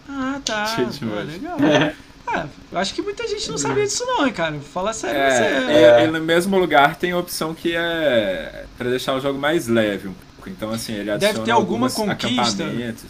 Ah, 0.10 0.40
tá. 0.44 0.66
Cheat 0.66 1.00
Pô, 1.00 1.06
mode. 1.06 1.32
legal. 1.32 1.58
É. 1.62 1.96
Ah, 2.36 2.48
eu 2.72 2.78
acho 2.78 2.94
que 2.94 3.02
muita 3.02 3.28
gente 3.28 3.50
não 3.50 3.58
sabia 3.58 3.84
disso 3.84 4.06
não, 4.06 4.26
hein, 4.26 4.34
cara. 4.34 4.60
Fala 4.60 4.94
sério, 4.94 5.20
É, 5.20 5.32
você... 5.32 5.74
é, 5.74 6.04
e 6.06 6.08
no 6.08 6.22
mesmo 6.22 6.58
lugar 6.58 6.96
tem 6.96 7.12
a 7.12 7.18
opção 7.18 7.54
que 7.54 7.74
é 7.76 8.66
pra 8.78 8.90
deixar 8.90 9.14
o 9.14 9.20
jogo 9.20 9.40
mais 9.40 9.68
leve. 9.68 10.10
Então, 10.48 10.70
assim, 10.70 10.94
ele 10.94 11.10
adiciona 11.10 11.34
Deve 11.34 11.46
ter 11.46 11.52
alguma 11.52 11.90
conquista. 11.90 12.64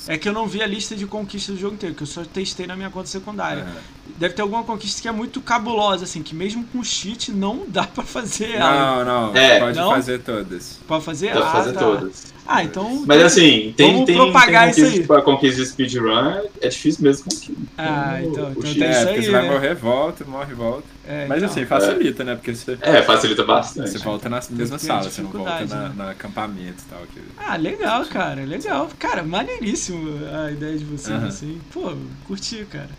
É 0.08 0.18
que 0.18 0.30
eu 0.30 0.34
não 0.34 0.48
vi 0.48 0.62
a 0.64 0.68
lista 0.68 0.96
de 0.96 1.06
conquistas 1.06 1.56
do 1.56 1.62
jogo 1.62 1.76
inteiro, 1.76 1.94
que 1.94 2.04
eu 2.04 2.08
só 2.08 2.24
testei 2.24 2.66
na 2.66 2.76
minha 2.78 2.90
conta 2.90 3.08
secundária. 3.08 3.62
É. 3.62 3.95
Deve 4.18 4.34
ter 4.34 4.42
alguma 4.42 4.64
conquista 4.64 5.02
que 5.02 5.08
é 5.08 5.12
muito 5.12 5.42
cabulosa, 5.42 6.06
assim, 6.06 6.24
que 6.24 6.34
mesmo 6.34 6.64
com 6.66 6.82
cheat 6.84 7.32
não 7.32 7.66
dá 7.68 7.84
pra 7.84 8.04
fazer 8.04 8.52
ela. 8.52 9.04
Não, 9.04 9.32
não, 9.32 9.36
É. 9.38 9.60
pode 9.60 9.78
Não? 9.78 9.90
fazer 9.90 10.20
todas. 10.20 10.80
Pra 10.88 11.02
fazer 11.02 11.34
Dá 11.34 11.42
pra 11.42 11.50
Ah, 11.50 11.52
fazer 11.52 11.74
tá. 11.74 11.80
todas. 11.80 12.34
Ah, 12.48 12.64
então. 12.64 13.04
Mas 13.08 13.24
assim, 13.24 13.74
tem, 13.76 13.92
Vamos 13.94 14.06
tem, 14.06 14.16
propagar 14.16 14.72
tem 14.72 14.86
isso 14.86 15.12
aí. 15.12 15.18
a 15.18 15.22
conquista 15.22 15.62
de 15.62 15.68
speedrun, 15.68 16.44
é 16.62 16.68
difícil 16.70 17.04
mesmo 17.04 17.26
conseguir. 17.26 17.58
Ah, 17.78 18.20
O- 18.22 18.28
então- 18.28 18.46
o 18.48 18.52
então 18.52 18.62
cheat. 18.64 18.80
tem 18.80 18.88
É, 18.88 18.92
isso 18.92 19.00
porque 19.02 19.20
aí, 19.20 19.26
você 19.26 19.32
vai 19.32 19.42
né? 19.42 19.52
morrer, 19.52 19.76
volta, 19.76 20.26
morre, 20.26 20.54
volta. 20.54 20.88
É, 21.08 21.26
Mas 21.28 21.38
então. 21.40 21.50
assim, 21.50 21.66
facilita, 21.66 22.24
né? 22.24 22.36
Porque 22.36 22.54
você, 22.56 22.78
É, 22.82 23.02
facilita 23.02 23.44
bastante. 23.44 23.90
você 23.90 23.98
volta 23.98 24.30
na 24.30 24.40
mesma 24.52 24.78
sala, 24.80 25.04
você 25.04 25.22
não 25.22 25.30
volta 25.32 25.66
na, 25.66 25.90
né? 25.90 25.94
na 25.98 26.12
acampamento 26.12 26.84
e 26.88 26.90
tal. 26.90 27.00
Que... 27.14 27.22
Ah, 27.38 27.56
legal, 27.58 28.06
cara, 28.06 28.44
legal. 28.46 28.90
Cara, 29.00 29.24
maneiríssimo 29.24 30.20
a 30.46 30.52
ideia 30.52 30.78
de 30.78 30.86
vocês, 30.86 31.18
Aham. 31.18 31.28
assim. 31.28 31.60
Pô, 31.74 31.94
curti, 32.28 32.66
cara. 32.72 32.90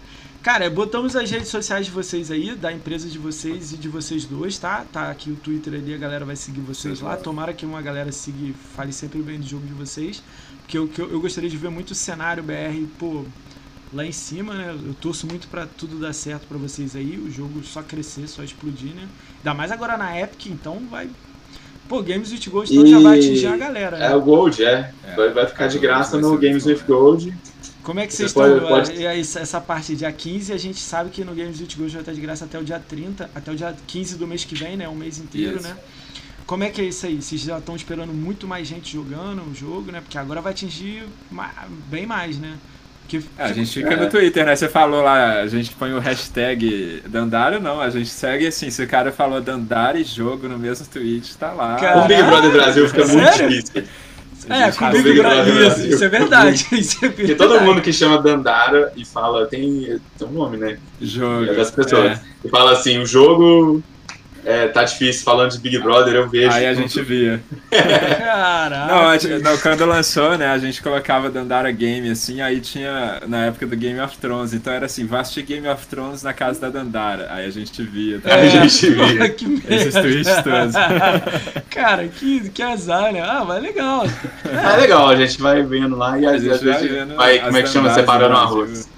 Cara, 0.46 0.70
botamos 0.70 1.16
as 1.16 1.28
redes 1.28 1.48
sociais 1.48 1.86
de 1.86 1.90
vocês 1.90 2.30
aí, 2.30 2.54
da 2.54 2.72
empresa 2.72 3.08
de 3.08 3.18
vocês 3.18 3.72
e 3.72 3.76
de 3.76 3.88
vocês 3.88 4.24
dois, 4.24 4.56
tá? 4.56 4.84
Tá 4.92 5.10
aqui 5.10 5.28
o 5.28 5.34
Twitter 5.34 5.74
ali, 5.74 5.92
a 5.92 5.98
galera 5.98 6.24
vai 6.24 6.36
seguir 6.36 6.60
vocês 6.60 7.00
lá. 7.00 7.16
Tomara 7.16 7.52
que 7.52 7.66
uma 7.66 7.82
galera 7.82 8.12
siga 8.12 8.38
e 8.40 8.54
fale 8.76 8.92
sempre 8.92 9.20
bem 9.22 9.40
do 9.40 9.44
jogo 9.44 9.66
de 9.66 9.72
vocês. 9.72 10.22
Porque 10.60 10.78
eu, 10.78 10.86
que 10.86 11.00
eu, 11.00 11.10
eu 11.10 11.20
gostaria 11.20 11.50
de 11.50 11.56
ver 11.56 11.68
muito 11.68 11.90
o 11.90 11.94
cenário 11.96 12.44
BR, 12.44 12.86
pô, 12.96 13.24
lá 13.92 14.06
em 14.06 14.12
cima, 14.12 14.54
né? 14.54 14.72
Eu 14.86 14.94
torço 14.94 15.26
muito 15.26 15.48
pra 15.48 15.66
tudo 15.66 15.98
dar 15.98 16.12
certo 16.12 16.46
pra 16.46 16.56
vocês 16.56 16.94
aí, 16.94 17.18
o 17.18 17.28
jogo 17.28 17.64
só 17.64 17.82
crescer, 17.82 18.28
só 18.28 18.44
explodir, 18.44 18.94
né? 18.94 19.08
Ainda 19.38 19.52
mais 19.52 19.72
agora 19.72 19.96
na 19.96 20.16
Epic, 20.16 20.46
então 20.46 20.80
vai. 20.88 21.10
Pô, 21.88 22.00
Games 22.04 22.30
with 22.30 22.48
Gold 22.48 22.72
então 22.72 22.86
E- 22.86 22.90
já 22.92 23.00
vai 23.00 23.18
atingir 23.18 23.46
a 23.48 23.56
galera, 23.56 23.98
né? 23.98 24.06
É 24.12 24.14
o 24.14 24.20
Gold, 24.20 24.64
é. 24.64 24.92
É. 25.02 25.16
Vai, 25.16 25.30
vai 25.30 25.46
ficar 25.48 25.66
de 25.66 25.78
É, 25.78 25.80
graça 25.80 26.12
vai 26.12 26.20
no 26.20 26.38
Games 26.38 26.64
with 26.64 26.84
bom, 26.86 26.94
Gold. 26.94 27.34
Como 27.86 28.00
é 28.00 28.06
que 28.06 28.12
Você 28.12 28.24
vocês 28.28 28.32
pode- 28.32 28.52
estão? 28.54 28.68
pode- 28.68 28.92
E 29.00 29.06
aí, 29.06 29.20
essa 29.20 29.60
parte 29.60 29.94
dia 29.94 30.10
15, 30.10 30.52
a 30.52 30.58
gente 30.58 30.80
sabe 30.80 31.08
que 31.10 31.22
no 31.22 31.32
Games 31.36 31.60
with 31.60 31.68
Gold 31.76 31.92
vai 31.92 32.02
estar 32.02 32.12
de 32.12 32.20
graça 32.20 32.44
até 32.44 32.58
o 32.58 32.64
dia 32.64 32.80
30, 32.80 33.30
até 33.32 33.52
o 33.52 33.54
dia 33.54 33.72
15 33.86 34.16
do 34.16 34.26
mês 34.26 34.44
que 34.44 34.56
vem, 34.56 34.76
né? 34.76 34.88
Um 34.88 34.96
mês 34.96 35.18
inteiro, 35.18 35.54
Isso. 35.58 35.68
né? 35.68 35.76
Como 36.44 36.64
é 36.64 36.68
que 36.70 36.80
é 36.80 36.84
isso 36.84 37.06
aí? 37.06 37.22
Vocês 37.22 37.40
já 37.40 37.58
estão 37.58 37.76
esperando 37.76 38.12
muito 38.12 38.44
mais 38.48 38.66
gente 38.66 38.92
jogando 38.92 39.40
o 39.48 39.54
jogo, 39.54 39.92
né? 39.92 40.00
Porque 40.00 40.18
agora 40.18 40.40
vai 40.40 40.52
atingir 40.52 41.04
bem 41.88 42.06
mais, 42.06 42.38
né? 42.38 42.54
Porque 43.02 43.24
É, 43.38 43.44
a 43.44 43.52
gente 43.52 43.70
fica 43.72 43.94
É. 43.94 43.96
no 43.96 44.10
Twitter, 44.10 44.44
né? 44.44 44.56
Você 44.56 44.68
falou 44.68 45.00
lá, 45.00 45.40
a 45.42 45.46
gente 45.46 45.70
põe 45.76 45.92
o 45.92 46.00
hashtag 46.00 47.02
Dandara, 47.08 47.60
não, 47.60 47.80
a 47.80 47.88
gente 47.88 48.08
segue 48.08 48.48
assim, 48.48 48.68
se 48.68 48.82
o 48.82 48.88
cara 48.88 49.12
falou 49.12 49.40
Dandara 49.40 49.96
e 49.96 50.02
jogo 50.02 50.48
no 50.48 50.58
mesmo 50.58 50.84
tweet, 50.88 51.36
tá 51.38 51.52
lá. 51.52 51.76
Cara, 51.76 51.92
Com 52.00 52.04
o 52.06 52.08
Big 52.08 52.22
Brother 52.24 52.50
Brasil 52.50 52.88
fica 52.88 53.06
muito 53.06 53.32
Sério? 53.32 53.48
difícil. 53.48 53.84
É, 54.48 54.64
gente 54.66 54.78
comigo 54.78 55.02
Big 55.02 55.20
Brother 55.20 55.66
isso, 55.66 55.86
isso 55.86 56.04
é 56.04 56.08
verdade. 56.08 56.66
Isso 56.72 57.04
é 57.04 57.08
Porque 57.08 57.34
todo 57.34 57.60
mundo 57.60 57.80
que 57.80 57.92
chama 57.92 58.22
Dandara 58.22 58.92
e 58.96 59.04
fala, 59.04 59.46
tem, 59.46 60.00
tem 60.18 60.28
um 60.28 60.32
nome, 60.32 60.56
né? 60.56 60.78
Jogo. 61.00 61.44
É 61.44 61.54
das 61.54 61.70
pessoas. 61.70 62.12
É. 62.12 62.20
E 62.44 62.48
fala 62.48 62.72
assim, 62.72 62.98
o 62.98 63.06
jogo 63.06 63.82
é, 64.46 64.68
tá 64.68 64.84
difícil 64.84 65.24
falando 65.24 65.50
de 65.50 65.58
Big 65.58 65.76
Brother, 65.80 66.14
eu 66.14 66.28
vejo. 66.28 66.52
Aí 66.52 66.64
a 66.66 66.72
gente 66.72 67.00
via. 67.02 67.42
Caraca. 67.70 68.86
Não, 68.86 69.08
a 69.08 69.18
gente- 69.18 69.42
não, 69.42 69.56
quando 69.58 69.84
lançou, 69.84 70.38
né, 70.38 70.46
a 70.46 70.58
gente 70.58 70.80
colocava 70.80 71.28
Dandara 71.28 71.70
Game, 71.72 72.08
assim, 72.10 72.40
aí 72.40 72.60
tinha, 72.60 73.20
na 73.26 73.46
época 73.46 73.66
do 73.66 73.76
Game 73.76 73.98
of 74.00 74.16
Thrones, 74.18 74.54
então 74.54 74.72
era 74.72 74.86
assim, 74.86 75.04
vá 75.04 75.20
assistir 75.20 75.42
Game 75.42 75.66
of 75.68 75.84
Thrones 75.88 76.22
na 76.22 76.32
casa 76.32 76.60
da 76.60 76.68
Dandara. 76.70 77.26
Aí 77.30 77.44
a 77.46 77.50
gente 77.50 77.82
via. 77.82 78.20
tá? 78.20 78.34
A 78.36 78.46
gente 78.46 78.90
via. 78.90 79.28
que 79.30 79.46
merda. 79.48 79.74
Esses 79.74 79.94
tweets 79.94 80.42
todos. 80.42 80.74
Cara, 81.70 82.06
que, 82.06 82.48
que 82.50 82.62
azar, 82.62 83.12
né? 83.12 83.20
Ah, 83.22 83.44
mas 83.44 83.60
legal. 83.62 84.06
É 84.44 84.76
legal, 84.76 85.08
a 85.08 85.16
gente 85.16 85.40
vai 85.40 85.62
vendo 85.62 85.96
lá 85.96 86.18
e 86.18 86.24
A 86.26 86.30
às 86.30 86.42
gente 86.42 86.62
vezes 86.62 86.62
vai 86.80 86.88
vendo 86.88 87.16
vai, 87.16 87.38
como 87.40 87.56
é 87.56 87.62
que 87.62 87.68
chama? 87.68 87.92
Separando 87.92 88.36
arroz. 88.36 88.88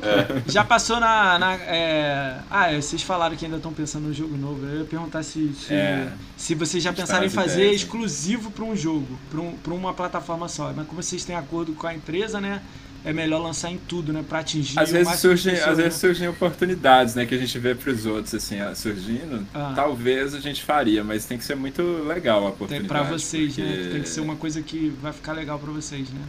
Brasil. 0.00 0.42
Já 0.48 0.64
passou 0.64 1.00
na. 1.00 1.38
na, 1.38 1.54
é... 1.54 2.38
Ah, 2.50 2.72
é, 2.72 2.80
vocês 2.80 3.02
falaram 3.02 3.36
que 3.36 3.44
ainda 3.44 3.56
estão 3.56 3.72
pensando 3.72 4.08
no 4.08 4.14
jogo 4.14 4.36
novo. 4.36 4.64
Eu 4.66 4.80
ia 4.80 4.84
perguntar 4.84 5.22
se, 5.22 5.52
se, 5.54 5.72
É. 5.74 6.08
se 6.36 6.54
vocês 6.54 6.82
já 6.82 6.92
pensaram 6.92 7.26
em 7.26 7.30
fazer 7.30 7.54
ideias, 7.62 7.70
né? 7.70 7.76
exclusivo 7.86 8.50
para 8.50 8.64
um 8.64 8.76
jogo, 8.76 9.18
para 9.30 9.40
um, 9.40 9.52
pra 9.56 9.74
uma 9.74 9.92
plataforma 9.94 10.48
só. 10.48 10.72
Mas 10.74 10.86
como 10.86 11.02
vocês 11.02 11.24
têm 11.24 11.36
acordo 11.36 11.72
com 11.72 11.86
a 11.86 11.94
empresa, 11.94 12.40
né? 12.40 12.60
É 13.04 13.12
melhor 13.12 13.38
lançar 13.40 13.70
em 13.70 13.78
tudo, 13.78 14.12
né? 14.12 14.24
Pra 14.28 14.40
atingir 14.40 14.76
Às 14.80 14.90
o 14.90 14.92
vezes, 14.94 15.14
surgem, 15.20 15.52
pessoas, 15.54 15.70
às 15.70 15.76
vezes 15.76 15.92
né? 15.94 15.98
surgem 16.08 16.28
oportunidades, 16.28 17.14
né, 17.14 17.24
que 17.24 17.36
a 17.36 17.38
gente 17.38 17.56
vê 17.56 17.72
pros 17.72 18.04
outros, 18.04 18.34
assim, 18.34 18.56
surgindo. 18.74 19.46
Ah. 19.54 19.72
Talvez 19.76 20.34
a 20.34 20.40
gente 20.40 20.64
faria, 20.64 21.04
mas 21.04 21.24
tem 21.24 21.38
que 21.38 21.44
ser 21.44 21.54
muito 21.54 21.82
legal 22.04 22.38
a 22.38 22.40
Tem 22.42 22.50
oportunidade. 22.50 22.88
pra 22.88 23.02
vocês, 23.04 23.56
né? 23.58 23.64
porque- 23.64 23.90
Tem 23.90 24.02
que 24.02 24.08
ser 24.08 24.20
uma 24.22 24.34
coisa 24.34 24.60
que 24.60 24.88
vai 25.00 25.12
ficar 25.12 25.34
legal 25.34 25.56
pra 25.56 25.70
vocês, 25.70 26.08
né? 26.10 26.20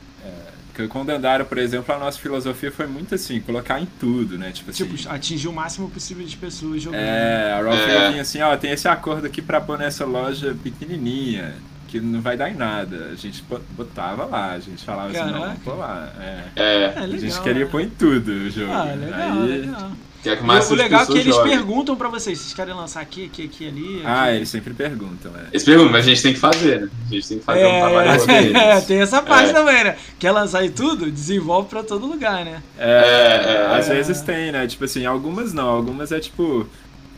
Porque 0.77 0.87
com 0.87 1.01
o 1.01 1.03
Dandara, 1.03 1.43
por 1.43 1.57
exemplo, 1.57 1.93
a 1.95 1.97
nossa 1.97 2.19
filosofia 2.19 2.71
foi 2.71 2.85
muito 2.85 3.15
assim, 3.15 3.41
colocar 3.41 3.81
em 3.81 3.87
tudo, 3.99 4.37
né? 4.37 4.51
Tipo 4.51 4.69
assim. 4.69 4.85
Tipo, 4.85 5.09
atingir 5.09 5.47
o 5.47 5.53
máximo 5.53 5.89
possível 5.89 6.23
de 6.23 6.37
pessoas 6.37 6.79
jogando. 6.83 6.99
É, 7.01 7.51
a 7.53 7.61
Raw 7.63 7.73
É. 7.73 8.09
vinha 8.11 8.21
assim, 8.21 8.39
ó, 8.41 8.55
tem 8.55 8.69
esse 8.71 8.87
acordo 8.87 9.25
aqui 9.25 9.41
pra 9.41 9.59
pôr 9.59 9.79
nessa 9.79 10.05
loja 10.05 10.55
pequenininha, 10.63 11.55
que 11.87 11.99
não 11.99 12.21
vai 12.21 12.37
dar 12.37 12.51
em 12.51 12.55
nada. 12.55 13.09
A 13.11 13.15
gente 13.15 13.41
bo- 13.49 13.59
botava 13.71 14.25
lá, 14.25 14.51
a 14.51 14.59
gente 14.59 14.83
falava 14.85 15.09
assim, 15.09 15.17
não, 15.19 15.25
Caraca. 15.33 15.45
vamos 15.47 15.63
pôr 15.63 15.75
lá. 15.77 16.13
É. 16.19 16.43
É, 16.55 16.83
É, 16.83 16.93
a 16.99 17.07
gente 17.07 17.21
legal, 17.23 17.41
queria 17.43 17.65
né? 17.65 17.71
pôr 17.71 17.81
em 17.81 17.89
tudo 17.89 18.31
o 18.31 18.49
jogo. 18.51 18.71
Ah, 18.71 18.83
legal, 18.83 19.19
Aí- 19.41 19.47
legal. 19.47 19.91
Que 20.23 20.29
é 20.29 20.35
que 20.35 20.43
E 20.43 20.45
mais 20.45 20.69
o 20.71 20.75
legal 20.75 21.03
é 21.03 21.05
que 21.05 21.13
eles 21.17 21.35
jogam. 21.35 21.49
perguntam 21.49 21.95
pra 21.95 22.09
vocês, 22.09 22.37
vocês 22.39 22.53
querem 22.53 22.73
lançar 22.73 23.01
aqui, 23.01 23.25
aqui, 23.25 23.45
aqui, 23.45 23.67
ali? 23.67 24.01
Ah, 24.05 24.23
aqui? 24.25 24.35
eles 24.35 24.49
sempre 24.49 24.73
perguntam, 24.73 25.31
é. 25.37 25.47
Eles 25.51 25.63
perguntam, 25.63 25.91
mas 25.91 26.05
a 26.05 26.09
gente 26.09 26.21
tem 26.23 26.33
que 26.33 26.39
fazer, 26.39 26.81
né? 26.81 26.89
A 27.09 27.13
gente 27.13 27.27
tem 27.27 27.39
que 27.39 27.45
fazer 27.45 27.65
um 27.65 27.79
trabalho 27.79 28.09
É, 28.57 28.77
é, 28.77 28.81
tem 28.81 28.99
essa 28.99 29.21
parte 29.21 29.49
É. 29.49 29.53
também, 29.53 29.83
né? 29.83 29.95
Quer 30.19 30.31
lançar 30.31 30.65
em 30.65 30.71
tudo? 30.71 31.11
Desenvolve 31.11 31.69
pra 31.69 31.83
todo 31.83 32.05
lugar, 32.05 32.43
né? 32.43 32.61
É, 32.77 32.89
É, 32.89 33.51
é, 33.73 33.77
às 33.77 33.89
é. 33.89 33.93
vezes 33.95 34.21
tem, 34.21 34.51
né? 34.51 34.65
Tipo 34.67 34.85
assim, 34.85 35.05
algumas 35.05 35.53
não, 35.53 35.67
algumas 35.69 36.11
é 36.11 36.19
tipo. 36.19 36.67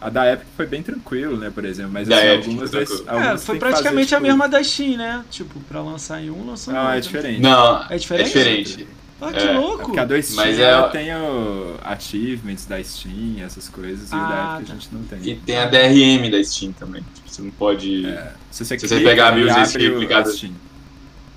A 0.02 0.10
da 0.10 0.32
Epic 0.32 0.48
foi 0.56 0.66
bem 0.66 0.82
tranquilo, 0.82 1.36
né, 1.36 1.52
por 1.54 1.66
exemplo. 1.66 1.92
Mas 1.92 2.08
Da 2.08 2.16
assim, 2.18 2.28
Epic 2.28 2.46
algumas, 2.48 2.70
tranquilo. 2.72 3.04
É, 3.10 3.12
foi 3.12 3.20
que 3.20 3.40
fazer, 3.46 3.60
praticamente 3.60 4.16
a 4.16 4.18
tipo- 4.18 4.28
mesma 4.30 4.48
da 4.48 4.64
Steam, 4.64 4.96
né? 4.98 5.26
Tipo, 5.30 5.60
pra 5.62 5.82
lançar 5.82 6.24
em 6.24 6.30
um, 6.30 6.46
lançou 6.48 6.74
no 6.74 6.80
Não, 6.80 6.90
é 6.90 6.96
outro. 6.96 7.10
diferente. 7.10 7.42
Não, 7.42 7.86
É 7.90 7.98
diferente? 7.98 8.26
É 8.26 8.28
diferente. 8.30 8.88
Ah, 9.22 9.34
que 9.34 9.40
É, 9.40 9.52
louco! 9.52 9.84
porque 9.86 10.00
a 10.00 10.06
do 10.06 10.22
Steam 10.24 10.36
Mas 10.46 10.58
ela 10.60 10.88
é- 10.88 10.90
tem 10.92 11.14
o 11.14 11.76
achievements 11.84 12.66
da 12.66 12.82
Steam, 12.84 13.44
essas 13.44 13.68
coisas, 13.68 14.12
e 14.12 14.16
o 14.16 14.18
Ah, 14.18 14.22
da 14.22 14.56
Epic 14.56 14.68
tá. 14.68 14.74
a 14.74 14.76
gente 14.76 14.90
não 14.94 15.04
tem. 15.04 15.20
E 15.30 15.36
tem 15.36 15.58
a 15.58 15.66
DRM 15.66 16.30
da 16.32 16.42
Steam 16.44 16.72
também. 16.72 17.04
Tipo, 17.16 17.30
você 17.30 17.42
não 17.42 17.52
pode. 17.52 18.06
É, 18.06 18.34
se 18.50 18.64
você, 18.64 18.80
Se 18.80 18.88
você 18.88 18.96
clica, 18.96 19.10
pegar 19.10 19.28
abre 19.30 19.42
o- 19.44 19.98
clicada- 19.98 20.30
a 20.30 20.34
Steam. 20.34 20.54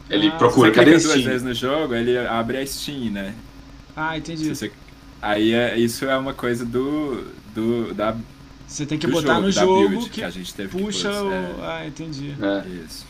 Ele 0.08 0.28
Ah, 0.28 0.30
procura, 0.32 0.68
se 0.70 0.74
você 0.74 0.78
cadê 0.78 0.90
a 0.90 0.94
clica 0.94 1.08
duas 1.08 1.18
Steam? 1.20 1.30
vezes 1.30 1.42
no 1.42 1.54
jogo, 1.54 1.94
ele 1.94 2.18
abre 2.18 2.58
a 2.58 2.66
Steam, 2.66 3.10
né? 3.10 3.34
Ah, 3.96 4.16
entendi. 4.16 4.48
Você- 4.54 4.70
Aí 5.20 5.52
é, 5.52 5.78
isso 5.78 6.04
é 6.04 6.16
uma 6.16 6.34
coisa 6.34 6.64
do, 6.64 7.24
do 7.54 7.94
da 7.94 8.14
Você 8.66 8.84
tem 8.86 8.98
que 8.98 9.06
botar 9.06 9.34
jogo, 9.34 9.46
no 9.46 9.52
da 9.52 9.60
jogo 9.60 9.88
build 9.88 10.10
que 10.10 10.22
a 10.24 10.30
gente 10.30 10.52
teve 10.54 10.68
puxa 10.82 11.08
que 11.10 11.14
pôr, 11.16 11.26
o. 11.26 11.32
é, 11.32 11.54
Ah, 11.62 11.86
entendi. 11.86 12.34
É. 12.40 12.84
isso. 12.84 13.06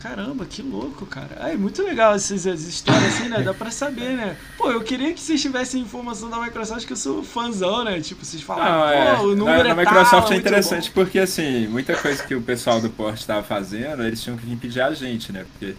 Caramba, 0.00 0.44
que 0.46 0.62
louco, 0.62 1.04
cara. 1.06 1.50
É 1.50 1.56
muito 1.56 1.82
legal 1.82 2.14
essas, 2.14 2.46
essas 2.46 2.66
histórias 2.68 3.04
assim, 3.14 3.28
né? 3.28 3.42
Dá 3.42 3.52
pra 3.52 3.70
saber, 3.70 4.16
né? 4.16 4.36
Pô, 4.56 4.70
eu 4.70 4.80
queria 4.82 5.12
que 5.12 5.20
vocês 5.20 5.42
tivessem 5.42 5.82
informação 5.82 6.30
da 6.30 6.40
Microsoft, 6.40 6.86
que 6.86 6.92
eu 6.92 6.96
sou 6.96 7.22
fãzão, 7.22 7.82
né? 7.84 8.00
Tipo, 8.00 8.24
vocês 8.24 8.40
falaram, 8.42 8.78
Não, 8.78 8.88
é, 8.88 9.16
pô, 9.16 9.22
o 9.24 9.36
número 9.36 9.64
na, 9.64 9.70
é 9.70 9.74
na 9.74 9.74
Microsoft 9.74 10.28
tal, 10.28 10.32
é 10.32 10.36
interessante 10.36 10.90
porque, 10.92 11.18
assim, 11.18 11.66
muita 11.66 11.96
coisa 11.96 12.22
que 12.22 12.34
o 12.34 12.40
pessoal 12.40 12.80
do 12.80 12.88
Port 12.90 13.18
estava 13.18 13.42
fazendo, 13.42 14.04
eles 14.04 14.22
tinham 14.22 14.36
que 14.38 14.46
vir 14.46 14.56
pedir 14.56 14.80
a 14.80 14.94
gente, 14.94 15.32
né? 15.32 15.44
Porque, 15.52 15.74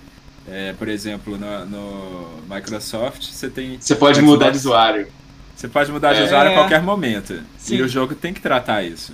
é, 0.48 0.74
por 0.74 0.90
exemplo, 0.90 1.38
no, 1.38 1.66
no 1.66 2.30
Microsoft, 2.54 3.24
você 3.32 3.50
tem... 3.50 3.80
Você 3.80 3.96
pode 3.96 4.22
mudar 4.22 4.50
de 4.50 4.58
usuário. 4.58 5.08
Você 5.56 5.68
pode 5.68 5.92
mudar 5.92 6.14
de 6.14 6.22
É. 6.22 6.26
usuário 6.26 6.52
a 6.52 6.54
qualquer 6.56 6.82
momento. 6.82 7.42
Sim. 7.58 7.76
E 7.76 7.82
o 7.82 7.88
jogo 7.88 8.16
tem 8.16 8.34
que 8.34 8.42
tratar 8.42 8.84
isso. 8.84 9.14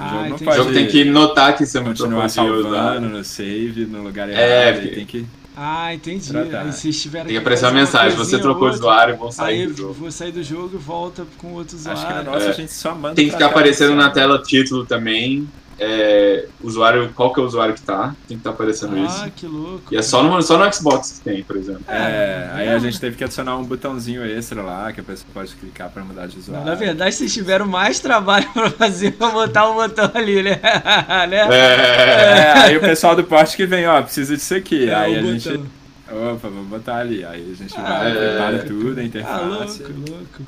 O 0.00 0.02
Ah, 0.02 0.22
jogo. 0.24 0.34
O 0.34 0.38
pode 0.44 0.56
jogo 0.56 0.72
tem 0.72 0.86
que 0.86 1.04
notar 1.04 1.56
que 1.56 1.66
você 1.66 1.78
continuar 1.80 2.26
trocou 2.26 2.26
de 2.26 2.32
salvando 2.62 3.08
no 3.08 3.24
save, 3.24 3.84
no 3.86 4.02
lugar 4.02 4.28
É, 4.30 4.68
errado. 4.68 4.74
porque- 4.80 4.88
e 4.88 4.94
tem 4.96 5.04
que... 5.06 5.26
Ah, 5.56 5.92
entendi. 5.94 6.30
Tratar. 6.30 6.70
Tiveram 6.72 7.26
Tem 7.26 7.34
que 7.34 7.38
aparecer 7.40 7.66
uma 7.66 7.72
mensagem, 7.72 8.16
você 8.16 8.38
trocou 8.38 8.64
ou 8.64 8.70
de 8.70 8.76
usuário, 8.76 9.16
vão 9.18 9.30
sair 9.30 9.66
do 9.66 9.76
jogo. 9.76 9.92
vou 9.92 10.10
sair 10.10 10.32
do 10.32 10.42
jogo 10.42 10.70
e 10.74 10.78
volta 10.78 11.26
com 11.36 11.52
outro 11.52 11.76
usuário. 11.76 12.00
Acho 12.00 12.08
que 12.08 12.24
no 12.24 12.32
nosso 12.32 12.46
É. 12.46 12.48
a 12.48 12.52
gente 12.52 12.72
só 12.72 12.94
manda 12.94 13.14
Tem 13.14 13.26
que 13.26 13.32
ficar 13.32 13.46
aparecendo 13.46 13.94
na 13.94 14.08
tela 14.08 14.40
título 14.42 14.86
também, 14.86 15.46
é, 15.82 16.44
usuário, 16.62 17.10
qual 17.14 17.32
que 17.32 17.40
é 17.40 17.42
o 17.42 17.46
usuário 17.46 17.74
que 17.74 17.80
tá, 17.80 18.14
tem 18.28 18.36
que 18.36 18.40
estar 18.42 18.50
aparecendo 18.50 18.98
isso. 18.98 19.22
Ah, 19.24 19.30
que 19.34 19.46
louco. 19.46 19.82
E 19.90 19.96
é 19.96 20.02
só 20.02 20.22
no, 20.22 20.40
só 20.42 20.58
no 20.58 20.70
Xbox 20.72 21.12
que 21.24 21.30
tem, 21.30 21.42
por 21.42 21.56
exemplo. 21.56 21.82
É, 21.88 22.50
aí 22.52 22.68
É. 22.68 22.74
a 22.74 22.78
gente 22.78 23.00
teve 23.00 23.16
que 23.16 23.24
adicionar 23.24 23.56
um 23.56 23.64
botãozinho 23.64 24.22
extra 24.24 24.60
lá, 24.62 24.92
que 24.92 25.00
a 25.00 25.02
pessoa 25.02 25.26
pode 25.32 25.54
clicar 25.56 25.88
pra 25.90 26.04
mudar 26.04 26.26
de 26.26 26.38
usuário. 26.38 26.66
na 26.66 26.74
verdade, 26.74 27.14
vocês 27.14 27.32
tiveram 27.32 27.66
mais 27.66 27.98
trabalho 27.98 28.46
pra 28.52 28.70
fazer 28.70 29.12
pra 29.12 29.30
botar 29.30 29.70
o 29.70 29.74
botão 29.74 30.10
ali, 30.12 30.42
né? 30.42 30.60
né? 31.28 31.48
É, 31.50 31.54
É, 31.56 32.52
aí 32.58 32.76
o 32.76 32.80
pessoal 32.80 33.16
do 33.16 33.24
porte 33.24 33.56
que 33.56 33.64
vem, 33.64 33.86
ó, 33.86 34.02
precisa 34.02 34.36
disso 34.36 34.54
aqui. 34.54 34.88
É, 34.90 34.94
aí 34.94 35.14
a 35.18 35.22
botão. 35.22 35.38
gente. 35.38 35.80
Opa, 36.12 36.48
vamos 36.48 36.66
botar 36.66 36.96
ali. 36.96 37.24
Aí 37.24 37.52
a 37.52 37.56
gente 37.56 37.72
Ah, 37.78 37.82
vai, 37.82 38.10
é. 38.10 38.14
prepara 38.14 38.58
tudo, 38.64 38.98
a 38.98 39.00
Ah, 39.00 39.04
interface. 39.06 39.82
louco, 39.82 40.10
louco. 40.10 40.42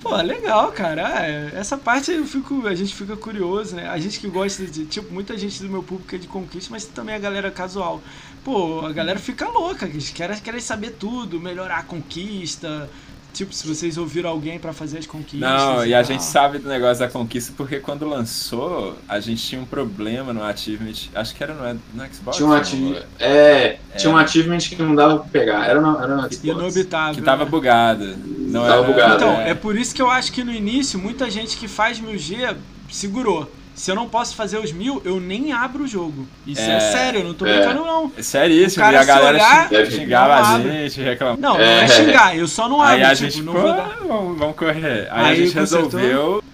Pô, 0.00 0.16
legal, 0.22 0.72
cara. 0.72 1.06
Ah, 1.18 1.26
é, 1.26 1.50
essa 1.58 1.76
parte 1.76 2.10
eu 2.10 2.24
fico, 2.24 2.66
a 2.66 2.74
gente 2.74 2.94
fica 2.94 3.16
curioso, 3.18 3.76
né? 3.76 3.86
A 3.86 3.98
gente 3.98 4.18
que 4.18 4.28
gosta 4.30 4.66
de. 4.66 4.86
Tipo, 4.86 5.12
muita 5.12 5.36
gente 5.36 5.62
do 5.62 5.68
meu 5.68 5.82
público 5.84 6.14
é 6.14 6.18
de 6.18 6.26
conquista, 6.26 6.70
mas 6.72 6.86
também 6.86 7.14
a 7.14 7.18
galera 7.18 7.50
casual. 7.52 8.02
Pô, 8.42 8.80
a 8.86 8.92
galera 8.94 9.18
fica 9.18 9.46
louca, 9.48 9.86
eles 9.86 10.08
querem, 10.10 10.40
querem 10.40 10.60
saber 10.60 10.92
tudo, 10.92 11.38
melhorar 11.38 11.78
a 11.80 11.82
conquista. 11.82 12.90
Tipo, 13.32 13.52
se 13.54 13.66
vocês 13.66 13.96
ouviram 13.96 14.30
alguém 14.30 14.58
pra 14.58 14.72
fazer 14.72 14.98
as 14.98 15.06
conquistas. 15.06 15.40
Não, 15.40 15.84
e 15.86 15.94
a 15.94 15.98
tal. 15.98 16.04
gente 16.04 16.24
sabe 16.24 16.58
do 16.58 16.68
negócio 16.68 16.98
da 16.98 17.08
conquista 17.10 17.52
porque 17.56 17.78
quando 17.80 18.08
lançou, 18.08 18.96
a 19.08 19.20
gente 19.20 19.42
tinha 19.42 19.60
um 19.60 19.64
problema 19.64 20.32
no 20.32 20.42
Achievement. 20.42 20.92
Acho 21.14 21.34
que 21.34 21.42
era 21.42 21.54
no, 21.54 21.80
no 21.94 22.14
Xbox. 22.14 22.36
tinha 22.36 22.48
um 22.48 22.52
achievement, 22.52 23.02
é, 23.18 23.78
tinha 23.96 24.12
um 24.12 24.18
É. 24.18 24.22
achievement 24.24 24.58
que 24.58 24.76
não 24.76 24.94
dava 24.94 25.18
pra 25.18 25.28
pegar, 25.28 25.66
era 25.66 25.80
no, 25.80 25.96
era 25.98 26.14
no 26.16 26.22
Xbox. 26.22 26.44
Inobitável. 26.44 27.14
Que 27.14 27.22
tava 27.22 27.44
né? 27.44 27.50
bugado. 27.50 28.16
Não 28.16 28.62
Tava 28.62 28.74
era, 28.74 28.82
bugado, 28.82 29.14
Então, 29.16 29.40
é. 29.40 29.50
é 29.50 29.54
por 29.54 29.76
isso 29.76 29.94
que 29.94 30.02
eu 30.02 30.10
acho 30.10 30.32
que 30.32 30.42
no 30.42 30.52
início, 30.52 30.98
muita 30.98 31.30
gente 31.30 31.56
que 31.56 31.68
faz 31.68 32.00
1000G 32.00 32.56
segurou. 32.90 33.50
Se 33.80 33.90
eu 33.90 33.94
não 33.94 34.06
posso 34.06 34.36
fazer 34.36 34.58
os 34.58 34.72
mil, 34.72 35.00
eu 35.06 35.18
nem 35.18 35.52
abro 35.54 35.84
o 35.84 35.88
jogo. 35.88 36.26
Isso 36.46 36.60
é, 36.60 36.76
É, 36.76 36.80
sério, 36.80 37.20
eu 37.20 37.24
não 37.28 37.32
tô 37.32 37.46
é. 37.46 37.56
brincando, 37.56 37.86
não. 37.86 38.12
É 38.14 38.22
seríssimo, 38.22 38.82
O 38.82 38.84
cara 38.86 38.96
e 38.98 39.00
a 39.00 39.04
galera 39.04 39.34
olhar, 39.70 39.86
xingava 39.90 40.58
não 40.58 40.70
a 40.70 40.72
gente, 40.84 41.00
reclamava. 41.00 41.40
Não, 41.40 41.54
não 41.54 41.60
É. 41.64 41.84
é 41.84 41.88
xingar, 41.88 42.36
eu 42.36 42.46
só 42.46 42.68
não 42.68 42.82
abro. 42.82 42.94
Aí 42.96 43.02
a 43.04 43.16
tipo, 43.16 43.30
gente 43.30 43.42
não 43.42 43.54
ficou, 43.54 43.68
vou 43.68 43.76
dar. 43.76 43.86
"Ah, 43.98 44.04
vamos, 44.06 44.38
vamos 44.38 44.56
correr. 44.56 45.08
Aí, 45.10 45.24
Aí 45.24 45.32
a 45.32 45.34
gente 45.34 45.54
consertou? 45.54 45.98
resolveu, 45.98 46.44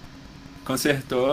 consertou. 0.63 1.27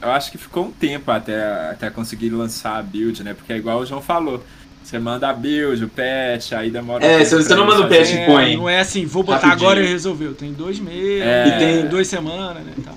Eu 0.00 0.10
acho 0.12 0.30
que 0.30 0.38
ficou 0.38 0.66
um 0.66 0.70
tempo 0.70 1.10
até, 1.10 1.42
até 1.72 1.90
conseguir 1.90 2.30
lançar 2.30 2.78
a 2.78 2.82
build, 2.82 3.22
né? 3.24 3.34
Porque 3.34 3.52
é 3.52 3.56
igual 3.56 3.80
o 3.80 3.86
João 3.86 4.00
falou. 4.00 4.44
Você 4.84 4.98
manda 5.00 5.28
a 5.28 5.32
build, 5.32 5.84
o 5.84 5.88
patch, 5.88 6.52
aí 6.52 6.70
demora. 6.70 7.04
É, 7.04 7.22
um 7.22 7.24
se 7.24 7.34
você 7.34 7.54
não 7.56 7.66
manda 7.66 7.80
o 7.80 7.88
patch, 7.88 8.14
põe. 8.24 8.56
não 8.56 8.68
é 8.68 8.78
assim, 8.78 9.04
vou 9.04 9.22
botar 9.24 9.48
Rapidinho. 9.48 9.68
agora 9.70 9.84
e 9.84 9.88
resolveu. 9.88 10.32
Tem 10.34 10.52
dois 10.52 10.78
meses, 10.78 11.22
É. 11.22 11.44
E 11.48 11.58
tem- 11.58 11.86
duas 11.88 12.06
semanas, 12.06 12.62
né? 12.64 12.72
Então. 12.78 12.94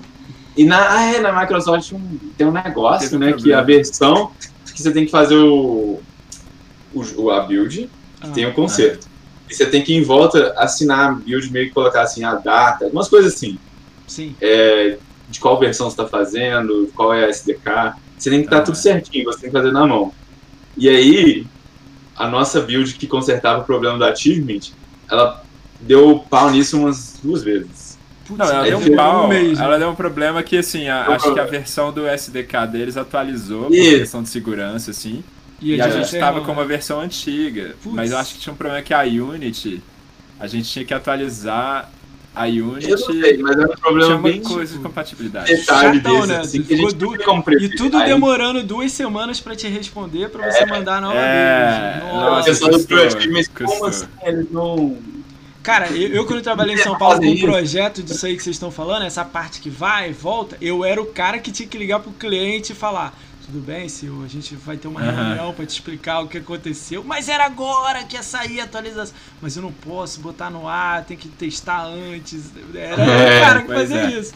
E 0.56 0.64
na, 0.64 0.96
ah, 0.98 1.02
é, 1.14 1.20
na 1.20 1.32
Microsoft 1.40 1.92
um- 1.92 2.18
tem 2.36 2.46
um 2.46 2.52
negócio, 2.52 3.08
Teve 3.10 3.16
um 3.16 3.26
né, 3.26 3.32
que 3.32 3.52
a 3.52 3.62
versão 3.62 4.30
que 4.74 4.82
você 4.82 4.90
tem 4.92 5.04
que 5.06 5.10
fazer 5.10 5.36
o, 5.36 6.00
o 6.94 7.30
a 7.30 7.40
build, 7.40 7.88
Ah, 8.20 8.28
tem 8.28 8.46
o 8.46 8.52
conserto. 8.52 9.06
E 9.50 9.54
você 9.54 9.66
tem 9.66 9.82
que, 9.82 9.94
em 9.94 10.02
volta, 10.02 10.54
assinar 10.56 11.10
a 11.10 11.12
build, 11.12 11.50
meio 11.50 11.68
que 11.68 11.74
colocar 11.74 12.02
assim 12.02 12.24
a 12.24 12.34
data, 12.34 12.84
algumas 12.84 13.08
coisas 13.08 13.34
assim. 13.34 13.58
Sim. 14.06 14.34
é, 14.42 14.98
de 15.30 15.40
qual 15.40 15.58
versão 15.58 15.88
você 15.88 15.94
está 15.94 16.06
fazendo, 16.06 16.90
qual 16.94 17.14
é 17.14 17.24
a 17.24 17.28
SDK. 17.30 17.94
Você 18.18 18.28
tem 18.28 18.40
que 18.40 18.46
estar 18.46 18.58
Ah. 18.58 18.62
tudo 18.62 18.76
certinho, 18.76 19.24
você 19.24 19.40
tem 19.40 19.50
que 19.50 19.56
fazer 19.56 19.72
na 19.72 19.86
mão. 19.86 20.12
E 20.76 20.86
aí, 20.88 21.46
a 22.14 22.28
nossa 22.28 22.60
build 22.60 22.92
que 22.94 23.06
consertava 23.06 23.62
o 23.62 23.64
problema 23.64 23.96
do 23.96 24.04
achievement, 24.04 24.60
ela 25.10 25.42
deu 25.80 26.22
pau 26.28 26.50
nisso 26.50 26.78
umas 26.78 27.18
duas 27.22 27.42
vezes. 27.42 27.81
Putz, 28.26 28.38
Não, 28.38 28.46
ela 28.46 28.66
É 28.66 28.70
deu 28.70 28.78
um 28.78 28.96
pau. 28.96 29.28
mês, 29.28 29.58
né? 29.58 29.64
Ela 29.64 29.78
deu 29.78 29.88
um 29.90 29.94
problema 29.94 30.42
que, 30.42 30.56
assim, 30.56 30.88
a- 30.88 31.06
acho 31.08 31.32
que 31.32 31.40
a 31.40 31.44
versão 31.44 31.92
do 31.92 32.06
SDK 32.06 32.66
deles 32.66 32.96
atualizou 32.96 33.64
por 33.64 33.70
questão 33.70 34.22
de 34.22 34.28
segurança, 34.28 34.90
assim. 34.90 35.22
E, 35.60 35.74
E 35.76 35.80
a 35.80 35.88
gente 35.88 36.02
encerrou, 36.06 36.26
tava 36.26 36.40
com 36.44 36.52
uma 36.52 36.64
versão 36.64 37.00
antiga. 37.00 37.74
Putz. 37.82 37.94
Mas 37.94 38.10
eu 38.10 38.18
acho 38.18 38.34
que 38.34 38.40
tinha 38.40 38.52
um 38.52 38.56
problema 38.56 38.82
que 38.82 38.92
a 38.94 39.02
Unity. 39.02 39.82
A 40.40 40.46
gente 40.46 40.68
tinha 40.68 40.84
que 40.84 40.92
atualizar 40.92 41.88
a 42.34 42.44
Unity. 42.46 42.90
Eu 42.90 42.98
não 42.98 43.06
sei, 43.06 43.38
mas 43.38 43.52
era 43.52 43.62
um 43.62 43.66
Tinha 43.66 43.76
problema 43.78 44.14
uma 44.14 44.22
bem 44.22 44.42
coisa 44.42 44.72
de 44.76 44.82
compatibilidade. 44.82 45.54
detalhe 45.54 45.96
Chatão, 45.98 46.16
desse, 46.20 46.28
né? 46.32 46.38
assim, 46.38 46.62
Ficou 46.64 46.92
du- 46.92 47.14
E 47.60 47.68
tudo 47.76 47.96
Aí, 47.98 48.06
demorando 48.08 48.62
duas 48.64 48.90
semanas 48.92 49.38
pra 49.40 49.54
te 49.54 49.68
responder, 49.68 50.30
pra 50.30 50.50
você 50.50 50.64
mandar 50.66 50.96
a 50.96 51.00
nova 51.00 51.14
é. 51.16 52.00
O 52.02 52.16
nossa, 52.16 52.50
Nossa. 52.50 52.68
custou, 52.70 52.98
mas 53.32 53.48
como 53.48 53.84
assim 53.84 54.06
eles 54.24 54.50
não... 54.50 54.96
Cara, 55.62 55.88
eu, 55.90 56.08
eu 56.08 56.26
quando 56.26 56.42
trabalhei 56.42 56.74
em 56.74 56.78
São 56.78 56.98
Paulo 56.98 57.20
com 57.20 57.26
um 57.26 57.40
projeto 57.40 58.02
disso 58.02 58.26
aí 58.26 58.36
que 58.36 58.42
vocês 58.42 58.56
estão 58.56 58.70
falando, 58.70 59.04
essa 59.04 59.24
parte 59.24 59.60
que 59.60 59.70
vai 59.70 60.10
e 60.10 60.12
volta, 60.12 60.56
eu 60.60 60.84
era 60.84 61.00
o 61.00 61.06
cara 61.06 61.38
que 61.38 61.52
tinha 61.52 61.68
que 61.68 61.78
ligar 61.78 62.00
pro 62.00 62.10
cliente 62.12 62.72
e 62.72 62.74
falar. 62.74 63.16
Tudo 63.44 63.58
bem, 63.60 63.88
senhor, 63.88 64.24
a 64.24 64.28
gente 64.28 64.54
vai 64.54 64.76
ter 64.76 64.88
uma 64.88 65.00
reunião 65.00 65.52
pra 65.52 65.66
te 65.66 65.70
explicar 65.70 66.20
o 66.20 66.28
que 66.28 66.38
aconteceu. 66.38 67.02
Mas 67.04 67.28
era 67.28 67.44
agora 67.44 68.04
que 68.04 68.16
ia 68.16 68.22
sair 68.22 68.60
a 68.60 68.64
atualização. 68.64 69.14
Mas 69.40 69.56
eu 69.56 69.62
não 69.62 69.72
posso 69.72 70.20
botar 70.20 70.48
no 70.48 70.66
ar, 70.68 71.04
tem 71.04 71.16
que 71.16 71.28
testar 71.28 71.84
antes. 71.84 72.50
Era 72.74 73.02
É, 73.02 73.38
o 73.38 73.40
cara 73.40 73.62
que 73.62 73.68
fazia 73.68 74.00
é. 74.00 74.18
isso. 74.18 74.32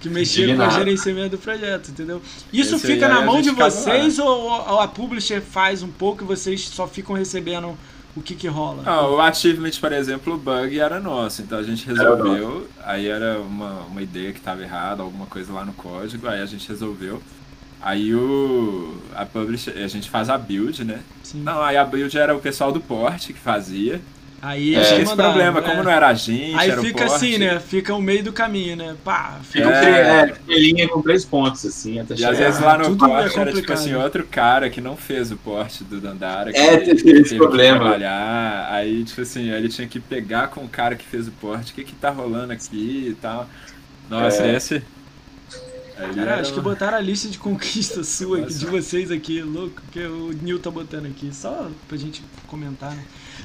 Que 0.00 0.08
mexia 0.08 0.54
com 0.56 0.66
o 0.66 0.70
gerenciamento 0.70 1.30
do 1.30 1.38
projeto, 1.38 1.90
entendeu? 1.90 2.20
Isso 2.52 2.76
Esse 2.76 2.86
fica 2.86 3.08
na 3.08 3.18
a 3.18 3.24
mão 3.24 3.40
de 3.40 3.50
vocês 3.50 4.18
ou, 4.18 4.26
ou 4.28 4.80
a 4.80 4.88
publisher 4.88 5.40
faz 5.40 5.82
um 5.82 5.90
pouco 5.90 6.24
e 6.24 6.26
vocês 6.26 6.60
só 6.68 6.86
ficam 6.86 7.14
recebendo 7.14 7.76
o 8.14 8.20
que 8.20 8.34
que 8.34 8.46
rola? 8.46 8.82
Ah, 8.84 9.06
o 9.08 9.20
achievement, 9.20 9.72
por 9.80 9.92
exemplo, 9.92 10.34
o 10.34 10.38
bug 10.38 10.78
era 10.78 11.00
nosso, 11.00 11.42
então 11.42 11.58
a 11.58 11.62
gente 11.62 11.86
resolveu. 11.86 12.68
Aí 12.84 13.08
era 13.08 13.40
uma, 13.40 13.80
uma 13.82 14.02
ideia 14.02 14.32
que 14.32 14.38
estava 14.38 14.62
errada, 14.62 15.02
alguma 15.02 15.26
coisa 15.26 15.52
lá 15.52 15.64
no 15.64 15.72
código, 15.72 16.28
aí 16.28 16.40
a 16.40 16.46
gente 16.46 16.68
resolveu. 16.68 17.22
Aí 17.80 18.14
o 18.14 18.96
a 19.14 19.26
publisher, 19.26 19.76
a 19.76 19.88
gente 19.88 20.08
faz 20.08 20.28
a 20.28 20.38
build, 20.38 20.84
né? 20.84 21.00
Sim. 21.22 21.42
Não, 21.42 21.62
aí 21.62 21.76
a 21.76 21.84
build 21.84 22.16
era 22.16 22.36
o 22.36 22.40
pessoal 22.40 22.70
do 22.70 22.80
porte 22.80 23.32
que 23.32 23.38
fazia. 23.38 24.00
Aí 24.44 24.74
E 24.74 24.80
te 24.80 24.94
esse 24.94 25.14
problema, 25.14 25.60
né? 25.60 25.68
como 25.68 25.84
não 25.84 25.90
era 25.90 26.08
a 26.08 26.14
gente, 26.14 26.58
Aí 26.58 26.68
era 26.70 26.80
o 26.80 26.84
fica 26.84 27.06
porte. 27.06 27.14
assim, 27.14 27.38
né? 27.38 27.60
Fica 27.60 27.94
o 27.94 28.02
meio 28.02 28.24
do 28.24 28.32
caminho, 28.32 28.74
né? 28.76 28.96
Pá, 29.04 29.38
fica 29.44 29.68
Fica 29.68 29.86
É. 29.86 30.20
é, 30.30 30.34
fica 30.34 30.52
em 30.52 30.60
linha 30.60 30.88
com 30.88 31.00
três 31.00 31.24
pontos, 31.24 31.64
assim, 31.64 32.00
até 32.00 32.14
E 32.14 32.16
chegar. 32.16 32.32
às 32.32 32.38
vezes 32.38 32.60
lá 32.60 32.76
no 32.76 32.84
Tudo 32.86 33.04
é 33.06 33.08
porte 33.08 33.38
era 33.38 33.52
tipo 33.52 33.72
assim, 33.72 33.94
outro 33.94 34.26
cara 34.28 34.68
que 34.68 34.80
não 34.80 34.96
fez 34.96 35.30
o 35.30 35.36
porte 35.36 35.84
do 35.84 36.00
Dandara. 36.00 36.52
Que 36.52 36.58
É, 36.58 36.76
teve 36.78 37.20
esse 37.20 37.36
problema. 37.36 37.78
trabalhar. 37.78 38.66
Aí, 38.72 39.04
tipo 39.04 39.20
assim, 39.20 39.48
ele 39.50 39.68
tinha 39.68 39.86
que 39.86 40.00
pegar 40.00 40.48
com 40.48 40.64
o 40.64 40.68
cara 40.68 40.96
que 40.96 41.04
fez 41.06 41.28
o 41.28 41.32
porte, 41.32 41.70
o 41.70 41.74
que 41.76 41.84
que 41.84 41.94
tá 41.94 42.10
rolando 42.10 42.52
aqui 42.52 43.08
e 43.10 43.14
tal. 43.20 43.48
Nossa, 44.10 44.42
É. 44.42 44.56
esse. 44.56 44.82
Cara, 45.96 46.20
era 46.20 46.40
acho 46.40 46.52
que 46.52 46.60
botaram 46.60 46.98
a 46.98 47.00
lista 47.00 47.28
de 47.28 47.38
conquista 47.38 48.02
sua 48.02 48.38
aqui, 48.40 48.54
de 48.54 48.64
Nossa. 48.64 48.76
vocês 48.82 49.10
aqui, 49.12 49.40
louco, 49.40 49.80
que 49.92 50.00
o 50.00 50.32
Nil 50.42 50.58
tá 50.58 50.68
botando 50.70 51.06
aqui, 51.06 51.30
só 51.32 51.70
pra 51.86 51.96
gente 51.96 52.24
comentar, 52.48 52.90
né? 52.90 53.04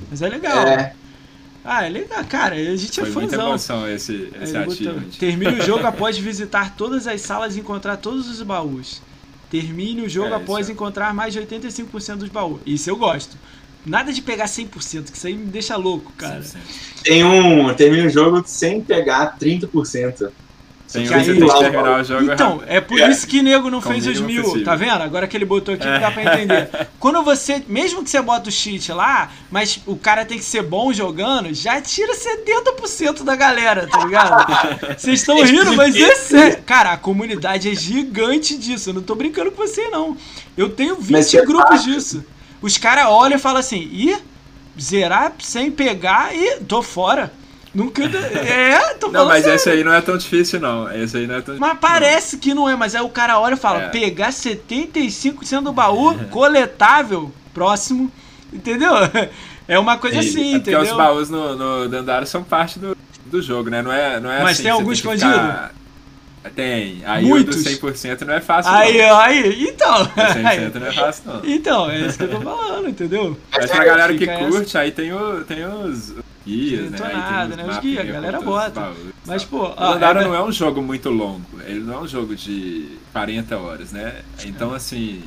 Mas 0.10 0.22
é 0.22 0.30
legal. 0.30 0.68
É, 0.68 0.94
Ah, 1.64 1.86
é 1.86 1.90
legal, 1.90 2.24
cara, 2.26 2.56
a 2.56 2.76
gente 2.78 3.00
é 3.02 3.06
Foi 3.06 3.12
muita 3.12 3.32
fãzão. 3.32 3.48
emoção 3.50 3.90
esse, 3.90 4.32
Aí 4.40 4.44
esse 4.44 4.54
botou, 4.54 4.72
achievement. 4.74 5.10
Termine 5.20 5.56
o 5.60 5.62
jogo 5.66 5.86
após 5.86 6.18
visitar 6.18 6.76
todas 6.76 7.08
as 7.08 7.20
salas 7.22 7.58
e 7.58 7.60
encontrar 7.60 7.98
todos 7.98 8.28
os 8.30 8.42
baús. 8.42 9.02
Termine 9.50 10.02
o 10.02 10.10
jogo 10.10 10.34
É, 10.34 10.38
após 10.38 10.62
isso 10.66 10.72
é. 10.72 10.74
encontrar 10.74 11.14
mais 11.14 11.34
de 11.34 11.40
85% 11.42 12.18
dos 12.18 12.30
baús. 12.30 12.62
Isso 12.66 12.90
eu 12.90 12.96
gosto. 12.96 13.38
Nada 13.86 14.12
de 14.14 14.22
pegar 14.22 14.46
100%, 14.46 15.12
que 15.12 15.18
isso 15.18 15.28
aí 15.28 15.36
me 15.36 15.46
deixa 15.46 15.76
louco, 15.78 16.12
cara. 16.18 16.42
Sim, 16.44 16.60
sim. 16.68 17.04
tem 17.04 17.24
um... 17.24 17.74
Termina 17.74 18.06
o 18.08 18.10
jogo 18.10 18.44
sem 18.46 18.82
pegar 18.82 19.38
30%. 19.38 20.30
Tem 20.92 21.06
Que 21.06 21.14
aí- 21.14 21.26
tem 21.26 21.36
que 21.48 21.60
terminar 21.60 22.00
o 22.00 22.04
jogo 22.04 22.32
Então, 22.32 22.64
é 22.66 22.80
por 22.80 22.98
É. 22.98 23.10
isso 23.12 23.28
que 23.28 23.42
nego 23.42 23.70
não 23.70 23.82
Com 23.82 23.90
fez 23.90 24.08
o 24.08 24.12
os 24.12 24.22
mil, 24.22 24.42
possível. 24.42 24.64
tá 24.64 24.74
vendo? 24.76 25.02
Agora 25.04 25.28
que 25.28 25.36
ele 25.36 25.44
botou 25.44 25.74
aqui 25.74 25.84
que 25.84 26.00
dá 26.00 26.10
pra 26.10 26.24
entender. 26.34 26.70
Quando 26.98 27.22
você, 27.24 27.62
mesmo 27.68 28.04
que 28.06 28.10
você 28.10 28.22
bota 28.22 28.48
o 28.48 28.52
cheat 28.52 28.90
lá, 28.94 29.30
mas 29.52 29.82
o 29.86 29.98
cara 29.98 30.24
tem 30.24 30.38
que 30.38 30.46
ser 30.46 30.64
bom 30.64 30.94
jogando, 30.94 31.54
já 31.54 31.82
tira 31.82 32.16
70% 32.16 33.24
da 33.26 33.36
galera, 33.36 33.86
tá 33.86 34.06
ligado? 34.06 34.46
Vocês 34.98 35.20
estão 35.20 35.44
rindo, 35.44 35.74
mas 35.76 35.94
é 35.96 36.16
sério. 36.16 36.64
Cara, 36.66 36.94
a 36.94 36.98
comunidade 36.98 37.70
é 37.70 37.76
gigante 37.76 38.58
disso, 38.58 38.90
eu 38.90 38.94
não 38.94 39.02
tô 39.02 39.14
brincando 39.14 39.52
com 39.52 39.68
você 39.68 39.90
não. 39.90 40.16
Eu 40.56 40.70
tenho 40.70 40.96
20 40.96 41.12
Mas 41.12 41.34
é 41.34 41.46
grupos 41.46 41.84
disso. 41.84 42.24
Os 42.62 42.78
caras 42.78 43.08
olham 43.08 43.36
e 43.38 43.40
falam 43.42 43.60
assim, 43.60 43.78
ih, 43.92 44.18
zerar 44.80 45.34
sem 45.40 45.70
pegar 45.70 46.34
e 46.34 46.62
tô 46.62 46.82
fora. 46.82 47.32
Nunca. 47.76 48.04
É, 48.04 48.94
tô 48.96 49.08
Não, 49.08 49.14
falando 49.14 49.28
mas 49.30 49.44
sério. 49.44 49.56
esse 49.56 49.70
aí 49.70 49.84
não 49.84 49.94
é 49.94 50.02
tão 50.02 50.18
difícil, 50.18 50.60
não. 50.60 50.92
Esse 50.92 51.18
aí 51.18 51.28
não 51.28 51.36
é 51.36 51.42
tão 51.42 51.58
Mas 51.58 51.78
parece 51.80 52.38
que 52.38 52.54
não 52.54 52.68
é, 52.70 52.76
mas 52.76 52.96
aí 52.96 53.02
o 53.02 53.10
cara 53.10 53.40
olha 53.40 53.54
e 53.54 53.58
fala: 53.58 53.84
É. 53.84 53.88
pegar 53.90 54.30
75% 54.30 55.62
do 55.64 55.74
baú, 55.74 56.18
coletável, 56.30 57.32
próximo. 57.54 58.12
Entendeu? 58.52 58.92
É 59.70 59.78
uma 59.78 59.98
coisa 59.98 60.16
É, 60.16 60.20
assim, 60.22 60.56
É 60.56 60.60
porque 60.60 60.72
entendeu? 60.72 60.82
os 60.94 60.98
baús 60.98 61.30
no, 61.30 61.54
no 61.58 61.90
Dandara 61.90 62.26
são 62.26 62.42
parte 62.42 62.80
do, 62.80 62.96
do 63.26 63.42
jogo, 63.42 63.70
né? 63.70 63.82
Não 63.82 63.92
é, 63.92 64.18
não 64.18 64.32
é 64.32 64.42
Mas 64.42 64.54
assim, 64.54 64.64
tem 64.64 64.72
algum 64.72 64.88
que 64.88 64.94
escondido? 64.94 65.30
ficar- 65.30 65.72
Tem. 66.56 67.02
Aí 67.06 67.26
Muitos? 67.26 67.58
o 67.58 67.64
do 67.66 67.70
100% 67.70 68.22
não 68.22 68.34
é 68.36 68.40
fácil, 68.40 68.72
Aí, 68.72 68.98
não. 68.98 69.20
aí, 69.20 69.68
então. 69.68 70.04
O 70.04 70.06
100% 70.08 70.76
não 70.80 70.88
é 70.88 70.94
fácil, 70.94 71.24
não. 71.26 71.42
Então, 71.44 71.90
é 71.92 72.00
isso 72.00 72.18
que 72.18 72.24
eu 72.24 72.30
tô 72.30 72.40
falando, 72.40 72.88
entendeu? 72.88 73.38
Mas 73.52 73.70
pra 73.70 73.84
galera 73.84 74.14
que 74.16 74.26
curte, 74.26 74.78
aí 74.78 74.90
tem, 74.90 75.12
o, 75.12 75.44
tem 75.44 75.66
os 75.66 76.14
guias, 76.48 76.92
né? 76.92 76.98
Detonado, 76.98 77.56
né? 77.56 77.66
Os 77.70 77.78
guias, 77.80 78.10
a 78.10 78.12
galera 78.12 78.42
bota. 78.42 78.92
Mas, 79.26 79.44
pô, 79.44 79.58
O 79.66 79.74
ó, 79.76 79.94
Dandara 79.94 80.22
é- 80.22 80.24
não 80.26 80.34
é 80.36 80.44
um 80.44 80.52
jogo 80.52 80.82
muito 80.82 81.10
longo, 81.10 81.42
ele 81.66 81.82
não 81.82 81.94
é 81.96 82.00
um 82.00 82.08
jogo 82.08 82.36
de 82.36 82.98
40 83.12 83.58
horas, 83.58 83.92
né? 83.92 84.22
Então, 84.46 84.74
assim. 84.74 85.22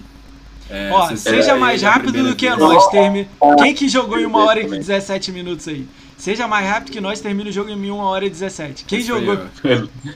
é, 0.70 0.90
Ó, 0.92 1.14
seja 1.16 1.56
mais 1.56 1.82
rápido 1.82 2.22
do 2.22 2.34
que 2.34 2.46
vez- 2.48 2.58
nós. 2.58 2.86
Termi... 2.88 3.28
Quem 3.58 3.74
que 3.74 3.88
jogou 3.88 4.18
em 4.18 4.26
1 4.26 4.34
hora 4.34 4.60
e 4.60 4.66
17 4.68 5.30
minutos 5.32 5.68
aí? 5.68 5.86
Seja 6.16 6.46
mais 6.46 6.68
rápido 6.68 6.92
que 6.92 7.00
nós, 7.00 7.18
termina 7.20 7.48
o 7.48 7.52
jogo 7.52 7.70
em 7.70 7.90
1 7.90 7.96
hora 7.96 8.26
e 8.26 8.30
17. 8.30 8.84
Quem 8.84 9.02
foi 9.02 9.06
jogou. 9.24 9.38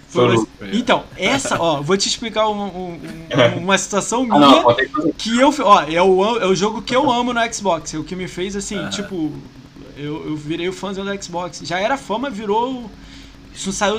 Foi 0.08 0.28
você. 0.28 0.46
Foi. 0.58 0.70
Então, 0.74 1.04
essa, 1.16 1.58
ó, 1.60 1.80
vou 1.80 1.96
te 1.96 2.06
explicar 2.08 2.46
um- 2.48 2.60
um- 2.62 3.00
um- 3.54 3.58
uma 3.58 3.78
situação 3.78 4.20
Ah, 4.30 4.36
minha 4.36 4.38
não, 4.38 4.76
que 5.16 5.38
eu. 5.40 5.52
Ó, 5.60 5.80
é 5.82 6.02
o, 6.02 6.38
é 6.40 6.46
o 6.46 6.54
jogo 6.54 6.82
que 6.82 6.94
eu 6.94 7.10
amo 7.10 7.32
no 7.32 7.40
Xbox. 7.52 7.94
É 7.94 7.98
o 7.98 8.04
que 8.04 8.14
me 8.14 8.28
fez 8.28 8.54
assim, 8.54 8.76
Aham. 8.76 8.90
tipo. 8.90 9.32
Eu, 9.96 10.26
eu 10.28 10.36
virei 10.36 10.68
o 10.68 10.72
fãzão 10.72 11.04
do 11.04 11.22
Xbox. 11.24 11.60
Já 11.64 11.78
era 11.80 11.96
fã, 11.96 12.18
mas 12.18 12.34
virou. 12.36 12.90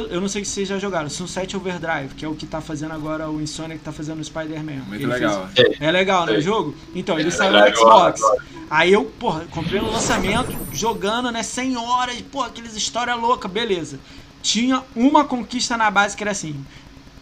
Eu 0.09 0.19
não 0.19 0.27
sei 0.27 0.43
se 0.43 0.51
vocês 0.51 0.67
já 0.67 0.77
jogaram. 0.77 1.09
Sunset 1.09 1.55
Overdrive, 1.55 2.13
que 2.15 2.25
é 2.25 2.27
o 2.27 2.35
que 2.35 2.45
tá 2.45 2.59
fazendo 2.59 2.91
agora 2.93 3.29
o 3.29 3.41
Insomnia 3.41 3.77
que 3.77 3.83
tá 3.83 3.91
fazendo 3.93 4.19
o 4.19 4.23
Spider-Man. 4.23 4.83
Muito 4.87 4.95
Ele 4.95 5.07
fez- 5.07 5.21
legal. 5.21 5.49
é 5.79 5.91
legal, 5.91 6.25
né? 6.25 6.33
O 6.33 6.41
jogo? 6.41 6.75
Então, 6.93 7.17
ele 7.17 7.29
É, 7.29 7.31
saiu 7.31 7.53
no 7.53 7.75
Xbox. 7.75 8.21
Aí 8.69 8.91
eu, 8.91 9.05
porra, 9.05 9.45
comprei 9.51 9.79
no 9.79 9.89
lançamento, 9.91 10.53
jogando, 10.73 11.31
né? 11.31 11.41
100 11.41 11.77
horas, 11.77 12.19
pô, 12.31 12.41
aqueles 12.43 12.75
história 12.75 13.15
louca, 13.15 13.47
beleza. 13.47 13.97
Tinha 14.41 14.83
uma 14.95 15.23
conquista 15.23 15.77
na 15.77 15.89
base 15.89 16.17
que 16.17 16.23
era 16.23 16.31
assim. 16.31 16.55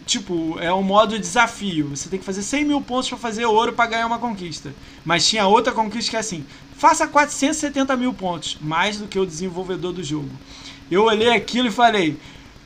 Tipo, 0.04 0.58
é 0.58 0.72
um 0.74 0.82
modo 0.82 1.18
desafio. 1.18 1.88
Você 1.90 2.08
tem 2.10 2.18
que 2.18 2.24
fazer 2.24 2.42
100 2.42 2.64
mil 2.64 2.80
pontos 2.80 3.08
pra 3.08 3.16
fazer 3.16 3.46
ouro 3.46 3.72
pra 3.72 3.86
ganhar 3.86 4.06
uma 4.06 4.18
conquista. 4.18 4.74
Mas 5.04 5.26
tinha 5.26 5.46
outra 5.46 5.72
conquista 5.72 6.10
que 6.10 6.16
é 6.16 6.20
assim: 6.20 6.44
faça 6.76 7.06
470 7.06 7.96
mil 7.96 8.12
pontos, 8.12 8.58
mais 8.60 8.98
do 8.98 9.06
que 9.06 9.18
o 9.18 9.26
desenvolvedor 9.26 9.92
do 9.92 10.02
jogo. 10.02 10.30
Eu 10.90 11.04
olhei 11.04 11.30
aquilo 11.30 11.68
e 11.68 11.72
falei, 11.72 12.16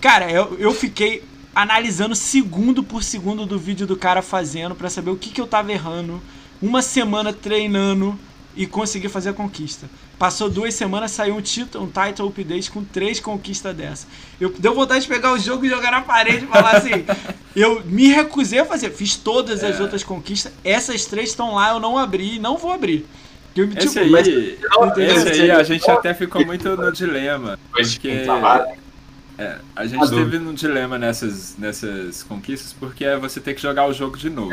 cara, 0.00 0.30
eu, 0.30 0.56
eu 0.58 0.72
fiquei 0.74 1.22
analisando 1.54 2.14
segundo 2.14 2.82
por 2.82 3.02
segundo 3.02 3.44
do 3.46 3.58
vídeo 3.58 3.86
do 3.86 3.96
cara 3.96 4.22
fazendo 4.22 4.74
pra 4.74 4.90
saber 4.90 5.10
o 5.10 5.16
que, 5.16 5.30
que 5.30 5.40
eu 5.40 5.46
tava 5.46 5.72
errando. 5.72 6.20
Uma 6.60 6.82
semana 6.82 7.32
treinando 7.32 8.18
e 8.56 8.66
consegui 8.66 9.08
fazer 9.08 9.28
a 9.30 9.32
conquista. 9.32 9.88
Passou 10.18 10.50
duas 10.50 10.74
semanas, 10.74 11.12
saiu 11.12 11.36
um 11.36 11.40
título, 11.40 11.84
um 11.84 11.86
title 11.88 12.26
update 12.28 12.72
com 12.72 12.82
três 12.82 13.20
conquistas 13.20 13.76
dessa. 13.76 14.08
Eu 14.40 14.52
deu 14.58 14.74
vontade 14.74 15.02
de 15.02 15.08
pegar 15.08 15.32
o 15.32 15.38
jogo 15.38 15.64
e 15.64 15.68
jogar 15.68 15.92
na 15.92 16.00
parede 16.00 16.44
e 16.44 16.48
falar 16.48 16.76
assim. 16.76 17.04
eu 17.54 17.84
me 17.84 18.08
recusei 18.08 18.58
a 18.58 18.64
fazer. 18.64 18.90
Fiz 18.90 19.14
todas 19.14 19.62
as 19.62 19.78
É. 19.78 19.82
outras 19.82 20.02
conquistas. 20.02 20.52
Essas 20.64 21.04
três 21.04 21.28
estão 21.30 21.54
lá, 21.54 21.70
eu 21.70 21.78
não 21.78 21.96
abri 21.96 22.34
e 22.34 22.38
não 22.40 22.56
vou 22.58 22.72
abrir. 22.72 23.06
Eu, 23.56 23.68
tipo, 23.68 23.82
Esse 23.84 23.98
aí, 23.98 24.10
mas- 24.10 24.26
esse 24.28 25.28
aí 25.42 25.50
a 25.50 25.62
gente 25.62 25.90
até 25.90 26.14
ficou 26.14 26.44
muito 26.46 26.76
no 26.76 26.92
dilema. 26.92 27.58
Porque 27.72 28.08
é, 29.38 29.58
a 29.76 29.86
gente 29.86 30.02
Adulto. 30.02 30.30
teve 30.30 30.38
um 30.38 30.52
dilema 30.54 30.98
nessas, 30.98 31.56
nessas 31.58 32.22
conquistas 32.24 32.72
porque 32.72 33.04
é 33.04 33.16
você 33.16 33.40
ter 33.40 33.54
que 33.54 33.62
jogar 33.62 33.86
o 33.86 33.92
jogo 33.92 34.16
de 34.16 34.28
novo. 34.30 34.50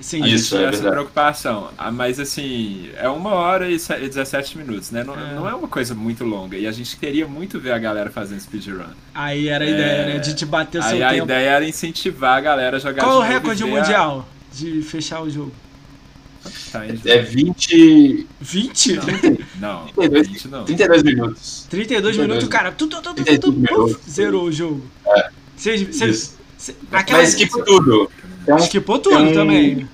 sim, 0.00 0.22
A 0.22 0.26
Isso, 0.26 0.36
gente 0.44 0.48
tinha 0.48 0.60
é 0.60 0.64
essa 0.64 0.72
verdade. 0.72 0.90
preocupação. 0.94 1.70
Ah, 1.78 1.90
Mas 1.92 2.18
assim, 2.18 2.90
é 2.96 3.08
uma 3.08 3.30
hora 3.34 3.70
e 3.70 3.78
se- 3.78 3.94
e 3.94 4.08
17 4.08 4.58
minutos, 4.58 4.90
né? 4.90 5.04
Não 5.04 5.14
É. 5.14 5.34
não 5.34 5.48
é 5.48 5.54
uma 5.54 5.68
coisa 5.68 5.94
muito 5.94 6.24
longa. 6.24 6.56
E 6.56 6.66
a 6.66 6.72
gente 6.72 6.96
queria 6.96 7.26
muito 7.28 7.60
ver 7.60 7.72
a 7.72 7.78
galera 7.78 8.10
fazendo 8.10 8.40
speedrun. 8.40 8.84
Aí 9.14 9.48
era 9.48 9.64
a 9.64 9.68
É. 9.68 9.70
ideia, 9.70 10.06
né? 10.06 10.18
De 10.18 10.34
te 10.34 10.44
bater 10.46 10.82
seu 10.82 10.96
Aí 10.96 11.02
a 11.02 11.10
tempo. 11.10 11.24
ideia 11.24 11.50
era 11.50 11.64
incentivar 11.66 12.36
a 12.38 12.40
galera 12.40 12.76
a 12.78 12.80
jogar 12.80 13.02
Qual 13.04 13.22
é 13.22 13.26
o 13.26 13.28
recorde 13.28 13.62
ver 13.62 13.70
a- 13.70 13.74
mundial 13.80 14.28
de 14.52 14.82
fechar 14.82 15.20
o 15.22 15.30
jogo? 15.30 15.52
Tá 16.72 16.84
É 17.04 17.18
20. 17.18 18.26
20? 18.40 18.96
Não, 19.60 19.86
32, 19.86 20.28
20 20.28 20.48
não. 20.48 20.64
32 20.64 21.02
minutos. 21.02 21.66
32 21.70 22.16
minutos, 22.16 22.44
32. 22.44 22.48
cara. 22.48 22.72
Tu, 22.72 22.86
tu, 22.86 22.96
tu, 22.96 23.02
tu, 23.02 23.14
tu, 23.14 23.24
32 23.24 23.40
tu, 23.40 23.52
minutos. 23.52 23.96
puf, 23.96 24.10
zerou 24.10 24.44
o 24.44 24.52
jogo. 24.52 24.82
Vocês. 25.56 25.80
Isso. 25.82 25.92
Vocês. 25.98 26.38
cê- 26.58 26.74
Mas 26.90 27.28
esquipa 27.30 27.62
tudo. 27.64 28.10
Tem, 28.44 28.54
um- 28.54 28.58
Esquipou 28.58 28.98
tudo 28.98 29.16
tem 29.16 29.26
um- 29.28 29.32
também. 29.34 29.88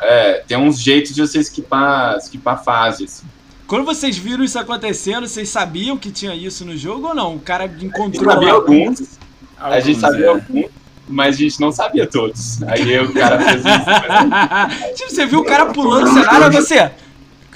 é, 0.00 0.44
tem 0.46 0.56
uns 0.56 0.78
jeitos 0.80 1.14
de 1.14 1.20
você 1.20 1.38
esquipar, 1.38 2.16
fases. 2.64 3.22
Quando 3.66 3.84
vocês 3.84 4.16
viram 4.16 4.44
isso 4.44 4.58
acontecendo, 4.58 5.26
vocês 5.26 5.48
sabiam 5.48 5.96
que 5.96 6.10
tinha 6.10 6.34
isso 6.34 6.64
no 6.64 6.76
jogo 6.76 7.08
ou 7.08 7.14
não? 7.14 7.34
O 7.36 7.40
cara 7.40 7.64
A 7.64 7.68
gente 7.68 7.86
encontrou 7.86 8.24
sabia 8.30 8.48
lá. 8.48 8.54
alguns, 8.54 9.18
a 9.58 9.80
gente 9.80 9.98
sabia 10.00 10.26
é. 10.26 10.28
alguns, 10.28 10.66
mas 11.08 11.36
a 11.36 11.38
gente 11.38 11.60
não 11.60 11.70
sabia 11.72 12.06
todos. 12.06 12.62
Aí 12.64 12.98
o 13.00 13.12
cara 13.12 13.38
fez 13.40 13.60
isso. 13.64 14.94
tipo, 14.96 15.10
você 15.10 15.26
viu 15.26 15.40
o 15.40 15.44
cara 15.44 15.66
pulando 15.66 16.08
o 16.08 16.12
cenário 16.14 16.46
e 16.46 16.50
você. 16.60 16.90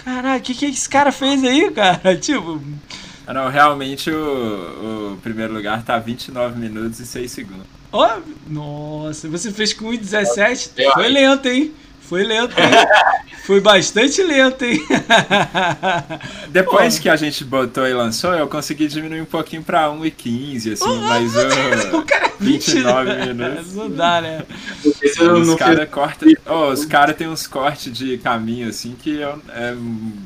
Caralho, 0.05 0.39
o 0.39 0.43
que, 0.43 0.55
que 0.55 0.67
esse 0.67 0.89
cara 0.89 1.13
fez 1.13 1.43
aí, 1.45 1.71
cara? 1.71 2.17
Tipo, 2.17 2.61
Ah, 3.27 3.35
não, 3.35 3.49
realmente 3.51 4.11
o, 4.11 5.13
o 5.15 5.19
primeiro 5.23 5.53
lugar 5.53 5.83
tá 5.83 5.99
29 5.99 6.59
minutos 6.59 6.99
e 7.01 7.07
6 7.07 7.31
segundos. 7.31 7.67
ó, 7.93 8.17
nossa, 8.49 9.29
você 9.29 9.51
fez 9.53 9.73
com 9.75 9.87
1,17? 9.91 10.71
Eu- 10.79 10.93
Foi 10.93 11.09
lento, 11.09 11.47
hein? 11.49 11.73
Foi 12.09 12.25
lento, 12.25 12.59
hein? 12.59 12.71
Foi 13.45 13.61
bastante 13.61 14.23
lento, 14.23 14.63
hein? 14.65 14.79
Depois 16.49 16.97
Pô. 16.97 17.03
que 17.03 17.09
a 17.09 17.17
gente 17.17 17.45
botou 17.45 17.87
e 17.87 17.95
lançou, 17.95 18.35
eu 18.35 18.47
consegui 18.47 18.87
diminuir 18.87 19.23
um 19.23 19.27
pouquinho 19.27 19.63
pra 19.63 19.89
1,15, 19.89 20.73
assim, 20.73 20.99
mas 21.01 21.35
o 21.35 21.97
o 21.99 22.03
cara 22.05 22.33
29 22.39 23.15
20, 23.15 23.27
minutos. 23.27 23.75
Não 23.75 23.91
dá, 23.91 24.21
né? 24.21 24.45
Esse 25.03 25.21
eu 25.21 25.35
Os 25.35 25.55
caras 25.55 25.81
fiz. 25.81 25.91
cortam. 25.91 26.29
Oh, 26.47 26.73
os 26.73 26.85
caras 26.85 27.17
têm 27.17 27.29
uns 27.29 27.47
cortes 27.47 27.93
de 27.93 28.19
caminho 28.19 28.69
assim 28.69 28.95
que 29.01 29.11
eu, 29.17 29.41
é. 29.49 29.75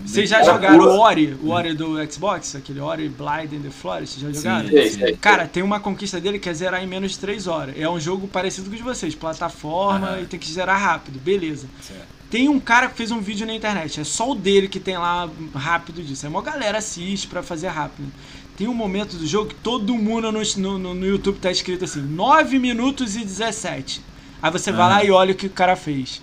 Vocês 0.05 0.29
já 0.29 0.43
jogaram 0.43 0.79
o 0.81 0.99
Ori, 0.99 1.37
o 1.43 1.51
Ori 1.51 1.75
do 1.75 1.97
Xbox? 2.11 2.55
Aquele 2.57 2.81
Ori 2.81 3.09
Blind 3.09 3.53
in 3.53 3.61
the 3.61 3.71
Forest? 3.71 4.21
Já 4.21 4.33
jogaram? 4.33 4.69
Sim, 4.69 4.89
Sim, 4.91 5.07
sim. 5.07 5.17
Cara, 5.17 5.47
tem 5.47 5.63
uma 5.63 5.81
conquista 5.81 6.21
dele 6.21 6.39
que 6.39 6.49
é 6.49 6.55
zerar 6.55 6.83
em 6.83 6.87
menos 6.87 7.13
de 7.13 7.19
3 7.19 7.47
horas. 7.47 7.75
É 7.79 7.89
um 7.89 7.99
jogo 8.01 8.29
parecido 8.29 8.67
com 8.69 8.73
os 8.73 8.79
de 8.79 8.83
vocês, 8.85 9.15
plataforma 9.15 10.09
Aham. 10.11 10.21
e 10.23 10.27
tem 10.27 10.39
que 10.39 10.51
zerar 10.51 10.81
rápido, 10.81 11.19
beleza. 11.19 11.67
Certo. 11.81 12.07
Tem 12.31 12.49
um 12.49 12.59
cara 12.59 12.89
que 12.89 12.97
fez 12.97 13.11
um 13.11 13.21
vídeo 13.21 13.47
na 13.47 13.53
internet, 13.55 14.01
é 14.01 14.05
só 14.05 14.31
o 14.31 14.35
dele 14.35 14.67
que 14.67 14.81
tem 14.81 14.97
lá 14.97 15.29
rápido 15.55 16.03
disso. 16.03 16.25
Aí 16.25 16.33
uma 16.33 16.41
galera 16.41 16.79
assiste 16.79 17.27
pra 17.27 17.43
fazer 17.43 17.69
rápido. 17.69 18.11
Tem 18.57 18.67
um 18.67 18.75
momento 18.75 19.17
do 19.17 19.27
jogo 19.27 19.49
que 19.51 19.55
todo 19.57 19.95
mundo 19.95 20.33
no, 20.33 20.41
no, 20.79 20.95
no 20.95 21.07
YouTube 21.07 21.39
tá 21.39 21.51
escrito 21.51 21.85
assim: 21.85 22.01
9 22.01 22.59
minutos 22.59 23.17
e 23.17 23.21
17. 23.25 24.01
Aí 24.43 24.51
você 24.51 24.73
vai 24.73 24.81
Aham. 24.87 24.91
lá 24.97 25.05
e 25.05 25.11
olha 25.11 25.33
o 25.33 25.37
que 25.37 25.47
o 25.47 25.51
cara 25.51 25.77
fez. 25.77 26.21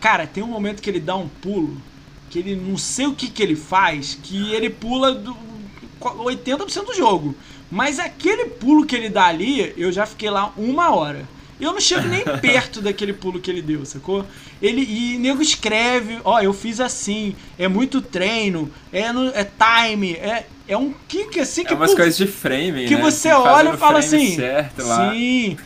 Cara, 0.00 0.26
tem 0.26 0.42
um 0.42 0.46
momento 0.48 0.82
que 0.82 0.90
ele 0.90 1.00
dá 1.00 1.14
um 1.16 1.28
pulo, 1.28 1.80
que 2.28 2.38
ele 2.38 2.56
não 2.56 2.76
sei 2.76 3.06
o 3.06 3.14
que, 3.14 3.28
que 3.28 3.42
ele 3.42 3.54
faz, 3.56 4.18
que 4.22 4.52
ele 4.52 4.68
pula 4.70 5.12
do 5.12 5.36
80% 6.00 6.86
do 6.86 6.94
jogo. 6.94 7.34
Mas 7.70 7.98
aquele 7.98 8.46
pulo 8.46 8.84
que 8.84 8.96
ele 8.96 9.08
dá 9.08 9.26
ali, 9.26 9.72
eu 9.76 9.92
já 9.92 10.04
fiquei 10.06 10.30
lá 10.30 10.52
uma 10.56 10.94
hora. 10.94 11.28
Eu 11.60 11.72
não 11.72 11.80
chego 11.80 12.08
nem 12.08 12.24
perto 12.40 12.80
daquele 12.80 13.12
pulo 13.12 13.38
que 13.38 13.50
ele 13.50 13.60
deu, 13.62 13.84
sacou? 13.84 14.24
Ele 14.62 14.82
e 14.82 15.18
nego 15.18 15.42
escreve, 15.42 16.18
ó, 16.24 16.40
eu 16.40 16.52
fiz 16.54 16.80
assim, 16.80 17.36
é 17.58 17.68
muito 17.68 18.00
treino, 18.00 18.70
é, 18.92 19.12
no, 19.12 19.28
é 19.28 19.44
time, 19.44 20.14
é, 20.14 20.46
é 20.66 20.76
um 20.76 20.92
kick 21.06 21.38
assim 21.38 21.64
que 21.64 21.72
É 21.72 21.76
umas 21.76 21.94
coisas 21.94 22.16
de 22.16 22.26
frame, 22.26 22.86
que 22.88 22.96
né? 22.96 23.02
você 23.02 23.28
que 23.28 23.34
olha 23.34 23.74
e 23.74 23.76
fala 23.76 23.98
assim, 23.98 24.36
Certo 24.36 24.82
lá. 24.86 25.12
sim. 25.12 25.56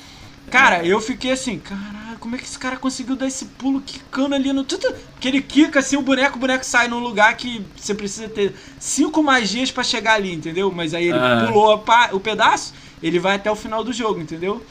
Cara, 0.54 0.86
eu 0.86 1.00
fiquei 1.00 1.32
assim, 1.32 1.58
caralho, 1.58 2.16
como 2.20 2.36
é 2.36 2.38
que 2.38 2.44
esse 2.44 2.56
cara 2.58 2.76
conseguiu 2.76 3.16
dar 3.16 3.26
esse 3.26 3.44
pulo 3.44 3.80
quicando 3.80 4.36
ali 4.36 4.52
no 4.52 4.62
tudo? 4.62 4.86
Porque 5.12 5.26
ele 5.26 5.42
quica 5.42 5.80
assim 5.80 5.96
o 5.96 6.00
boneco, 6.02 6.36
o 6.36 6.40
boneco 6.40 6.64
sai 6.64 6.86
num 6.86 7.00
lugar 7.00 7.36
que 7.36 7.60
você 7.76 7.92
precisa 7.92 8.28
ter 8.28 8.54
cinco 8.78 9.20
magias 9.20 9.72
pra 9.72 9.82
chegar 9.82 10.14
ali, 10.14 10.32
entendeu? 10.32 10.70
Mas 10.70 10.94
aí 10.94 11.06
ele 11.08 11.18
Ah. 11.18 11.46
pulou 11.48 11.78
pa- 11.80 12.10
o 12.12 12.20
pedaço, 12.20 12.72
ele 13.02 13.18
vai 13.18 13.34
até 13.34 13.50
o 13.50 13.56
final 13.56 13.82
do 13.82 13.92
jogo, 13.92 14.20
entendeu? 14.20 14.64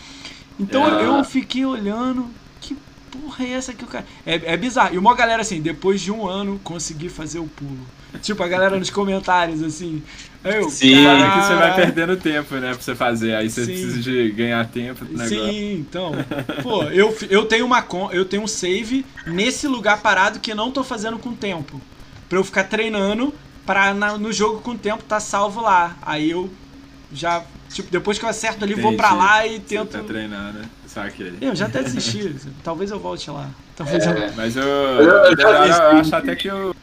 Então 0.57 0.85
Ah. 0.85 1.01
eu 1.01 1.23
fiquei 1.25 1.65
olhando, 1.65 2.29
que 2.61 2.77
porra 3.11 3.43
é 3.43 3.49
essa 3.51 3.73
que 3.73 3.83
o 3.83 3.87
cara. 3.87 4.05
É, 4.25 4.53
é 4.53 4.55
bizarro. 4.55 4.95
E 4.95 4.97
uma 4.97 5.13
galera 5.13 5.41
assim, 5.41 5.61
depois 5.61 5.99
de 5.99 6.13
um 6.13 6.25
ano, 6.25 6.61
consegui 6.63 7.09
fazer 7.09 7.39
o 7.39 7.45
pulo. 7.47 7.85
Tipo, 8.21 8.41
a 8.41 8.47
galera 8.47 8.79
nos 8.79 8.89
comentários, 8.89 9.61
assim. 9.61 10.01
Eu, 10.43 10.69
Sim. 10.69 11.03
Cara, 11.05 11.31
que 11.31 11.45
você 11.47 11.55
vai 11.55 11.75
perdendo 11.75 12.17
tempo, 12.17 12.55
né? 12.55 12.73
Pra 12.73 12.81
você 12.81 12.93
fazer. 12.95 13.33
Aí 13.35 13.49
você 13.49 13.61
Sim. 13.65 13.71
precisa 13.71 13.99
de 14.01 14.31
ganhar 14.31 14.67
tempo 14.67 15.05
negócio. 15.05 15.29
Sim, 15.29 15.73
então. 15.79 16.11
Pô, 16.61 16.83
eu, 16.83 17.15
eu 17.29 17.45
tenho 17.45 17.65
uma 17.65 17.85
eu 18.11 18.25
tenho 18.25 18.43
um 18.43 18.47
save 18.47 19.05
nesse 19.25 19.67
lugar 19.67 20.01
parado 20.01 20.39
que 20.39 20.51
eu 20.51 20.55
não 20.55 20.69
tô 20.71 20.83
fazendo 20.83 21.17
com 21.17 21.33
tempo. 21.33 21.81
Pra 22.27 22.37
eu 22.39 22.43
ficar 22.43 22.65
treinando 22.65 23.33
pra 23.65 23.93
na- 23.93 24.17
no 24.17 24.33
jogo 24.33 24.59
com 24.61 24.75
tempo 24.75 25.03
tá 25.03 25.19
salvo 25.19 25.61
lá. 25.61 25.95
Aí 26.01 26.31
eu 26.31 26.49
já, 27.13 27.43
tipo, 27.69 27.89
depois 27.91 28.17
que 28.19 28.25
eu 28.25 28.29
acerto 28.29 28.63
ali, 28.65 28.73
vou 28.73 28.93
pra 28.97 29.09
Entendi. 29.09 29.23
lá 29.23 29.47
e 29.47 29.51
Você 29.53 29.59
tento. 29.59 29.89
tá 29.91 29.99
treinando, 30.03 30.59
né? 30.59 30.65
Saquei. 30.87 31.33
Eu 31.41 31.55
já 31.55 31.67
até 31.67 31.81
desisti. 31.83 32.35
Talvez 32.63 32.91
eu 32.91 32.99
volte 32.99 33.29
lá. 33.31 33.49
Talvez 33.75 34.05
eu. 34.05 34.13
Mas 34.35 34.55
eu, 34.55 34.63
eu 34.63 35.09
eu, 35.09 35.37
eu 35.39 35.97
acho 35.99 36.15
até 36.15 36.35
que 36.35 36.49
o. 36.51 36.75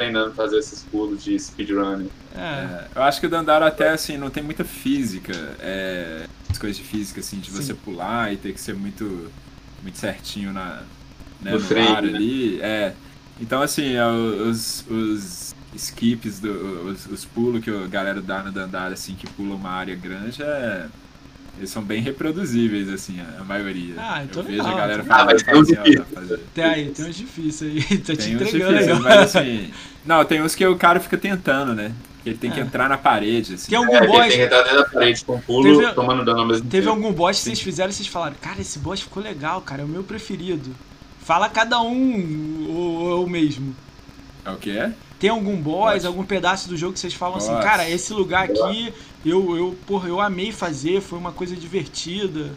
treinando 0.00 0.32
fazer 0.32 0.58
esses 0.58 0.82
pulos 0.84 1.22
de 1.22 1.38
speedrun. 1.38 2.06
É. 2.34 2.86
Eu 2.94 3.02
acho 3.02 3.20
que 3.20 3.26
o 3.26 3.28
Dandara 3.28 3.66
até 3.66 3.90
assim 3.90 4.16
não 4.16 4.30
tem 4.30 4.42
muita 4.42 4.64
física, 4.64 5.34
é, 5.60 6.26
as 6.48 6.56
coisas 6.56 6.78
de 6.78 6.82
física 6.82 7.20
assim 7.20 7.38
de 7.38 7.50
Sim. 7.50 7.56
você 7.56 7.74
pular 7.74 8.32
e 8.32 8.38
ter 8.38 8.54
que 8.54 8.60
ser 8.60 8.74
muito 8.74 9.30
muito 9.82 9.98
certinho 9.98 10.54
na 10.54 10.82
né, 11.42 11.52
No 11.52 11.58
no, 11.58 11.60
frame, 11.60 11.88
ar 11.88 12.02
né? 12.02 12.08
ali, 12.16 12.60
é. 12.62 12.94
Então 13.38 13.60
assim, 13.60 13.94
é, 13.94 14.06
os, 14.06 14.86
os 14.88 15.54
skips 15.74 16.40
do 16.40 16.88
os, 16.88 17.04
os 17.06 17.24
pulos 17.26 17.62
que 17.62 17.70
a 17.70 17.86
galera 17.86 18.22
dá 18.22 18.42
no 18.42 18.50
Dandara 18.50 18.94
assim 18.94 19.14
que 19.14 19.26
pula 19.26 19.54
uma 19.54 19.70
área 19.70 19.94
grande 19.94 20.42
é 20.42 20.86
eles 21.60 21.70
são 21.70 21.82
bem 21.82 22.00
reproduzíveis, 22.02 22.88
assim, 22.88 23.20
a, 23.20 23.40
a 23.40 23.44
maioria. 23.44 23.94
Ah, 23.98 24.22
então 24.24 24.42
eu 24.42 24.46
vejo 24.48 24.58
legal, 24.62 24.74
a 24.76 24.80
galera 24.80 25.02
então 25.02 25.16
falando 25.16 25.30
Ah, 25.30 25.32
mas 25.34 25.42
tem 25.42 25.60
assim, 25.60 25.98
ó, 26.00 26.04
pra 26.04 26.20
fazer. 26.22 26.40
Tem 26.54 26.64
aí, 26.64 26.88
tem 26.90 27.04
uns 27.06 27.16
difíceis 27.16 27.72
aí. 27.90 27.98
Tá 27.98 28.16
te 28.16 28.16
Tem 28.16 28.32
entregando 28.32 28.72
difíceis, 28.78 28.98
mas 29.00 29.18
assim. 29.36 29.70
Não, 30.04 30.24
tem 30.24 30.42
uns 30.42 30.54
que 30.54 30.66
o 30.66 30.76
cara 30.76 30.98
fica 30.98 31.16
tentando, 31.18 31.74
né? 31.74 31.92
Que 32.22 32.30
ele 32.30 32.38
tem 32.38 32.50
que 32.50 32.58
É. 32.60 32.62
entrar 32.62 32.88
na 32.88 32.98
parede, 32.98 33.54
assim. 33.54 33.68
Tem 33.70 33.78
algum 33.78 33.94
É, 33.94 33.98
que 34.00 34.04
ele 34.04 34.12
boss. 34.12 34.26
tem 34.28 34.36
que 34.38 34.42
entrar 34.44 34.62
dentro 34.62 34.78
da 34.78 34.84
parede 34.86 35.24
com 35.24 35.36
um 35.36 35.40
pulo, 35.40 35.78
Teve- 35.80 35.92
tomando 35.94 36.24
dano 36.24 36.40
ao 36.40 36.46
mesmo 36.46 36.68
Teve 36.68 36.86
tempo. 36.86 36.96
algum 36.96 37.12
boss 37.12 37.38
que 37.38 37.44
vocês 37.44 37.60
fizeram 37.60 37.90
e 37.90 37.92
vocês 37.92 38.08
falaram, 38.08 38.34
cara, 38.40 38.60
esse 38.60 38.78
boss 38.78 39.00
ficou 39.00 39.22
legal, 39.22 39.60
cara, 39.60 39.82
é 39.82 39.84
o 39.84 39.88
meu 39.88 40.02
preferido. 40.02 40.70
Fala 41.22 41.48
cada 41.48 41.80
um 41.80 42.14
o, 42.68 43.24
o 43.24 43.28
mesmo. 43.30 43.74
É 44.44 44.50
o 44.50 44.56
que 44.56 44.70
é? 44.76 44.92
Tem 45.18 45.28
algum 45.28 45.56
boss, 45.56 45.92
Boss. 45.96 46.04
algum 46.06 46.24
pedaço 46.24 46.66
do 46.68 46.76
jogo 46.78 46.94
que 46.94 47.00
vocês 47.00 47.12
falam 47.12 47.36
assim, 47.36 47.52
Boss. 47.52 47.62
cara, 47.64 47.88
esse 47.88 48.10
lugar 48.14 48.44
aqui, 48.44 48.92
eu, 49.24 49.56
eu, 49.56 49.76
porra, 49.86 50.08
eu 50.08 50.20
amei 50.20 50.52
fazer, 50.52 51.00
foi 51.00 51.18
uma 51.18 51.32
coisa 51.32 51.54
divertida. 51.56 52.50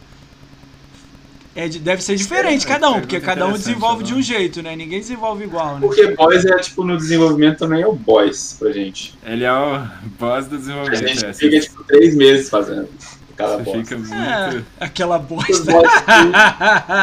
É, 1.56 1.68
de- 1.68 1.78
deve 1.78 2.02
ser 2.04 2.16
diferente 2.16 2.66
é, 2.66 2.68
cada 2.68 2.88
um, 2.90 2.94
pergunta 2.94 3.08
porque 3.08 3.20
cada 3.24 3.46
um 3.48 3.54
desenvolve 3.54 4.04
de 4.04 4.14
um. 4.16 4.22
jeito, 4.22 4.64
né? 4.64 4.76
Ninguém 4.76 5.00
desenvolve 5.00 5.44
igual, 5.44 5.76
né? 5.76 5.82
Porque 5.86 6.08
boss 6.16 6.44
é, 6.46 6.58
tipo, 6.58 6.84
no 6.84 6.98
desenvolvimento 6.98 7.60
também 7.60 7.84
é 7.84 7.88
o 7.88 7.94
boss 7.94 8.56
pra 8.58 8.72
gente. 8.72 9.14
Ele 9.24 9.44
é 9.44 9.54
o 9.54 9.86
boss 10.20 10.48
do 10.48 10.56
A 10.56 10.58
desenvolvimento. 10.58 11.08
gente 11.08 11.26
é, 11.26 11.34
fica, 11.34 11.52
você, 11.52 11.60
tipo, 11.60 11.84
três 11.84 12.16
meses 12.16 12.50
fazendo 12.50 12.90
cada 13.44 13.58
você 13.58 13.64
boss. 13.64 13.78
fica 13.90 13.98
muito. 13.98 14.14
É, 14.14 14.64
aquela 14.80 15.18
Os 15.20 15.26
bosta. 15.26 15.74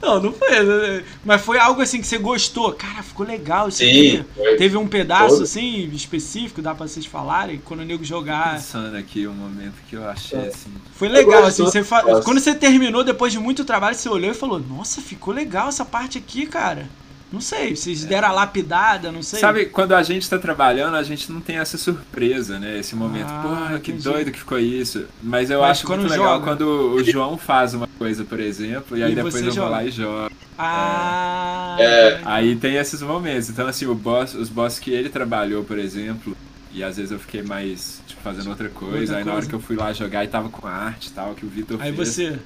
não, 0.00 0.20
não 0.20 0.32
foi. 0.32 0.62
né? 0.62 1.04
Mas 1.24 1.40
foi 1.42 1.58
algo 1.58 1.80
assim 1.82 2.00
que 2.00 2.06
você 2.06 2.18
gostou. 2.18 2.72
Cara, 2.72 3.02
ficou 3.02 3.26
legal 3.26 3.68
isso 3.68 3.78
Sim, 3.78 4.18
aqui. 4.18 4.24
foi. 4.34 4.56
Teve 4.56 4.76
um 4.76 4.86
pedaço 4.86 5.34
Todo. 5.34 5.42
assim, 5.44 5.88
específico, 5.92 6.62
dá 6.62 6.74
pra 6.74 6.86
vocês 6.86 7.06
falarem, 7.06 7.60
quando 7.64 7.80
o 7.80 7.84
nego 7.84 8.04
jogar. 8.04 8.54
Pensando 8.54 8.96
aqui 8.96 9.26
um 9.26 9.34
momento 9.34 9.74
que 9.88 9.96
eu 9.96 10.08
achei 10.08 10.38
É. 10.38 10.48
assim. 10.48 10.70
Foi 10.94 11.08
legal, 11.08 11.44
assim, 11.44 11.62
você 11.62 11.82
fa- 11.82 12.02
quando 12.22 12.40
você 12.40 12.54
terminou, 12.54 13.02
depois 13.04 13.32
de 13.32 13.38
muito 13.38 13.64
trabalho, 13.64 13.94
você 13.96 14.08
olhou 14.08 14.30
e 14.30 14.34
falou, 14.34 14.60
nossa, 14.60 15.00
ficou 15.00 15.32
legal 15.32 15.68
essa 15.68 15.84
parte 15.84 16.18
aqui, 16.18 16.46
cara. 16.46 16.88
Não 17.32 17.40
sei, 17.40 17.76
vocês 17.76 18.04
deram 18.04 18.28
a 18.28 18.32
lapidada, 18.32 19.12
não 19.12 19.22
sei. 19.22 19.38
Sabe, 19.38 19.66
quando 19.66 19.94
a 19.94 20.02
gente 20.02 20.28
tá 20.28 20.36
trabalhando, 20.38 20.96
a 20.96 21.02
gente 21.04 21.30
não 21.30 21.40
tem 21.40 21.58
essa 21.58 21.78
surpresa, 21.78 22.58
né? 22.58 22.78
Esse 22.78 22.96
momento, 22.96 23.28
Ah, 23.30 23.40
porra, 23.42 23.78
que 23.78 23.92
entendi. 23.92 24.02
doido 24.04 24.32
que 24.32 24.38
ficou 24.40 24.58
isso. 24.58 25.04
Mas 25.22 25.48
eu 25.48 25.60
Mas 25.60 25.70
acho 25.78 25.86
quando 25.86 26.00
muito 26.00 26.10
legal 26.10 26.34
joga. 26.34 26.44
quando 26.44 26.62
o 26.94 27.04
João 27.04 27.38
faz 27.38 27.72
uma 27.72 27.86
coisa, 27.98 28.24
por 28.24 28.40
exemplo, 28.40 28.96
e 28.98 29.04
aí 29.04 29.12
E 29.12 29.14
depois 29.14 29.32
você 29.34 29.46
eu 29.46 29.52
joga. 29.52 29.60
vou 29.60 29.70
lá 29.70 29.84
e 29.84 29.90
jogo. 29.92 30.30
Ah, 30.58 31.76
É. 31.78 32.20
Aí 32.24 32.56
tem 32.56 32.74
esses 32.76 33.00
momentos. 33.00 33.48
Então, 33.48 33.66
assim, 33.66 33.86
o 33.86 33.94
boss, 33.94 34.34
os 34.34 34.48
boss 34.48 34.78
que 34.78 34.90
ele 34.90 35.08
trabalhou, 35.08 35.62
por 35.64 35.78
exemplo, 35.78 36.36
e 36.72 36.82
às 36.82 36.96
vezes 36.96 37.12
eu 37.12 37.18
fiquei 37.18 37.42
mais, 37.42 38.02
tipo, 38.06 38.20
fazendo 38.22 38.50
outra 38.50 38.68
coisa. 38.68 38.96
Outra 38.98 39.18
aí 39.18 39.24
na 39.24 39.30
hora 39.30 39.40
coisa. 39.40 39.48
que 39.48 39.54
eu 39.54 39.60
fui 39.60 39.76
lá 39.76 39.92
jogar 39.92 40.24
e 40.24 40.28
tava 40.28 40.48
com 40.48 40.66
a 40.66 40.72
arte 40.72 41.06
e 41.08 41.10
tal, 41.12 41.34
que 41.34 41.46
o 41.46 41.48
Vitor 41.48 41.78
Aí 41.80 41.92
fez. 41.94 42.38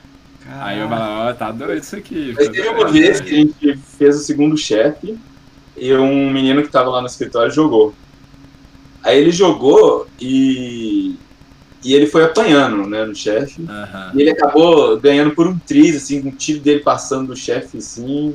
Você. 0.45 0.59
Aí 0.61 0.79
eu 0.81 0.89
falava, 0.89 1.31
ó, 1.31 1.33
tá 1.33 1.51
doido 1.51 1.83
isso 1.83 1.97
aqui. 1.97 2.35
Mas 2.37 2.49
teve 2.49 2.69
uma 2.69 2.89
vez 2.89 3.21
que 3.21 3.31
a 3.33 3.37
gente 3.39 3.79
fez 3.99 4.17
o 4.17 4.25
segundo 4.25 4.57
chefe 4.57 5.19
e 5.77 5.93
um 5.95 6.31
menino 6.31 6.63
que 6.63 6.69
tava 6.71 6.91
lá 6.91 7.01
no 7.01 7.07
escritório 7.07 7.51
jogou. 7.53 7.95
Aí 9.03 9.19
ele 9.19 9.31
jogou 9.31 10.07
e. 10.21 11.17
E 11.83 11.93
ele 11.93 12.07
foi 12.07 12.25
apanhando, 12.25 12.89
né, 12.89 13.05
no 13.05 13.15
chefe. 13.15 13.63
Aham. 13.69 14.13
E 14.15 14.21
ele 14.23 14.31
acabou 14.31 14.99
ganhando 14.99 15.35
por 15.35 15.47
um 15.47 15.59
triz, 15.59 15.95
assim, 15.97 16.23
com 16.23 16.31
o 16.31 16.33
tiro 16.33 16.61
dele 16.61 16.81
passando 16.81 17.27
do 17.29 17.37
chefe, 17.37 17.77
assim. 17.77 18.35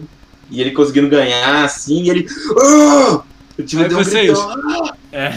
E 0.52 0.62
ele 0.62 0.70
conseguindo 0.72 1.10
ganhar, 1.10 1.64
assim, 1.64 2.04
e 2.04 2.10
ele. 2.12 2.28
"Ah!" 2.62 3.22
O 3.58 3.64
time 3.64 3.84
Aí 3.84 3.90
deu 3.90 3.98
um 3.98 4.04
vocês? 4.04 4.28
gritão. 4.28 4.52
"Ah!" 4.52 4.96
É, 5.12 5.32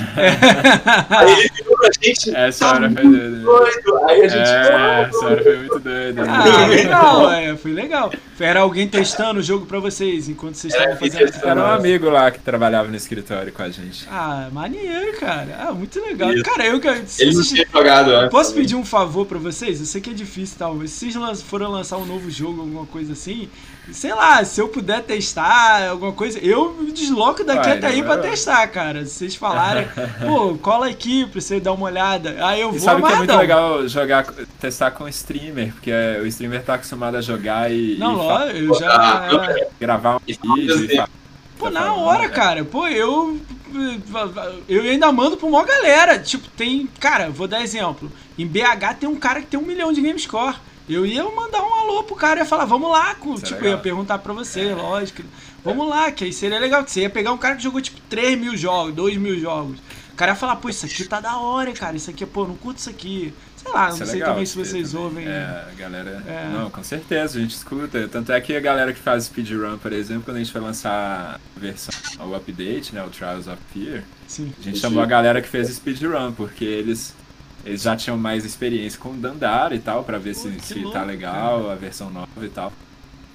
Aí 1.09 1.33
ele 1.33 1.51
gente. 2.03 2.35
essa 2.35 2.65
"Tá 2.67 2.75
hora 2.75 2.91
foi 2.91 3.05
muito 3.05 3.19
doida. 3.19 3.39
doido." 3.39 4.05
Aí 4.09 4.23
a 4.23 4.29
gente. 4.29 4.49
É, 4.49 5.03
essa 5.09 5.25
hora 5.27 5.43
foi 5.43 5.57
muito 5.59 5.79
doida. 5.79 6.23
Ah, 6.29 6.67
legal, 6.67 7.33
é, 7.33 7.57
foi 7.57 7.73
legal. 7.73 8.13
Era 8.41 8.61
alguém 8.61 8.89
testando 8.89 9.39
o 9.39 9.43
jogo 9.43 9.67
pra 9.67 9.79
vocês 9.79 10.29
enquanto 10.29 10.57
vocês 10.57 10.75
Era 10.75 10.95
estavam 10.95 11.09
fazendo 11.09 11.31
testando. 11.31 11.49
Era 11.49 11.61
um 11.61 11.73
amigo 11.73 12.11
lá 12.11 12.31
que 12.31 12.41
trabalhava 12.41 12.89
no 12.89 12.97
escritório 12.97 13.53
com 13.53 13.63
a 13.63 13.71
gente. 13.71 14.05
Ah, 14.11 14.49
maneiro, 14.53 15.17
cara. 15.19 15.57
Ah, 15.61 15.73
muito 15.73 16.01
legal. 16.01 16.33
Isso. 16.33 16.43
Cara, 16.43 16.67
eu 16.67 16.81
que. 16.81 17.03
se 17.07 17.23
Ele 17.23 17.35
não 17.35 17.43
tinha 17.43 17.67
jogado 17.73 18.11
antes. 18.11 18.31
Posso 18.31 18.53
pedir 18.55 18.75
um 18.75 18.85
favor 18.85 19.27
pra 19.27 19.39
vocês? 19.39 19.79
Eu 19.79 19.87
sei 19.87 20.01
que 20.01 20.11
é 20.11 20.13
difícil 20.13 20.57
tal, 20.59 20.75
mas 20.75 20.91
se 20.91 21.13
vocês 21.13 21.43
forem 21.43 21.69
lançar 21.69 21.99
um 21.99 22.05
novo 22.07 22.29
jogo, 22.31 22.63
alguma 22.63 22.87
coisa 22.87 23.13
assim, 23.13 23.49
sei 23.93 24.15
lá, 24.15 24.45
se 24.45 24.61
eu 24.61 24.69
puder 24.69 25.03
testar 25.03 25.89
alguma 25.91 26.13
coisa, 26.13 26.39
eu 26.39 26.73
me 26.75 26.93
desloco 26.93 27.45
daqui 27.45 27.69
Vai, 27.69 27.79
até 27.79 27.87
aí 27.89 28.01
né? 28.01 28.07
pra 28.07 28.19
testar, 28.19 28.67
cara. 28.69 29.05
Se 29.07 29.13
vocês 29.15 29.35
falarem, 29.37 29.87
pô, 30.27 30.55
cola 30.59 30.89
aqui 30.89 31.27
pra 31.27 31.41
você 31.41 31.61
dar 31.61 31.73
uma 31.73 31.87
olhada. 31.87 32.37
Aí 32.47 32.61
eu 32.61 32.69
E 32.69 32.73
vou 32.73 32.81
sabe 32.81 33.03
que 33.03 33.13
é 33.13 33.17
muito 33.17 33.37
legal 33.37 33.87
jogar, 33.89 34.25
testar 34.61 34.91
com 34.93 35.09
streamer, 35.09 35.73
porque 35.73 35.91
é, 35.91 36.19
o 36.21 36.27
streamer 36.27 36.63
tá 36.63 36.75
acostumado 36.75 37.17
a 37.17 37.21
jogar 37.21 37.71
e, 37.73 37.97
Não, 37.99 38.13
e 38.13 38.17
ó, 38.17 38.39
fa- 38.39 38.47
eu 38.47 38.75
já. 38.75 38.91
Ah, 38.93 39.55
gravar 39.81 40.17
um 40.17 40.21
Isso 40.27 40.41
vídeo 40.55 40.85
e 40.85 41.03
Pô, 41.59 41.67
tá 41.67 41.71
na 41.71 41.81
falando, 41.87 42.01
hora, 42.01 42.23
né? 42.23 42.29
cara. 42.29 42.65
Pô, 42.65 42.89
eu. 42.89 43.39
Eu 44.69 44.83
ainda 44.83 45.11
mando 45.13 45.37
pra 45.37 45.47
uma 45.47 45.65
galera. 45.65 46.19
Tipo, 46.19 46.49
tem. 46.49 46.89
Cara, 47.01 47.31
vou 47.31 47.47
dar 47.49 47.63
exemplo. 47.63 48.11
Em 48.39 48.47
BH 48.47 48.95
tem 49.01 49.09
um 49.09 49.17
cara 49.17 49.41
que 49.41 49.47
tem 49.47 49.59
um 49.61 49.65
milhão 49.65 49.93
de 49.93 50.01
game 50.01 50.19
score. 50.19 50.57
Eu 50.89 51.07
ia 51.07 51.23
mandar 51.25 51.63
um 51.63 51.75
alô 51.75 52.03
pro 52.03 52.17
cara 52.17 52.41
ia 52.41 52.47
falar, 52.47 52.65
vamos 52.65 52.91
lá. 52.91 53.15
com- 53.15 53.35
é 53.35 53.37
tipo, 53.39 53.55
eu 53.55 53.57
legal. 53.59 53.71
ia 53.73 53.79
perguntar 53.79 54.19
pra 54.19 54.33
você, 54.33 54.75
lógico. 54.75 55.23
Vamos 55.65 55.89
lá, 55.89 56.11
que 56.11 56.25
aí 56.25 56.33
seria 56.33 56.59
legal. 56.59 56.83
Que 56.85 56.91
você 56.91 57.03
ia 57.03 57.11
pegar 57.11 57.33
um 57.33 57.39
cara 57.39 57.55
que 57.57 57.63
jogou 57.63 57.81
tipo 57.81 58.01
3 58.11 58.39
mil 58.39 58.57
jogos, 58.57 58.95
2 58.95 59.17
mil 59.17 59.39
jogos. 59.39 59.79
O 60.13 60.15
cara 60.17 60.33
ia 60.33 60.37
falar, 60.37 60.57
pô, 60.57 60.69
isso 60.69 60.85
aqui 60.85 61.05
tá 61.05 61.21
da 61.21 61.39
hora, 61.39 61.73
cara. 61.73 61.97
Isso 61.97 62.11
aqui, 62.11 62.27
pô, 62.27 62.47
não 62.47 62.57
curto 62.57 62.79
isso 62.79 62.91
aqui. 62.91 63.33
Sei 63.57 63.71
lá, 63.73 63.87
não 63.89 63.95
Isso 63.95 64.03
é 64.03 64.07
sei 64.07 64.15
legal 64.17 64.31
também 64.31 64.45
se 64.47 64.57
vocês 64.59 64.91
também. 64.91 65.05
ouvem. 65.07 65.27
É, 65.29 65.65
a 65.71 65.75
galera. 65.79 66.23
É. 66.27 66.49
Não, 66.53 66.69
com 66.69 66.83
certeza, 66.83 67.39
a 67.39 67.41
gente 67.41 67.55
escuta. 67.55 68.09
Tanto 68.09 68.33
é 68.33 68.41
que 68.41 68.55
a 68.57 68.61
galera 68.61 68.93
que 68.93 68.99
faz 68.99 69.25
speedrun, 69.25 69.79
por 69.79 69.93
exemplo, 69.93 70.25
quando 70.25 70.37
a 70.37 70.41
gente 70.41 70.51
foi 70.51 70.61
lançar 70.61 71.41
a 71.57 71.61
versão, 71.61 71.95
o 72.29 72.35
update, 72.35 72.93
né? 72.93 73.05
O 73.05 73.09
Trials 73.09 73.47
of 73.47 73.59
Fear, 73.73 74.03
Sim. 74.27 74.53
a 74.59 74.63
gente 74.65 74.81
chamou 74.81 75.01
a 75.01 75.07
galera 75.07 75.41
que 75.41 75.49
fez 75.49 75.69
speedrun, 75.69 76.33
porque 76.33 76.65
eles. 76.65 77.15
Eles 77.65 77.83
já 77.83 77.97
tinham 77.97 78.19
mais 78.19 78.45
experiência 78.45 78.99
com 78.99 79.11
o 79.11 79.17
Dandara 79.17 79.75
e 79.75 79.79
tal, 79.79 80.03
pra 80.03 80.19
ver 80.19 80.35
Pô, 80.35 80.41
se, 80.41 80.61
se 80.61 80.75
louco, 80.81 80.99
tá 80.99 81.05
legal, 81.05 81.71
a 81.71 81.75
versão 81.75 82.11
nova 82.11 82.29
e 82.43 82.49
tal. 82.49 82.73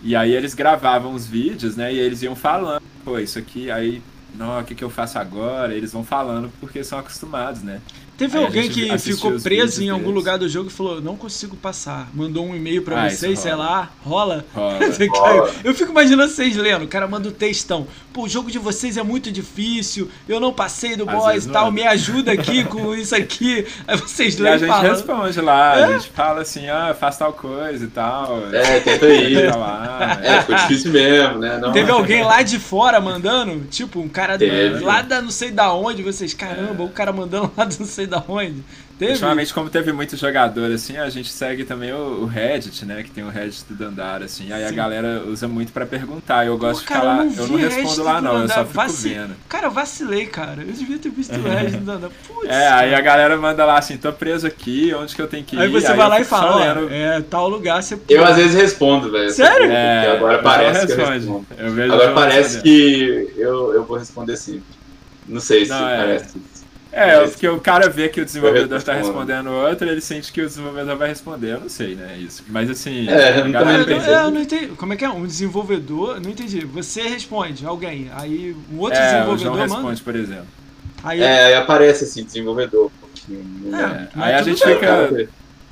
E 0.03 0.15
aí 0.15 0.33
eles 0.33 0.53
gravavam 0.53 1.13
os 1.13 1.25
vídeos, 1.25 1.75
né? 1.75 1.93
E 1.93 1.97
eles 1.97 2.21
iam 2.21 2.35
falando, 2.35 2.83
pô, 3.03 3.17
isso 3.17 3.39
aqui, 3.39 3.71
aí, 3.71 4.01
não, 4.35 4.59
o 4.59 4.63
que, 4.63 4.75
que 4.75 4.83
eu 4.83 4.89
faço 4.89 5.17
agora? 5.17 5.73
Eles 5.73 5.91
vão 5.91 6.03
falando 6.03 6.51
porque 6.59 6.83
são 6.83 6.99
acostumados, 6.99 7.63
né? 7.63 7.81
Teve 8.17 8.37
Aí 8.37 8.43
alguém 8.45 8.67
que 8.69 8.97
ficou 8.97 9.39
preso 9.39 9.83
em 9.83 9.89
algum 9.89 10.09
lugar 10.09 10.37
do 10.39 10.49
jogo 10.49 10.69
e 10.69 10.73
falou, 10.73 10.99
não 10.99 11.15
consigo 11.15 11.55
passar. 11.55 12.09
Mandou 12.13 12.45
um 12.45 12.55
e-mail 12.55 12.81
pra 12.81 13.03
Ah, 13.03 13.09
vocês, 13.09 13.37
sei 13.39 13.53
lá, 13.53 13.91
rola. 14.03 14.43
Rola. 14.55 15.53
Eu 15.63 15.73
fico 15.75 15.91
imaginando 15.91 16.31
vocês 16.31 16.55
lendo, 16.57 16.85
o 16.85 16.87
cara 16.87 17.07
manda 17.07 17.29
um 17.29 17.31
textão. 17.31 17.87
Pô, 18.11 18.23
o 18.23 18.29
jogo 18.29 18.49
de 18.49 18.57
vocês 18.57 18.97
é 18.97 19.03
muito 19.03 19.31
difícil, 19.31 20.09
eu 20.27 20.39
não 20.39 20.51
passei 20.51 20.95
do 20.95 21.07
Às 21.07 21.15
boss 21.15 21.45
e 21.45 21.49
tal, 21.49 21.71
me 21.71 21.85
ajuda 21.85 22.31
aqui 22.31 22.63
com 22.63 22.93
isso 22.95 23.15
aqui. 23.15 23.65
Aí 23.87 23.95
vocês 23.97 24.39
E 24.39 24.47
a 24.47 24.57
gente 24.57 24.67
falando. 24.67 24.91
responde 24.91 25.41
lá, 25.41 25.77
É? 25.79 25.83
a 25.83 25.97
gente 25.99 26.09
fala 26.09 26.41
assim, 26.41 26.67
ah, 26.67 26.95
faz 26.99 27.17
tal 27.17 27.33
coisa 27.33 27.85
e 27.85 27.87
tal. 27.87 28.39
É, 28.51 28.79
tenta 28.79 29.05
ir. 29.07 29.55
Lá, 29.55 30.19
É, 30.23 30.41
ficou 30.41 30.55
difícil 30.55 30.91
mesmo, 30.91 31.37
né? 31.39 31.59
Não, 31.59 31.71
Teve 31.71 31.91
alguém 31.91 32.23
lá 32.23 32.41
de 32.41 32.57
fora 32.57 32.99
mandando? 32.99 33.65
Tipo, 33.69 33.99
um 33.99 34.09
cara 34.09 34.37
do- 34.37 34.83
lá 34.83 35.01
da 35.03 35.21
não 35.21 35.29
sei 35.29 35.51
da 35.51 35.71
onde, 35.73 36.01
vocês, 36.01 36.33
caramba, 36.33 36.83
o 36.83 36.89
cara 36.89 37.13
mandando 37.13 37.51
lá 37.55 37.63
do 37.65 37.75
não 37.79 37.85
sei 37.85 38.06
da 38.07 38.23
onde. 38.27 38.63
Teve? 38.97 39.11
Ultimamente, 39.11 39.53
como 39.53 39.69
teve 39.69 39.93
muito 39.93 40.17
jogador, 40.17 40.71
assim, 40.71 40.97
a 40.97 41.07
gente 41.07 41.29
segue 41.29 41.63
também 41.63 41.93
o, 41.93 42.23
o 42.23 42.25
Reddit, 42.25 42.83
né? 42.83 43.03
Que 43.03 43.11
tem 43.11 43.23
o 43.23 43.29
Reddit 43.29 43.63
do 43.69 43.75
Dandara, 43.75 44.25
assim. 44.25 44.51
Aí 44.51 44.65
a 44.65 44.69
Sim. 44.69 44.75
galera 44.75 45.21
usa 45.27 45.47
muito 45.47 45.71
pra 45.71 45.85
perguntar. 45.85 46.47
Eu 46.47 46.57
gosto 46.57 46.79
Pô, 46.79 46.81
de 46.81 46.87
cara, 46.87 47.01
falar. 47.01 47.25
eu 47.25 47.29
não 47.29 47.31
Eu 47.43 47.47
não 47.47 47.55
Reddit 47.57 47.75
respondo 47.75 47.95
do 47.97 48.03
lá, 48.03 48.21
não. 48.21 48.41
Eu 48.41 48.47
só 48.47 48.61
fico 48.63 48.73
Vaci- 48.73 49.09
vendo. 49.09 49.35
Cara, 49.47 49.67
eu 49.67 49.71
vacilei, 49.71 50.25
cara. 50.25 50.63
Eu 50.63 50.73
devia 50.73 50.97
ter 50.97 51.11
visto 51.11 51.31
o 51.37 51.43
Regis 51.43 51.73
do 51.73 51.85
Dandara. 51.85 52.11
Putz, 52.27 52.49
É, 52.49 52.67
aí 52.69 52.89
cara. 52.89 52.97
a 52.97 53.01
galera 53.01 53.37
manda 53.37 53.63
lá 53.65 53.77
assim, 53.77 53.97
tô 53.97 54.11
preso 54.11 54.47
aqui, 54.47 54.91
onde 54.95 55.15
que 55.15 55.21
eu 55.21 55.27
tenho 55.27 55.43
que 55.43 55.55
ir? 55.55 55.59
Aí 55.59 55.67
você 55.69 55.93
vai 55.93 56.09
lá 56.09 56.19
e 56.19 56.23
fala, 56.23 56.55
ó, 56.55 56.57
lendo. 56.57 56.91
é 56.91 57.21
tal 57.21 57.47
lugar, 57.47 57.83
você 57.83 57.99
Eu 58.09 58.25
às 58.25 58.35
vezes 58.35 58.55
respondo, 58.55 59.11
velho. 59.11 59.29
Sério? 59.29 59.69
É, 59.71 60.13
agora 60.13 60.37
eu 60.39 60.41
parece 60.43 60.87
que 60.87 60.93
eu 60.99 61.05
respondo. 61.05 61.45
Eu 61.55 61.71
vejo 61.71 61.93
Agora 61.93 62.13
parece 62.15 62.61
que 62.63 63.31
eu, 63.37 63.75
eu 63.75 63.83
vou 63.83 63.95
responder 63.99 64.35
sempre. 64.37 64.63
Não 65.27 65.39
sei 65.39 65.65
se 65.65 65.69
Não, 65.71 65.87
é. 65.87 65.97
parece. 65.97 66.56
É, 66.97 67.27
porque 67.27 67.47
o 67.47 67.59
cara 67.59 67.89
vê 67.89 68.09
que 68.09 68.19
o 68.21 68.25
desenvolvedor 68.25 68.81
tá 68.81 68.93
respondo. 68.93 69.19
respondendo 69.19 69.51
outro, 69.51 69.87
ele 69.87 70.01
sente 70.01 70.31
que 70.31 70.41
o 70.41 70.47
desenvolvedor 70.47 70.95
vai 70.97 71.09
responder. 71.09 71.53
Eu 71.53 71.59
não 71.61 71.69
sei, 71.69 71.95
né? 71.95 72.17
Isso. 72.17 72.43
Mas 72.49 72.69
assim, 72.69 73.07
É, 73.09 73.39
Eu, 73.39 73.45
não- 73.49 73.59
é, 73.69 74.25
eu 74.25 74.31
não 74.31 74.41
entendi. 74.41 74.67
Como 74.69 74.93
é 74.93 74.95
que 74.95 75.05
é? 75.05 75.09
Um 75.09 75.25
desenvolvedor. 75.25 76.19
Não 76.19 76.31
entendi. 76.31 76.65
Você 76.65 77.01
responde 77.03 77.65
alguém. 77.65 78.09
Aí 78.15 78.55
um 78.73 78.79
outro 78.79 78.97
É, 78.99 79.01
o 79.01 79.05
desenvolvedor 79.05 79.37
João 79.37 79.53
manda. 79.55 79.73
responde, 79.75 80.01
por 80.01 80.15
exemplo. 80.15 80.47
Aí, 81.03 81.21
É, 81.21 81.45
aí 81.45 81.53
aparece 81.55 82.03
assim, 82.05 82.23
desenvolvedor. 82.23 82.91
Não- 83.29 83.77
É, 83.79 83.83
É, 83.83 84.07
mas 84.15 84.25
aí 84.27 84.33
a 84.33 84.41
gente 84.41 84.65
bem, 84.65 84.73
fica. 84.75 85.29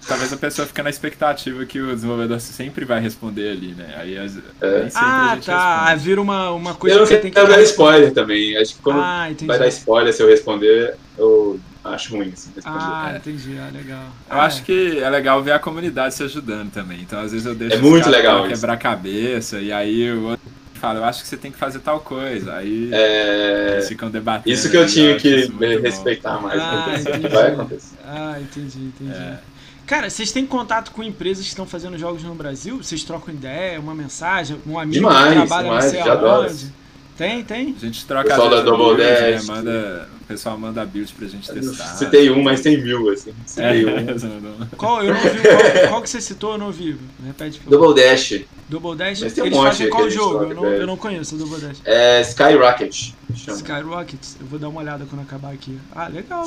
Talvez 0.07 0.31
a 0.31 0.37
pessoa 0.37 0.67
fique 0.67 0.81
na 0.83 0.89
expectativa 0.89 1.65
que 1.65 1.79
o 1.81 1.93
desenvolvedor 1.95 2.39
sempre 2.39 2.85
vai 2.85 2.99
responder 2.99 3.49
ali, 3.51 3.73
né? 3.73 3.95
Aí 3.97 4.17
as- 4.17 4.37
É. 4.61 4.79
nem 4.81 4.89
sempre 4.89 4.91
ah, 4.95 5.31
a 5.31 5.35
gente 5.35 5.45
tá. 5.47 5.79
Responde. 5.85 6.03
vira 6.03 6.21
uma, 6.21 6.51
uma 6.51 6.75
coisa 6.75 6.95
Eu 6.95 6.99
não 7.01 7.07
que 7.07 7.17
quero 7.31 7.47
que. 7.47 7.53
dar 7.55 7.61
spoiler 7.63 8.13
também. 8.13 8.55
Acho 8.57 8.75
que 8.75 8.81
quando 8.81 8.99
Ah, 9.01 9.27
vai 9.45 9.57
dar 9.59 9.67
spoiler 9.67 10.13
se 10.13 10.21
eu 10.21 10.27
responder, 10.27 10.95
eu 11.17 11.59
acho 11.83 12.15
ruim 12.15 12.31
assim, 12.33 12.51
responder. 12.55 12.77
Ah, 12.79 13.11
É. 13.13 13.17
entendi. 13.17 13.57
Ah, 13.57 13.69
legal. 13.75 14.03
Eu 14.29 14.37
Ah, 14.37 14.43
acho 14.45 14.63
que 14.63 14.99
é 14.99 15.09
legal 15.09 15.41
ver 15.41 15.53
a 15.53 15.59
comunidade 15.59 16.13
se 16.13 16.21
ajudando 16.23 16.71
também. 16.71 16.99
Então, 17.01 17.19
às 17.19 17.31
vezes 17.31 17.47
eu 17.47 17.55
deixo 17.55 17.75
É 17.77 17.79
muito 17.79 18.07
legal 18.09 18.47
quebrar 18.47 18.73
a 18.73 18.77
cabeça, 18.77 19.59
e 19.59 19.71
aí 19.71 20.11
o 20.11 20.25
outro 20.29 20.45
fala, 20.75 20.99
eu 20.99 21.03
acho 21.05 21.23
que 21.23 21.27
você 21.27 21.37
tem 21.37 21.51
que 21.51 21.57
fazer 21.57 21.79
tal 21.79 21.99
coisa. 21.99 22.53
Aí 22.57 22.89
É, 22.93 23.69
eles 23.73 23.87
ficam 23.87 24.11
debatendo. 24.11 24.53
Isso 24.53 24.69
que 24.69 24.77
eu 24.77 24.85
tinha 24.85 25.15
que 25.17 25.29
isso 25.35 25.53
muito 25.53 25.77
bom. 25.77 25.81
respeitar 25.83 26.39
mais. 26.39 26.61
Ah, 26.61 26.85
vai 27.31 27.51
acontecer. 27.53 27.95
Ah, 28.05 28.35
entendi, 28.39 28.77
entendi. 28.79 29.11
É. 29.11 29.39
Cara, 29.85 30.09
vocês 30.09 30.31
têm 30.31 30.45
contato 30.45 30.91
com 30.91 31.03
empresas 31.03 31.43
que 31.43 31.49
estão 31.49 31.65
fazendo 31.65 31.97
jogos 31.97 32.23
no 32.23 32.33
Brasil? 32.33 32.77
Vocês 32.81 33.03
trocam 33.03 33.33
ideia, 33.33 33.79
uma 33.79 33.93
mensagem, 33.93 34.57
um 34.65 34.79
amigo 34.79 34.99
Demais, 34.99 35.27
que 35.27 35.47
trabalha 35.47 35.63
demais, 35.63 35.85
não 35.85 35.91
sei 35.91 36.01
aonde? 36.01 36.73
Tem, 37.17 37.43
tem. 37.43 37.75
A 37.77 37.85
gente 37.85 38.05
troca 38.05 38.27
Pessoal 38.27 38.49
da 38.49 38.61
Double 38.61 38.95
build, 38.95 39.01
né? 39.01 39.31
Dash. 39.31 39.45
Manda, 39.45 40.09
o 40.21 40.25
pessoal 40.25 40.57
manda 40.57 40.85
build 40.85 41.13
pra 41.13 41.27
gente 41.27 41.49
testar. 41.49 41.85
Citei 41.95 42.29
um, 42.29 42.43
mas 42.43 42.59
tem 42.59 42.81
mil, 42.81 43.09
assim. 43.09 43.29
É, 43.29 43.73
Citei 43.73 43.85
um. 43.85 44.65
Qual? 44.75 45.01
Eu 45.01 45.13
não 45.13 45.21
vi. 45.21 45.41
Qual, 45.41 45.87
qual 45.87 46.01
que 46.01 46.09
você 46.09 46.19
citou? 46.19 46.53
Eu 46.53 46.57
não 46.57 46.71
vi. 46.71 46.97
Repete. 47.25 47.61
Double 47.65 47.95
Dash. 47.95 48.41
Double 48.67 48.97
Dash? 48.97 49.21
Mas 49.21 49.33
tem 49.33 49.43
um 49.43 49.47
Eles 49.47 49.57
monte 49.57 49.67
fazem 49.67 49.89
qual 49.89 50.09
jogo? 50.09 50.39
troca 50.39 50.53
Eu 50.53 50.55
não, 50.55 50.65
eu 50.65 50.87
não 50.87 50.97
conheço 50.97 51.35
o 51.35 51.37
Double 51.37 51.61
Dash. 51.61 51.81
É 51.85 52.19
Skyrocket. 52.19 53.11
chama. 53.33 53.57
Skyrocket? 53.57 54.19
Eu 54.41 54.47
vou 54.47 54.59
dar 54.59 54.67
uma 54.67 54.81
olhada 54.81 55.05
quando 55.09 55.21
acabar 55.21 55.53
aqui. 55.53 55.79
Ah, 55.95 56.09
legal. 56.09 56.45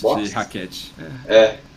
Boxes? 0.00 0.28
de 0.28 0.34
raquete. 0.34 0.94
É. 1.26 1.48
Você 1.48 1.73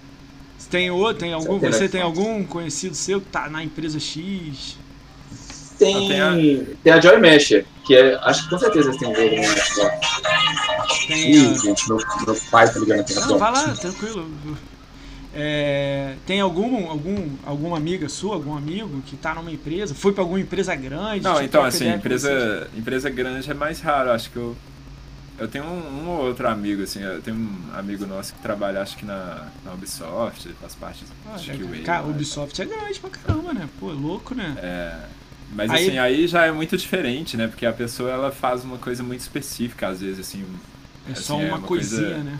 tem 0.68 0.90
outro? 0.92 1.20
Tem 1.20 1.34
algum, 1.34 1.60
Tem 1.60 1.72
você 1.72 1.88
tem 1.90 2.02
Xbox. 2.02 2.18
algum 2.20 2.44
conhecido 2.46 2.96
seu 2.96 3.20
que 3.22 3.28
tá 3.28 3.50
na 3.50 3.64
empresa 3.64 4.00
X? 4.00 4.78
Tem, 5.78 5.96
Ah, 5.96 6.08
tem 6.08 6.22
a- 6.22 6.76
tem 6.84 6.94
a 6.94 7.00
Joy 7.00 7.20
Masher, 7.20 7.66
que 7.86 7.96
é. 7.96 8.16
Acho 8.24 8.44
que 8.44 8.50
com 8.50 8.58
certeza 8.58 8.90
eles 8.90 9.00
têm 9.00 9.08
um 9.10 9.16
jogo 9.16 9.36
no 9.36 9.44
Xbox. 9.44 11.08
Tem 11.08 11.32
Ih, 11.32 11.46
a... 11.52 11.54
gente, 11.60 11.88
meu, 11.88 11.98
meu 12.26 12.36
pai 12.50 12.72
tá 12.74 12.80
ligando 12.80 13.00
aqui 13.02 13.14
na 13.14 13.26
Não, 13.28 13.38
vai 13.38 13.52
lá, 13.52 13.64
tranquilo. 13.76 14.28
É, 15.40 16.16
tem 16.26 16.40
algum, 16.42 16.90
algum, 16.90 17.30
alguma 17.46 17.78
amiga 17.78 18.10
sua, 18.10 18.34
algum 18.36 18.58
amigo 18.58 19.04
que 19.06 19.16
tá 19.16 19.36
numa 19.36 19.52
empresa? 19.52 19.94
Foi 19.94 20.12
pra 20.12 20.24
alguma 20.24 20.40
empresa 20.40 20.74
grande? 20.76 21.24
Não, 21.24 21.40
então 21.44 21.64
assim, 21.64 21.88
empresa, 21.90 22.68
empresa 22.76 23.08
grande 23.10 23.50
é 23.50 23.54
mais 23.54 23.80
raro. 23.80 24.10
Acho 24.12 24.32
que 24.32 24.38
eu. 24.38 24.56
Eu 25.40 25.48
tenho 25.48 25.66
um, 25.66 26.04
um 26.04 26.10
ou 26.10 26.26
outro 26.26 26.48
amigo, 26.48 26.82
assim, 26.82 27.00
eu 27.02 27.22
tenho 27.22 27.38
um 27.38 27.78
amigo 27.78 28.06
nosso 28.08 28.34
que 28.34 28.40
trabalha, 28.42 28.82
acho 28.82 28.98
que 28.98 29.06
na, 29.06 29.48
na 29.64 29.74
Ubisoft, 29.74 30.50
faz 30.60 30.74
parte 30.74 31.06
Ah, 31.32 31.38
de. 31.38 31.52
QA. 31.58 31.84
Cara, 31.84 32.02
lá. 32.02 32.08
Ubisoft 32.08 32.60
é 32.60 32.66
grande 32.66 33.00
pra 33.00 33.10
caramba, 33.12 33.54
né? 33.54 33.70
Pô, 33.80 33.92
é 33.92 33.94
louco, 33.94 34.34
né? 34.34 34.56
É, 34.58 34.96
mas 35.54 35.70
Aí- 35.70 35.88
assim, 35.90 35.98
aí 36.00 36.28
já 36.28 36.46
é 36.46 36.52
muito 36.52 36.76
diferente, 36.76 37.38
né? 37.38 37.48
Porque 37.48 37.66
a 37.68 37.74
pessoa 37.74 38.10
ela 38.10 38.32
faz 38.32 38.64
uma 38.64 38.78
coisa 38.80 39.04
muito 39.04 39.20
específica, 39.22 39.90
às 39.90 40.02
vezes, 40.02 40.20
assim. 40.20 40.44
É 41.08 41.12
assim, 41.12 41.22
só 41.22 41.40
é 41.40 41.46
uma 41.46 41.58
uma 41.60 41.68
coisinha, 41.68 42.02
coisa- 42.02 42.24
né? 42.24 42.40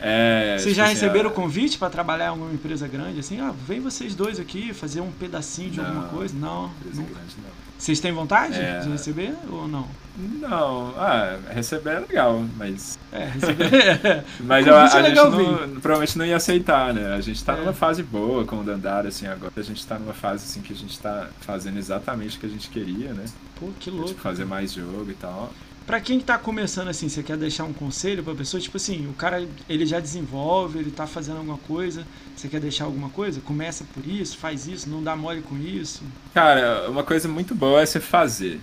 É, 0.00 0.50
Vocês 0.58 0.62
tipo 0.64 0.74
já 0.76 0.84
assim, 0.84 0.92
receberam 0.94 1.30
a- 1.30 1.32
convite 1.32 1.76
pra 1.78 1.90
trabalhar 1.90 2.26
em 2.26 2.28
alguma 2.28 2.52
empresa 2.52 2.86
grande? 2.86 3.18
Assim, 3.20 3.40
ah, 3.40 3.52
vem 3.66 3.80
vocês 3.80 4.14
dois 4.14 4.38
aqui 4.38 4.72
fazer 4.72 5.00
um 5.00 5.10
pedacinho 5.10 5.70
de 5.70 5.80
alguma 5.80 6.02
Não, 6.02 6.08
coisa? 6.10 6.34
Não, 6.38 6.70
empresa 6.80 7.00
nunca. 7.00 7.14
grande, 7.14 7.34
não. 7.38 7.50
Vocês 7.78 7.98
têm 8.00 8.12
vontade 8.12 8.54
É. 8.60 8.80
de 8.80 8.88
receber 8.90 9.34
ou 9.50 9.66
não? 9.66 9.88
Não, 10.18 10.94
ah, 10.98 11.36
receber 11.50 11.90
é 11.90 11.98
legal, 12.00 12.44
mas. 12.56 12.98
É, 13.12 13.24
receber. 13.26 14.24
Mas 14.40 14.66
eu- 14.66 14.74
a, 14.76 14.80
convite 14.88 14.96
é 14.96 15.04
gente 15.14 15.16
não, 15.16 15.80
provavelmente 15.80 16.18
não 16.18 16.26
ia 16.26 16.36
aceitar, 16.36 16.92
né? 16.92 17.14
A 17.14 17.20
gente 17.20 17.42
tá 17.44 17.54
É. 17.54 17.60
numa 17.60 17.72
fase 17.72 18.02
boa 18.02 18.44
com 18.44 18.60
o 18.60 18.64
Dandara, 18.64 19.08
assim, 19.08 19.26
agora 19.28 19.52
a 19.56 19.62
gente 19.62 19.86
tá 19.86 19.96
numa 19.98 20.12
fase 20.12 20.44
assim 20.44 20.60
que 20.60 20.72
a 20.72 20.76
gente 20.76 20.98
tá 20.98 21.28
fazendo 21.40 21.78
exatamente 21.78 22.36
o 22.36 22.40
que 22.40 22.46
a 22.46 22.48
gente 22.48 22.68
queria, 22.68 23.12
né? 23.12 23.24
Pô, 23.60 23.68
que 23.78 23.90
louco. 23.90 24.08
Tipo, 24.08 24.20
fazer 24.20 24.44
mais 24.44 24.72
jogo 24.72 25.08
e 25.08 25.14
tal. 25.14 25.52
Pra 25.86 26.00
quem 26.00 26.20
tá 26.20 26.36
começando 26.36 26.88
assim, 26.88 27.08
você 27.08 27.22
quer 27.22 27.36
deixar 27.38 27.64
um 27.64 27.72
conselho 27.72 28.22
pra 28.22 28.34
pessoa? 28.34 28.60
Tipo 28.60 28.76
assim, 28.76 29.06
o 29.08 29.14
cara 29.14 29.46
ele 29.68 29.86
já 29.86 30.00
desenvolve, 30.00 30.80
ele 30.80 30.90
tá 30.90 31.06
fazendo 31.06 31.38
alguma 31.38 31.56
coisa, 31.58 32.04
você 32.36 32.46
quer 32.48 32.60
deixar 32.60 32.84
alguma 32.84 33.08
coisa? 33.08 33.40
Começa 33.40 33.84
por 33.94 34.04
isso, 34.06 34.36
faz 34.36 34.66
isso, 34.66 34.90
não 34.90 35.02
dá 35.02 35.16
mole 35.16 35.40
com 35.42 35.56
isso. 35.56 36.02
Cara, 36.34 36.90
uma 36.90 37.02
coisa 37.04 37.26
muito 37.28 37.54
boa 37.54 37.80
é 37.80 37.86
você 37.86 38.00
fazer. 38.00 38.60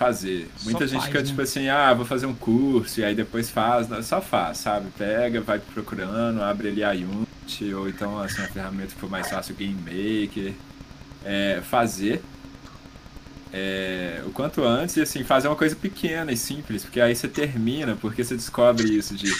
Fazer. 0.00 0.48
Só 0.56 0.64
Muita 0.64 0.86
gente 0.86 0.94
faz, 1.00 1.04
fica 1.08 1.18
né? 1.20 1.26
tipo 1.26 1.42
assim, 1.42 1.68
ah, 1.68 1.92
vou 1.92 2.06
fazer 2.06 2.24
um 2.24 2.32
curso 2.34 3.00
e 3.00 3.04
aí 3.04 3.14
depois 3.14 3.50
faz. 3.50 3.86
Não, 3.86 4.02
só 4.02 4.18
faz, 4.22 4.56
sabe? 4.56 4.86
Pega, 4.96 5.42
vai 5.42 5.58
procurando, 5.58 6.42
abre 6.42 6.68
ali 6.68 6.82
a 6.82 6.92
Unity, 6.92 7.74
ou 7.74 7.86
então 7.86 8.18
assim, 8.18 8.40
a 8.42 8.46
ferramenta 8.48 8.94
que 8.94 9.00
for 9.00 9.10
mais 9.10 9.28
fácil, 9.28 9.54
o 9.54 9.58
Game 9.58 9.76
Maker. 9.76 10.54
É, 11.22 11.60
fazer. 11.62 12.22
É, 13.52 14.22
o 14.26 14.30
quanto 14.30 14.64
antes, 14.64 14.96
e 14.96 15.02
assim, 15.02 15.24
fazer 15.24 15.48
uma 15.48 15.56
coisa 15.56 15.74
pequena 15.76 16.30
e 16.32 16.36
simples, 16.36 16.82
porque 16.84 17.00
aí 17.00 17.14
você 17.14 17.26
termina, 17.28 17.96
porque 18.00 18.22
você 18.24 18.36
descobre 18.36 18.84
isso 18.96 19.14
de 19.14 19.30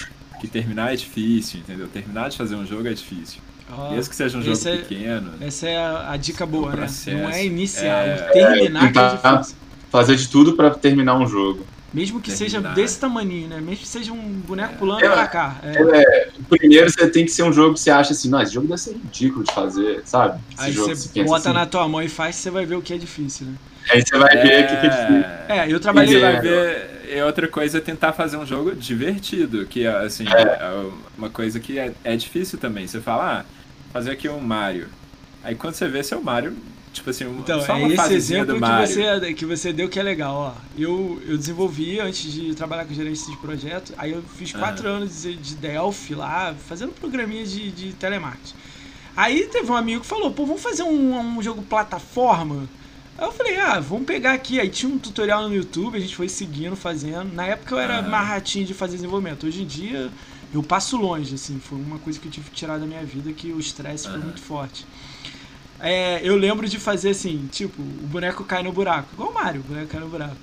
que 0.40 0.48
terminar 0.48 0.92
é 0.92 0.96
difícil, 0.96 1.60
entendeu? 1.60 1.86
Terminar 1.88 2.28
de 2.28 2.36
fazer 2.36 2.56
um 2.56 2.66
jogo 2.66 2.88
é 2.88 2.92
difícil. 2.92 3.40
Ó, 3.70 3.92
Mesmo 3.92 4.10
que 4.10 4.16
seja 4.16 4.36
um 4.36 4.42
jogo 4.42 4.68
é- 4.68 4.76
pequeno. 4.78 5.32
essa 5.40 5.68
é 5.68 5.78
a, 5.78 6.10
a 6.10 6.16
dica 6.16 6.44
boa, 6.44 6.74
né? 6.74 6.86
Não 7.06 7.30
é 7.30 7.46
iniciar, 7.46 8.06
É, 8.06 8.16
terminar 8.32 8.92
que 8.92 8.98
é 8.98 9.02
tentar- 9.10 9.36
difícil. 9.36 9.56
Fazer 9.90 10.16
de 10.16 10.28
tudo 10.28 10.52
pra 10.54 10.70
terminar 10.70 11.16
um 11.18 11.26
jogo. 11.26 11.66
Mesmo 11.92 12.20
que 12.20 12.30
seja 12.30 12.58
terminar. 12.58 12.74
desse 12.76 13.00
tamaninho, 13.00 13.48
né? 13.48 13.56
Mesmo 13.56 13.78
que 13.78 13.88
seja 13.88 14.12
um 14.12 14.40
boneco 14.46 14.74
É. 14.74 14.76
pulando 14.76 15.04
É, 15.04 15.08
pra 15.10 15.26
cá. 15.26 15.56
É. 15.64 16.28
Primeiro 16.48 16.88
você 16.88 17.08
tem 17.10 17.24
que 17.24 17.32
ser 17.32 17.42
um 17.42 17.52
jogo 17.52 17.74
que 17.74 17.80
você 17.80 17.90
acha 17.90 18.12
assim, 18.12 18.28
não, 18.28 18.40
esse 18.40 18.54
jogo 18.54 18.68
deve 18.68 18.80
ser 18.80 18.92
ridículo 18.92 19.44
de 19.44 19.52
fazer, 19.52 20.02
sabe? 20.04 20.38
Esse 20.54 20.64
Aí 20.66 20.72
jogo 20.72 20.94
você 20.94 21.24
bota 21.24 21.48
assim. 21.48 21.52
na 21.58 21.66
tua 21.66 21.88
mão 21.88 22.00
e 22.00 22.08
faz, 22.08 22.36
você 22.36 22.48
vai 22.50 22.64
ver 22.64 22.76
o 22.76 22.82
que 22.82 22.94
é 22.94 22.96
difícil, 22.96 23.46
né? 23.46 23.54
Aí 23.90 24.02
você 24.06 24.16
vai 24.16 24.30
ver 24.36 24.38
o 24.38 24.68
que, 24.68 24.76
que 24.76 24.86
é 24.86 24.88
difícil. 24.88 25.24
É, 25.48 25.72
eu 25.72 25.80
trabalhei. 25.80 26.12
você 26.20 26.24
É. 26.24 26.32
vai 26.32 26.40
ver, 26.40 26.90
é 27.10 27.24
outra 27.24 27.48
coisa 27.48 27.78
é 27.78 27.80
tentar 27.80 28.12
fazer 28.12 28.36
um 28.36 28.46
jogo 28.46 28.72
divertido, 28.76 29.66
que 29.66 29.84
é, 29.84 29.88
assim, 30.04 30.26
É. 30.28 30.40
é 30.42 30.86
uma 31.18 31.28
coisa 31.28 31.58
que 31.58 31.76
é, 31.76 31.92
é 32.04 32.14
difícil 32.14 32.56
também. 32.56 32.86
Você 32.86 33.00
fala, 33.00 33.40
ah, 33.40 33.44
fazer 33.92 34.12
aqui 34.12 34.28
um 34.28 34.38
Mario. 34.38 34.86
Aí 35.42 35.56
quando 35.56 35.74
você 35.74 35.88
vê 35.88 36.04
seu 36.04 36.22
Mario, 36.22 36.54
tipo 36.92 37.10
assim, 37.10 37.24
um, 37.24 37.40
Então, 37.40 37.60
só 37.60 37.74
é 37.74 37.76
uma 37.84 37.92
esse 37.94 38.12
exemplo 38.14 38.54
que 38.54 38.60
Mario. 38.60 38.86
você, 38.86 39.34
que 39.34 39.44
você 39.44 39.72
deu 39.72 39.88
que 39.88 39.98
é 39.98 40.02
legal, 40.02 40.34
ó. 40.34 40.52
Eu, 40.76 41.20
eu 41.26 41.36
desenvolvi 41.36 42.00
antes 42.00 42.32
de 42.32 42.54
trabalhar 42.54 42.84
com 42.84 42.94
gerência 42.94 43.30
de 43.30 43.36
projeto, 43.38 43.92
aí 43.96 44.12
eu 44.12 44.22
fiz 44.22 44.52
quatro 44.52 44.88
anos 44.88 45.22
de, 45.22 45.36
de 45.36 45.54
Delphi 45.56 46.14
lá, 46.14 46.54
fazendo 46.54 46.92
programinha 46.92 47.44
de, 47.44 47.70
de 47.70 47.92
telemarketing. 47.94 48.54
Aí 49.16 49.46
teve 49.46 49.70
um 49.70 49.76
amigo 49.76 50.00
que 50.00 50.06
falou, 50.06 50.30
pô, 50.32 50.46
vamos 50.46 50.62
fazer 50.62 50.82
um, 50.82 51.18
um 51.18 51.42
jogo 51.42 51.62
plataforma? 51.62 52.68
Aí 53.18 53.26
eu 53.26 53.32
falei, 53.32 53.58
ah, 53.58 53.78
vamos 53.80 54.06
pegar 54.06 54.32
aqui. 54.32 54.58
Aí 54.58 54.68
tinha 54.70 54.90
um 54.90 54.98
tutorial 54.98 55.46
no 55.48 55.54
YouTube, 55.54 55.96
a 55.96 56.00
gente 56.00 56.16
foi 56.16 56.28
seguindo, 56.28 56.74
fazendo. 56.74 57.32
Na 57.34 57.44
época 57.44 57.74
eu 57.74 57.78
era 57.78 57.98
Aham. 57.98 58.08
mais 58.08 58.28
ratinho 58.28 58.64
de 58.64 58.72
fazer 58.72 58.94
desenvolvimento. 58.96 59.46
Hoje 59.46 59.62
em 59.62 59.66
dia 59.66 60.10
eu 60.54 60.62
passo 60.62 60.96
longe, 60.96 61.34
assim. 61.34 61.60
Foi 61.60 61.78
uma 61.78 61.98
coisa 61.98 62.18
que 62.18 62.28
eu 62.28 62.32
tive 62.32 62.48
que 62.50 62.56
tirar 62.56 62.78
da 62.78 62.86
minha 62.86 63.04
vida, 63.04 63.30
que 63.32 63.52
o 63.52 63.58
estresse 63.60 64.04
foi 64.04 64.16
Aham. 64.16 64.24
muito 64.24 64.40
forte. 64.40 64.86
É, 65.80 66.20
eu 66.22 66.36
lembro 66.36 66.68
de 66.68 66.78
fazer 66.78 67.10
assim, 67.10 67.48
tipo, 67.50 67.80
o 67.80 68.06
boneco 68.06 68.44
cai 68.44 68.62
no 68.62 68.72
buraco. 68.72 69.08
Igual 69.14 69.30
o 69.30 69.34
Mario, 69.34 69.60
o 69.62 69.64
boneco 69.64 69.88
cai 69.88 70.00
no 70.00 70.08
buraco. 70.08 70.36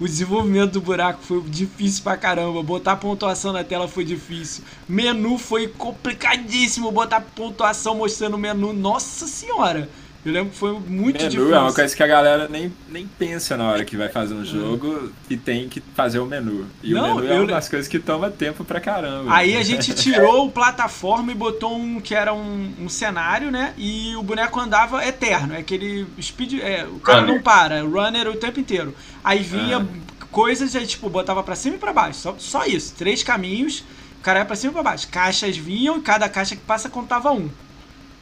O 0.00 0.06
desenvolvimento 0.06 0.72
do 0.72 0.80
buraco 0.80 1.22
foi 1.22 1.40
difícil 1.42 2.02
pra 2.02 2.16
caramba. 2.16 2.62
Botar 2.62 2.96
pontuação 2.96 3.52
na 3.52 3.62
tela 3.62 3.86
foi 3.86 4.04
difícil. 4.04 4.64
Menu 4.88 5.38
foi 5.38 5.68
complicadíssimo. 5.68 6.90
Botar 6.90 7.20
pontuação 7.20 7.94
mostrando 7.96 8.34
o 8.34 8.38
menu. 8.38 8.72
Nossa 8.72 9.26
senhora! 9.26 9.88
Eu 10.24 10.32
lembro 10.32 10.52
que 10.52 10.56
foi 10.58 10.72
muito 10.72 11.18
Menu 11.18 11.28
difícil. 11.30 11.54
é 11.54 11.58
uma 11.58 11.72
coisa 11.74 11.94
que 11.94 12.02
a 12.02 12.06
galera 12.06 12.48
nem, 12.48 12.72
nem 12.88 13.06
pensa 13.06 13.58
na 13.58 13.68
hora 13.70 13.84
que 13.84 13.94
vai 13.94 14.08
fazer 14.08 14.32
um 14.32 14.42
jogo 14.44 15.12
e 15.28 15.36
tem 15.36 15.68
que 15.68 15.82
fazer 15.94 16.18
o 16.18 16.24
menu. 16.24 16.66
E 16.82 16.94
Não, 16.94 17.12
o 17.12 17.20
menu 17.20 17.28
é 17.32 17.36
uma 17.40 17.46
das 17.48 17.68
coisas 17.68 17.86
que 17.86 17.98
toma 17.98 18.30
tempo 18.30 18.64
pra 18.64 18.80
caramba. 18.80 19.30
Aí 19.34 19.54
a 19.54 19.60
gente 19.64 19.92
tirou 19.94 20.46
o 20.46 20.50
plataforma 20.50 21.30
e 21.30 21.34
botou 21.34 21.76
um 21.76 22.00
que 22.00 22.14
era 22.14 22.32
um, 22.32 22.72
um 22.80 22.88
cenário, 22.88 23.50
né? 23.50 23.74
E 23.76 24.16
o 24.16 24.22
boneco 24.22 24.58
andava 24.58 25.06
eterno. 25.06 25.52
É 25.54 25.58
aquele 25.58 26.06
speed. 26.22 26.54
É, 26.60 26.86
o 26.86 26.98
cara 27.00 27.20
Runner. 27.20 27.34
não 27.34 27.42
para, 27.42 27.82
runner 27.82 28.26
o 28.28 28.36
tempo 28.36 28.58
inteiro. 28.58 28.94
Aí 29.22 29.42
vinha 29.42 29.78
Ah. 29.78 30.24
coisas, 30.30 30.74
aí, 30.74 30.86
tipo, 30.86 31.10
botava 31.10 31.42
pra 31.42 31.54
cima 31.54 31.76
e 31.76 31.78
pra 31.78 31.92
baixo. 31.92 32.20
Só, 32.20 32.34
só 32.38 32.64
isso. 32.64 32.94
Três 32.96 33.22
caminhos, 33.22 33.84
o 34.20 34.22
cara 34.22 34.38
ia 34.38 34.44
pra 34.46 34.56
cima 34.56 34.70
e 34.70 34.74
pra 34.74 34.82
baixo. 34.82 35.06
Caixas 35.08 35.54
vinham 35.56 35.98
e 35.98 36.00
cada 36.00 36.30
caixa 36.30 36.56
que 36.56 36.62
passa 36.62 36.88
contava 36.88 37.30
um. 37.30 37.50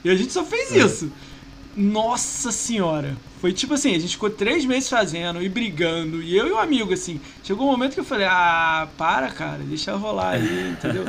E 0.04 0.10
a 0.10 0.16
gente 0.16 0.32
só 0.32 0.42
fez 0.44 0.72
isso. 0.74 1.12
Nossa 1.76 2.52
senhora. 2.52 3.16
Foi 3.40 3.52
tipo 3.52 3.74
assim, 3.74 3.94
a 3.94 3.98
gente 3.98 4.12
ficou 4.12 4.30
três 4.30 4.64
meses 4.64 4.88
fazendo 4.88 5.42
e 5.42 5.48
brigando. 5.48 6.22
E 6.22 6.36
eu 6.36 6.46
e 6.46 6.52
o 6.52 6.58
amigo, 6.58 6.92
assim. 6.92 7.20
Chegou 7.42 7.66
um 7.66 7.70
momento 7.72 7.94
que 7.94 8.00
eu 8.00 8.04
falei, 8.04 8.26
ah, 8.26 8.86
para, 8.96 9.28
cara, 9.30 9.58
deixa 9.64 9.94
rolar 9.96 10.32
aí, 10.32 10.70
entendeu? 10.78 11.04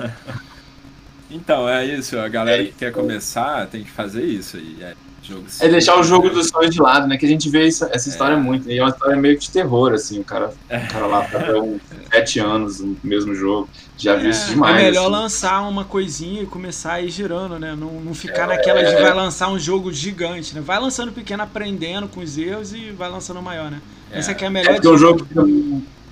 Então, 1.29 1.67
é 1.67 1.85
isso. 1.85 2.17
A 2.17 2.27
galera 2.27 2.63
é 2.63 2.65
que 2.65 2.73
quer 2.73 2.91
começar 2.91 3.67
tem 3.67 3.83
que 3.83 3.91
fazer 3.91 4.23
isso 4.23 4.57
aí. 4.57 4.77
É, 4.81 4.95
jogo 5.27 5.45
é 5.59 5.67
deixar 5.67 5.99
o 5.99 6.03
jogo 6.03 6.29
dos 6.29 6.49
sonhos 6.49 6.73
de 6.73 6.81
lado, 6.81 7.07
né? 7.07 7.17
Que 7.17 7.25
a 7.25 7.29
gente 7.29 7.49
vê 7.49 7.67
isso, 7.67 7.85
essa 7.85 8.09
história 8.09 8.35
é. 8.35 8.37
muito. 8.37 8.69
E 8.69 8.77
é 8.77 8.83
uma 8.83 8.89
história 8.89 9.15
meio 9.15 9.37
que 9.37 9.43
de 9.43 9.51
terror, 9.51 9.93
assim. 9.93 10.19
O 10.19 10.23
cara, 10.23 10.53
o 10.69 10.87
cara 10.87 11.05
lá 11.07 11.21
tá 11.23 11.39
uns 11.59 11.81
sete 12.11 12.39
anos 12.39 12.79
no 12.79 12.97
mesmo 13.03 13.33
jogo. 13.33 13.69
Já 13.97 14.15
vi 14.15 14.29
isso 14.29 14.49
demais. 14.49 14.75
É 14.75 14.85
melhor 14.85 15.03
assim. 15.03 15.11
lançar 15.11 15.67
uma 15.67 15.85
coisinha 15.85 16.43
e 16.43 16.45
começar 16.45 16.93
a 16.93 17.01
ir 17.01 17.09
girando, 17.09 17.59
né? 17.59 17.75
Não, 17.75 18.01
não 18.01 18.13
ficar 18.13 18.47
naquela 18.47 18.83
de 18.83 18.93
vai 18.93 19.13
lançar 19.13 19.49
um 19.49 19.59
jogo 19.59 19.91
gigante, 19.91 20.53
né? 20.55 20.61
Vai 20.61 20.79
lançando 20.79 21.11
pequeno, 21.11 21.43
aprendendo 21.43 22.07
com 22.07 22.19
os 22.19 22.37
erros 22.37 22.73
e 22.73 22.91
vai 22.91 23.09
lançando 23.09 23.41
maior, 23.41 23.71
né? 23.71 23.81
Essa 24.11 24.31
aqui 24.31 24.43
é 24.43 24.47
a 24.47 24.49
melhor. 24.49 24.71
É 24.71 24.73
porque 24.73 24.87
é 24.87 24.91
um 24.91 24.97
jogo 24.97 25.25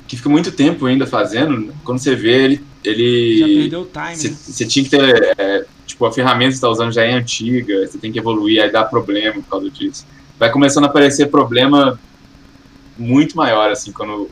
que 0.07 0.17
fica 0.17 0.29
muito 0.29 0.51
tempo 0.51 0.85
ainda 0.85 1.05
fazendo, 1.05 1.73
quando 1.83 1.99
você 1.99 2.15
vê 2.15 2.43
ele. 2.43 2.70
Ele 2.83 3.37
já 3.37 3.45
perdeu 3.45 3.81
o 3.81 3.85
time. 3.85 4.35
Você 4.35 4.65
tinha 4.65 4.83
que 4.83 4.89
ter. 4.89 5.35
É, 5.37 5.65
tipo, 5.85 6.05
a 6.05 6.11
ferramenta 6.11 6.49
que 6.49 6.53
você 6.53 6.57
está 6.57 6.69
usando 6.69 6.91
já 6.91 7.03
é 7.03 7.13
antiga, 7.13 7.87
você 7.87 7.97
tem 7.97 8.11
que 8.11 8.19
evoluir, 8.19 8.61
aí 8.61 8.71
dá 8.71 8.83
problema 8.83 9.41
por 9.41 9.49
causa 9.49 9.69
disso. 9.69 10.05
Vai 10.39 10.51
começando 10.51 10.85
a 10.85 10.87
aparecer 10.87 11.29
problema 11.29 11.99
muito 12.97 13.37
maior, 13.37 13.69
assim, 13.71 13.91
quando 13.91 14.29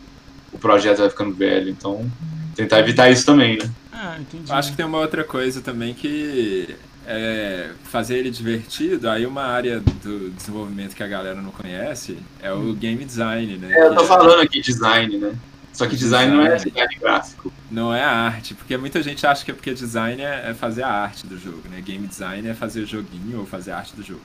o 0.51 0.57
projeto 0.57 0.99
vai 0.99 1.09
ficando 1.09 1.33
velho. 1.33 1.69
Então, 1.69 2.09
tentar 2.55 2.79
evitar 2.79 3.09
isso 3.09 3.25
também, 3.25 3.57
né? 3.57 3.69
Ah, 3.91 4.17
entendi. 4.19 4.51
Acho 4.51 4.71
que 4.71 4.77
tem 4.77 4.85
uma 4.85 4.99
outra 4.99 5.23
coisa 5.23 5.61
também 5.61 5.93
que 5.93 6.75
é 7.05 7.71
fazer 7.83 8.17
ele 8.17 8.29
divertido, 8.29 9.09
aí 9.09 9.25
uma 9.25 9.43
área 9.43 9.79
do 9.79 10.29
desenvolvimento 10.29 10.95
que 10.95 11.01
a 11.01 11.07
galera 11.07 11.41
não 11.41 11.49
conhece 11.49 12.17
é 12.41 12.53
o 12.53 12.57
hum. 12.57 12.75
game 12.75 13.03
design, 13.03 13.57
né? 13.57 13.73
É, 13.73 13.87
eu 13.87 13.95
tô 13.95 14.05
falando 14.05 14.41
aqui 14.41 14.61
design, 14.61 15.17
né? 15.17 15.33
Só 15.79 15.87
que 15.87 15.95
design, 15.95 16.31
design, 16.31 16.49
não 16.49 16.53
é 16.53 16.57
design 16.57 16.95
gráfico. 16.99 17.53
Não 17.71 17.93
é 17.93 18.03
arte, 18.03 18.53
porque 18.53 18.75
muita 18.75 19.01
gente 19.01 19.25
acha 19.25 19.45
que 19.45 19.51
é 19.51 19.53
porque 19.53 19.73
design 19.73 20.21
é, 20.21 20.49
é 20.49 20.53
fazer 20.53 20.83
a 20.83 20.89
arte 20.89 21.25
do 21.25 21.39
jogo, 21.39 21.61
né? 21.69 21.79
Game 21.79 22.05
design 22.05 22.45
é 22.49 22.53
fazer 22.53 22.85
joguinho 22.85 23.39
ou 23.39 23.45
fazer 23.45 23.71
arte 23.71 23.95
do 23.95 24.03
jogo. 24.03 24.19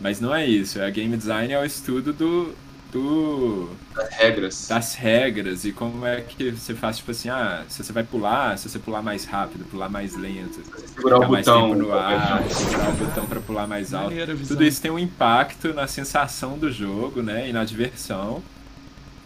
Mas 0.00 0.22
não 0.22 0.34
é 0.34 0.46
isso, 0.46 0.80
é 0.80 0.90
game 0.90 1.14
design 1.14 1.52
é 1.52 1.60
o 1.60 1.66
estudo 1.66 2.14
do, 2.14 2.54
do 2.90 3.68
das 3.94 4.08
regras. 4.14 4.68
Das 4.68 4.94
regras 4.94 5.66
e 5.66 5.72
como 5.72 6.06
é 6.06 6.22
que 6.22 6.50
você 6.50 6.72
faz, 6.72 6.96
tipo 6.96 7.10
assim, 7.10 7.28
ah, 7.28 7.62
se 7.68 7.84
você 7.84 7.92
vai 7.92 8.02
pular, 8.02 8.56
se 8.56 8.66
você 8.66 8.78
pular 8.78 9.02
mais 9.02 9.26
rápido, 9.26 9.66
pular 9.66 9.90
mais 9.90 10.16
lento, 10.16 10.62
segurar 10.94 11.18
o 11.18 11.30
mais 11.30 11.44
botão 11.44 11.68
tempo 11.72 11.82
no 11.82 11.92
ar, 11.92 12.42
segurar 12.48 12.88
o 12.88 12.92
botão 12.92 13.26
para 13.26 13.40
pular 13.40 13.66
mais 13.66 13.92
alto. 13.92 14.14
Tudo 14.48 14.64
isso 14.64 14.80
tem 14.80 14.90
um 14.90 14.98
impacto 14.98 15.74
na 15.74 15.86
sensação 15.86 16.56
do 16.56 16.72
jogo, 16.72 17.20
né? 17.22 17.50
E 17.50 17.52
na 17.52 17.64
diversão 17.64 18.42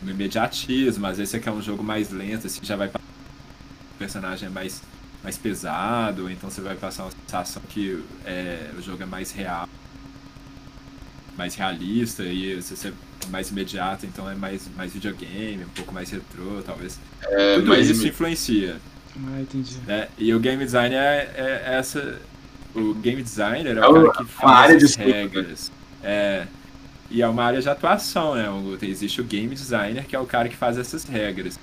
no 0.03 0.11
imediatismo, 0.11 1.07
às 1.07 1.19
vezes 1.19 1.31
você 1.31 1.41
quer 1.41 1.51
um 1.51 1.63
jogo 1.63 1.83
mais 1.83 2.11
lento, 2.11 2.47
assim, 2.47 2.61
já 2.63 2.77
vai 2.77 2.89
o 2.89 3.99
personagem 3.99 4.49
é 4.49 4.51
mais, 4.51 4.83
mais 5.23 5.37
pesado, 5.37 6.31
então 6.31 6.49
você 6.51 6.61
vai 6.61 6.75
passar 6.75 7.05
uma 7.05 7.13
sensação 7.27 7.63
que 7.69 8.03
é, 8.25 8.71
o 8.79 8.83
jogo 8.83 9.03
é 9.03 9.07
mais 9.07 9.31
real, 9.31 9.69
mais 11.37 11.55
realista, 11.55 12.25
e 12.25 12.61
se 12.63 12.77
você 12.77 12.89
é 12.89 12.93
mais 13.31 13.51
imediato, 13.51 14.07
então 14.07 14.29
é 14.29 14.35
mais, 14.35 14.69
mais 14.77 14.93
videogame, 14.93 15.65
um 15.65 15.69
pouco 15.69 15.93
mais 15.93 16.11
retrô, 16.11 16.63
talvez. 16.65 16.99
É, 17.23 17.57
Tudo 17.57 17.75
isso 17.77 18.07
influencia. 18.07 18.77
Ah, 19.17 19.41
entendi. 19.41 19.77
Né? 19.87 20.09
E 20.19 20.33
o 20.33 20.41
game 20.41 20.65
design 20.65 20.95
é, 20.95 21.33
é, 21.35 21.75
essa. 21.77 22.19
O 22.75 22.95
game 22.95 23.23
designer 23.23 23.77
é 23.77 23.87
o, 23.87 24.07
é 24.07 24.13
cara 24.13 24.25
que 24.25 24.33
faz 24.33 24.85
as 24.85 24.95
regras. 24.95 25.73
É, 26.03 26.47
e 27.11 27.23
é 27.23 27.29
uma 27.29 27.43
área 27.43 27.61
de 27.61 27.69
atuação, 27.69 28.35
né? 28.35 28.47
Existe 28.83 29.21
o 29.21 29.25
game 29.25 29.53
designer, 29.55 30.05
que 30.07 30.15
é 30.15 30.21
o 30.21 30.27
cara 30.27 30.49
que 30.49 30.57
faz 30.57 30.79
essas 30.79 31.05
regras. 31.05 31.59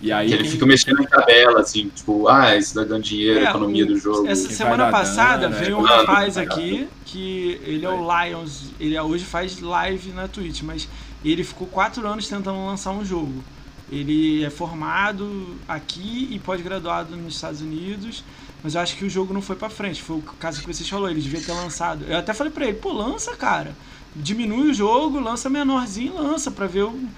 E 0.00 0.12
aí 0.12 0.28
que 0.28 0.34
ele 0.34 0.42
quem... 0.44 0.52
fica 0.52 0.66
mexendo 0.66 1.02
em 1.02 1.06
tabela, 1.06 1.60
assim, 1.60 1.88
tipo, 1.88 2.28
ah, 2.28 2.56
isso 2.56 2.74
dá 2.74 2.84
dando 2.84 3.02
dinheiro, 3.02 3.40
é, 3.40 3.44
economia 3.44 3.86
do 3.86 3.96
jogo. 3.98 4.28
Essa 4.28 4.50
semana 4.50 4.90
passada 4.90 5.48
dana, 5.48 5.56
veio 5.56 5.78
um 5.78 5.82
rapaz 5.82 6.36
aqui 6.36 6.88
que 7.04 7.60
ele 7.64 7.84
é 7.84 7.88
o 7.88 8.00
Lions, 8.00 8.72
ele 8.78 8.98
hoje 8.98 9.24
faz 9.24 9.60
live 9.60 10.10
na 10.10 10.28
Twitch, 10.28 10.62
mas 10.62 10.88
ele 11.24 11.42
ficou 11.42 11.66
quatro 11.66 12.06
anos 12.06 12.28
tentando 12.28 12.64
lançar 12.64 12.92
um 12.92 13.04
jogo. 13.04 13.42
Ele 13.90 14.44
é 14.44 14.50
formado 14.50 15.56
aqui 15.66 16.28
e 16.30 16.38
pós-graduado 16.38 17.16
nos 17.16 17.34
Estados 17.34 17.60
Unidos, 17.60 18.22
mas 18.62 18.74
eu 18.74 18.80
acho 18.80 18.96
que 18.96 19.04
o 19.04 19.10
jogo 19.10 19.32
não 19.32 19.40
foi 19.40 19.56
para 19.56 19.70
frente. 19.70 20.02
Foi 20.02 20.18
o 20.18 20.22
caso 20.38 20.60
que 20.60 20.66
vocês 20.66 20.88
falou, 20.88 21.10
ele 21.10 21.20
devia 21.20 21.40
ter 21.40 21.52
lançado. 21.52 22.04
Eu 22.06 22.18
até 22.18 22.32
falei 22.34 22.52
para 22.52 22.66
ele, 22.66 22.74
pô, 22.74 22.92
lança, 22.92 23.34
cara 23.34 23.74
diminui 24.14 24.70
o 24.70 24.74
jogo, 24.74 25.20
lança 25.20 25.48
menorzinho, 25.48 26.14
lança 26.14 26.50
para 26.50 26.66
ver 26.66 26.84
o 26.84 27.08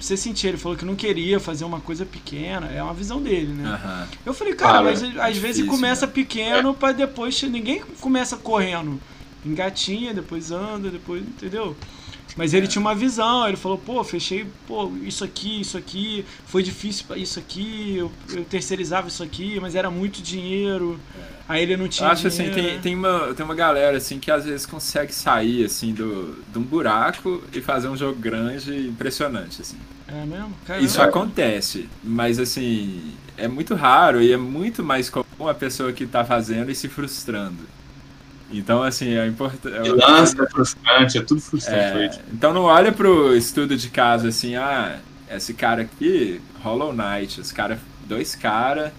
você 0.00 0.16
sentir. 0.16 0.48
Ele 0.48 0.56
falou 0.56 0.76
que 0.76 0.84
não 0.84 0.94
queria 0.94 1.40
fazer 1.40 1.64
uma 1.64 1.80
coisa 1.80 2.06
pequena, 2.06 2.66
é 2.68 2.82
uma 2.82 2.94
visão 2.94 3.20
dele, 3.20 3.52
né? 3.52 3.80
Uhum. 3.84 4.18
Eu 4.26 4.34
falei, 4.34 4.54
cara, 4.54 4.82
mas 4.82 5.02
às 5.02 5.10
difícil, 5.10 5.40
vezes 5.42 5.66
começa 5.66 6.06
né? 6.06 6.12
pequeno 6.12 6.70
é. 6.70 6.74
para 6.74 6.92
depois 6.92 7.42
ninguém 7.42 7.82
começa 8.00 8.36
correndo, 8.36 9.00
engatinha, 9.44 10.14
depois 10.14 10.50
anda, 10.50 10.90
depois, 10.90 11.22
entendeu? 11.22 11.76
Mas 12.36 12.54
ele 12.54 12.68
tinha 12.68 12.80
uma 12.80 12.94
visão, 12.94 13.48
ele 13.48 13.56
falou, 13.56 13.78
pô, 13.78 14.02
fechei, 14.04 14.46
pô, 14.66 14.92
isso 15.02 15.24
aqui, 15.24 15.60
isso 15.60 15.76
aqui, 15.76 16.24
foi 16.46 16.62
difícil 16.62 17.04
para 17.06 17.16
isso 17.16 17.38
aqui, 17.38 17.96
eu, 17.96 18.12
eu, 18.32 18.44
terceirizava 18.44 19.08
isso 19.08 19.22
aqui, 19.22 19.58
mas 19.60 19.74
era 19.74 19.90
muito 19.90 20.22
dinheiro. 20.22 21.00
É. 21.18 21.38
Aí 21.48 21.62
ele 21.62 21.76
não 21.76 21.88
tinha. 21.88 22.08
Eu 22.08 22.12
acho 22.12 22.28
dinheiro. 22.28 22.54
assim, 22.54 22.68
tem, 22.68 22.80
tem, 22.80 22.94
uma, 22.94 23.34
tem 23.34 23.44
uma 23.44 23.54
galera 23.54 23.96
assim 23.96 24.18
que 24.18 24.30
às 24.30 24.44
vezes 24.44 24.66
consegue 24.66 25.12
sair 25.12 25.64
assim 25.64 25.92
do, 25.92 26.42
de 26.52 26.58
um 26.58 26.62
buraco 26.62 27.42
e 27.52 27.60
fazer 27.60 27.88
um 27.88 27.96
jogo 27.96 28.18
grande 28.18 28.72
e 28.72 28.88
impressionante, 28.88 29.62
assim. 29.62 29.78
É 30.06 30.24
mesmo? 30.24 30.54
Caramba. 30.66 30.84
Isso 30.84 31.02
acontece, 31.02 31.88
mas 32.02 32.38
assim, 32.38 33.12
é 33.36 33.46
muito 33.46 33.74
raro 33.74 34.22
e 34.22 34.32
é 34.32 34.36
muito 34.36 34.82
mais 34.82 35.10
comum 35.10 35.48
a 35.48 35.54
pessoa 35.54 35.92
que 35.92 36.04
está 36.04 36.24
fazendo 36.24 36.70
e 36.70 36.74
se 36.74 36.88
frustrando. 36.88 37.77
Então, 38.50 38.82
assim, 38.82 39.14
é 39.14 39.26
importante. 39.26 39.88
É, 39.88 39.92
lança 39.92 40.42
é 40.42 40.46
frustrante, 40.48 41.18
é 41.18 41.22
tudo 41.22 41.40
frustrante. 41.40 42.18
É, 42.18 42.22
então 42.32 42.52
não 42.52 42.62
olha 42.62 42.90
pro 42.90 43.36
estudo 43.36 43.76
de 43.76 43.90
caso 43.90 44.26
assim, 44.26 44.56
ah, 44.56 44.98
esse 45.30 45.52
cara 45.52 45.82
aqui, 45.82 46.40
Hollow 46.62 46.92
Knight, 46.92 47.40
os 47.40 47.52
cara, 47.52 47.78
dois 48.06 48.34
caras 48.34 48.90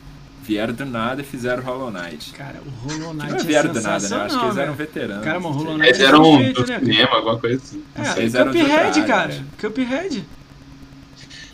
vieram 0.44 0.74
do 0.74 0.86
nada 0.86 1.22
e 1.22 1.24
fizeram 1.26 1.64
Hollow 1.64 1.92
Knight. 1.92 2.34
Cara, 2.34 2.60
o 2.66 2.88
Hollow 2.88 3.14
Knight 3.14 3.32
não 3.32 3.40
é 3.40 3.44
vieram 3.44 3.72
do 3.72 3.82
nada, 3.82 4.10
né? 4.10 4.16
Acho 4.18 4.40
que 4.40 4.46
eles 4.46 4.58
eram 4.58 4.74
veteranos. 4.74 5.24
Cara, 5.24 5.40
o 5.40 5.52
Hollow 5.52 5.78
Knight 5.78 5.90
eles 5.90 6.00
eram 6.00 6.40
é 6.40 6.54
do 6.54 6.66
né, 6.66 6.80
cinema, 6.80 7.16
alguma 7.16 7.38
coisa 7.40 7.58
assim. 7.58 7.84
É, 7.96 8.20
eles 8.20 8.34
Cuphead, 8.34 9.02
cara. 9.08 9.46
Cuphead. 9.60 10.26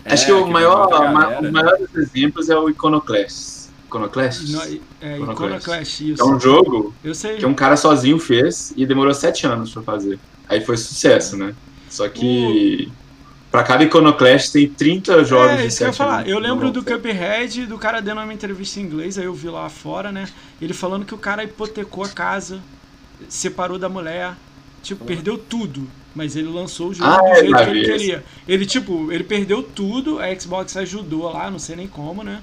É, 0.06 0.14
Acho 0.14 0.26
que 0.28 0.32
o 0.32 0.48
maior, 0.48 0.88
galera, 0.88 1.42
o 1.42 1.52
maior 1.52 1.78
dos 1.78 1.96
exemplos 1.96 2.50
é 2.50 2.56
o 2.56 2.70
Iconoclast. 2.70 3.65
Iconoclast? 3.86 4.52
No, 4.52 4.62
é, 5.02 5.20
Iconoclast, 5.20 6.02
isso. 6.02 6.22
É 6.22 6.26
um 6.26 6.40
jogo 6.40 6.94
que 7.38 7.46
um 7.46 7.54
cara 7.54 7.78
sozinho 7.78 8.20
fez 8.20 8.74
e 8.76 8.86
demorou 8.86 9.14
sete 9.14 9.46
anos 9.48 9.72
pra 9.72 9.82
fazer. 9.82 10.20
Aí 10.48 10.62
foi 10.62 10.78
sucesso, 10.78 11.38
né? 11.38 11.56
Só 11.90 12.08
que... 12.10 12.90
Uh 12.92 13.06
Pra 13.56 13.64
cada 13.64 13.86
Iconoclast 13.86 14.52
tem 14.52 14.68
30 14.68 15.24
jogos 15.24 15.62
é, 15.62 15.68
isso 15.68 15.78
que 15.78 15.84
eu 15.84 15.88
ia 15.88 15.94
falar. 15.94 16.28
Eu 16.28 16.40
lembro 16.40 16.72
do 16.72 16.84
Cuphead, 16.84 17.66
do 17.68 17.78
cara 17.78 18.02
dando 18.02 18.20
uma 18.20 18.34
entrevista 18.34 18.82
em 18.82 18.84
inglês, 18.84 19.18
aí 19.18 19.24
eu 19.24 19.34
vi 19.34 19.48
lá 19.48 19.70
fora, 19.70 20.12
né? 20.12 20.28
Ele 20.62 20.74
falando 20.74 21.06
que 21.06 21.16
o 21.16 21.18
cara 21.18 21.42
hipotecou 21.42 22.04
a 22.04 22.10
casa, 22.10 22.60
separou 23.30 23.80
da 23.80 23.88
mulher, 23.88 24.34
tipo, 24.84 25.06
perdeu 25.06 25.38
tudo. 25.38 25.88
Mas 26.14 26.36
ele 26.36 26.50
lançou 26.50 26.90
o 26.90 26.94
jogo 26.94 27.10
ah, 27.10 27.18
do 27.18 27.28
é, 27.28 27.36
jeito 27.36 27.56
que 27.56 27.70
ele 27.70 27.86
queria. 27.86 28.26
Ele, 28.46 28.66
tipo, 28.66 29.10
ele 29.10 29.24
perdeu 29.24 29.64
tudo, 29.64 30.20
a 30.20 30.38
Xbox 30.38 30.76
ajudou 30.76 31.32
lá, 31.32 31.50
não 31.50 31.60
sei 31.60 31.78
nem 31.78 31.88
como, 31.88 32.26
né? 32.26 32.42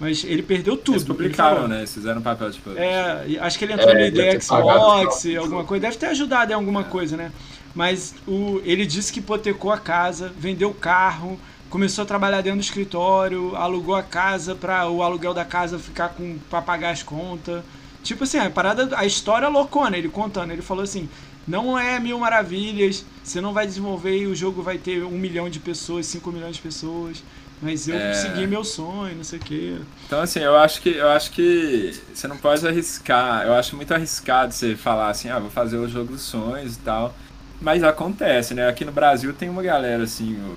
Mas 0.00 0.24
ele 0.24 0.42
perdeu 0.42 0.78
tudo. 0.78 0.96
Eles 0.96 1.04
publicaram, 1.04 1.68
né? 1.68 1.78
Eles 1.78 1.92
fizeram 1.92 2.22
papel 2.22 2.50
de 2.50 2.60
É, 2.76 3.38
acho 3.40 3.58
que 3.58 3.66
ele 3.66 3.74
entrou 3.74 3.90
é, 3.90 3.94
no 3.94 4.00
ID 4.06 4.42
Xbox, 4.42 5.26
alguma 5.36 5.64
coisa. 5.64 5.82
Deve 5.82 5.98
ter 5.98 6.06
ajudado 6.06 6.50
em 6.50 6.54
alguma 6.54 6.80
é. 6.80 6.84
coisa, 6.84 7.16
né? 7.18 7.30
mas 7.74 8.14
o, 8.26 8.60
ele 8.64 8.84
disse 8.84 9.12
que 9.12 9.20
hipotecou 9.20 9.70
a 9.70 9.78
casa, 9.78 10.32
vendeu 10.36 10.70
o 10.70 10.74
carro, 10.74 11.38
começou 11.68 12.02
a 12.02 12.06
trabalhar 12.06 12.40
dentro 12.40 12.58
do 12.58 12.62
escritório, 12.62 13.54
alugou 13.54 13.94
a 13.94 14.02
casa 14.02 14.54
para 14.54 14.88
o 14.88 15.02
aluguel 15.02 15.32
da 15.32 15.44
casa 15.44 15.78
ficar 15.78 16.10
com 16.10 16.38
para 16.50 16.60
pagar 16.62 16.90
as 16.90 17.02
contas. 17.02 17.62
Tipo 18.02 18.24
assim, 18.24 18.38
a 18.38 18.50
parada, 18.50 18.88
a 18.96 19.04
história 19.04 19.46
é 19.46 19.48
loucona, 19.48 19.96
ele 19.96 20.08
contando. 20.08 20.50
Ele 20.50 20.62
falou 20.62 20.82
assim: 20.82 21.08
não 21.46 21.78
é 21.78 22.00
mil 22.00 22.18
maravilhas, 22.18 23.04
você 23.22 23.40
não 23.40 23.52
vai 23.52 23.66
desenvolver 23.66 24.16
e 24.18 24.26
o 24.26 24.34
jogo 24.34 24.62
vai 24.62 24.78
ter 24.78 25.04
um 25.04 25.18
milhão 25.18 25.48
de 25.48 25.60
pessoas, 25.60 26.06
cinco 26.06 26.32
milhões 26.32 26.56
de 26.56 26.62
pessoas. 26.62 27.22
Mas 27.62 27.86
eu 27.86 27.96
é... 27.96 28.14
segui 28.14 28.46
meu 28.46 28.64
sonho, 28.64 29.16
não 29.16 29.24
sei 29.24 29.38
o 29.38 29.42
quê. 29.42 29.76
Então 30.06 30.20
assim, 30.20 30.40
eu 30.40 30.56
acho 30.56 30.80
que 30.80 30.90
eu 30.90 31.08
acho 31.08 31.30
que 31.30 31.94
você 32.12 32.26
não 32.26 32.36
pode 32.36 32.66
arriscar. 32.66 33.44
Eu 33.46 33.54
acho 33.54 33.76
muito 33.76 33.92
arriscado 33.92 34.52
você 34.52 34.74
falar 34.74 35.10
assim, 35.10 35.28
ah, 35.28 35.38
vou 35.38 35.50
fazer 35.50 35.76
o 35.76 35.88
jogo 35.88 36.12
dos 36.12 36.22
sonhos 36.22 36.76
e 36.76 36.78
tal. 36.78 37.14
Mas 37.60 37.82
acontece, 37.82 38.54
né? 38.54 38.66
Aqui 38.66 38.84
no 38.84 38.92
Brasil 38.92 39.32
tem 39.34 39.50
uma 39.50 39.62
galera 39.62 40.04
assim. 40.04 40.34
O... 40.36 40.56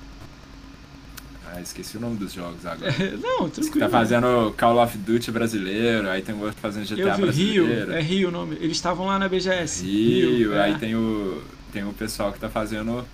Ah, 1.46 1.60
esqueci 1.60 1.98
o 1.98 2.00
nome 2.00 2.16
dos 2.16 2.32
jogos 2.32 2.64
agora. 2.64 2.90
não, 3.20 3.50
tranquilo. 3.50 3.72
Que 3.72 3.78
tá 3.78 3.88
fazendo 3.90 4.54
Call 4.56 4.82
of 4.82 4.96
Duty 4.96 5.30
brasileiro, 5.30 6.08
aí 6.08 6.22
tem 6.22 6.34
o 6.34 6.40
outro 6.40 6.56
fazendo 6.58 6.84
GTA 6.86 7.00
Eu 7.00 7.14
vi, 7.14 7.22
brasileiro. 7.22 7.66
Rio, 7.66 7.92
é 7.92 8.00
Rio 8.00 8.28
o 8.28 8.32
nome. 8.32 8.56
Eles 8.56 8.78
estavam 8.78 9.06
lá 9.06 9.18
na 9.18 9.28
BGS. 9.28 9.84
Rio, 9.84 10.30
Rio 10.30 10.60
aí 10.60 10.72
é. 10.72 10.78
tem 10.78 10.96
o 10.96 11.42
tem 11.70 11.84
o 11.84 11.92
pessoal 11.92 12.32
que 12.32 12.38
tá 12.38 12.48
fazendo 12.48 13.04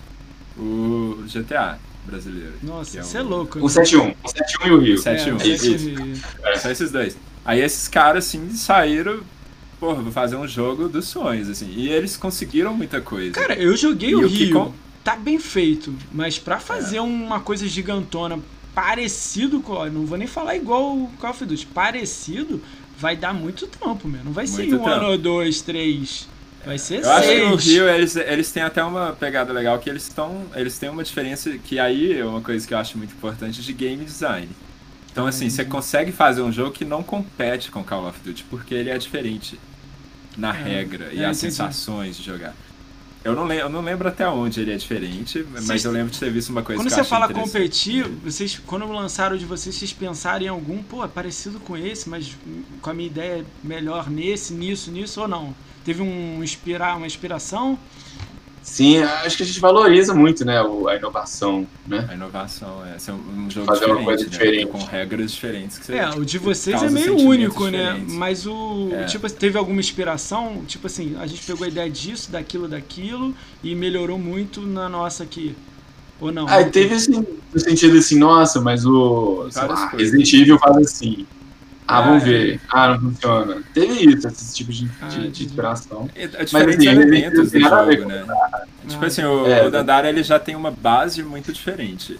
o 0.55 1.23
GTA 1.27 1.79
brasileiro. 2.05 2.53
Nossa, 2.63 2.97
é 2.97 3.01
isso 3.01 3.17
é 3.17 3.21
louco. 3.21 3.59
O 3.59 3.69
71. 3.69 4.05
Né? 4.05 4.15
O 4.23 4.27
71 4.29 4.67
e 4.67 4.71
o 4.71 4.79
Rio. 4.79 4.95
O 4.95 4.97
71, 4.97 5.37
é, 5.39 5.47
isso. 5.47 6.21
Só 6.61 6.69
esses 6.71 6.91
dois. 6.91 7.17
Aí 7.45 7.59
esses 7.61 7.87
caras, 7.87 8.25
assim, 8.27 8.49
saíram 8.51 9.21
porra, 9.79 10.01
vou 10.03 10.11
fazer 10.11 10.35
um 10.35 10.47
jogo 10.47 10.87
dos 10.87 11.07
sonhos, 11.07 11.49
assim. 11.49 11.67
E 11.75 11.89
eles 11.89 12.15
conseguiram 12.15 12.71
muita 12.73 13.01
coisa. 13.01 13.31
Cara, 13.31 13.55
eu 13.55 13.75
joguei 13.75 14.11
E 14.11 14.15
o 14.15 14.27
Rio. 14.27 14.53
com- 14.53 14.73
Tá 15.03 15.15
bem 15.15 15.39
feito, 15.39 15.91
mas 16.11 16.37
pra 16.37 16.59
fazer 16.59 16.97
É. 16.97 17.01
uma 17.01 17.39
coisa 17.39 17.67
gigantona 17.67 18.37
parecido 18.75 19.59
com. 19.59 19.83
Não 19.89 20.05
vou 20.05 20.17
nem 20.17 20.27
falar 20.27 20.55
igual 20.55 20.95
o 20.95 21.09
Call 21.19 21.31
of 21.31 21.43
Duty, 21.45 21.65
parecido, 21.67 22.61
vai 22.99 23.15
dar 23.17 23.33
muito 23.33 23.65
trampo, 23.65 24.07
meu. 24.07 24.23
Não 24.23 24.31
vai 24.31 24.45
ser 24.45 24.63
Muito 24.67 24.75
um 24.75 24.83
trampo. 24.83 25.05
ano 25.05 25.17
dois, 25.17 25.61
três. 25.61 26.27
Vai 26.63 26.77
ser 26.77 27.03
Eu 27.03 27.11
acho 27.11 27.33
que 27.33 27.35
seis. 27.37 27.49
no 27.49 27.55
Rio 27.55 27.89
eles, 27.89 28.15
eles 28.15 28.51
têm 28.51 28.61
até 28.63 28.83
uma 28.83 29.13
pegada 29.13 29.51
legal 29.51 29.79
que 29.79 29.89
eles 29.89 30.03
estão. 30.03 30.45
Eles 30.55 30.77
têm 30.77 30.89
uma 30.89 31.03
diferença 31.03 31.49
que 31.57 31.79
aí 31.79 32.17
é 32.19 32.25
uma 32.25 32.41
coisa 32.41 32.67
que 32.67 32.73
eu 32.73 32.77
acho 32.77 32.97
muito 32.97 33.13
importante 33.13 33.61
de 33.61 33.73
game 33.73 34.03
design. 34.05 34.47
Então 35.11 35.25
assim, 35.27 35.49
você 35.49 35.65
consegue 35.65 36.11
fazer 36.11 36.41
um 36.41 36.51
jogo 36.51 36.71
que 36.71 36.85
não 36.85 37.03
compete 37.03 37.71
com 37.71 37.83
Call 37.83 38.07
of 38.07 38.19
Duty, 38.23 38.45
porque 38.49 38.73
ele 38.73 38.89
é 38.89 38.97
diferente 38.97 39.59
na 40.37 40.55
É, 40.55 40.63
regra 40.63 41.09
e 41.11 41.19
é, 41.21 41.25
as 41.25 41.37
sensações 41.37 42.15
de 42.15 42.23
jogar. 42.23 42.53
Eu 43.23 43.35
não, 43.35 43.43
lembro, 43.45 43.65
eu 43.65 43.69
não 43.69 43.81
lembro 43.81 44.07
até 44.07 44.27
onde 44.27 44.61
ele 44.61 44.71
é 44.73 44.77
diferente, 44.77 45.45
mas 45.51 45.65
Vocês- 45.65 45.85
eu 45.85 45.91
lembro 45.91 46.11
de 46.11 46.19
ter 46.19 46.31
visto 46.31 46.49
uma 46.49 46.63
coisa 46.63 46.81
Quando 46.81 46.89
você 46.89 47.03
fala 47.03 47.31
competir, 47.31 48.03
vocês, 48.23 48.59
quando 48.65 48.87
lançaram 48.91 49.37
de 49.37 49.45
vocês, 49.45 49.75
vocês 49.75 49.93
pensaram 49.93 50.43
em 50.43 50.47
algum, 50.47 50.81
pô, 50.81 51.03
é 51.03 51.07
parecido 51.07 51.59
com 51.59 51.77
esse, 51.77 52.09
mas 52.09 52.31
com 52.81 52.89
a 52.89 52.93
minha 52.95 53.07
ideia 53.07 53.45
melhor 53.63 54.09
nesse, 54.09 54.53
nisso, 54.53 54.89
nisso 54.91 55.21
ou 55.21 55.27
não? 55.27 55.53
Teve 55.83 56.01
um 56.01 56.43
inspirar, 56.43 56.97
uma 56.97 57.07
inspiração? 57.07 57.77
Sim, 58.63 58.99
acho 58.99 59.37
que 59.37 59.43
a 59.43 59.45
gente 59.45 59.59
valoriza 59.59 60.13
muito, 60.13 60.45
né, 60.45 60.59
a 60.59 60.95
inovação, 60.95 61.67
né? 61.87 62.05
A 62.07 62.13
inovação 62.13 62.85
é 62.85 62.99
ser 62.99 63.11
um 63.11 63.49
jogo 63.49 63.65
Fazer 63.65 63.85
uma 63.85 64.03
coisa 64.03 64.23
né? 64.23 64.29
diferente. 64.29 64.67
com 64.67 64.77
regras 64.77 65.31
diferentes 65.31 65.79
que 65.79 65.85
você 65.87 65.95
É, 65.95 66.09
o 66.09 66.23
de 66.23 66.37
vocês 66.37 66.81
é 66.83 66.89
meio 66.89 67.17
único, 67.17 67.67
né? 67.69 67.93
diferentes. 67.93 68.13
Mas 68.13 68.45
o. 68.45 68.89
É. 68.93 69.05
Tipo, 69.05 69.27
teve 69.31 69.57
alguma 69.57 69.79
inspiração? 69.79 70.63
Tipo 70.67 70.85
assim, 70.85 71.15
a 71.19 71.25
gente 71.25 71.43
pegou 71.43 71.65
a 71.65 71.67
ideia 71.67 71.89
disso, 71.89 72.31
daquilo, 72.31 72.67
daquilo 72.67 73.35
e 73.63 73.73
melhorou 73.73 74.19
muito 74.19 74.61
na 74.61 74.87
nossa 74.87 75.23
aqui. 75.23 75.55
Ou 76.19 76.31
não? 76.31 76.47
Ah, 76.47 76.63
teve 76.63 76.93
assim, 76.93 77.25
no 77.51 77.59
sentido 77.59 77.97
assim, 77.97 78.19
nossa, 78.19 78.61
mas 78.61 78.85
o 78.85 79.47
sei 79.49 79.59
Várias 79.63 79.79
lá, 79.79 79.87
coisas. 79.87 80.11
Resident 80.11 80.33
Evil 80.33 80.59
faz 80.59 80.77
assim. 80.77 81.25
Ah, 81.87 82.01
vamos 82.01 82.23
é. 82.23 82.25
ver. 82.25 82.61
Ah, 82.69 82.87
não 82.89 82.99
funciona. 83.11 83.61
Teve 83.73 83.93
isso, 84.15 84.27
esse 84.27 84.55
tipo 84.55 84.71
de, 84.71 84.89
Ah, 85.01 85.07
de- 85.07 85.29
de 85.29 85.45
inspiração. 85.45 86.09
É, 86.15 86.23
é 86.23 86.45
diferentes 86.45 86.87
assim, 86.87 86.87
elementos 86.87 87.51
do 87.51 87.59
jogo, 87.59 88.05
né? 88.05 88.25
Tipo 88.87 89.05
assim, 89.05 89.23
o, 89.23 89.45
É, 89.47 89.65
o 89.67 89.71
Dandara 89.71 90.07
ele 90.09 90.23
já 90.23 90.39
tem 90.39 90.55
uma 90.55 90.71
base 90.71 91.21
muito 91.23 91.51
diferente. 91.51 92.17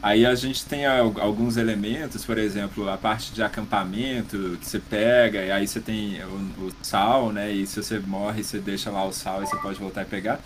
Aí 0.00 0.24
a 0.24 0.34
gente 0.36 0.64
tem 0.64 0.86
al- 0.86 1.12
alguns 1.20 1.56
elementos, 1.56 2.24
por 2.24 2.38
exemplo, 2.38 2.88
a 2.88 2.96
parte 2.96 3.32
de 3.32 3.42
acampamento 3.42 4.56
que 4.60 4.66
você 4.66 4.78
pega, 4.78 5.40
e 5.44 5.50
aí 5.50 5.66
você 5.66 5.80
tem 5.80 6.22
o, 6.22 6.66
o 6.66 6.72
sal, 6.82 7.32
né? 7.32 7.50
E 7.50 7.66
se 7.66 7.82
você 7.82 7.98
morre, 7.98 8.44
você 8.44 8.58
deixa 8.60 8.90
lá 8.90 9.04
o 9.04 9.12
sal 9.12 9.42
e 9.42 9.46
você 9.46 9.56
pode 9.56 9.78
voltar 9.80 10.02
e 10.02 10.04
pegar. 10.04 10.38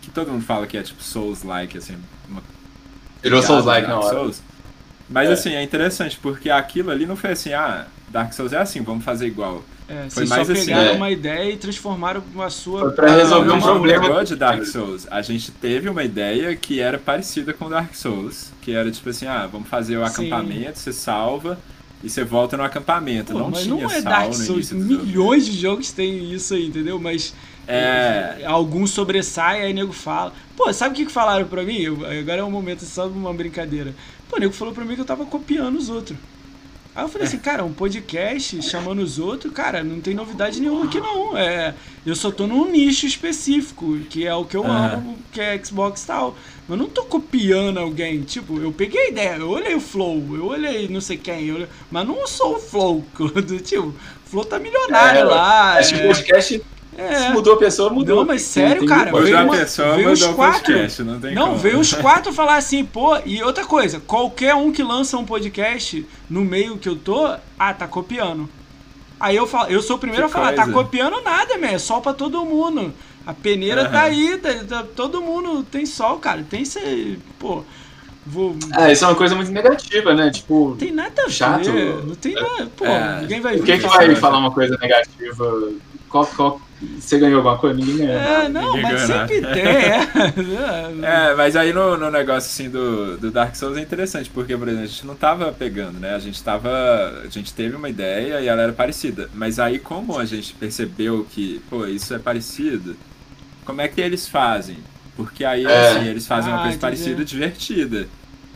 Que 0.00 0.10
todo 0.10 0.30
mundo 0.32 0.44
fala 0.44 0.66
que 0.66 0.78
é 0.78 0.82
tipo 0.82 1.02
Souls-like, 1.02 1.76
assim, 1.76 1.96
uma 2.28 2.40
Virou 3.22 3.42
Souls-like 3.42 3.86
de 3.86 3.92
na 3.92 3.98
hora. 4.00 4.14
Souls. 4.16 4.42
Mas 5.08 5.28
É. 5.28 5.32
assim, 5.32 5.54
é 5.54 5.62
interessante, 5.62 6.18
porque 6.20 6.50
aquilo 6.50 6.90
ali 6.90 7.06
não 7.06 7.16
foi 7.16 7.30
assim, 7.32 7.52
ah, 7.52 7.86
Dark 8.08 8.32
Souls 8.32 8.52
é 8.52 8.58
assim, 8.58 8.80
vamos 8.82 9.04
fazer 9.04 9.26
igual. 9.26 9.62
É, 9.88 10.06
Foi 10.10 10.26
vocês 10.26 10.28
só 10.30 10.34
mais 10.36 10.50
assim, 10.50 10.64
pegaram 10.66 10.90
é. 10.90 10.92
uma 10.94 11.10
ideia 11.12 11.52
e 11.52 11.56
transformaram 11.56 12.20
a 12.40 12.50
sua. 12.50 12.80
Foi 12.80 12.90
pra 12.90 13.14
resolver 13.14 13.52
um 13.52 13.60
problema. 13.60 14.24
De 14.24 14.34
Dark 14.34 14.64
Souls, 14.64 15.06
a 15.08 15.22
gente 15.22 15.52
teve 15.52 15.88
uma 15.88 16.02
ideia 16.02 16.56
que 16.56 16.80
era 16.80 16.98
parecida 16.98 17.52
com 17.52 17.68
Dark 17.70 17.94
Souls, 17.94 18.50
que 18.60 18.72
era 18.72 18.90
tipo 18.90 19.08
assim, 19.08 19.26
ah, 19.26 19.46
vamos 19.46 19.68
fazer 19.68 19.96
o 19.96 20.04
Sim. 20.08 20.28
acampamento, 20.28 20.80
você 20.80 20.92
salva 20.92 21.56
e 22.02 22.10
você 22.10 22.24
volta 22.24 22.56
no 22.56 22.64
acampamento. 22.64 23.32
Pô, 23.32 23.38
não 23.38 23.50
mas 23.50 23.62
tinha 23.62 23.76
não 23.76 23.88
é 23.90 24.02
Dark 24.02 24.34
Souls. 24.34 24.70
do 24.70 24.80
jogo. 24.88 25.04
Milhões 25.04 25.46
de 25.46 25.52
jogos 25.56 25.92
têm 25.92 26.32
isso 26.32 26.52
aí, 26.54 26.66
entendeu? 26.66 26.98
Mas 26.98 27.32
É, 27.68 28.42
algum 28.46 28.86
sobressai, 28.86 29.62
aí 29.62 29.72
nego 29.72 29.92
fala. 29.92 30.32
Pô, 30.56 30.72
sabe 30.72 30.94
o 31.02 31.06
que, 31.06 31.12
falaram 31.12 31.46
pra 31.48 31.64
mim? 31.64 31.84
Agora 31.86 32.40
é 32.40 32.44
um 32.44 32.50
momento 32.50 32.84
só 32.84 33.08
de 33.08 33.12
uma 33.12 33.34
brincadeira. 33.34 33.92
Pô, 34.28 34.36
o 34.36 34.40
nego 34.40 34.52
falou 34.52 34.74
pra 34.74 34.84
mim 34.84 34.94
que 34.94 35.00
eu 35.00 35.04
tava 35.04 35.24
copiando 35.26 35.76
os 35.76 35.88
outros. 35.88 36.16
Aí 36.94 37.04
eu 37.04 37.08
falei 37.10 37.26
assim, 37.26 37.36
cara, 37.38 37.62
um 37.62 37.74
podcast 37.74 38.62
chamando 38.62 39.00
os 39.02 39.18
outros, 39.18 39.52
cara, 39.52 39.84
não 39.84 40.00
tem 40.00 40.14
novidade 40.14 40.58
nenhuma 40.60 40.86
aqui 40.86 40.98
não. 40.98 41.36
É, 41.36 41.74
eu 42.06 42.16
só 42.16 42.30
tô 42.30 42.46
num 42.46 42.70
nicho 42.70 43.04
específico, 43.06 43.98
que 44.08 44.26
é 44.26 44.34
o 44.34 44.46
que 44.46 44.56
eu 44.56 44.64
amo, 44.66 45.18
que 45.30 45.38
é 45.38 45.62
Xbox 45.62 46.02
e 46.02 46.06
tal. 46.06 46.34
Mas 46.66 46.70
eu 46.70 46.84
não 46.84 46.88
tô 46.90 47.04
copiando 47.04 47.76
alguém. 47.78 48.22
Tipo, 48.22 48.58
eu 48.60 48.72
peguei 48.72 48.98
a 48.98 49.08
ideia, 49.10 49.36
eu 49.36 49.50
olhei 49.50 49.74
o 49.74 49.80
Flow, 49.80 50.24
eu 50.36 50.46
olhei 50.46 50.88
não 50.88 51.02
sei 51.02 51.18
quem, 51.18 51.44
eu 51.48 51.56
olhei- 51.56 51.68
mas 51.90 52.06
não 52.08 52.26
sou 52.26 52.56
o 52.56 52.58
Flow. 52.60 53.04
do 53.46 53.58
Tipo, 53.60 53.88
o 53.88 53.94
Flow 54.24 54.44
tá 54.46 54.58
milionário 54.58 55.20
É, 55.20 55.24
lá. 55.24 55.74
Acho 55.74 55.94
que 55.96 56.00
é- 56.00 56.04
o 56.04 56.08
podcast, 56.08 56.62
é. 56.96 57.14
se 57.14 57.28
mudou 57.30 57.54
a 57.54 57.56
pessoa, 57.58 57.90
mudou. 57.90 58.16
Não, 58.16 58.24
mas 58.26 58.42
sério, 58.42 58.84
cara, 58.86 59.10
a 59.10 59.42
uma- 59.44 59.56
pessoa 59.56 59.94
veio 59.96 60.10
os 60.12 60.20
mandou 60.20 60.34
o 60.34 60.36
quatro. 60.36 60.62
podcast, 60.72 61.02
não 61.02 61.20
tem 61.20 61.34
Não, 61.34 61.46
como. 61.48 61.58
veio 61.58 61.78
os 61.80 61.92
quatro 61.94 62.32
falar 62.32 62.56
assim, 62.56 62.84
pô, 62.84 63.16
e 63.24 63.42
outra 63.42 63.64
coisa, 63.64 64.00
qualquer 64.00 64.54
um 64.54 64.72
que 64.72 64.82
lança 64.82 65.16
um 65.16 65.24
podcast 65.24 66.06
no 66.28 66.42
meio 66.44 66.78
que 66.78 66.88
eu 66.88 66.96
tô, 66.96 67.26
ah, 67.58 67.74
tá 67.74 67.86
copiando. 67.86 68.48
Aí 69.18 69.34
eu 69.36 69.46
falo, 69.46 69.70
eu 69.70 69.80
sou 69.80 69.96
o 69.96 69.98
primeiro 69.98 70.26
Que 70.26 70.32
a 70.32 70.34
falar, 70.34 70.52
tá 70.52 70.64
coisa. 70.64 70.72
copiando 70.78 71.20
nada, 71.22 71.56
man, 71.58 71.68
é 71.68 71.78
sol 71.78 72.00
pra 72.02 72.12
todo 72.12 72.44
mundo. 72.44 72.92
A 73.26 73.32
peneira 73.34 73.82
Aham. 73.82 73.90
tá 73.90 74.02
aí, 74.02 74.36
tá- 74.38 74.64
tá- 74.68 74.84
todo 74.94 75.20
mundo 75.22 75.64
tem 75.64 75.84
sol, 75.86 76.18
cara. 76.18 76.44
Tem 76.48 76.62
esse, 76.62 77.18
pô, 77.38 77.64
vou 78.24 78.54
Ah, 78.72 78.92
isso 78.92 79.04
é 79.04 79.08
uma 79.08 79.14
coisa 79.16 79.34
muito 79.34 79.50
negativa, 79.50 80.14
né? 80.14 80.30
Tipo, 80.30 80.68
não 80.70 80.76
tem 80.76 80.92
nada 80.92 81.22
a 81.24 81.28
Chato. 81.30 81.64
ver, 81.72 82.04
não 82.06 82.14
tem 82.14 82.34
nada, 82.34 82.70
pô, 82.76 82.84
É. 82.84 83.20
ninguém 83.22 83.40
vai 83.40 83.56
por 83.56 83.64
que, 83.64 83.72
ver. 83.72 83.80
que 83.80 83.88
vai 83.88 84.14
falar 84.16 84.38
uma 84.38 84.50
coisa 84.52 84.76
negativa? 84.80 85.70
Qual, 86.08 86.26
qual, 86.26 86.60
você 86.80 87.18
ganhou 87.18 87.38
alguma 87.38 87.56
coisa? 87.58 87.74
Ninguém 87.78 87.96
ganhou. 87.98 88.12
É, 88.20 88.48
não, 88.48 88.76
Ninguém 88.76 88.82
mas 88.82 88.92
ganha 88.92 89.06
sempre 89.06 89.40
nada. 89.40 89.54
tem, 89.54 89.62
é. 89.64 90.00
É, 91.30 91.34
mas 91.34 91.56
aí 91.56 91.72
no, 91.72 91.96
no 91.96 92.10
negócio 92.10 92.48
assim 92.50 92.68
do, 92.70 93.16
do 93.16 93.30
Dark 93.30 93.54
Souls 93.56 93.76
é 93.78 93.80
interessante, 93.80 94.28
porque, 94.30 94.56
por 94.56 94.68
exemplo, 94.68 94.84
a 94.84 94.88
gente 94.88 95.06
não 95.06 95.14
tava 95.16 95.52
pegando, 95.52 95.98
né? 95.98 96.14
A 96.14 96.18
gente 96.18 96.42
tava. 96.42 96.68
A 97.24 97.28
gente 97.28 97.52
teve 97.54 97.76
uma 97.76 97.88
ideia 97.88 98.40
e 98.40 98.46
ela 98.46 98.62
era 98.62 98.72
parecida. 98.72 99.30
Mas 99.34 99.58
aí 99.58 99.78
como 99.78 100.18
a 100.18 100.24
gente 100.24 100.52
percebeu 100.54 101.26
que, 101.30 101.60
pô, 101.70 101.86
isso 101.86 102.12
é 102.14 102.18
parecido, 102.18 102.96
como 103.64 103.80
é 103.80 103.88
que 103.88 104.00
eles 104.00 104.28
fazem? 104.28 104.76
Porque 105.16 105.44
aí, 105.44 105.64
É. 105.64 105.90
assim, 105.90 106.06
eles 106.08 106.26
fazem 106.26 106.52
Ah, 106.52 106.56
uma 106.56 106.62
coisa 106.62 106.76
entendi. 106.76 106.80
parecida 106.80 107.24
divertida. 107.24 108.06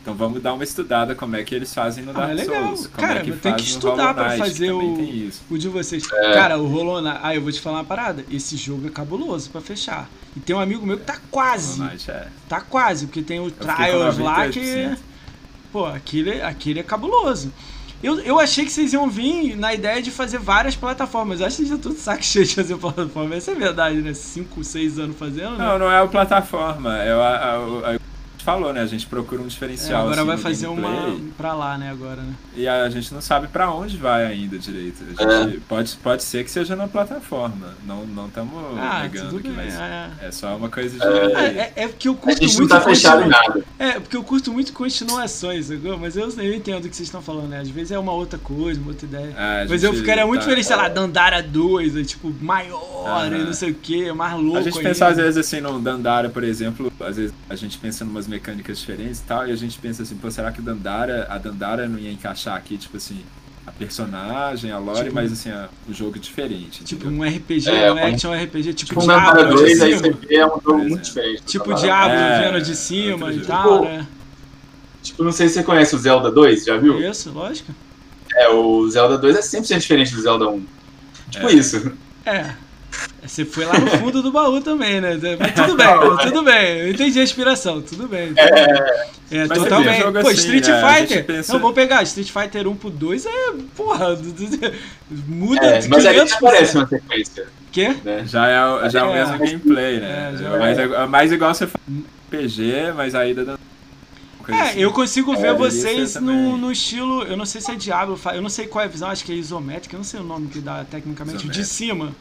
Então 0.00 0.14
vamos 0.14 0.42
dar 0.42 0.54
uma 0.54 0.64
estudada 0.64 1.14
como 1.14 1.36
é 1.36 1.44
que 1.44 1.54
eles 1.54 1.74
fazem 1.74 2.04
no 2.04 2.10
Ah, 2.12 2.14
Dark 2.14 2.30
é 2.30 2.34
legal. 2.34 2.62
Souls. 2.64 2.86
Como 2.86 3.06
Cara, 3.06 3.20
é 3.20 3.22
que 3.22 3.32
tem 3.32 3.54
que 3.54 3.62
no 3.62 3.68
estudar 3.68 4.14
pra 4.14 4.36
fazer 4.36 4.72
o-. 4.72 5.30
O 5.50 5.58
de 5.58 5.68
vocês. 5.68 6.02
É. 6.10 6.32
Cara, 6.32 6.58
o 6.58 6.66
Hollow 6.66 7.02
Knight. 7.02 7.18
Ah, 7.22 7.34
eu 7.34 7.42
vou 7.42 7.52
te 7.52 7.60
falar 7.60 7.78
uma 7.78 7.84
parada. 7.84 8.24
Esse 8.30 8.56
jogo 8.56 8.86
é 8.86 8.90
cabuloso 8.90 9.50
pra 9.50 9.60
fechar. 9.60 10.08
E 10.34 10.40
tem 10.40 10.56
um 10.56 10.60
amigo 10.60 10.86
meu 10.86 10.96
que 10.98 11.04
tá 11.04 11.18
quase. 11.30 11.80
Knight 11.80 12.10
é. 12.10 12.28
Tá 12.48 12.60
quase, 12.62 13.06
porque 13.06 13.20
tem 13.22 13.40
o 13.40 13.50
Trials 13.50 14.18
lá 14.18 14.48
que. 14.48 14.60
98%. 14.60 14.98
Pô, 15.72 15.84
aquele, 15.86 16.42
aquele 16.42 16.80
é 16.80 16.82
cabuloso. 16.82 17.52
Eu, 18.02 18.18
eu 18.20 18.40
achei 18.40 18.64
que 18.64 18.72
vocês 18.72 18.94
iam 18.94 19.08
vir 19.10 19.54
na 19.56 19.74
ideia 19.74 20.00
de 20.00 20.10
fazer 20.10 20.38
várias 20.38 20.74
plataformas. 20.74 21.40
Eu 21.40 21.46
acho 21.46 21.58
que 21.58 21.66
já 21.66 21.76
tô 21.76 21.90
de 21.90 21.96
saco 21.96 22.24
cheio 22.24 22.46
de 22.46 22.54
fazer 22.54 22.76
plataforma. 22.78 23.34
Essa 23.34 23.50
é 23.50 23.54
verdade, 23.54 24.00
né? 24.00 24.14
5, 24.14 24.64
6 24.64 24.98
anos 24.98 25.16
fazendo, 25.16 25.58
né? 25.58 25.66
Não, 25.66 25.78
não 25.78 25.92
é 25.92 26.00
a 26.00 26.06
plataforma. 26.06 26.96
É 26.96 27.12
a, 27.12 27.16
a, 27.16 27.56
a, 27.94 28.00
falou, 28.42 28.72
né? 28.72 28.80
A 28.82 28.86
gente 28.86 29.06
procura 29.06 29.40
um 29.42 29.46
É, 29.46 29.48
diferencial. 29.48 30.02
agora 30.02 30.16
assim, 30.20 30.26
vai 30.26 30.36
fazer 30.38 30.66
gameplay. 30.66 30.92
uma 31.14 31.20
pra 31.36 31.54
lá, 31.54 31.78
né, 31.78 31.90
agora, 31.90 32.22
né? 32.22 32.32
E 32.56 32.66
a 32.68 32.88
gente 32.90 33.12
não 33.14 33.20
sabe 33.20 33.48
pra 33.48 33.70
onde 33.72 33.96
vai 33.96 34.24
ainda 34.26 34.58
direito. 34.58 35.02
A 35.18 35.44
gente 35.44 35.60
pode, 35.60 35.96
pode 36.02 36.22
ser 36.22 36.44
que 36.44 36.50
seja 36.50 36.74
na 36.76 36.88
plataforma. 36.88 37.74
Não 37.86 38.04
não 38.06 38.26
estamos 38.26 38.52
Ah, 38.78 39.02
negando 39.02 39.36
que 39.40 39.48
bem. 39.48 39.56
vai 39.56 39.70
ser. 39.70 39.80
É. 39.82 40.10
É 40.22 40.30
só 40.30 40.56
uma 40.56 40.68
coisa 40.68 40.98
de. 40.98 41.06
É, 41.06 41.72
é, 41.76 41.84
é 41.84 41.88
porque 41.88 42.08
eu 42.08 42.12
A 42.12 42.16
curto 42.16 42.40
gente 42.42 42.52
não 42.52 42.58
muito 42.60 42.70
tá 42.70 42.80
fechado 42.80 43.22
em 43.22 43.28
nada. 43.28 43.64
É, 43.78 43.92
porque 44.00 44.16
eu 44.16 44.22
curto 44.24 44.52
muito 44.52 44.72
continuações, 44.72 45.66
sacou? 45.66 45.96
Mas 45.98 46.16
eu, 46.16 46.28
eu 46.28 46.54
entendo 46.54 46.84
o 46.84 46.88
que 46.88 46.96
vocês 46.96 47.08
estão 47.08 47.22
falando, 47.22 47.48
né? 47.48 47.60
Às 47.60 47.68
vezes 47.68 47.92
é 47.92 47.98
uma 47.98 48.12
outra 48.12 48.38
coisa, 48.38 48.80
uma 48.80 48.90
outra 48.90 49.06
ideia. 49.06 49.34
É, 49.36 49.62
a 49.62 49.66
Mas 49.68 49.82
eu 49.82 49.90
gente 49.90 50.00
ficaria 50.00 50.26
muito 50.26 50.40
tá- 50.42 50.48
feliz, 50.48 50.66
sei 50.66 50.76
lá, 50.76 50.88
Dandara 50.88 51.42
2, 51.42 51.96
é, 51.96 52.02
tipo, 52.04 52.32
maior 52.40 53.06
Aham. 53.06 53.36
e 53.36 53.44
não 53.44 53.52
sei 53.52 53.70
o 53.70 53.74
que, 53.74 54.12
mais 54.12 54.34
louco 54.34 54.58
A 54.58 54.62
gente 54.62 54.76
ainda. 54.78 54.88
pensa 54.88 55.06
às 55.08 55.16
vezes 55.16 55.36
assim 55.36 55.60
no 55.60 55.78
Dandara, 55.80 56.28
por 56.28 56.44
exemplo, 56.44 56.92
às 57.00 57.16
vezes 57.16 57.32
a 57.48 57.56
gente 57.56 57.78
pensa 57.78 58.04
em 58.04 58.08
umas 58.08 58.26
mecânicas 58.30 58.78
diferentes 58.78 59.18
e 59.20 59.24
tal, 59.24 59.46
e 59.46 59.52
a 59.52 59.56
gente 59.56 59.78
pensa 59.78 60.02
assim, 60.02 60.16
pô, 60.16 60.30
será 60.30 60.50
que 60.52 60.62
Dandara, 60.62 61.26
a 61.28 61.36
Dandara 61.36 61.88
não 61.88 61.98
ia 61.98 62.10
encaixar 62.12 62.56
aqui, 62.56 62.78
tipo 62.78 62.96
assim, 62.96 63.20
a 63.66 63.72
personagem, 63.72 64.70
a 64.72 64.78
lore, 64.78 65.02
Tipo- 65.04 65.14
mas 65.16 65.32
assim, 65.32 65.50
a- 65.50 65.68
o 65.88 65.92
jogo 65.92 66.18
diferente. 66.18 66.82
Tipo 66.84 67.06
entendeu? 67.08 67.20
um 67.20 67.28
RPG, 67.28 67.68
É, 67.68 67.92
um 67.92 67.96
um- 67.96 68.06
action 68.06 68.32
RPG, 68.32 68.72
tipo, 68.72 68.88
Tipo, 68.90 69.00
um 69.02 69.04
Diablo 69.04 69.26
Dandara 69.26 69.48
de 69.48 69.54
2, 69.54 69.80
aí 69.82 69.94
você 69.94 70.10
vê, 70.10 70.34
é 70.36 70.46
um 70.46 70.48
jogo 70.50 70.72
muito 70.78 70.86
exemplo. 70.92 71.02
diferente. 71.04 71.42
Tipo. 71.44 71.74
Diablo 71.74 72.14
É, 72.16 72.50
vendo 72.52 72.64
de 72.64 72.76
cima 72.76 73.12
outro 73.26 73.30
e 73.30 73.34
jogo. 73.34 73.46
tal, 73.46 73.72
Tipo, 73.80 73.84
né? 73.84 74.06
Tipo, 75.02 75.24
não 75.24 75.32
sei 75.32 75.48
se 75.48 75.54
você 75.54 75.62
conhece 75.62 75.94
o 75.94 75.98
Zelda 75.98 76.30
2, 76.30 76.64
já 76.64 76.76
viu? 76.76 77.00
Isso, 77.00 77.30
lógico. 77.32 77.72
É, 78.34 78.48
o 78.48 78.88
Zelda 78.88 79.16
2 79.18 79.36
é 79.36 79.42
100% 79.42 79.80
diferente 79.80 80.14
do 80.14 80.20
Zelda 80.22 80.48
1. 80.48 80.62
Tipo 81.30 81.48
É. 81.48 81.52
isso. 81.52 81.92
É. 82.24 82.50
Você 83.22 83.44
foi 83.44 83.64
lá 83.64 83.78
no 83.78 83.86
fundo 83.98 84.22
do 84.22 84.32
baú 84.32 84.60
também, 84.60 85.00
né? 85.00 85.18
Mas 85.38 85.52
tudo 85.54 85.76
bem, 85.76 85.86
tudo 86.22 86.42
bem. 86.42 86.78
Eu 86.78 86.90
entendi 86.90 87.20
a 87.20 87.22
inspiração, 87.22 87.80
tudo 87.82 88.08
bem. 88.08 88.28
Tudo 88.28 88.40
é, 88.40 88.98
é 89.30 89.46
mas 89.46 89.58
totalmente. 89.58 90.02
Pô, 90.02 90.28
assim, 90.28 90.32
Street 90.32 90.66
né? 90.66 90.94
Fighter. 90.94 91.24
Pensa... 91.24 91.52
Não, 91.52 91.60
vou 91.60 91.72
pegar. 91.72 92.02
Street 92.02 92.30
Fighter 92.30 92.66
1 92.66 92.76
pro 92.76 92.90
2 92.90 93.26
é. 93.26 93.30
Porra. 93.76 94.18
Muda 95.10 95.66
é, 95.66 95.88
Mas 95.88 96.06
aí 96.06 96.18
aparece 96.18 96.76
uma 96.76 96.86
sequência. 96.86 97.46
Quê? 97.70 97.94
Né? 98.04 98.24
Já 98.26 98.48
é, 98.48 98.90
já 98.90 99.00
é 99.00 99.02
o 99.04 99.12
mesmo 99.12 99.38
gameplay, 99.38 100.00
né? 100.00 100.34
É, 100.34 100.58
mas 100.58 100.78
é, 100.78 100.82
é 100.82 101.06
mais 101.06 101.30
igual 101.30 101.54
você 101.54 101.66
faz 101.66 101.84
PG, 102.28 102.92
mas 102.96 103.14
aí 103.14 103.34
dá. 103.34 103.58
É, 104.48 104.62
assim. 104.62 104.80
eu 104.80 104.92
consigo 104.92 105.36
ver 105.36 105.54
vocês 105.54 106.16
no, 106.16 106.56
no 106.56 106.72
estilo. 106.72 107.22
Eu 107.22 107.36
não 107.36 107.46
sei 107.46 107.60
se 107.60 107.70
é 107.70 107.74
Diablo, 107.76 108.18
eu 108.34 108.42
não 108.42 108.48
sei 108.48 108.66
qual 108.66 108.82
é 108.82 108.88
a 108.88 108.90
visão, 108.90 109.08
acho 109.08 109.24
que 109.24 109.32
é 109.32 109.36
isométrica, 109.36 109.94
eu 109.94 109.98
não 109.98 110.04
sei 110.04 110.18
o 110.18 110.24
nome 110.24 110.48
que 110.48 110.60
dá 110.60 110.84
tecnicamente, 110.84 111.48
de 111.48 111.64
cima. 111.64 112.12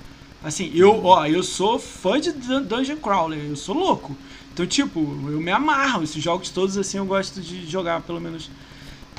Assim, 0.44 0.72
eu, 0.74 1.06
ó, 1.06 1.26
eu 1.26 1.44
sou 1.44 1.78
fã 1.78 2.20
de 2.20 2.32
Dungeon 2.32 2.98
Crawler, 2.98 3.40
eu 3.40 3.56
sou 3.56 3.76
louco. 3.76 4.16
Então, 4.54 4.66
tipo, 4.66 5.00
eu 5.00 5.40
me 5.40 5.52
amarro. 5.52 6.04
Esses 6.04 6.24
jogos 6.24 6.50
todos, 6.50 6.78
assim, 6.78 6.98
eu 6.98 7.06
gosto 7.06 7.42
de 7.42 7.66
jogar, 7.66 8.02
pelo 8.02 8.20
menos. 8.20 8.50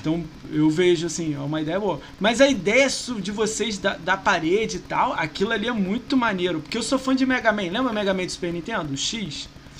Então, 0.01 0.25
eu 0.51 0.71
vejo, 0.71 1.07
assim, 1.07 1.35
é 1.35 1.39
uma 1.39 1.61
ideia 1.61 1.79
boa. 1.79 2.01
Mas 2.19 2.41
a 2.41 2.49
ideia 2.49 2.89
de 3.21 3.31
vocês 3.31 3.79
da, 3.79 3.97
da 3.97 4.17
parede 4.17 4.79
e 4.79 4.81
tal, 4.81 5.13
aquilo 5.13 5.53
ali 5.53 5.69
é 5.69 5.73
muito 5.73 6.17
maneiro. 6.17 6.61
Porque 6.61 6.79
eu 6.79 6.83
sou 6.83 6.99
fã 6.99 7.15
de 7.15 7.27
Mega 7.27 7.53
Man. 7.53 7.71
Lembra 7.71 7.93
Mega 7.93 8.15
Man 8.15 8.25
do 8.25 8.33
Super 8.33 8.53
Nintendo? 8.53 8.95
O 8.95 8.97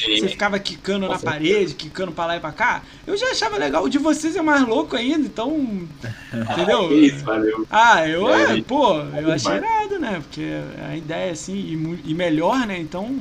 Você 0.01 0.29
ficava 0.29 0.59
quicando 0.59 1.09
na 1.09 1.19
parede, 1.19 1.75
quicando 1.75 2.13
pra 2.13 2.27
lá 2.27 2.37
e 2.37 2.41
pra 2.41 2.53
cá. 2.53 2.83
Eu 3.07 3.17
já 3.17 3.31
achava 3.31 3.59
legal. 3.59 3.85
O 3.85 3.89
de 3.89 3.99
vocês 3.99 4.35
é 4.35 4.43
mais 4.43 4.67
louco 4.67 4.97
ainda, 4.97 5.27
então. 5.27 5.87
Entendeu? 6.33 6.91
Isso, 6.99 7.25
valeu. 7.25 7.67
Ah, 7.71 8.07
eu, 8.09 8.33
é, 8.33 8.61
pô, 8.63 8.95
eu 8.95 9.31
achei 9.33 9.53
irado, 9.53 9.99
né? 9.99 10.21
Porque 10.23 10.47
a 10.89 10.97
ideia, 10.97 11.33
assim, 11.33 11.55
e, 11.55 12.11
e 12.11 12.15
melhor, 12.15 12.67
né? 12.67 12.79
Então. 12.79 13.21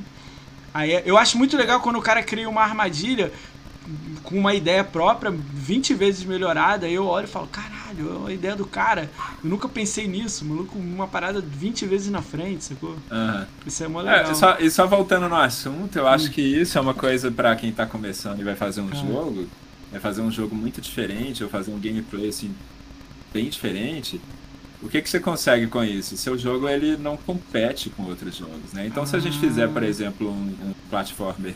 Aí, 0.73 1.01
eu 1.05 1.17
acho 1.17 1.37
muito 1.37 1.57
legal 1.57 1.81
quando 1.81 1.97
o 1.97 2.01
cara 2.01 2.21
cria 2.21 2.47
uma 2.47 2.61
armadilha 2.61 3.31
com 4.23 4.37
uma 4.37 4.53
ideia 4.53 4.83
própria, 4.83 5.31
20 5.31 5.93
vezes 5.93 6.23
melhorada, 6.23 6.87
eu 6.87 7.05
olho 7.05 7.25
e 7.25 7.29
falo, 7.29 7.47
caralho, 7.47 8.13
é 8.13 8.17
uma 8.17 8.33
ideia 8.33 8.55
do 8.55 8.65
cara. 8.65 9.09
Eu 9.43 9.49
nunca 9.49 9.67
pensei 9.67 10.07
nisso, 10.07 10.45
maluco, 10.45 10.77
uma 10.77 11.07
parada 11.07 11.41
20 11.41 11.85
vezes 11.85 12.11
na 12.11 12.21
frente, 12.21 12.63
sacou? 12.63 12.91
Uhum. 13.11 13.45
Isso 13.65 13.83
é 13.83 13.87
mó 13.87 14.01
legal. 14.01 14.31
É, 14.31 14.33
só, 14.33 14.57
e 14.59 14.69
só 14.69 14.85
voltando 14.85 15.27
no 15.27 15.35
assunto, 15.35 15.97
eu 15.97 16.07
acho 16.07 16.27
hum. 16.27 16.31
que 16.31 16.41
isso 16.41 16.77
é 16.77 16.81
uma 16.81 16.93
coisa 16.93 17.31
para 17.31 17.55
quem 17.55 17.71
tá 17.71 17.85
começando 17.85 18.39
e 18.39 18.43
vai 18.43 18.55
fazer 18.55 18.81
um 18.81 18.89
ah. 18.91 18.95
jogo, 18.95 19.47
vai 19.91 19.99
fazer 19.99 20.21
um 20.21 20.31
jogo 20.31 20.55
muito 20.55 20.79
diferente, 20.81 21.43
ou 21.43 21.49
fazer 21.49 21.71
um 21.71 21.79
gameplay 21.79 22.29
assim, 22.29 22.53
bem 23.33 23.49
diferente. 23.49 24.21
O 24.81 24.87
que, 24.87 25.01
que 25.01 25.09
você 25.09 25.19
consegue 25.19 25.67
com 25.67 25.83
isso? 25.83 26.15
Seu 26.15 26.37
jogo 26.37 26.69
ele 26.69 26.95
não 26.95 27.17
compete 27.17 27.89
com 27.89 28.03
outros 28.03 28.37
jogos, 28.37 28.71
né? 28.73 28.85
Então, 28.85 29.03
ah. 29.03 29.05
se 29.05 29.15
a 29.15 29.19
gente 29.19 29.39
fizer, 29.39 29.67
por 29.67 29.83
ah. 29.83 29.87
exemplo, 29.87 30.29
um, 30.29 30.69
um 30.69 30.73
platformer 30.89 31.55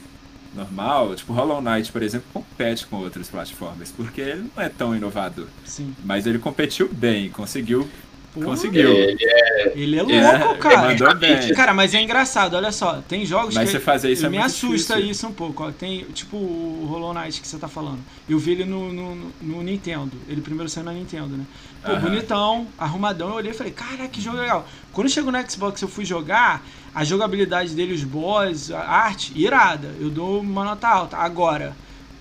normal, 0.55 1.15
tipo 1.15 1.33
Hollow 1.33 1.61
Knight, 1.61 1.91
por 1.91 2.01
exemplo, 2.01 2.27
compete 2.33 2.85
com 2.85 2.97
outros 2.97 3.29
platformers, 3.29 3.91
porque 3.91 4.21
ele 4.21 4.49
não 4.55 4.63
é 4.63 4.69
tão 4.69 4.95
inovador. 4.95 5.47
Sim. 5.65 5.95
Mas 6.03 6.25
ele 6.25 6.39
competiu 6.39 6.89
bem, 6.91 7.29
conseguiu 7.29 7.89
Conseguiu. 8.33 8.89
Ele 8.89 9.23
é, 9.23 9.73
ele 9.75 9.99
é 9.99 10.01
louco, 10.01 10.55
é, 10.55 10.57
cara. 10.57 10.87
Mandou 10.89 11.15
bem. 11.15 11.53
Cara, 11.53 11.73
mas 11.73 11.93
é 11.93 12.01
engraçado, 12.01 12.55
olha 12.55 12.71
só. 12.71 13.01
Tem 13.07 13.25
jogos 13.25 13.53
mas 13.53 13.69
que. 13.69 13.77
Você 13.77 13.79
fazer 13.79 14.11
isso 14.11 14.25
é 14.25 14.29
me 14.29 14.39
assusta 14.39 14.95
difícil. 14.95 15.11
isso 15.11 15.27
um 15.27 15.33
pouco. 15.33 15.63
Ó. 15.63 15.71
Tem, 15.71 16.03
tipo, 16.05 16.35
o 16.37 16.87
Hollow 16.89 17.13
Knight 17.13 17.39
que 17.39 17.47
você 17.47 17.57
tá 17.57 17.67
falando. 17.67 17.99
Eu 18.27 18.39
vi 18.39 18.53
ele 18.53 18.65
no, 18.65 18.91
no, 18.91 19.31
no 19.39 19.61
Nintendo. 19.61 20.17
Ele 20.27 20.41
primeiro 20.41 20.67
saiu 20.67 20.85
na 20.85 20.93
Nintendo, 20.93 21.37
né? 21.37 21.45
Pô, 21.83 21.91
uh 21.91 21.95
-huh. 21.95 22.01
bonitão, 22.01 22.67
arrumadão. 22.77 23.29
Eu 23.29 23.35
olhei 23.35 23.51
e 23.51 23.53
falei, 23.53 23.71
cara, 23.71 24.07
que 24.07 24.19
jogo 24.19 24.37
legal. 24.37 24.67
Quando 24.91 25.09
chegou 25.09 25.31
no 25.31 25.49
Xbox 25.49 25.81
eu 25.81 25.87
fui 25.87 26.05
jogar, 26.05 26.65
a 26.93 27.03
jogabilidade 27.03 27.73
dele, 27.73 27.93
os 27.93 28.03
boss, 28.03 28.71
a 28.71 28.79
arte, 28.79 29.33
irada. 29.35 29.89
Eu 29.99 30.09
dou 30.09 30.41
uma 30.41 30.63
nota 30.63 30.87
alta. 30.87 31.17
Agora, 31.17 31.75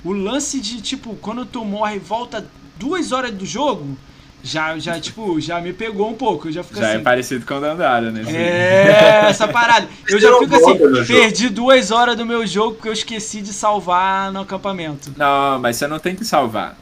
o 0.04 0.12
lance 0.12 0.60
de, 0.60 0.80
tipo, 0.80 1.14
quando 1.16 1.44
tu 1.44 1.64
morre 1.64 1.96
e 1.96 1.98
volta 1.98 2.46
duas 2.78 3.12
horas 3.12 3.32
do 3.32 3.44
jogo 3.44 3.96
já, 4.42 4.76
já, 4.78 4.98
tipo, 4.98 5.40
já 5.40 5.60
me 5.60 5.72
pegou 5.72 6.10
um 6.10 6.14
pouco. 6.14 6.48
Eu 6.48 6.52
já 6.52 6.62
fico 6.64 6.80
já 6.80 6.88
assim. 6.88 6.98
é 6.98 7.00
parecido 7.00 7.46
com 7.46 7.54
o 7.54 7.60
Dandara, 7.60 8.10
né? 8.10 8.24
É, 8.26 9.28
essa 9.28 9.46
parada. 9.46 9.88
Eu 10.08 10.20
já 10.20 10.36
fico 10.38 10.54
assim, 10.56 11.06
perdi 11.06 11.48
duas 11.48 11.90
horas 11.90 12.16
do 12.16 12.26
meu 12.26 12.46
jogo 12.46 12.74
porque 12.74 12.88
eu 12.88 12.92
esqueci 12.92 13.40
de 13.40 13.52
salvar 13.52 14.32
no 14.32 14.40
acampamento. 14.40 15.12
Não, 15.16 15.58
mas 15.60 15.76
você 15.76 15.86
não 15.86 15.98
tem 15.98 16.14
que 16.14 16.24
salvar. 16.24 16.76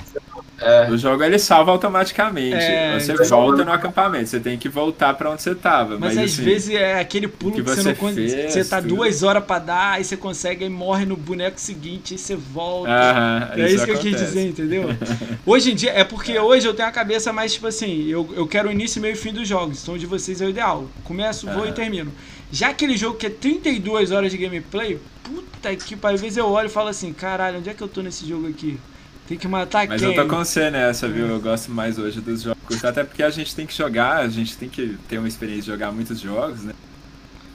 É. 0.61 0.91
O 0.91 0.99
jogo 0.99 1.23
ele 1.25 1.39
salva 1.39 1.71
automaticamente. 1.71 2.55
É, 2.55 2.99
você 2.99 3.13
então... 3.13 3.27
volta 3.27 3.65
no 3.65 3.73
acampamento, 3.73 4.29
você 4.29 4.39
tem 4.39 4.59
que 4.59 4.69
voltar 4.69 5.15
para 5.15 5.31
onde 5.31 5.43
você 5.43 5.55
tava. 5.55 5.99
Mas, 5.99 6.15
mas 6.15 6.19
às 6.19 6.33
assim, 6.35 6.43
vezes 6.43 6.75
é 6.75 7.01
aquele 7.01 7.27
pulo 7.27 7.55
que, 7.55 7.63
que 7.63 7.69
você, 7.69 7.83
você 7.83 8.03
não 8.03 8.15
fez, 8.15 8.53
Você 8.53 8.65
tá 8.65 8.81
tudo. 8.81 8.97
duas 8.97 9.23
horas 9.23 9.43
para 9.43 9.59
dar, 9.59 9.93
aí 9.93 10.05
você 10.05 10.17
consegue, 10.17 10.65
aí 10.65 10.71
morre 10.71 11.07
no 11.07 11.17
boneco 11.17 11.59
seguinte, 11.59 12.15
aí 12.15 12.19
você 12.19 12.37
volta. 12.37 12.91
é 13.57 13.65
isso, 13.65 13.77
isso 13.77 13.85
que 13.87 13.91
acontece. 13.93 14.09
eu 14.09 14.13
quis 14.13 14.27
dizer, 14.27 14.49
entendeu? 14.49 14.85
hoje 15.47 15.73
em 15.73 15.75
dia, 15.75 15.93
é 15.93 16.05
porque 16.05 16.39
hoje 16.39 16.69
eu 16.69 16.75
tenho 16.75 16.89
a 16.89 16.93
cabeça 16.93 17.33
mais 17.33 17.53
tipo 17.55 17.67
assim, 17.67 18.07
eu, 18.09 18.29
eu 18.37 18.47
quero 18.47 18.69
o 18.69 18.73
início, 18.73 19.01
meio 19.01 19.15
e 19.15 19.17
fim 19.17 19.33
dos 19.33 19.49
jogos. 19.49 19.83
Então 19.83 19.97
de 19.97 20.07
vocês 20.07 20.41
é 20.43 20.47
o 20.47 20.51
ideal. 20.51 20.87
Começo, 21.05 21.47
vou 21.47 21.67
e 21.67 21.73
termino. 21.73 22.13
Já 22.53 22.71
aquele 22.71 22.97
jogo 22.97 23.17
que 23.17 23.27
é 23.27 23.31
32 23.31 24.11
horas 24.11 24.31
de 24.31 24.37
gameplay, 24.37 24.99
puta 25.23 25.75
que 25.77 25.97
às 26.03 26.21
vezes 26.21 26.37
eu 26.37 26.49
olho 26.49 26.67
e 26.67 26.71
falo 26.71 26.89
assim, 26.89 27.13
caralho, 27.13 27.59
onde 27.59 27.71
é 27.71 27.75
que 27.75 27.83
eu 27.83 27.89
tô 27.89 28.03
nesse 28.03 28.27
jogo 28.27 28.49
aqui? 28.49 28.79
Tem 29.31 29.39
que 29.39 29.47
matar 29.47 29.87
Mas 29.87 30.03
quem? 30.03 30.11
eu 30.11 30.21
tô 30.21 30.29
com 30.29 30.45
você 30.45 30.73
nessa, 30.73 31.07
viu? 31.07 31.29
Eu 31.29 31.41
gosto 31.41 31.71
mais 31.71 32.01
hoje 32.01 32.21
dos 32.21 32.43
jogos. 32.43 32.85
Até 32.85 33.05
porque 33.05 33.23
a 33.23 33.31
gente 33.31 33.55
tem 33.55 33.65
que 33.65 33.73
jogar, 33.73 34.17
a 34.17 34.29
gente 34.29 34.57
tem 34.57 34.69
que 34.69 34.99
ter 35.09 35.19
uma 35.19 35.29
experiência 35.29 35.63
de 35.63 35.69
jogar 35.69 35.93
muitos 35.93 36.19
jogos, 36.19 36.63
né? 36.63 36.73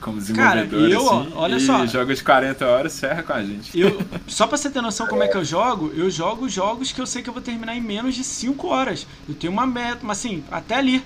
Como 0.00 0.16
desenvolvedor, 0.16 0.70
Cara, 0.70 0.90
eu, 0.90 1.20
assim, 1.20 1.32
olha 1.34 1.56
e 1.56 1.60
só. 1.60 1.86
jogo 1.86 2.14
de 2.14 2.24
40 2.24 2.66
horas 2.66 2.98
ferra 2.98 3.22
com 3.22 3.34
a 3.34 3.42
gente. 3.42 3.78
Eu, 3.78 4.00
só 4.26 4.46
pra 4.46 4.56
você 4.56 4.70
ter 4.70 4.80
noção 4.80 5.06
como 5.06 5.22
é 5.22 5.28
que 5.28 5.36
eu 5.36 5.44
jogo, 5.44 5.92
eu 5.94 6.08
jogo 6.10 6.48
jogos 6.48 6.92
que 6.92 7.00
eu 7.00 7.06
sei 7.06 7.20
que 7.20 7.28
eu 7.28 7.34
vou 7.34 7.42
terminar 7.42 7.76
em 7.76 7.82
menos 7.82 8.14
de 8.14 8.24
5 8.24 8.66
horas. 8.68 9.06
Eu 9.28 9.34
tenho 9.34 9.52
uma 9.52 9.66
meta, 9.66 9.98
mas 10.00 10.16
assim, 10.20 10.42
até 10.50 10.76
ali. 10.76 11.04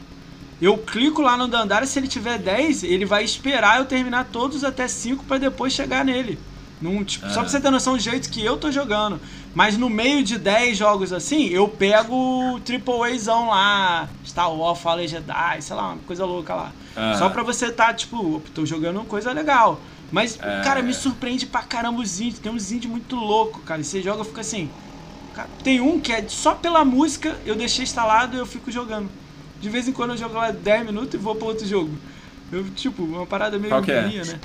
Eu 0.62 0.78
clico 0.78 1.20
lá 1.20 1.36
no 1.36 1.48
Dandara, 1.48 1.84
se 1.84 1.98
ele 1.98 2.06
tiver 2.06 2.38
10, 2.38 2.84
ele 2.84 3.04
vai 3.04 3.24
esperar 3.24 3.80
eu 3.80 3.86
terminar 3.86 4.28
todos 4.30 4.62
até 4.62 4.86
5 4.86 5.24
para 5.24 5.38
depois 5.38 5.72
chegar 5.72 6.04
nele. 6.04 6.38
Num, 6.80 7.04
tipo, 7.04 7.28
Só 7.28 7.40
pra 7.40 7.48
você 7.48 7.60
ter 7.60 7.70
noção 7.70 7.94
do 7.94 8.00
jeito 8.00 8.30
que 8.30 8.42
eu 8.42 8.56
tô 8.56 8.70
jogando. 8.72 9.20
Mas 9.54 9.76
no 9.76 9.90
meio 9.90 10.22
de 10.22 10.38
10 10.38 10.78
jogos 10.78 11.12
assim, 11.12 11.48
eu 11.48 11.68
pego 11.68 12.54
o 12.54 12.60
Triple 12.60 13.12
Azão 13.12 13.48
lá, 13.48 14.08
Star 14.24 14.50
Wars, 14.52 14.78
Fallen 14.78 15.06
Jedi, 15.06 15.60
sei 15.60 15.76
lá, 15.76 15.88
uma 15.92 15.98
coisa 16.06 16.24
louca 16.24 16.54
lá. 16.54 16.72
Só 17.18 17.28
pra 17.28 17.42
você 17.42 17.70
tá, 17.70 17.92
tipo, 17.92 18.40
tô 18.54 18.64
jogando 18.64 19.04
coisa 19.04 19.32
legal. 19.32 19.80
Mas, 20.10 20.38
é. 20.40 20.62
cara, 20.62 20.82
me 20.82 20.92
surpreende 20.92 21.46
pra 21.46 21.62
caramba 21.62 22.00
os 22.00 22.20
indies. 22.20 22.38
Tem 22.38 22.50
uns 22.50 22.72
indies 22.72 22.90
muito 22.90 23.14
louco, 23.14 23.60
cara. 23.60 23.80
E 23.80 23.84
você 23.84 24.02
joga 24.02 24.24
fica 24.24 24.40
assim. 24.40 24.68
Cara, 25.34 25.48
tem 25.62 25.80
um 25.80 26.00
que 26.00 26.12
é 26.12 26.24
só 26.28 26.54
pela 26.54 26.84
música, 26.84 27.38
eu 27.46 27.54
deixei 27.54 27.84
instalado 27.84 28.36
e 28.36 28.40
eu 28.40 28.46
fico 28.46 28.70
jogando. 28.72 29.08
De 29.60 29.68
vez 29.68 29.86
em 29.86 29.92
quando 29.92 30.10
eu 30.10 30.16
jogo 30.16 30.34
lá 30.34 30.50
10 30.50 30.86
minutos 30.86 31.14
e 31.14 31.16
vou 31.16 31.34
pra 31.36 31.46
outro 31.46 31.66
jogo. 31.66 31.90
Eu, 32.50 32.64
tipo, 32.70 33.04
uma 33.04 33.26
parada 33.26 33.58
meio 33.58 33.72
Qual 33.72 33.84
é? 33.86 34.06
minha, 34.08 34.24
né? 34.24 34.40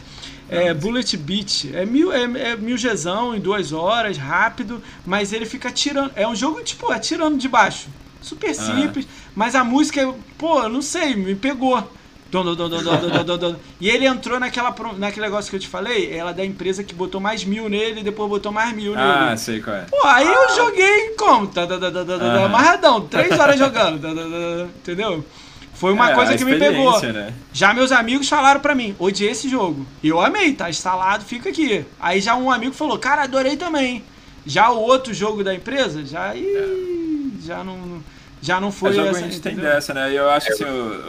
É 0.49 0.73
Bullet 0.73 1.17
Beat. 1.17 1.65
É 1.73 1.85
mil, 1.85 2.11
é, 2.11 2.23
é 2.23 2.55
mil 2.55 2.75
Gzão 2.77 3.35
em 3.35 3.39
duas 3.39 3.71
horas, 3.71 4.17
rápido, 4.17 4.81
mas 5.05 5.33
ele 5.33 5.45
fica 5.45 5.69
atirando. 5.69 6.11
É 6.15 6.27
um 6.27 6.35
jogo, 6.35 6.61
tipo, 6.63 6.91
atirando 6.91 7.37
de 7.37 7.47
baixo. 7.47 7.87
Super 8.21 8.55
simples, 8.55 9.07
mas 9.35 9.53
a 9.53 9.63
música, 9.63 10.11
pô, 10.37 10.63
eu 10.63 10.69
não 10.69 10.81
sei, 10.81 11.15
me 11.15 11.35
pegou. 11.35 11.77
e 13.79 13.87
ele 13.87 14.05
entrou 14.05 14.39
naquela, 14.39 14.75
naquele 14.97 15.27
negócio 15.27 15.49
que 15.49 15.55
eu 15.55 15.59
te 15.59 15.67
falei, 15.67 16.11
ela 16.11 16.33
da 16.33 16.43
empresa 16.43 16.83
que 16.83 16.93
botou 16.93 17.21
mais 17.21 17.45
mil 17.45 17.69
nele 17.69 18.01
e 18.01 18.03
depois 18.03 18.27
botou 18.27 18.51
mais 18.51 18.75
mil 18.75 18.95
nele. 18.95 19.07
Ah, 19.07 19.37
sei 19.37 19.61
qual 19.61 19.75
é. 19.75 19.81
Pô, 19.81 20.05
aí 20.05 20.27
eu 20.27 20.55
joguei 20.55 21.11
como? 21.11 21.47
Amarradão, 22.45 23.01
três 23.01 23.39
horas 23.39 23.59
jogando. 23.59 24.01
Entendeu? 24.77 25.23
Foi 25.75 25.91
uma 25.91 26.11
é, 26.11 26.15
coisa 26.15 26.37
que 26.37 26.45
me 26.45 26.57
pegou. 26.57 26.99
Né? 27.01 27.33
Já 27.53 27.73
meus 27.73 27.91
amigos 27.91 28.27
falaram 28.27 28.61
para 28.61 28.73
mim, 28.73 28.95
odiei 28.97 29.31
esse 29.31 29.49
jogo. 29.49 29.85
Eu 30.03 30.21
amei, 30.21 30.53
tá 30.53 30.69
instalado, 30.69 31.25
fica 31.25 31.49
aqui. 31.49 31.85
Aí 31.99 32.21
já 32.21 32.35
um 32.35 32.49
amigo 32.49 32.73
falou, 32.73 32.97
cara, 32.97 33.23
adorei 33.23 33.57
também. 33.57 34.03
Já 34.45 34.71
o 34.71 34.79
outro 34.79 35.13
jogo 35.13 35.43
da 35.43 35.53
empresa, 35.53 36.05
já 36.05 36.35
ih, 36.35 37.33
já 37.43 37.63
não 37.63 38.01
já 38.41 38.61
não 38.61 38.71
foi 38.71 38.91
é 38.91 38.93
jogo 38.93 39.07
essa, 39.09 39.19
a 39.19 39.21
gente 39.23 39.37
entendeu? 39.37 39.63
tem 39.63 39.73
dessa, 39.73 39.93
né? 39.93 40.11
E 40.11 40.15
eu 40.15 40.29
acho 40.29 40.47
que 40.47 40.53
assim, 40.53 40.65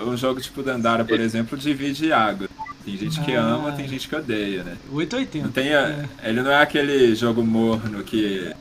um 0.06 0.16
jogo 0.16 0.40
tipo 0.40 0.62
Dandara, 0.62 1.05
por 1.05 1.20
exemplo, 1.20 1.56
divide 1.56 2.12
água. 2.12 2.48
Tem 2.84 2.97
gente 2.97 3.20
que 3.20 3.34
ah, 3.34 3.43
ama, 3.43 3.72
tem 3.72 3.86
gente 3.86 4.09
que 4.09 4.14
odeia, 4.16 4.62
né? 4.62 4.76
880. 4.90 5.44
Não 5.44 5.52
tem, 5.52 5.74
é. 5.74 6.05
Ele 6.22 6.40
não 6.40 6.51
é 6.51 6.62
aquele 6.62 7.14
jogo 7.14 7.43
morno 7.44 8.02
que 8.05 8.52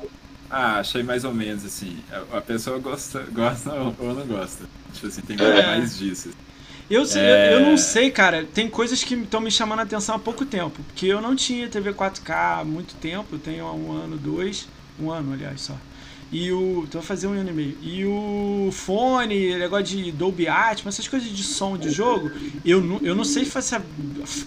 ah, 0.58 0.80
achei 0.80 1.04
mais 1.04 1.26
ou 1.26 1.34
menos 1.34 1.66
assim. 1.66 1.98
A 2.32 2.40
pessoa 2.40 2.80
gosta, 2.80 3.20
gosta 3.30 3.74
ou 3.74 4.14
não 4.14 4.26
gosta. 4.26 4.64
Tipo 4.94 5.08
assim, 5.08 5.22
tem 5.22 5.38
é. 5.38 5.66
mais 5.66 5.98
disso. 5.98 6.30
Eu, 6.90 7.04
é... 7.04 7.54
eu, 7.54 7.60
eu, 7.60 7.66
não 7.66 7.78
sei, 7.78 8.10
cara. 8.10 8.46
Tem 8.54 8.70
coisas 8.70 9.04
que 9.04 9.16
estão 9.16 9.42
me 9.42 9.52
chamando 9.52 9.80
a 9.80 9.82
atenção 9.82 10.16
há 10.16 10.20
pouco 10.20 10.46
tempo. 10.46 10.82
Porque 10.84 11.08
eu 11.08 11.20
não 11.20 11.36
tinha 11.36 11.68
TV 11.68 11.94
4K 11.94 12.62
há 12.62 12.64
muito 12.64 12.96
tempo. 12.96 13.28
Eu 13.34 13.40
tenho 13.40 13.66
há 13.66 13.74
um 13.74 13.92
ano, 13.92 14.16
dois. 14.16 14.66
Um 14.98 15.12
ano, 15.12 15.34
aliás, 15.34 15.60
só. 15.60 15.76
E 16.32 16.50
o. 16.54 16.88
Tô 16.90 17.02
fazendo 17.02 17.34
um 17.34 17.38
ano 17.38 17.50
e 17.50 17.54
meio. 17.54 17.78
E 17.82 18.06
o 18.06 18.70
fone, 18.72 19.58
negócio 19.58 19.86
de 19.86 20.10
Dolby 20.10 20.48
Atmos, 20.48 20.96
essas 20.96 21.08
coisas 21.10 21.28
de 21.28 21.44
som 21.44 21.78
de 21.78 21.90
jogo, 21.90 22.32
eu 22.64 22.80
não, 22.80 23.00
eu 23.00 23.14
não 23.14 23.26
sei 23.26 23.44
fazer 23.44 23.82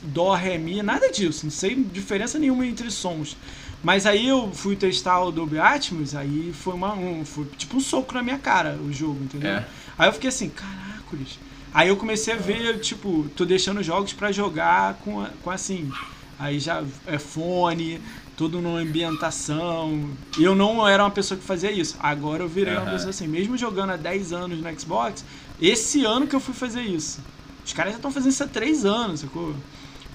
dó, 0.05 0.32
ré, 0.32 0.56
mi, 0.56 0.82
nada 0.82 1.10
disso. 1.12 1.44
Não 1.44 1.51
sei 1.51 1.74
diferença 1.74 2.39
nenhuma 2.39 2.66
entre 2.66 2.90
sons. 2.90 3.36
Mas 3.83 4.07
aí 4.07 4.27
eu 4.27 4.51
fui 4.53 4.75
testar 4.75 5.21
o 5.21 5.31
Dolby 5.31 5.59
Atmos, 5.59 6.15
aí 6.15 6.53
foi 6.53 6.75
uma. 6.75 6.95
Um, 6.95 7.25
foi 7.25 7.45
tipo 7.57 7.77
um 7.77 7.81
soco 7.81 8.13
na 8.15 8.23
minha 8.23 8.39
cara 8.39 8.77
o 8.77 8.93
jogo, 8.93 9.23
entendeu? 9.23 9.53
É. 9.53 9.67
Aí 9.97 10.09
eu 10.09 10.13
fiquei 10.13 10.29
assim, 10.29 10.49
caracoles. 10.49 11.39
Aí 11.73 11.89
eu 11.89 11.97
comecei 11.97 12.35
a 12.35 12.37
ver, 12.37 12.81
tipo, 12.81 13.29
tô 13.37 13.45
deixando 13.45 13.83
jogos 13.83 14.13
para 14.13 14.33
jogar 14.33 14.95
com, 14.95 15.25
com 15.43 15.51
assim. 15.51 15.91
Aí 16.39 16.59
já 16.59 16.83
é 17.07 17.19
fone, 17.19 18.01
tudo 18.37 18.61
numa 18.61 18.79
ambientação. 18.79 20.09
Eu 20.39 20.55
não 20.55 20.87
era 20.87 21.03
uma 21.03 21.11
pessoa 21.11 21.39
que 21.39 21.45
fazia 21.45 21.71
isso. 21.71 21.97
Agora 22.01 22.43
eu 22.43 22.49
virei 22.49 22.75
uhum. 22.75 22.83
uma 22.83 22.93
pessoa 22.93 23.11
assim, 23.11 23.27
mesmo 23.27 23.57
jogando 23.57 23.91
há 23.91 23.97
10 23.97 24.33
anos 24.33 24.61
no 24.61 24.81
Xbox, 24.81 25.25
esse 25.61 26.05
ano 26.05 26.27
que 26.27 26.35
eu 26.35 26.41
fui 26.41 26.55
fazer 26.55 26.83
isso. 26.83 27.21
Os 27.65 27.73
caras 27.73 27.93
já 27.93 27.99
estão 27.99 28.11
fazendo 28.11 28.31
isso 28.31 28.43
há 28.43 28.47
3 28.47 28.85
anos, 28.85 29.21
sacou? 29.21 29.55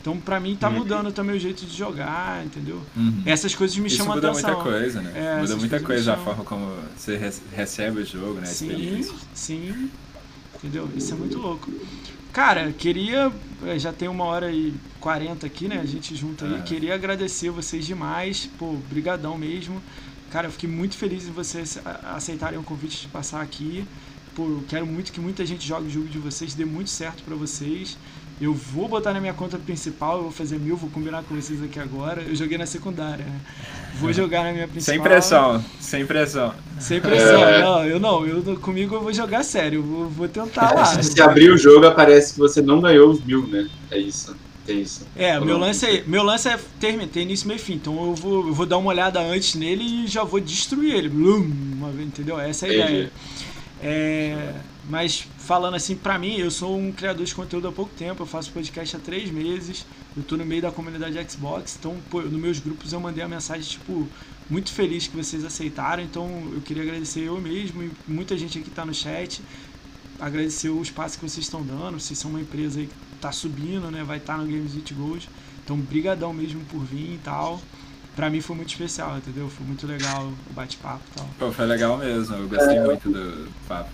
Então, 0.04 0.20
pra 0.20 0.38
mim, 0.38 0.54
tá 0.54 0.68
uhum. 0.68 0.80
mudando 0.80 1.14
também 1.14 1.34
o 1.34 1.40
jeito 1.40 1.66
de 1.66 1.78
jogar, 1.78 2.46
entendeu? 2.46 2.82
Uhum. 2.94 3.24
Essas 3.26 3.56
coisas 3.56 3.78
me 3.78 3.88
Isso 3.88 3.96
chamam 3.96 4.16
muda 4.16 4.32
atenção. 4.32 4.50
muita 4.52 4.70
coisa, 4.70 5.02
né? 5.02 5.12
É, 5.16 5.40
muda 5.40 5.56
muita 5.56 5.80
coisa 5.80 6.14
a 6.16 6.18
forma 6.18 6.44
como 6.44 6.76
você 6.94 7.18
recebe 7.54 8.02
o 8.02 8.06
jogo, 8.06 8.34
né? 8.34 8.46
Sim, 8.46 9.10
sim. 9.34 9.90
Entendeu? 10.56 10.90
Isso 10.94 11.14
é 11.14 11.16
muito 11.16 11.38
louco. 11.38 11.72
Cara, 12.34 12.74
queria. 12.74 13.32
É, 13.66 13.80
já 13.80 13.94
tem 13.94 14.10
uma 14.10 14.26
hora 14.26 14.52
e 14.52 14.74
quarenta 15.00 15.48
aqui, 15.48 15.70
né? 15.70 15.80
A 15.82 15.86
gente 15.86 16.14
junta 16.18 16.44
aí. 16.48 16.56
É. 16.56 16.62
Queria 16.64 16.96
agradecer 16.96 17.50
vocês 17.50 17.86
demais. 17.86 18.50
Pô, 18.60 18.74
brigadão 18.90 19.38
mesmo. 19.38 19.82
Cara, 20.32 20.48
eu 20.48 20.52
fiquei 20.52 20.70
muito 20.70 20.98
feliz 20.98 21.26
em 21.26 21.32
vocês 21.32 21.80
aceitarem 22.14 22.60
o 22.60 22.64
convite 22.64 23.04
de 23.04 23.08
passar 23.08 23.40
aqui. 23.40 23.86
Pô, 24.36 24.44
eu 24.44 24.66
quero 24.68 24.86
muito 24.86 25.14
que 25.14 25.22
muita 25.22 25.46
gente 25.46 25.66
jogue 25.66 25.88
o 25.88 25.90
jogo 25.90 26.10
de 26.10 26.18
vocês, 26.18 26.54
dê 26.54 26.66
muito 26.66 26.90
certo 26.90 27.24
para 27.24 27.36
vocês. 27.36 27.98
Eu 28.42 28.54
vou 28.54 28.88
botar 28.88 29.14
na 29.14 29.22
minha 29.22 29.34
conta 29.34 29.58
principal, 29.58 30.18
eu 30.18 30.24
vou 30.24 30.32
fazer 30.32 30.60
mil, 30.60 30.76
vou 30.76 30.90
combinar 30.90 31.24
com 31.24 31.36
vocês 31.36 31.62
aqui 31.64 31.80
agora. 31.80 32.22
Eu 32.22 32.36
joguei 32.36 32.58
na 32.58 32.66
secundária, 32.66 33.24
né? 33.24 33.40
Vou 34.00 34.10
é. 34.10 34.14
jogar 34.14 34.44
na 34.44 34.52
minha 34.52 34.68
principal. 34.68 34.96
Sem 34.96 35.02
pressão, 35.02 35.66
sem 35.80 36.06
pressão. 36.06 36.54
Sem 36.80 37.00
pressão, 37.00 37.44
é. 37.44 37.62
não, 37.62 37.86
eu 37.86 38.00
não, 38.00 38.26
eu 38.26 38.58
comigo 38.58 38.96
eu 38.96 39.02
vou 39.02 39.14
jogar 39.14 39.44
sério, 39.44 39.80
eu 39.80 39.84
vou, 39.84 40.10
vou 40.10 40.28
tentar 40.28 40.74
lá. 40.74 40.86
Se 40.86 41.22
abrir 41.22 41.52
o 41.52 41.58
jogo, 41.58 41.86
aparece 41.86 42.34
que 42.34 42.40
você 42.40 42.62
não 42.62 42.82
ganhou 42.82 43.12
os 43.12 43.24
mil, 43.24 43.48
né? 43.48 43.70
É 43.92 43.98
isso. 43.98 44.36
É 44.68 44.72
isso. 44.72 45.06
É, 45.16 45.40
meu 45.40 45.58
lance 45.58 45.86
é, 45.86 46.04
meu 46.08 46.24
lance 46.24 46.48
é 46.48 46.58
terminar, 46.80 47.10
ter 47.10 47.22
início, 47.22 47.48
meio 47.48 47.60
fim. 47.60 47.74
Então 47.74 47.94
eu 48.08 48.16
vou, 48.16 48.48
eu 48.48 48.54
vou 48.54 48.66
dar 48.66 48.78
uma 48.78 48.90
olhada 48.90 49.20
antes 49.20 49.56
nele 49.56 49.84
e 49.84 50.08
já 50.08 50.24
vou 50.24 50.40
destruir 50.40 50.96
ele. 50.96 51.10
Blum, 51.10 51.52
entendeu? 52.00 52.40
Essa 52.40 52.68
é 52.68 52.70
a 52.70 52.74
Entendi. 52.74 52.94
ideia. 52.94 53.12
É, 53.82 54.54
mas 54.90 55.28
falando 55.44 55.76
assim, 55.76 55.96
pra 55.96 56.18
mim, 56.18 56.38
eu 56.38 56.50
sou 56.50 56.78
um 56.78 56.92
criador 56.92 57.26
de 57.26 57.36
conteúdo 57.36 57.68
há 57.68 57.72
pouco 57.72 57.94
tempo, 57.94 58.24
eu 58.24 58.26
faço 58.26 58.50
podcast 58.52 58.96
há 58.96 59.00
três 59.00 59.30
meses, 59.30 59.86
eu 60.16 60.24
tô 60.24 60.38
no 60.38 60.46
meio 60.46 60.62
da 60.62 60.72
comunidade 60.72 61.20
Xbox, 61.30 61.76
então, 61.78 61.98
pô, 62.10 62.22
nos 62.22 62.40
meus 62.40 62.60
grupos 62.60 62.94
eu 62.94 63.00
mandei 63.00 63.22
a 63.22 63.28
mensagem, 63.28 63.64
tipo, 63.64 64.08
muito 64.50 64.72
feliz 64.72 65.06
que 65.08 65.16
vocês 65.16 65.44
aceitaram, 65.44 66.02
então 66.02 66.50
eu 66.54 66.62
queria 66.62 66.84
agradecer 66.84 67.22
eu 67.22 67.40
mesmo 67.42 67.84
e 67.84 67.92
muita 68.08 68.38
gente 68.38 68.58
aqui 68.58 68.70
tá 68.70 68.86
no 68.86 68.94
chat, 68.94 69.42
agradecer 70.18 70.70
o 70.70 70.82
espaço 70.82 71.20
que 71.20 71.30
vocês 71.30 71.46
estão 71.46 71.62
dando, 71.62 72.00
vocês 72.00 72.18
são 72.18 72.32
uma 72.32 72.40
empresa 72.40 72.80
aí 72.80 72.88
que 72.88 72.94
tá 73.20 73.34
subindo, 73.34 73.92
né, 73.92 74.02
vai 74.02 74.20
estar 74.20 74.38
tá 74.38 74.40
no 74.40 74.46
Games 74.46 74.74
It 74.76 74.94
Gold, 74.94 75.30
então 75.62 75.76
brigadão 75.76 76.32
mesmo 76.34 76.62
por 76.66 76.80
vir 76.80 77.16
e 77.16 77.20
tal. 77.22 77.62
Pra 78.16 78.30
mim 78.30 78.42
foi 78.42 78.56
muito 78.56 78.70
especial, 78.70 79.18
entendeu? 79.18 79.50
Foi 79.50 79.66
muito 79.66 79.88
legal 79.88 80.28
o 80.28 80.54
bate-papo 80.54 81.02
e 81.12 81.18
tal. 81.18 81.28
Pô, 81.40 81.52
foi 81.52 81.66
legal 81.66 81.98
mesmo, 81.98 82.36
eu 82.36 82.48
gostei 82.48 82.78
é... 82.78 82.86
muito 82.86 83.10
do 83.10 83.50
papo. 83.68 83.90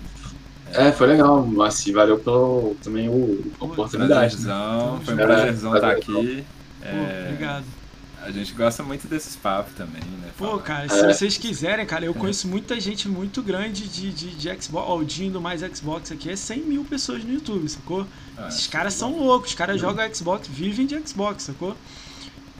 É, 0.72 0.92
foi 0.92 1.06
legal, 1.08 1.46
assim, 1.62 1.92
valeu 1.92 2.18
pelo, 2.18 2.76
também 2.82 3.08
o, 3.08 3.52
a 3.60 3.64
oportunidade. 3.64 4.38
Né? 4.40 4.52
Foi 5.04 5.14
um 5.14 5.16
prazerzão 5.16 5.74
estar 5.74 5.90
aqui. 5.90 6.44
É, 6.82 7.24
obrigado. 7.26 7.64
A 8.22 8.30
gente 8.30 8.52
gosta 8.52 8.82
muito 8.82 9.08
desses 9.08 9.34
papos 9.34 9.72
também, 9.74 10.02
né? 10.02 10.30
Pô, 10.36 10.58
cara, 10.58 10.88
se 10.88 11.00
é. 11.00 11.12
vocês 11.12 11.38
quiserem, 11.38 11.86
cara, 11.86 12.04
eu 12.04 12.12
conheço 12.12 12.46
muita 12.46 12.78
gente 12.78 13.08
muito 13.08 13.42
grande 13.42 13.88
de, 13.88 14.12
de, 14.12 14.30
de 14.34 14.62
Xbox. 14.62 14.88
Ó, 14.88 14.98
o 14.98 15.04
Dinho 15.04 15.32
do 15.32 15.40
Mais 15.40 15.62
Xbox 15.62 16.12
aqui 16.12 16.30
é 16.30 16.36
100 16.36 16.60
mil 16.60 16.84
pessoas 16.84 17.24
no 17.24 17.32
YouTube, 17.32 17.66
sacou? 17.68 18.06
Ah, 18.36 18.48
Esses 18.48 18.66
caras 18.66 18.92
são 18.92 19.18
loucos, 19.18 19.50
os 19.50 19.54
caras 19.54 19.80
jogam 19.80 20.14
Xbox, 20.14 20.46
vivem 20.48 20.86
de 20.86 21.00
Xbox, 21.06 21.44
sacou? 21.44 21.74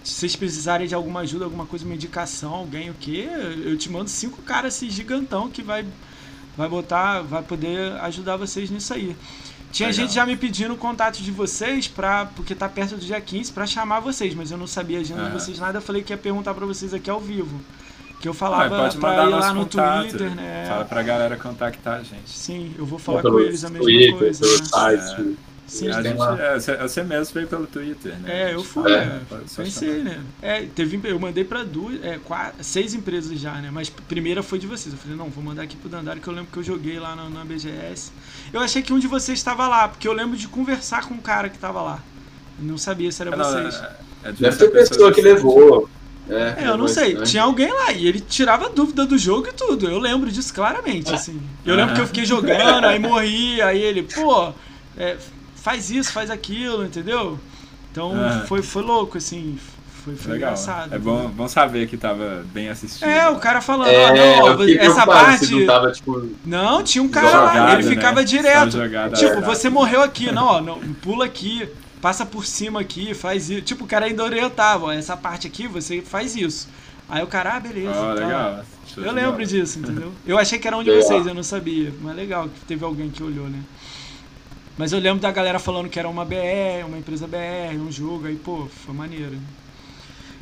Se 0.02 0.14
vocês 0.14 0.34
precisarem 0.34 0.88
de 0.88 0.94
alguma 0.94 1.20
ajuda, 1.20 1.44
alguma 1.44 1.66
coisa, 1.66 1.84
uma 1.84 1.94
indicação, 1.94 2.54
alguém, 2.54 2.88
o 2.88 2.94
quê? 2.94 3.28
Eu 3.62 3.76
te 3.76 3.90
mando 3.90 4.08
cinco 4.08 4.40
caras 4.40 4.74
assim, 4.74 4.88
gigantão 4.88 5.50
que 5.50 5.62
vai 5.62 5.84
vai 6.60 6.68
botar, 6.68 7.22
vai 7.22 7.42
poder 7.42 7.92
ajudar 8.02 8.36
vocês 8.36 8.70
nisso 8.70 8.92
aí. 8.92 9.16
Tinha 9.72 9.88
Legal. 9.88 10.04
gente 10.04 10.14
já 10.14 10.26
me 10.26 10.36
pedindo 10.36 10.74
o 10.74 10.76
contato 10.76 11.22
de 11.22 11.30
vocês 11.30 11.88
para 11.88 12.26
porque 12.26 12.54
tá 12.54 12.68
perto 12.68 12.96
do 12.96 13.00
dia 13.00 13.20
15 13.20 13.52
para 13.52 13.66
chamar 13.66 14.00
vocês, 14.00 14.34
mas 14.34 14.50
eu 14.50 14.58
não 14.58 14.66
sabia 14.66 14.98
a 14.98 15.00
agenda 15.00 15.24
de 15.24 15.30
vocês 15.30 15.58
nada, 15.58 15.78
eu 15.78 15.82
falei 15.82 16.02
que 16.02 16.12
ia 16.12 16.18
perguntar 16.18 16.52
para 16.52 16.66
vocês 16.66 16.92
aqui 16.92 17.08
ao 17.08 17.20
vivo. 17.20 17.60
Que 18.20 18.28
eu 18.28 18.34
falava 18.34 18.86
ah, 18.86 18.90
para 18.90 19.24
ir 19.24 19.28
lá 19.30 19.54
no 19.54 19.60
contato, 19.64 20.08
Twitter, 20.08 20.34
né? 20.34 20.66
Fala 20.68 20.84
pra 20.84 21.02
galera 21.02 21.38
contactar 21.38 22.00
a 22.00 22.02
gente. 22.02 22.28
Sim, 22.28 22.74
eu 22.78 22.84
vou 22.84 22.98
falar 22.98 23.22
com 23.22 23.40
eles 23.40 23.64
a 23.64 23.70
mesma 23.70 23.82
Twitter, 23.82 24.18
coisa. 24.18 24.46
Né? 24.46 24.64
Site. 24.66 25.36
É. 25.46 25.49
Sim, 25.70 25.88
a 25.88 26.02
gente, 26.02 26.18
é, 26.68 26.76
você 26.78 27.04
mesmo 27.04 27.32
veio 27.32 27.46
pelo 27.46 27.64
Twitter, 27.64 28.18
né? 28.18 28.50
É, 28.50 28.54
eu 28.54 28.64
fui, 28.64 28.92
é, 28.92 29.20
pensei, 29.56 30.02
né? 30.02 30.20
É, 30.42 30.62
teve, 30.62 31.00
eu 31.04 31.16
mandei 31.16 31.44
para 31.44 31.62
duas, 31.62 32.04
é, 32.04 32.18
quatro, 32.18 32.64
seis 32.64 32.92
empresas 32.92 33.38
já, 33.38 33.54
né? 33.54 33.70
Mas 33.72 33.90
a 33.96 34.02
primeira 34.08 34.42
foi 34.42 34.58
de 34.58 34.66
vocês. 34.66 34.92
Eu 34.92 34.98
falei, 34.98 35.16
não, 35.16 35.30
vou 35.30 35.44
mandar 35.44 35.62
aqui 35.62 35.76
pro 35.76 35.88
Dandara, 35.88 36.18
que 36.18 36.26
eu 36.26 36.34
lembro 36.34 36.50
que 36.50 36.58
eu 36.58 36.64
joguei 36.64 36.98
lá 36.98 37.14
na, 37.14 37.30
na 37.30 37.44
BGS. 37.44 38.10
Eu 38.52 38.60
achei 38.60 38.82
que 38.82 38.92
um 38.92 38.98
de 38.98 39.06
vocês 39.06 39.38
estava 39.38 39.68
lá, 39.68 39.86
porque 39.86 40.08
eu 40.08 40.12
lembro 40.12 40.36
de 40.36 40.48
conversar 40.48 41.06
com 41.06 41.14
um 41.14 41.20
cara 41.20 41.48
que 41.48 41.54
estava 41.54 41.80
lá. 41.80 42.02
Eu 42.58 42.66
não 42.66 42.76
sabia 42.76 43.12
se 43.12 43.22
era 43.22 43.36
não, 43.36 43.44
vocês. 43.44 43.76
É, 43.76 44.28
é 44.30 44.32
Deve 44.32 44.56
ter 44.56 44.70
pessoa 44.72 45.12
que 45.12 45.22
levou. 45.22 45.88
É, 46.28 46.64
é, 46.64 46.68
eu 46.68 46.76
não 46.76 46.88
sei. 46.88 47.14
Né? 47.14 47.22
Tinha 47.22 47.44
alguém 47.44 47.72
lá 47.72 47.92
e 47.92 48.08
ele 48.08 48.18
tirava 48.18 48.68
dúvida 48.68 49.06
do 49.06 49.16
jogo 49.16 49.46
e 49.46 49.52
tudo. 49.52 49.88
Eu 49.88 50.00
lembro 50.00 50.32
disso 50.32 50.52
claramente, 50.52 51.14
assim. 51.14 51.40
Eu 51.64 51.76
lembro 51.76 51.94
que 51.94 52.00
eu 52.00 52.06
fiquei 52.08 52.24
jogando, 52.24 52.86
aí 52.86 52.98
morri, 52.98 53.62
aí 53.62 53.80
ele, 53.80 54.02
pô, 54.02 54.52
é, 54.96 55.16
faz 55.62 55.90
isso, 55.90 56.12
faz 56.12 56.30
aquilo, 56.30 56.84
entendeu? 56.84 57.38
Então 57.90 58.12
é. 58.24 58.46
foi, 58.46 58.62
foi 58.62 58.82
louco, 58.82 59.18
assim. 59.18 59.58
Foi, 60.04 60.16
foi 60.16 60.32
Legal. 60.32 60.50
engraçado. 60.50 60.94
É 60.94 60.98
bom, 60.98 61.28
bom 61.28 61.46
saber 61.46 61.86
que 61.86 61.96
tava 61.96 62.44
bem 62.54 62.68
assistindo. 62.70 63.06
É, 63.06 63.28
o 63.28 63.36
cara 63.36 63.60
falando, 63.60 63.88
é, 63.88 64.38
não, 64.40 64.62
essa 64.80 65.06
parte. 65.06 65.54
Não, 65.54 65.66
tava, 65.66 65.92
tipo, 65.92 66.28
não, 66.44 66.82
tinha 66.82 67.02
um 67.02 67.08
cara 67.08 67.30
jogada, 67.30 67.60
lá, 67.60 67.72
ele 67.74 67.82
né? 67.82 67.94
ficava 67.94 68.24
direto. 68.24 68.70
Jogada, 68.70 69.16
tipo, 69.16 69.34
é 69.34 69.40
você 69.42 69.68
morreu 69.68 70.02
aqui, 70.02 70.32
não, 70.32 70.46
ó, 70.46 70.60
não, 70.60 70.78
pula 70.94 71.26
aqui, 71.26 71.68
passa 72.00 72.24
por 72.24 72.46
cima 72.46 72.80
aqui, 72.80 73.12
faz 73.12 73.50
isso. 73.50 73.60
Tipo, 73.60 73.84
o 73.84 73.86
cara 73.86 74.06
ainda 74.06 74.24
orientava, 74.24 74.86
ó, 74.86 74.92
essa 74.92 75.16
parte 75.16 75.46
aqui 75.46 75.66
você 75.68 76.00
faz 76.00 76.34
isso. 76.34 76.68
Aí 77.06 77.22
o 77.22 77.26
cara, 77.26 77.56
ah, 77.56 77.60
beleza. 77.60 78.00
Oh, 78.00 78.14
legal. 78.14 78.64
Eu 78.96 79.12
lembro 79.12 79.44
disso, 79.44 79.78
entendeu? 79.80 80.12
Eu 80.26 80.38
achei 80.38 80.58
que 80.58 80.66
era 80.66 80.76
um 80.76 80.82
de 80.82 80.90
vocês, 80.90 81.26
eu 81.26 81.34
não 81.34 81.42
sabia. 81.42 81.92
Mas 82.00 82.16
legal 82.16 82.48
que 82.48 82.60
teve 82.66 82.84
alguém 82.84 83.10
que 83.10 83.22
olhou, 83.22 83.48
né? 83.48 83.58
Mas 84.80 84.92
eu 84.92 84.98
lembro 84.98 85.20
da 85.20 85.30
galera 85.30 85.58
falando 85.58 85.90
que 85.90 85.98
era 85.98 86.08
uma 86.08 86.24
BR, 86.24 86.86
uma 86.86 86.96
empresa 86.96 87.26
BR, 87.26 87.76
um 87.78 87.92
jogo, 87.92 88.26
aí, 88.26 88.36
pô, 88.36 88.66
foi 88.66 88.94
maneiro. 88.94 89.38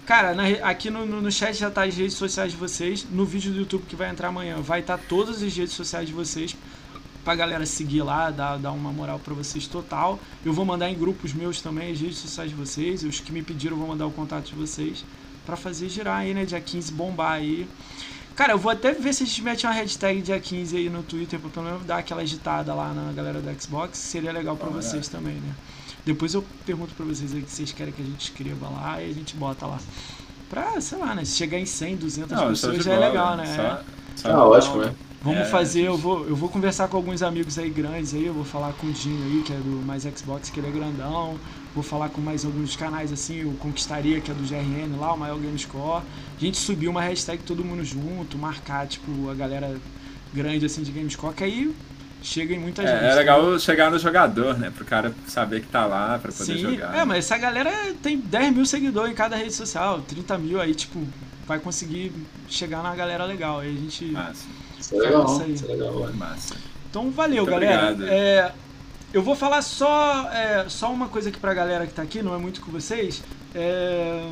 Cara, 0.07 0.33
na, 0.33 0.45
aqui 0.63 0.91
no, 0.91 1.05
no, 1.05 1.33
chat 1.33 1.55
já 1.55 1.69
tá 1.69 1.83
as 1.83 1.97
redes 1.97 2.15
sociais 2.15 2.53
de 2.53 2.57
vocês. 2.57 3.05
No 3.11 3.25
vídeo 3.25 3.51
do 3.51 3.59
YouTube 3.59 3.83
que 3.89 3.97
vai 3.97 4.09
entrar 4.09 4.29
amanhã 4.29 4.61
vai 4.61 4.79
estar 4.79 4.97
tá 4.97 5.05
todas 5.09 5.43
as 5.43 5.57
redes 5.57 5.75
sociais 5.75 6.07
de 6.07 6.15
vocês 6.15 6.57
pra 7.25 7.35
galera 7.35 7.67
seguir 7.67 8.03
lá, 8.03 8.31
dar, 8.31 8.59
dar 8.59 8.71
uma 8.71 8.93
moral 8.93 9.19
pra 9.19 9.35
vocês 9.35 9.67
total. 9.67 10.21
Eu 10.45 10.53
vou 10.53 10.65
mandar 10.65 10.89
em 10.89 10.95
grupos 10.95 11.35
meus 11.35 11.61
também 11.61 11.91
as 11.91 12.01
redes 12.01 12.19
sociais 12.19 12.51
de 12.51 12.57
vocês. 12.57 13.03
Os 13.03 13.19
que 13.19 13.33
me 13.33 13.43
pediram 13.43 13.77
vou 13.77 13.89
mandar 13.89 14.07
o 14.07 14.13
contato 14.13 14.51
de 14.51 14.55
vocês 14.55 15.05
para 15.45 15.57
fazer 15.57 15.89
girar 15.89 16.19
aí, 16.19 16.33
né? 16.33 16.45
Dia 16.45 16.61
15 16.61 16.93
bombar 16.93 17.33
aí. 17.33 17.67
Cara, 18.39 18.53
eu 18.53 18.59
vou 18.59 18.71
até 18.71 18.93
ver 18.93 19.13
se 19.13 19.25
a 19.25 19.27
gente 19.27 19.43
mete 19.43 19.67
uma 19.67 19.73
hashtag 19.73 20.23
dia 20.23 20.39
15 20.39 20.77
aí 20.77 20.89
no 20.89 21.03
Twitter, 21.03 21.41
pra 21.41 21.51
pelo 21.51 21.67
menos 21.67 21.85
dar 21.85 21.99
aquela 21.99 22.23
agitada 22.23 22.73
lá 22.73 22.93
na 22.93 23.13
galera 23.13 23.41
do 23.41 23.61
Xbox. 23.61 23.99
Seria 23.99 24.31
legal 24.31 24.57
pra 24.57 24.69
oh, 24.69 24.75
vocês 24.75 25.09
é. 25.09 25.11
também, 25.11 25.35
né? 25.35 25.53
Depois 26.07 26.35
eu 26.35 26.45
pergunto 26.65 26.95
pra 26.95 27.05
vocês 27.05 27.35
aí 27.35 27.43
que 27.43 27.51
vocês 27.51 27.73
querem 27.73 27.93
que 27.93 28.01
a 28.01 28.05
gente 28.05 28.21
escreva 28.21 28.69
lá 28.69 29.03
e 29.03 29.11
a 29.11 29.13
gente 29.13 29.35
bota 29.35 29.67
lá. 29.67 29.81
Pra, 30.49 30.81
sei 30.81 30.99
lá, 30.99 31.17
né? 31.17 31.25
Se 31.25 31.35
chegar 31.35 31.59
em 31.59 31.67
100, 31.67 31.97
200 31.97 32.31
Não, 32.31 32.49
pessoas 32.51 32.85
já 32.85 32.93
é 32.93 32.99
legal, 33.09 33.37
né? 33.37 33.83
Só, 34.15 34.29
só 34.29 34.33
ah, 34.33 34.49
ótimo, 34.49 34.83
né? 34.83 34.95
Vamos 35.21 35.41
é, 35.41 35.45
fazer, 35.47 35.83
eu 35.83 35.99
vou, 35.99 36.25
eu 36.29 36.37
vou 36.37 36.49
conversar 36.49 36.87
com 36.87 36.97
alguns 36.97 37.25
amigos 37.25 37.59
aí 37.59 37.69
grandes 37.69 38.15
aí, 38.15 38.25
eu 38.25 38.35
vou 38.35 38.45
falar 38.45 38.73
com 38.75 38.87
o 38.87 38.93
Dinho 38.93 39.21
aí, 39.25 39.43
que 39.43 39.53
é 39.53 39.57
do 39.57 39.85
Mais 39.85 40.05
Xbox, 40.05 40.49
que 40.49 40.61
ele 40.61 40.69
é 40.69 40.71
grandão. 40.71 41.37
Vou 41.75 41.85
falar 41.85 42.09
com 42.09 42.21
mais 42.21 42.45
alguns 42.45 42.75
canais 42.75 43.13
assim, 43.13 43.45
o 43.45 43.53
Conquistaria, 43.53 44.21
que 44.21 44.31
é 44.31 44.35
do 44.35 44.43
GRN 44.43 44.99
lá, 44.99 45.13
o 45.13 45.19
maior 45.19 45.39
Game 45.39 45.59
Score. 45.59 46.03
A 46.37 46.41
gente 46.41 46.57
subiu 46.57 46.91
uma 46.91 47.03
hashtag 47.03 47.43
todo 47.43 47.65
mundo 47.65 47.85
junto, 47.85 48.37
marcar, 48.39 48.87
tipo, 48.87 49.31
a 49.31 49.35
galera 49.35 49.77
grande 50.33 50.67
assim 50.67 50.83
de 50.83 50.91
Game 50.91 51.09
Score, 51.11 51.35
que 51.35 51.45
aí 51.45 51.75
chega 52.23 52.55
em 52.55 52.59
muita 52.59 52.83
é, 52.83 52.87
gente. 52.87 53.05
É 53.05 53.15
legal 53.15 53.51
né? 53.51 53.59
chegar 53.59 53.91
no 53.91 53.99
jogador, 53.99 54.59
né? 54.59 54.73
Pro 54.75 54.85
cara 54.85 55.15
saber 55.27 55.61
que 55.61 55.69
tá 55.69 55.87
lá 55.87 56.19
pra 56.19 56.33
poder 56.33 56.57
Sim, 56.57 56.59
jogar. 56.59 56.97
É, 56.97 57.05
mas 57.05 57.19
essa 57.19 57.39
galera 57.39 57.71
tem 58.03 58.19
10 58.19 58.55
mil 58.55 58.67
seguidores 58.67 59.13
em 59.13 59.15
cada 59.15 59.37
rede 59.37 59.55
social, 59.55 60.01
30 60.03 60.39
mil 60.39 60.61
aí, 60.61 60.75
tipo, 60.75 61.07
vai 61.47 61.59
conseguir 61.59 62.13
chegar 62.49 62.83
na 62.83 62.95
galera 62.95 63.25
legal. 63.25 63.61
Aí 63.61 63.77
a 63.77 63.81
gente. 63.81 64.07
Massa. 64.07 64.47
Isso 64.79 64.95
é 64.95 64.99
legal, 64.99 65.25
Isso 65.25 65.43
aí. 65.43 65.53
isso 65.53 65.65
é 65.65 65.69
legal. 65.69 66.13
Massa. 66.15 66.55
Então 66.91 67.11
valeu, 67.11 67.45
Muito 67.45 67.51
galera. 67.51 67.93
obrigado. 67.93 68.13
É, 68.13 68.53
eu 69.13 69.23
vou 69.23 69.35
falar 69.35 69.63
só, 69.63 70.29
é, 70.31 70.67
só 70.69 70.93
uma 70.93 71.09
coisa 71.09 71.29
aqui 71.31 71.39
pra 71.39 71.55
galera 71.55 71.87
que 71.87 71.93
tá 71.95 72.03
aqui, 72.03 72.23
não 72.23 72.35
é 72.35 72.39
muito 72.39 72.61
com 72.61 72.71
vocês. 72.71 73.23
É, 73.55 74.31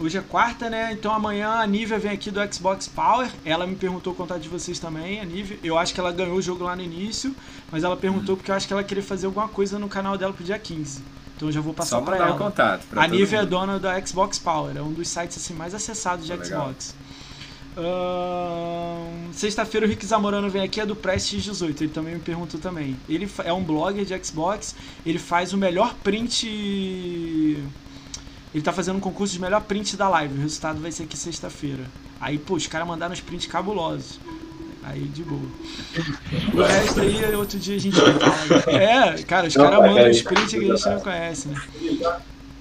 hoje 0.00 0.16
é 0.16 0.22
quarta, 0.22 0.70
né? 0.70 0.90
Então 0.92 1.12
amanhã 1.12 1.50
a 1.50 1.66
Nívia 1.66 1.98
vem 1.98 2.10
aqui 2.12 2.30
do 2.30 2.40
Xbox 2.52 2.88
Power. 2.88 3.28
Ela 3.44 3.66
me 3.66 3.76
perguntou 3.76 4.12
o 4.12 4.16
contato 4.16 4.40
de 4.40 4.48
vocês 4.48 4.78
também, 4.78 5.20
a 5.20 5.24
Nívia. 5.24 5.58
Eu 5.62 5.76
acho 5.78 5.92
que 5.92 6.00
ela 6.00 6.10
ganhou 6.12 6.36
o 6.36 6.42
jogo 6.42 6.64
lá 6.64 6.74
no 6.74 6.82
início, 6.82 7.34
mas 7.70 7.84
ela 7.84 7.96
perguntou 7.96 8.36
porque 8.36 8.50
eu 8.50 8.54
acho 8.54 8.66
que 8.66 8.72
ela 8.72 8.82
queria 8.82 9.02
fazer 9.02 9.26
alguma 9.26 9.48
coisa 9.48 9.78
no 9.78 9.88
canal 9.88 10.16
dela 10.16 10.32
pro 10.32 10.42
dia 10.44 10.58
15. 10.58 11.02
Então 11.36 11.48
eu 11.48 11.52
já 11.52 11.60
vou 11.60 11.74
passar 11.74 11.98
Só 11.98 12.02
pra 12.02 12.12
mandar 12.12 12.26
ela. 12.28 12.36
o 12.36 12.38
contato. 12.38 12.86
Pra 12.86 13.02
A 13.02 13.06
Nívia 13.08 13.38
é 13.40 13.46
dona 13.46 13.78
da 13.78 14.00
Xbox 14.04 14.38
Power, 14.38 14.76
é 14.76 14.80
um 14.80 14.92
dos 14.92 15.08
sites 15.08 15.36
assim 15.36 15.52
mais 15.52 15.74
acessados 15.74 16.24
de 16.24 16.32
Ah, 16.32 16.36
legal. 16.36 16.72
Ahn, 17.76 19.32
Sexta-feira 19.34 19.84
o 19.84 19.88
Rick 19.88 20.06
Zamorano 20.06 20.48
vem 20.48 20.62
aqui, 20.62 20.80
é 20.80 20.86
do 20.86 20.94
Prestige 20.94 21.50
18, 21.50 21.84
ele 21.84 21.92
também 21.92 22.14
me 22.14 22.20
perguntou 22.20 22.60
também. 22.60 22.96
Ele 23.08 23.28
é 23.44 23.52
um 23.52 23.64
blogger 23.64 24.04
de 24.04 24.24
Xbox, 24.24 24.76
ele 25.04 25.18
faz 25.18 25.52
o 25.52 25.58
melhor 25.58 25.92
print. 26.04 26.46
Ele 28.54 28.62
tá 28.62 28.72
fazendo 28.72 28.96
um 28.96 29.00
concurso 29.00 29.34
de 29.34 29.40
melhor 29.40 29.60
print 29.62 29.96
da 29.96 30.08
live, 30.08 30.38
o 30.38 30.40
resultado 30.40 30.80
vai 30.80 30.92
ser 30.92 31.02
aqui 31.02 31.16
sexta-feira. 31.16 31.84
Aí, 32.20 32.38
pô, 32.38 32.54
os 32.54 32.68
caras 32.68 32.86
mandaram 32.86 33.12
uns 33.12 33.20
prints 33.20 33.46
cabulosos. 33.46 34.20
Aí, 34.84 35.02
de 35.02 35.24
boa. 35.24 35.40
O 36.54 36.62
resto 36.62 37.00
aí, 37.00 37.34
outro 37.34 37.58
dia 37.58 37.74
a 37.74 37.80
gente 37.80 37.96
fala. 37.96 38.78
É, 38.78 39.22
cara, 39.24 39.48
os 39.48 39.54
caras 39.54 39.80
mandam 39.80 39.98
é, 39.98 40.10
uns 40.10 40.22
prints 40.22 40.50
que 40.50 40.56
a 40.56 40.76
gente 40.76 40.88
não 40.88 41.00
conhece, 41.00 41.48
né? 41.48 41.60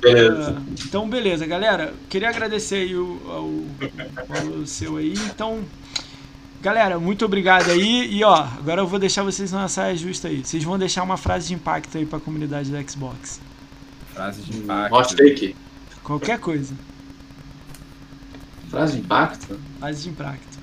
Beleza. 0.03 0.57
Ah, 0.57 0.61
então, 0.85 1.09
beleza, 1.09 1.45
galera. 1.45 1.93
Queria 2.09 2.29
agradecer 2.29 2.75
aí 2.75 2.95
o, 2.95 3.21
ao, 3.25 4.59
ao 4.59 4.65
seu 4.65 4.97
aí. 4.97 5.13
Então, 5.13 5.63
galera, 6.61 6.99
muito 6.99 7.23
obrigado 7.23 7.71
aí. 7.71 8.13
E 8.13 8.21
ó, 8.23 8.35
agora 8.35 8.81
eu 8.81 8.87
vou 8.87 8.99
deixar 8.99 9.23
vocês 9.23 9.53
numa 9.53 9.69
saia 9.69 9.95
justa 9.95 10.27
aí. 10.27 10.43
Vocês 10.43 10.61
vão 10.63 10.77
deixar 10.77 11.03
uma 11.03 11.15
frase 11.15 11.47
de 11.47 11.53
impacto 11.53 11.97
aí 11.97 12.05
pra 12.05 12.19
comunidade 12.19 12.69
da 12.69 12.83
Xbox. 12.83 13.39
Frase 14.13 14.41
de 14.41 14.57
impacto. 14.57 14.93
Hot 14.93 15.15
take. 15.15 15.55
Qualquer 16.03 16.37
coisa. 16.37 16.75
Frase 18.69 18.93
de 18.93 18.99
impacto. 18.99 19.59
Frase 19.79 20.03
de 20.03 20.09
impacto. 20.09 20.59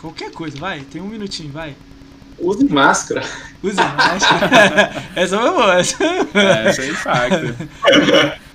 Qualquer 0.00 0.30
coisa, 0.30 0.56
vai. 0.58 0.80
Tem 0.80 1.02
um 1.02 1.06
minutinho, 1.06 1.52
vai. 1.52 1.76
Use 2.38 2.64
máscara. 2.64 3.22
Use 3.62 3.76
máscara. 3.76 5.04
essa 5.14 5.38
foi 5.38 5.50
boa. 5.50 5.78
Essa. 5.78 6.02
É, 6.02 6.70
isso 6.70 6.80
é 6.80 6.88
impacto. 6.88 8.40